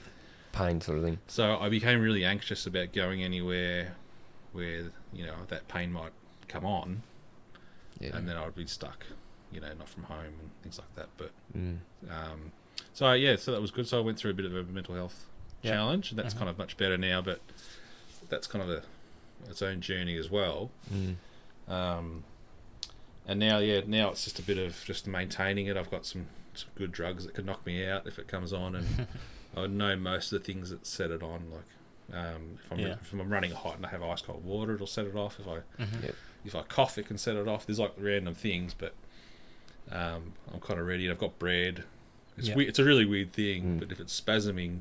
pain 0.52 0.82
sort 0.82 0.97
of 0.99 1.04
thing. 1.04 1.18
So 1.28 1.58
I 1.58 1.70
became 1.70 2.02
really 2.02 2.24
anxious 2.26 2.66
about 2.68 2.91
going 2.93 3.24
anywhere 3.24 3.95
where 4.52 4.91
you 5.14 5.26
know 5.26 5.36
that 5.47 5.68
pain 5.68 5.91
might 5.91 6.12
come 6.47 6.66
on, 6.66 7.02
Yeah. 8.02 8.16
and 8.18 8.28
then 8.28 8.36
I'd 8.38 8.56
be 8.56 8.66
stuck, 8.66 9.06
you 9.52 9.60
know, 9.62 9.72
not 9.78 9.88
from 9.88 10.04
home 10.04 10.34
and 10.39 10.49
things 10.64 10.80
like 10.80 10.93
that. 10.95 11.10
But 11.18 11.32
Mm. 11.58 11.78
um, 12.10 12.52
so 12.93 13.12
yeah, 13.14 13.36
so 13.36 13.52
that 13.52 13.62
was 13.62 13.72
good. 13.72 13.88
So 13.88 13.97
I 13.99 14.02
went 14.02 14.18
through 14.18 14.32
a 14.32 14.34
bit 14.34 14.45
of 14.45 14.56
a 14.56 14.64
mental 14.64 14.95
health 14.95 15.26
Yeah. 15.62 15.72
challenge, 15.74 16.10
and 16.12 16.20
that's 16.20 16.34
Mhm. 16.34 16.38
kind 16.39 16.49
of 16.49 16.58
much 16.58 16.78
better 16.78 16.97
now. 16.97 17.22
But 17.22 17.41
that's 18.30 18.47
kind 18.47 18.64
of 18.64 18.70
a 18.70 18.84
its 19.49 19.62
own 19.62 19.82
journey 19.82 20.18
as 20.18 20.30
well. 20.30 20.70
Mm. 20.93 21.16
Um, 21.68 22.24
and 23.28 23.39
now, 23.39 23.58
yeah, 23.60 23.82
now 23.86 24.10
it's 24.12 24.24
just 24.24 24.39
a 24.39 24.43
bit 24.43 24.58
of 24.58 24.84
just 24.86 25.08
maintaining 25.08 25.66
it. 25.68 25.78
I've 25.78 25.89
got 25.91 26.06
some, 26.06 26.28
some 26.54 26.70
good 26.76 26.91
drugs 26.91 27.26
that 27.26 27.34
could 27.34 27.45
knock 27.45 27.66
me 27.66 27.86
out 27.88 28.06
if 28.08 28.20
it 28.20 28.28
comes 28.28 28.52
on, 28.54 28.76
and 28.76 29.08
I 29.58 29.68
know 29.68 29.95
most 29.95 30.32
of 30.32 30.39
the 30.39 30.45
things 30.45 30.70
that 30.70 30.86
set 30.86 31.12
it 31.12 31.22
on. 31.24 31.49
Like 31.52 32.18
um, 32.18 32.58
if 32.64 32.72
I'm 32.72 32.80
Yeah. 32.80 32.95
if 33.02 33.14
I'm 33.14 33.30
running 33.32 33.52
hot 33.52 33.78
and 33.78 33.86
I 33.86 33.89
have 33.89 34.04
ice 34.04 34.22
cold 34.22 34.43
water, 34.43 34.76
it'll 34.76 34.86
set 34.88 35.06
it 35.06 35.16
off. 35.16 35.39
If 35.39 35.47
I 35.47 35.60
Mhm. 35.82 36.14
Yep. 36.44 36.48
if 36.48 36.56
I 36.56 36.62
cough, 36.64 36.98
it 36.98 37.08
can 37.08 37.18
set 37.18 37.36
it 37.36 37.48
off. 37.48 37.66
There's 37.66 37.80
like 37.80 37.94
random 37.98 38.34
things, 38.36 38.74
but 38.74 38.94
um, 39.92 40.34
I'm 40.54 40.60
kind 40.60 40.80
of 40.80 40.88
ready. 40.88 41.10
I've 41.10 41.18
got 41.20 41.38
bread. 41.39 41.84
It's 42.38 42.48
Yeah. 42.50 42.56
we- 42.56 42.68
it's 42.68 42.80
a 42.80 42.84
really 42.84 43.06
weird 43.06 43.34
thing, 43.34 43.64
Mm. 43.64 43.80
but 43.80 43.92
if 43.92 44.00
it's 44.00 44.20
spasming, 44.20 44.80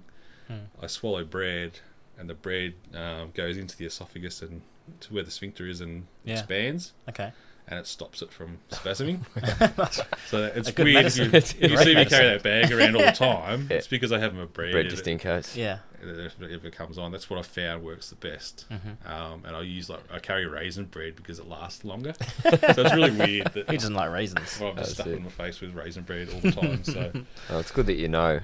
Mm. 0.50 0.66
I 0.82 0.86
swallow 0.86 1.24
bread, 1.24 1.80
and 2.18 2.28
the 2.28 2.34
bread 2.34 2.74
um, 2.94 3.30
goes 3.34 3.56
into 3.56 3.76
the 3.76 3.86
esophagus 3.86 4.42
and 4.42 4.62
to 5.00 5.14
where 5.14 5.22
the 5.22 5.30
sphincter 5.30 5.66
is 5.66 5.80
and 5.80 6.06
Yeah. 6.24 6.34
expands, 6.38 6.92
Okay. 7.08 7.32
and 7.68 7.78
it 7.78 7.86
stops 7.86 8.22
it 8.22 8.32
from 8.32 8.58
spasming. 8.70 9.20
so 10.28 10.44
it's 10.54 10.68
A 10.68 10.72
good 10.72 10.84
weird. 10.84 11.06
If 11.06 11.16
you, 11.16 11.24
medicine. 11.30 11.58
if 11.60 11.70
you 11.70 11.76
Great 11.76 11.84
see 11.86 11.94
me 11.94 12.04
carry 12.04 12.28
that 12.28 12.42
bag 12.42 12.72
around 12.72 12.96
all 12.96 13.02
the 13.02 13.12
time, 13.12 13.66
Yeah. 13.70 13.76
it's 13.78 13.86
because 13.86 14.12
I 14.12 14.18
have 14.18 14.34
my 14.34 14.44
bread. 14.46 14.72
Bread 14.72 14.86
and 14.86 14.90
just 14.90 15.06
it- 15.06 15.10
in 15.12 15.18
case. 15.18 15.56
Yeah. 15.56 15.78
If 16.02 16.40
it, 16.40 16.64
if 16.64 16.72
comes 16.72 16.98
on, 16.98 17.12
that's 17.12 17.28
what 17.28 17.38
I 17.38 17.42
found 17.42 17.82
works 17.84 18.10
the 18.10 18.16
best. 18.16 18.66
hmm 18.68 19.10
Um, 19.10 19.42
and 19.46 19.54
I 19.56 19.62
use 19.62 19.88
like 19.90 20.00
I 20.12 20.18
carry 20.18 20.46
raisin 20.46 20.86
bread 20.86 21.16
because 21.16 21.38
it 21.38 21.46
lasts 21.48 21.84
longer. 21.84 22.12
so 22.42 22.50
it's 22.52 22.94
really 22.94 23.10
weird 23.10 23.52
that 23.54 23.70
he 23.70 23.76
doesn't 23.76 23.94
like 23.94 24.10
raisins? 24.10 24.58
well, 24.60 24.70
I'm 24.70 24.76
just 24.76 24.88
That's 24.88 24.94
stuffing 24.94 25.14
it. 25.14 25.22
my 25.22 25.30
face 25.30 25.60
with 25.60 25.74
raisin 25.74 26.02
bread 26.04 26.28
all 26.32 26.40
the 26.40 26.52
time. 26.52 26.84
So 26.84 27.12
Oh, 27.50 27.58
it's 27.58 27.70
good 27.70 27.86
that 27.86 27.96
you 27.96 28.08
know 28.08 28.40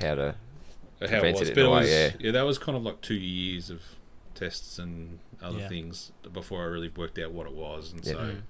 how 0.00 0.14
to. 0.14 0.34
how 1.00 1.06
it 1.22 1.32
was, 1.34 1.48
it 1.48 1.54
but 1.54 1.64
it 1.64 1.68
was 1.68 1.90
yeah. 1.90 2.10
yeah, 2.20 2.30
that 2.32 2.42
was 2.42 2.58
kind 2.58 2.76
of 2.76 2.82
like 2.84 3.00
two 3.00 3.14
years 3.14 3.70
of 3.70 3.82
tests 4.34 4.78
and 4.78 5.18
other 5.42 5.58
Yeah. 5.58 5.68
things 5.68 6.12
before 6.32 6.62
I 6.62 6.66
really 6.66 6.90
worked 6.94 7.18
out 7.18 7.32
what 7.32 7.46
it 7.46 7.52
was, 7.54 7.92
and 7.92 8.04
Yeah. 8.04 8.12
so. 8.12 8.18
Mm. 8.18 8.42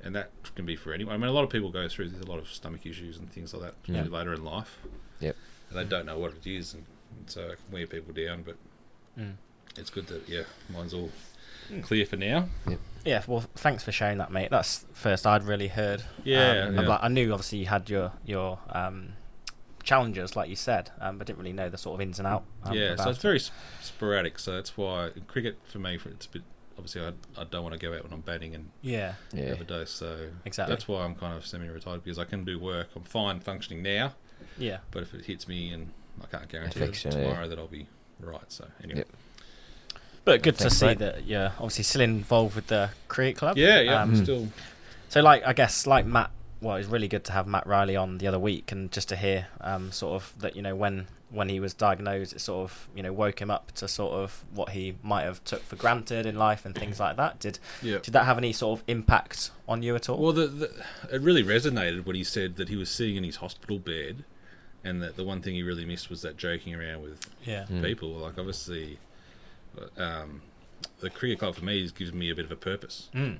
And 0.00 0.14
that 0.14 0.30
can 0.54 0.64
be 0.64 0.76
for 0.76 0.92
anyone. 0.92 1.12
I 1.12 1.18
mean, 1.18 1.28
a 1.28 1.32
lot 1.32 1.42
of 1.42 1.50
people 1.50 1.72
go 1.72 1.88
through 1.88 2.10
there's 2.10 2.22
a 2.22 2.30
lot 2.30 2.38
of 2.38 2.48
stomach 2.48 2.86
issues 2.86 3.18
and 3.18 3.28
things 3.32 3.52
like 3.52 3.62
that 3.62 3.74
Yeah. 3.92 4.04
later 4.04 4.32
in 4.32 4.44
life. 4.44 4.78
Yep. 5.18 5.34
And 5.70 5.78
they 5.78 5.82
don't 5.84 6.06
know 6.06 6.16
what 6.18 6.34
it 6.34 6.46
is, 6.48 6.72
and, 6.74 6.84
and 6.84 6.97
so 7.26 7.40
it 7.42 7.58
can 7.64 7.72
wear 7.72 7.86
people 7.86 8.12
down. 8.12 8.42
But 8.42 8.56
Mm. 9.18 9.34
it's 9.76 9.90
good 9.90 10.06
that 10.08 10.28
yeah, 10.28 10.42
mine's 10.72 10.94
all 10.94 11.10
Mm. 11.70 11.82
clear 11.82 12.06
for 12.06 12.16
now. 12.16 12.48
Yeah, 13.04 13.22
well, 13.26 13.40
thanks 13.56 13.82
for 13.84 13.92
sharing 13.92 14.18
that, 14.18 14.30
mate. 14.32 14.48
That's 14.50 14.86
first 14.92 15.26
I'd 15.26 15.42
really 15.44 15.68
heard. 15.68 16.02
Yeah, 16.24 16.66
um, 16.68 16.74
yeah. 16.76 16.80
like, 16.82 17.00
I 17.02 17.08
knew 17.08 17.30
obviously 17.32 17.58
you 17.58 17.66
had 17.66 17.90
your 17.90 18.12
your 18.24 18.58
um, 18.70 19.14
challenges, 19.82 20.36
like 20.36 20.48
you 20.50 20.56
said, 20.56 20.90
um, 21.00 21.18
but 21.18 21.26
didn't 21.26 21.38
really 21.38 21.52
know 21.52 21.68
the 21.68 21.78
sort 21.78 21.94
of 21.94 22.00
ins 22.00 22.18
and 22.18 22.26
out. 22.26 22.44
Um, 22.64 22.74
yeah, 22.74 22.96
so 22.96 23.10
it's 23.10 23.18
it. 23.18 23.22
very 23.22 23.36
s- 23.36 23.50
sporadic. 23.80 24.38
So 24.38 24.52
that's 24.54 24.76
why 24.76 25.10
cricket 25.26 25.58
for 25.66 25.78
me, 25.78 25.98
it's 26.04 26.26
a 26.26 26.30
bit 26.30 26.42
obviously 26.76 27.02
I, 27.02 27.12
I 27.40 27.44
don't 27.44 27.64
want 27.64 27.72
to 27.74 27.78
go 27.78 27.92
out 27.94 28.04
when 28.04 28.12
I'm 28.12 28.20
batting 28.20 28.54
and 28.54 28.70
yeah, 28.82 29.14
Yeah. 29.32 29.46
have 29.48 29.60
a 29.60 29.64
dose. 29.64 29.90
So 29.90 30.28
exactly. 30.44 30.74
that's 30.74 30.86
why 30.86 31.02
I'm 31.04 31.14
kind 31.16 31.36
of 31.36 31.44
semi-retired 31.44 32.04
because 32.04 32.18
I 32.18 32.24
can 32.24 32.44
do 32.44 32.58
work. 32.58 32.88
I'm 32.94 33.02
fine 33.02 33.40
functioning 33.40 33.82
now, 33.82 34.14
yeah, 34.56 34.78
but 34.92 35.02
if 35.02 35.12
it 35.12 35.24
hits 35.24 35.48
me 35.48 35.70
and 35.72 35.90
I 36.22 36.26
can't 36.36 36.48
guarantee 36.48 36.80
Affects 36.80 37.02
that 37.04 37.14
you, 37.14 37.20
yeah. 37.20 37.26
tomorrow 37.28 37.48
that 37.48 37.58
I'll 37.58 37.66
be 37.66 37.86
right. 38.20 38.40
So 38.48 38.66
anyway, 38.82 38.98
Yep. 39.00 39.08
but 40.24 40.42
good 40.42 40.58
to 40.58 40.70
see 40.70 40.86
mate. 40.86 40.98
that 40.98 41.26
you're 41.26 41.52
obviously 41.58 41.84
still 41.84 42.00
involved 42.02 42.54
with 42.56 42.66
the 42.68 42.90
cricket 43.08 43.36
club. 43.36 43.56
yeah, 43.56 43.80
yeah, 43.80 44.02
Um, 44.02 44.10
I'm 44.10 44.16
still 44.24 44.48
So, 45.08 45.20
like, 45.22 45.42
I 45.46 45.52
guess, 45.54 45.86
like 45.86 46.06
Matt 46.06 46.30
well, 46.60 46.74
it's 46.76 46.88
really 46.88 47.06
good 47.06 47.22
to 47.24 47.32
have 47.32 47.46
Matt 47.46 47.68
Riley 47.68 47.94
on 47.94 48.18
the 48.18 48.26
other 48.26 48.38
week, 48.38 48.72
and 48.72 48.90
just 48.90 49.08
to 49.10 49.16
hear 49.16 49.46
um, 49.60 49.92
sort 49.92 50.20
of 50.20 50.34
that 50.40 50.56
you 50.56 50.62
know 50.62 50.74
when 50.74 51.06
when 51.30 51.48
he 51.50 51.60
was 51.60 51.72
diagnosed, 51.72 52.32
it 52.32 52.40
sort 52.40 52.64
of 52.68 52.88
you 52.96 53.02
know 53.02 53.12
woke 53.12 53.40
him 53.40 53.48
up 53.48 53.70
to 53.76 53.86
sort 53.86 54.14
of 54.14 54.44
what 54.52 54.70
he 54.70 54.96
might 55.04 55.22
have 55.22 55.42
took 55.44 55.62
for 55.62 55.76
granted 55.76 56.26
in 56.26 56.34
life 56.36 56.66
and 56.66 56.74
things 56.74 56.98
like 56.98 57.16
that. 57.16 57.38
Did 57.38 57.60
Yeah. 57.80 57.98
did 57.98 58.12
that 58.12 58.24
have 58.24 58.38
any 58.38 58.52
sort 58.52 58.80
of 58.80 58.84
impact 58.88 59.52
on 59.68 59.84
you 59.84 59.94
at 59.94 60.08
all? 60.08 60.18
Well, 60.18 60.32
the, 60.32 60.46
the, 60.48 60.72
it 61.12 61.20
really 61.20 61.44
resonated 61.44 62.04
when 62.04 62.16
he 62.16 62.24
said 62.24 62.56
that 62.56 62.68
he 62.68 62.74
was 62.76 62.90
sitting 62.90 63.14
in 63.14 63.22
his 63.22 63.36
hospital 63.36 63.78
bed, 63.78 64.24
and 64.84 65.02
that 65.02 65.16
the 65.16 65.24
one 65.24 65.42
thing 65.42 65.54
he 65.54 65.62
really 65.62 65.84
missed 65.84 66.08
was 66.10 66.22
that 66.22 66.36
joking 66.36 66.74
around 66.74 67.02
with 67.02 67.20
yeah, 67.44 67.66
Mm. 67.70 67.82
people. 67.82 68.10
Like 68.10 68.38
obviously, 68.38 68.98
um, 69.96 70.42
the 71.00 71.10
cricket 71.10 71.38
club 71.38 71.54
for 71.56 71.64
me 71.64 71.82
is, 71.82 71.92
gives 71.92 72.12
me 72.12 72.30
a 72.30 72.34
bit 72.34 72.44
of 72.44 72.52
a 72.52 72.56
purpose 72.56 73.08
mm. 73.14 73.38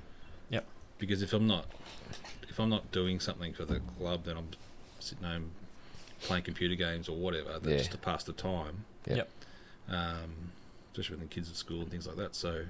because 0.97 1.21
if 1.21 1.31
I'm 1.33 1.47
not 1.47 1.65
if 2.49 2.59
I'm 2.59 2.69
not 2.69 2.91
doing 2.91 3.19
something 3.21 3.53
for 3.53 3.63
the 3.65 3.79
club, 3.97 4.25
then 4.25 4.35
I'm 4.37 4.49
sitting 4.99 5.23
home 5.23 5.51
playing 6.21 6.43
computer 6.43 6.75
games 6.75 7.07
or 7.07 7.15
whatever, 7.15 7.57
Yeah. 7.63 7.77
just 7.77 7.91
to 7.91 7.97
pass 7.97 8.23
the 8.25 8.33
time. 8.33 8.83
Yep. 9.07 9.17
Yep. 9.17 9.29
Um, 9.89 10.51
especially 10.91 11.15
when 11.17 11.27
the 11.29 11.33
kids 11.33 11.49
at 11.49 11.55
school 11.55 11.81
and 11.81 11.89
things 11.89 12.05
like 12.05 12.17
that. 12.17 12.35
So, 12.35 12.65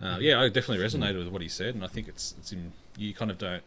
uh, 0.00 0.16
yeah, 0.20 0.40
I 0.40 0.48
definitely 0.48 0.82
resonated 0.82 1.18
with 1.18 1.28
what 1.28 1.42
he 1.42 1.48
said, 1.48 1.74
and 1.74 1.84
I 1.84 1.88
think 1.88 2.08
it's 2.08 2.34
it's 2.38 2.52
in, 2.52 2.72
you 2.96 3.12
kind 3.12 3.30
of 3.30 3.36
don't 3.36 3.62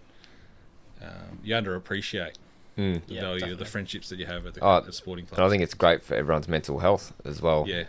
um, 1.04 1.40
you 1.44 1.54
underappreciate 1.54 2.36
Mm. 2.82 3.02
the 3.08 3.14
Yeah, 3.16 3.22
value 3.22 3.54
of 3.54 3.60
the 3.60 3.66
friendships 3.66 4.10
that 4.10 4.20
you 4.20 4.26
have 4.26 4.46
at 4.46 4.54
the, 4.56 4.62
Oh, 4.62 4.78
at 4.78 4.86
the 4.86 4.94
sporting 4.94 5.26
club. 5.26 5.40
And 5.40 5.46
I 5.46 5.50
think 5.50 5.62
it's 5.64 5.74
great 5.74 6.04
for 6.04 6.16
everyone's 6.16 6.48
mental 6.48 6.80
health 6.80 7.14
as 7.26 7.42
well. 7.42 7.66
yeah, 7.68 7.84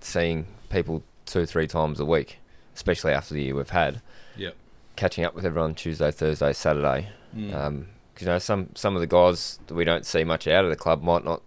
Seeing 0.00 0.46
people 0.70 1.02
two, 1.26 1.46
three 1.46 1.66
times 1.66 2.00
a 2.00 2.04
week, 2.04 2.38
especially 2.74 3.12
after 3.12 3.34
the 3.34 3.42
year 3.42 3.54
we've 3.54 3.70
had. 3.70 4.00
Yep. 4.36 4.56
Catching 4.96 5.24
up 5.24 5.34
with 5.34 5.44
everyone 5.46 5.74
Tuesday, 5.74 6.10
Thursday, 6.10 6.52
Saturday. 6.52 7.08
Mm. 7.36 7.54
Um 7.54 7.86
'cause 8.14 8.22
you 8.22 8.28
know, 8.28 8.38
some 8.38 8.68
some 8.74 8.94
of 8.94 9.00
the 9.00 9.06
guys 9.06 9.58
that 9.66 9.74
we 9.74 9.84
don't 9.84 10.04
see 10.04 10.22
much 10.24 10.46
out 10.48 10.64
of 10.64 10.70
the 10.70 10.76
club 10.76 11.02
might 11.02 11.24
not 11.24 11.40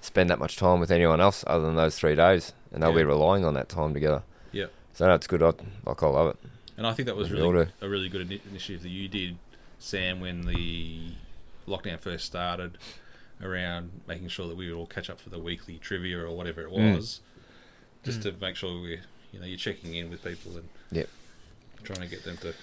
spend 0.00 0.30
that 0.30 0.38
much 0.38 0.56
time 0.56 0.80
with 0.80 0.90
anyone 0.90 1.20
else 1.20 1.44
other 1.46 1.64
than 1.66 1.76
those 1.76 1.96
three 1.98 2.14
days, 2.14 2.52
and 2.72 2.82
they'll 2.82 2.92
be 2.94 3.04
relying 3.04 3.44
on 3.44 3.54
that 3.54 3.68
time 3.68 3.92
together. 3.94 4.22
Yep. 4.52 4.72
So 4.94 5.06
no, 5.06 5.14
it's 5.14 5.26
good. 5.26 5.42
I, 5.42 5.52
like 5.86 6.02
I 6.02 6.06
love 6.08 6.30
it. 6.30 6.36
And 6.76 6.86
I 6.86 6.92
think 6.92 7.06
that 7.06 7.16
was 7.16 7.30
really 7.30 7.66
a 7.80 7.88
really 7.88 8.08
good 8.08 8.22
initiative 8.50 8.82
that 8.82 8.88
you 8.88 9.06
did, 9.08 9.36
Sam, 9.80 10.20
when 10.20 10.42
the 10.46 11.12
lockdown 11.68 11.98
first 12.00 12.24
started, 12.26 12.78
around 13.42 14.00
making 14.08 14.28
sure 14.28 14.48
that 14.48 14.56
we 14.56 14.68
would 14.70 14.76
all 14.76 14.86
catch 14.86 15.08
up 15.10 15.20
for 15.20 15.30
the 15.30 15.38
weekly 15.38 15.78
trivia 15.78 16.18
or 16.18 16.30
whatever 16.36 16.62
it 16.62 16.70
Mm. 16.70 16.94
was, 16.96 17.20
just 18.04 18.20
Mm. 18.20 18.22
to 18.22 18.32
make 18.40 18.56
sure 18.56 18.80
we, 18.80 19.00
you 19.32 19.38
know, 19.40 19.46
you're 19.46 19.56
checking 19.58 19.94
in 19.94 20.10
with 20.10 20.22
people 20.24 20.56
and 20.56 20.68
Yep. 20.90 21.08
trying 21.84 22.00
to 22.00 22.06
get 22.08 22.24
them 22.24 22.36
to. 22.38 22.54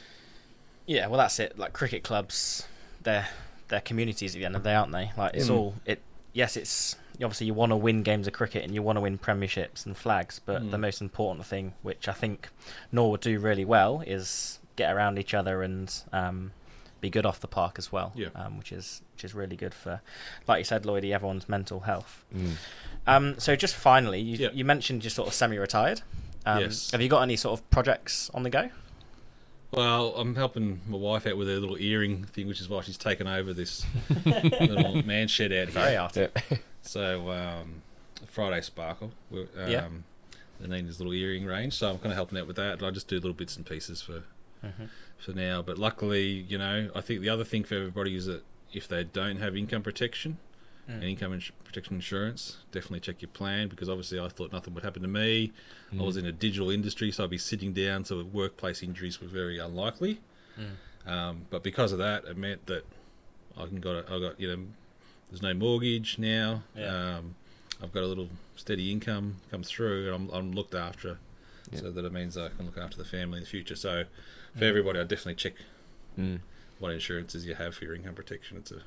yeah. 0.86 1.08
Well, 1.08 1.18
that's 1.18 1.40
it. 1.40 1.58
Like 1.58 1.74
cricket 1.74 2.04
clubs, 2.04 2.68
they're 3.02 3.28
they're 3.68 3.82
communities 3.82 4.36
at 4.36 4.40
the 4.40 4.46
end 4.46 4.56
of 4.56 4.62
the 4.62 4.70
day, 4.70 4.76
aren't 4.76 4.92
they? 4.92 5.12
Like 5.18 5.34
it's 5.34 5.48
Mm. 5.48 5.54
all 5.54 5.76
it. 5.86 6.00
Yes, 6.34 6.56
it's 6.58 6.96
obviously 7.16 7.48
you 7.48 7.54
want 7.56 7.72
to 7.72 7.76
win 7.76 8.04
games 8.04 8.28
of 8.28 8.34
cricket 8.34 8.64
and 8.64 8.76
you 8.76 8.84
want 8.84 8.98
to 8.98 9.02
win 9.02 9.18
premierships 9.18 9.86
and 9.88 9.98
flags, 9.98 10.40
but 10.46 10.62
Mm. 10.62 10.70
the 10.72 10.78
most 10.78 11.02
important 11.02 11.46
thing, 11.48 11.74
which 11.82 12.08
I 12.08 12.14
think 12.14 12.50
Norwood 12.92 13.22
do 13.22 13.40
really 13.40 13.66
well, 13.66 14.04
is 14.06 14.60
get 14.76 14.94
around 14.94 15.18
each 15.18 15.34
other 15.34 15.64
and 15.64 15.92
um, 16.14 16.52
be 17.06 17.10
good 17.10 17.26
off 17.26 17.40
the 17.40 17.48
park 17.48 17.76
as 17.78 17.92
well. 17.92 18.12
Yeah. 18.16 18.30
Um, 18.36 18.58
which 18.58 18.72
is 18.72 19.02
which 19.14 19.24
is 19.24 19.34
really 19.34 19.56
good 19.56 19.74
for, 19.74 20.02
like 20.48 20.60
you 20.60 20.64
said, 20.66 20.84
Lloydie, 20.84 21.14
everyone's 21.14 21.48
mental 21.48 21.82
health. 21.82 22.24
Mm. 22.36 22.52
Um, 23.08 23.40
so 23.40 23.56
just 23.56 23.76
finally, 23.76 24.20
you 24.20 24.38
Yeah. 24.38 24.50
you 24.54 24.66
mentioned 24.66 25.04
you're 25.04 25.12
sort 25.12 25.28
of 25.28 25.34
semi-retired. 25.34 26.02
Um, 26.46 26.62
Yes. 26.62 26.92
Have 26.92 27.02
you 27.02 27.10
got 27.10 27.22
any 27.22 27.36
sort 27.36 27.60
of 27.60 27.70
projects 27.70 28.30
on 28.34 28.44
the 28.44 28.50
go? 28.50 28.70
Well, 29.72 30.14
I'm 30.16 30.36
helping 30.36 30.82
my 30.88 30.98
wife 30.98 31.28
out 31.28 31.38
with 31.38 31.48
her 31.48 31.56
little 31.56 31.78
earring 31.78 32.24
thing, 32.26 32.48
which 32.48 32.62
is 32.62 32.70
why 32.70 32.82
she's 32.82 32.98
taken 32.98 33.28
over 33.28 33.52
this 33.54 33.86
little 34.26 35.04
man 35.04 35.28
shed 35.28 35.52
out 35.52 35.68
here. 35.70 35.82
Very 35.82 35.98
arty. 35.98 36.28
Yeah. 36.50 36.58
So 36.88 37.32
um, 37.32 37.82
Friday 38.28 38.62
Sparkle, 38.62 39.12
we're, 39.32 39.48
um, 39.58 39.70
Yeah. 39.72 39.88
they 40.60 40.68
need 40.68 40.86
his 40.86 41.00
little 41.00 41.14
earring 41.16 41.44
range, 41.46 41.74
so 41.74 41.90
I'm 41.90 41.98
kind 41.98 42.12
of 42.12 42.16
helping 42.16 42.38
out 42.38 42.46
with 42.46 42.58
that. 42.58 42.84
I 42.84 42.92
just 42.92 43.08
do 43.08 43.16
little 43.16 43.34
bits 43.34 43.58
and 43.58 43.66
pieces 43.66 44.04
for 44.04 44.22
Mhm. 44.64 44.90
For 45.18 45.32
now. 45.34 45.62
But 45.62 45.78
luckily, 45.78 46.24
you 46.30 46.58
know, 46.58 46.90
I 46.96 47.02
think 47.02 47.22
the 47.22 47.30
other 47.30 47.44
thing 47.44 47.64
for 47.64 47.76
everybody 47.76 48.16
is 48.16 48.26
that 48.26 48.44
if 48.74 48.88
they 48.88 49.04
don't 49.04 49.38
have 49.38 49.56
income 49.56 49.84
protection 49.84 50.38
Mm. 50.90 50.94
and 50.94 51.04
income 51.06 51.34
ins- 51.34 51.52
protection 51.64 51.96
insurance, 51.96 52.58
definitely 52.72 53.00
check 53.00 53.20
your 53.20 53.30
plan 53.30 53.70
because 53.70 53.90
obviously 53.90 54.20
I 54.20 54.28
thought 54.30 54.52
nothing 54.52 54.76
would 54.76 54.84
happen 54.84 55.02
to 55.02 55.08
me. 55.08 55.52
I 56.00 56.04
was 56.04 56.16
in 56.16 56.28
a 56.28 56.32
digital 56.32 56.70
industry, 56.70 57.12
so 57.12 57.24
I'd 57.24 57.32
be 57.32 57.40
sitting 57.40 57.74
down, 57.74 58.06
so 58.06 58.24
workplace 58.24 58.84
injuries 58.84 59.20
were 59.20 59.28
very 59.28 59.58
unlikely. 59.58 60.20
Mm. 60.60 61.12
Um, 61.12 61.42
but 61.50 61.64
because 61.64 61.92
of 61.92 61.98
that, 61.98 62.26
it 62.26 62.38
meant 62.38 62.68
that 62.68 62.86
I 63.58 63.66
can 63.66 63.80
got 63.80 63.96
a, 63.96 64.14
I 64.14 64.20
got 64.20 64.40
you 64.40 64.48
know 64.48 64.64
there's 65.32 65.42
no 65.42 65.56
mortgage 65.56 66.20
now. 66.20 66.62
Yeah. 66.78 67.16
Um, 67.18 67.34
I've 67.82 67.92
got 67.92 68.04
a 68.04 68.08
little 68.08 68.30
steady 68.56 68.92
income 68.92 69.38
come 69.50 69.64
through, 69.64 70.14
and 70.14 70.30
I'm, 70.30 70.38
I'm 70.38 70.52
looked 70.52 70.76
after, 70.76 71.18
Yeah. 71.72 71.80
so 71.80 71.92
that 71.92 72.06
it 72.06 72.14
means 72.14 72.38
I 72.38 72.50
can 72.50 72.66
look 72.68 72.78
after 72.78 72.98
the 72.98 73.06
family 73.06 73.38
in 73.40 73.44
the 73.44 73.50
future. 73.50 73.76
So 73.76 74.04
for 74.56 74.64
Mm. 74.66 74.70
everybody, 74.70 75.00
I 75.00 75.04
definitely 75.04 75.36
check 75.36 75.54
Mm. 76.18 76.40
what 76.80 76.92
insurances 76.94 77.46
you 77.46 77.56
have 77.56 77.76
for 77.76 77.86
your 77.86 77.96
income 77.96 78.16
protection. 78.16 78.58
It's 78.58 78.72
a 78.72 78.82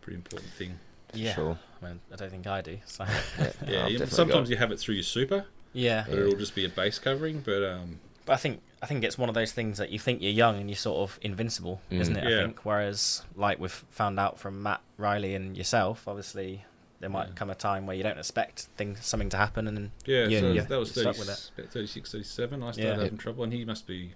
pretty 0.00 0.16
important 0.16 0.50
thing. 0.52 0.78
Yeah. 1.12 1.34
Sure. 1.34 1.58
I, 1.82 1.86
mean, 1.86 2.00
I 2.12 2.16
don't 2.16 2.30
think 2.30 2.46
I 2.46 2.60
do. 2.60 2.78
So 2.86 3.04
Yeah. 3.38 3.52
Yeah, 3.66 3.86
you- 3.88 3.98
sometimes 4.06 4.48
got- 4.48 4.50
you 4.50 4.56
have 4.56 4.70
it 4.72 4.78
through 4.78 4.94
your 4.96 5.02
super, 5.04 5.46
yeah. 5.72 6.04
but 6.08 6.18
it'll 6.18 6.36
just 6.38 6.54
be 6.54 6.64
a 6.64 6.68
base 6.68 6.98
covering. 6.98 7.40
But 7.40 7.62
um, 7.64 8.00
But 8.26 8.34
I 8.34 8.36
think 8.36 8.62
I 8.82 8.86
think 8.86 9.04
it's 9.04 9.18
one 9.18 9.28
of 9.28 9.34
those 9.34 9.52
things 9.52 9.76
that 9.78 9.90
you 9.90 9.98
think 9.98 10.22
you're 10.22 10.30
young 10.32 10.58
and 10.58 10.70
you're 10.70 10.76
sort 10.76 10.98
of 11.10 11.18
invincible, 11.22 11.82
Mm. 11.90 12.00
isn't 12.00 12.16
it? 12.16 12.24
Yeah. 12.30 12.38
I 12.38 12.42
think. 12.44 12.64
Whereas, 12.64 13.22
like 13.36 13.58
we've 13.58 13.84
found 13.90 14.18
out 14.20 14.38
from 14.38 14.62
Matt 14.62 14.80
Riley 14.96 15.34
and 15.34 15.56
yourself, 15.56 16.06
obviously 16.08 16.64
there 17.00 17.10
might 17.10 17.28
Yeah. 17.28 17.34
come 17.34 17.50
a 17.50 17.54
time 17.54 17.86
where 17.86 17.96
you 17.96 18.02
don't 18.02 18.18
expect 18.18 18.68
things 18.76 19.04
something 19.04 19.30
to 19.30 19.36
happen, 19.36 19.66
and 19.66 19.90
yeah, 20.06 20.26
Yeah, 20.28 20.40
so 20.40 20.52
yeah. 20.52 20.62
that 20.62 20.78
was 20.78 20.90
Stuck 20.92 21.16
30, 21.16 21.18
with 21.18 21.28
it. 21.30 21.50
about 21.58 21.72
36, 21.72 22.12
37. 22.12 22.62
I 22.62 22.70
started 22.72 22.82
Yeah. 22.88 22.94
having 23.02 23.18
trouble, 23.18 23.42
and 23.44 23.52
he 23.52 23.64
must 23.64 23.86
be. 23.86 24.12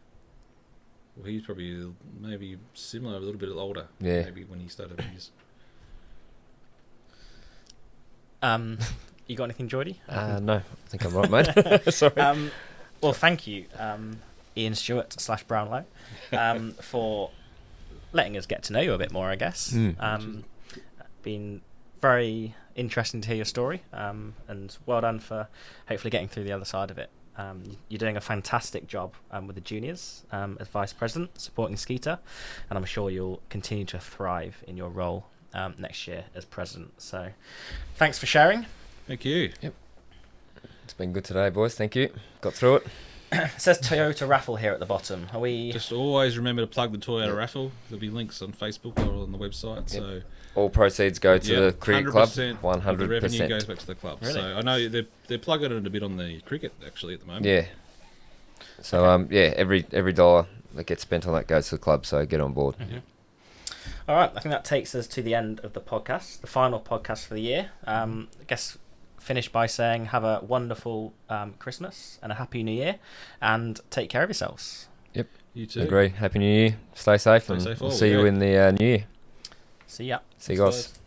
Well, 1.17 1.27
he's 1.27 1.43
probably 1.43 1.93
maybe 2.21 2.59
similar, 2.75 3.17
a 3.17 3.21
little 3.21 3.39
bit 3.39 3.51
older. 3.51 3.87
Yeah. 4.01 4.23
Maybe 4.25 4.45
when 4.45 4.61
he 4.61 4.69
started 4.69 5.01
his. 5.01 5.31
um, 8.43 8.79
you 9.27 9.37
got 9.37 9.45
anything, 9.45 9.69
Geordie? 9.69 10.01
Uh, 10.09 10.41
no, 10.43 10.55
I 10.57 10.89
think 10.89 11.05
I'm 11.05 11.15
right, 11.17 11.31
mate. 11.31 11.83
Sorry. 11.95 12.17
um, 12.17 12.51
well, 13.01 13.13
thank 13.13 13.47
you, 13.47 13.67
um, 13.79 14.19
Ian 14.57 14.75
Stewart 14.75 15.19
slash 15.21 15.45
Brownlow, 15.45 15.85
um, 16.33 16.73
for 16.81 17.31
letting 18.13 18.37
us 18.37 18.47
get 18.47 18.63
to 18.65 18.73
know 18.73 18.81
you 18.81 18.93
a 18.93 18.99
bit 18.99 19.13
more. 19.13 19.31
I 19.31 19.37
guess. 19.37 19.73
Mm. 19.73 19.97
Um, 20.03 20.45
been 21.23 21.63
very 22.03 22.55
interesting 22.75 23.21
to 23.23 23.29
hear 23.29 23.37
your 23.37 23.45
story, 23.45 23.83
um, 23.93 24.35
and 24.49 24.77
well 24.85 25.01
done 25.01 25.21
for 25.21 25.49
hopefully 25.89 26.11
getting 26.11 26.29
through 26.29 26.45
the 26.45 26.53
other 26.53 26.65
side 26.65 26.91
of 26.91 26.99
it. 26.99 27.11
Um, 27.37 27.63
you're 27.89 27.99
doing 27.99 28.17
a 28.17 28.21
fantastic 28.21 28.87
job 28.87 29.15
um, 29.31 29.47
with 29.47 29.57
the 29.57 29.61
juniors 29.63 30.23
um, 30.33 30.57
as 30.61 30.69
vice 30.69 30.93
president, 30.93 31.41
supporting 31.41 31.77
Skeeter, 31.77 32.19
and 32.71 32.79
I'm 32.79 32.85
sure 32.85 33.11
you'll 33.11 33.41
continue 33.51 33.85
to 33.87 33.99
thrive 33.99 34.63
in 34.69 34.77
your 34.77 34.89
role 34.91 35.27
um, 35.53 35.75
next 35.79 36.07
year 36.07 36.25
as 36.35 36.45
president. 36.45 37.01
So, 37.01 37.29
thanks 37.97 38.19
for 38.19 38.27
sharing. 38.27 38.67
Thank 39.07 39.25
you. 39.25 39.53
Yep. 39.61 39.75
It's 40.85 40.95
been 40.95 41.13
good 41.13 41.25
today, 41.25 41.51
boys. 41.51 41.75
Thank 41.75 41.97
you. 41.97 42.11
Got 42.41 42.55
through 42.55 42.77
it. 42.77 42.87
It 43.33 43.51
says 43.59 43.81
Toyota 43.81 44.29
raffle 44.29 44.57
here 44.57 44.73
at 44.73 44.79
the 44.81 44.87
bottom. 44.87 45.27
Are 45.33 45.41
we? 45.41 45.73
Just 45.73 45.93
always 45.93 46.37
remember 46.39 46.63
to 46.63 46.67
plug 46.67 46.93
the 46.93 46.99
Toyota 46.99 47.27
Yeah. 47.29 47.33
raffle. 47.33 47.73
There'll 47.89 48.01
be 48.01 48.11
links 48.11 48.43
on 48.43 48.53
Facebook 48.53 48.99
or 48.99 49.23
on 49.23 49.33
the 49.33 49.39
website. 49.39 49.89
So 49.91 50.21
All 50.55 50.71
proceeds 50.71 51.19
go 51.19 51.37
to 51.39 51.53
yeah, 51.53 51.61
the 51.61 51.73
cricket 51.73 52.11
club. 52.11 52.29
100% 52.29 52.63
One 52.63 52.81
of 52.81 52.99
The 52.99 53.09
revenue 53.09 53.49
goes 53.49 53.65
back 53.65 53.79
to 53.79 53.87
the 53.87 53.95
club. 53.95 54.19
Really? 54.21 54.35
So 54.35 54.41
I 54.41 54.61
know 54.63 54.89
they're 54.89 55.07
they're 55.27 55.39
plugging 55.39 55.73
it 55.73 55.87
a 55.87 55.91
bit 55.91 56.03
on 56.03 56.17
the 56.17 56.41
cricket 56.43 56.73
actually 56.87 57.15
at 57.15 57.21
the 57.21 57.27
moment. 57.27 57.47
Yeah. 57.47 57.67
So 58.81 59.05
um 59.07 59.29
yeah, 59.31 59.53
every 59.57 59.85
every 59.93 60.13
dollar 60.13 60.47
that 60.75 60.87
gets 60.87 61.03
spent 61.03 61.27
on 61.27 61.35
that 61.35 61.49
goes 61.49 61.69
to 61.71 61.77
the 61.77 61.81
club. 61.81 62.07
So 62.07 62.25
get 62.25 62.41
on 62.41 62.53
board. 62.53 62.77
Mhm. 62.79 63.03
All 64.07 64.17
right, 64.17 64.31
I 64.37 64.41
think 64.41 64.53
that 64.53 64.65
takes 64.65 64.95
us 64.95 65.07
to 65.09 65.23
the 65.23 65.35
end 65.35 65.61
of 65.61 65.73
the 65.73 65.81
podcast, 65.81 66.43
the 66.43 66.47
final 66.47 66.79
podcast 66.79 67.27
for 67.27 67.35
the 67.35 67.41
year. 67.41 67.71
Um, 67.87 68.29
I 68.41 68.45
guess 68.45 68.77
finish 69.19 69.49
by 69.49 69.65
saying 69.67 70.07
have 70.07 70.25
a 70.25 70.41
wonderful 70.47 71.15
um, 71.31 71.55
Christmas 71.59 72.19
and 72.23 72.31
a 72.31 72.35
happy 72.35 72.63
New 72.63 72.73
Year, 72.73 72.97
and 73.41 73.81
take 73.91 74.11
care 74.11 74.23
of 74.23 74.29
yourselves. 74.29 74.89
Yep, 75.15 75.29
you 75.55 75.67
too. 75.67 75.81
Agree. 75.81 76.11
Happy 76.11 76.39
New 76.39 76.55
Year. 76.55 76.77
Stay 76.93 77.17
safe, 77.17 77.45
Stay 77.45 77.55
and 77.55 77.63
safe 77.63 77.81
we'll 77.81 77.91
all, 77.91 77.97
see 77.97 78.11
you 78.11 78.27
in 78.27 78.39
the 78.39 78.59
uh, 78.59 78.71
new 78.73 78.87
year. 78.87 79.05
See 79.87 80.05
ya. 80.05 80.19
See 80.45 81.04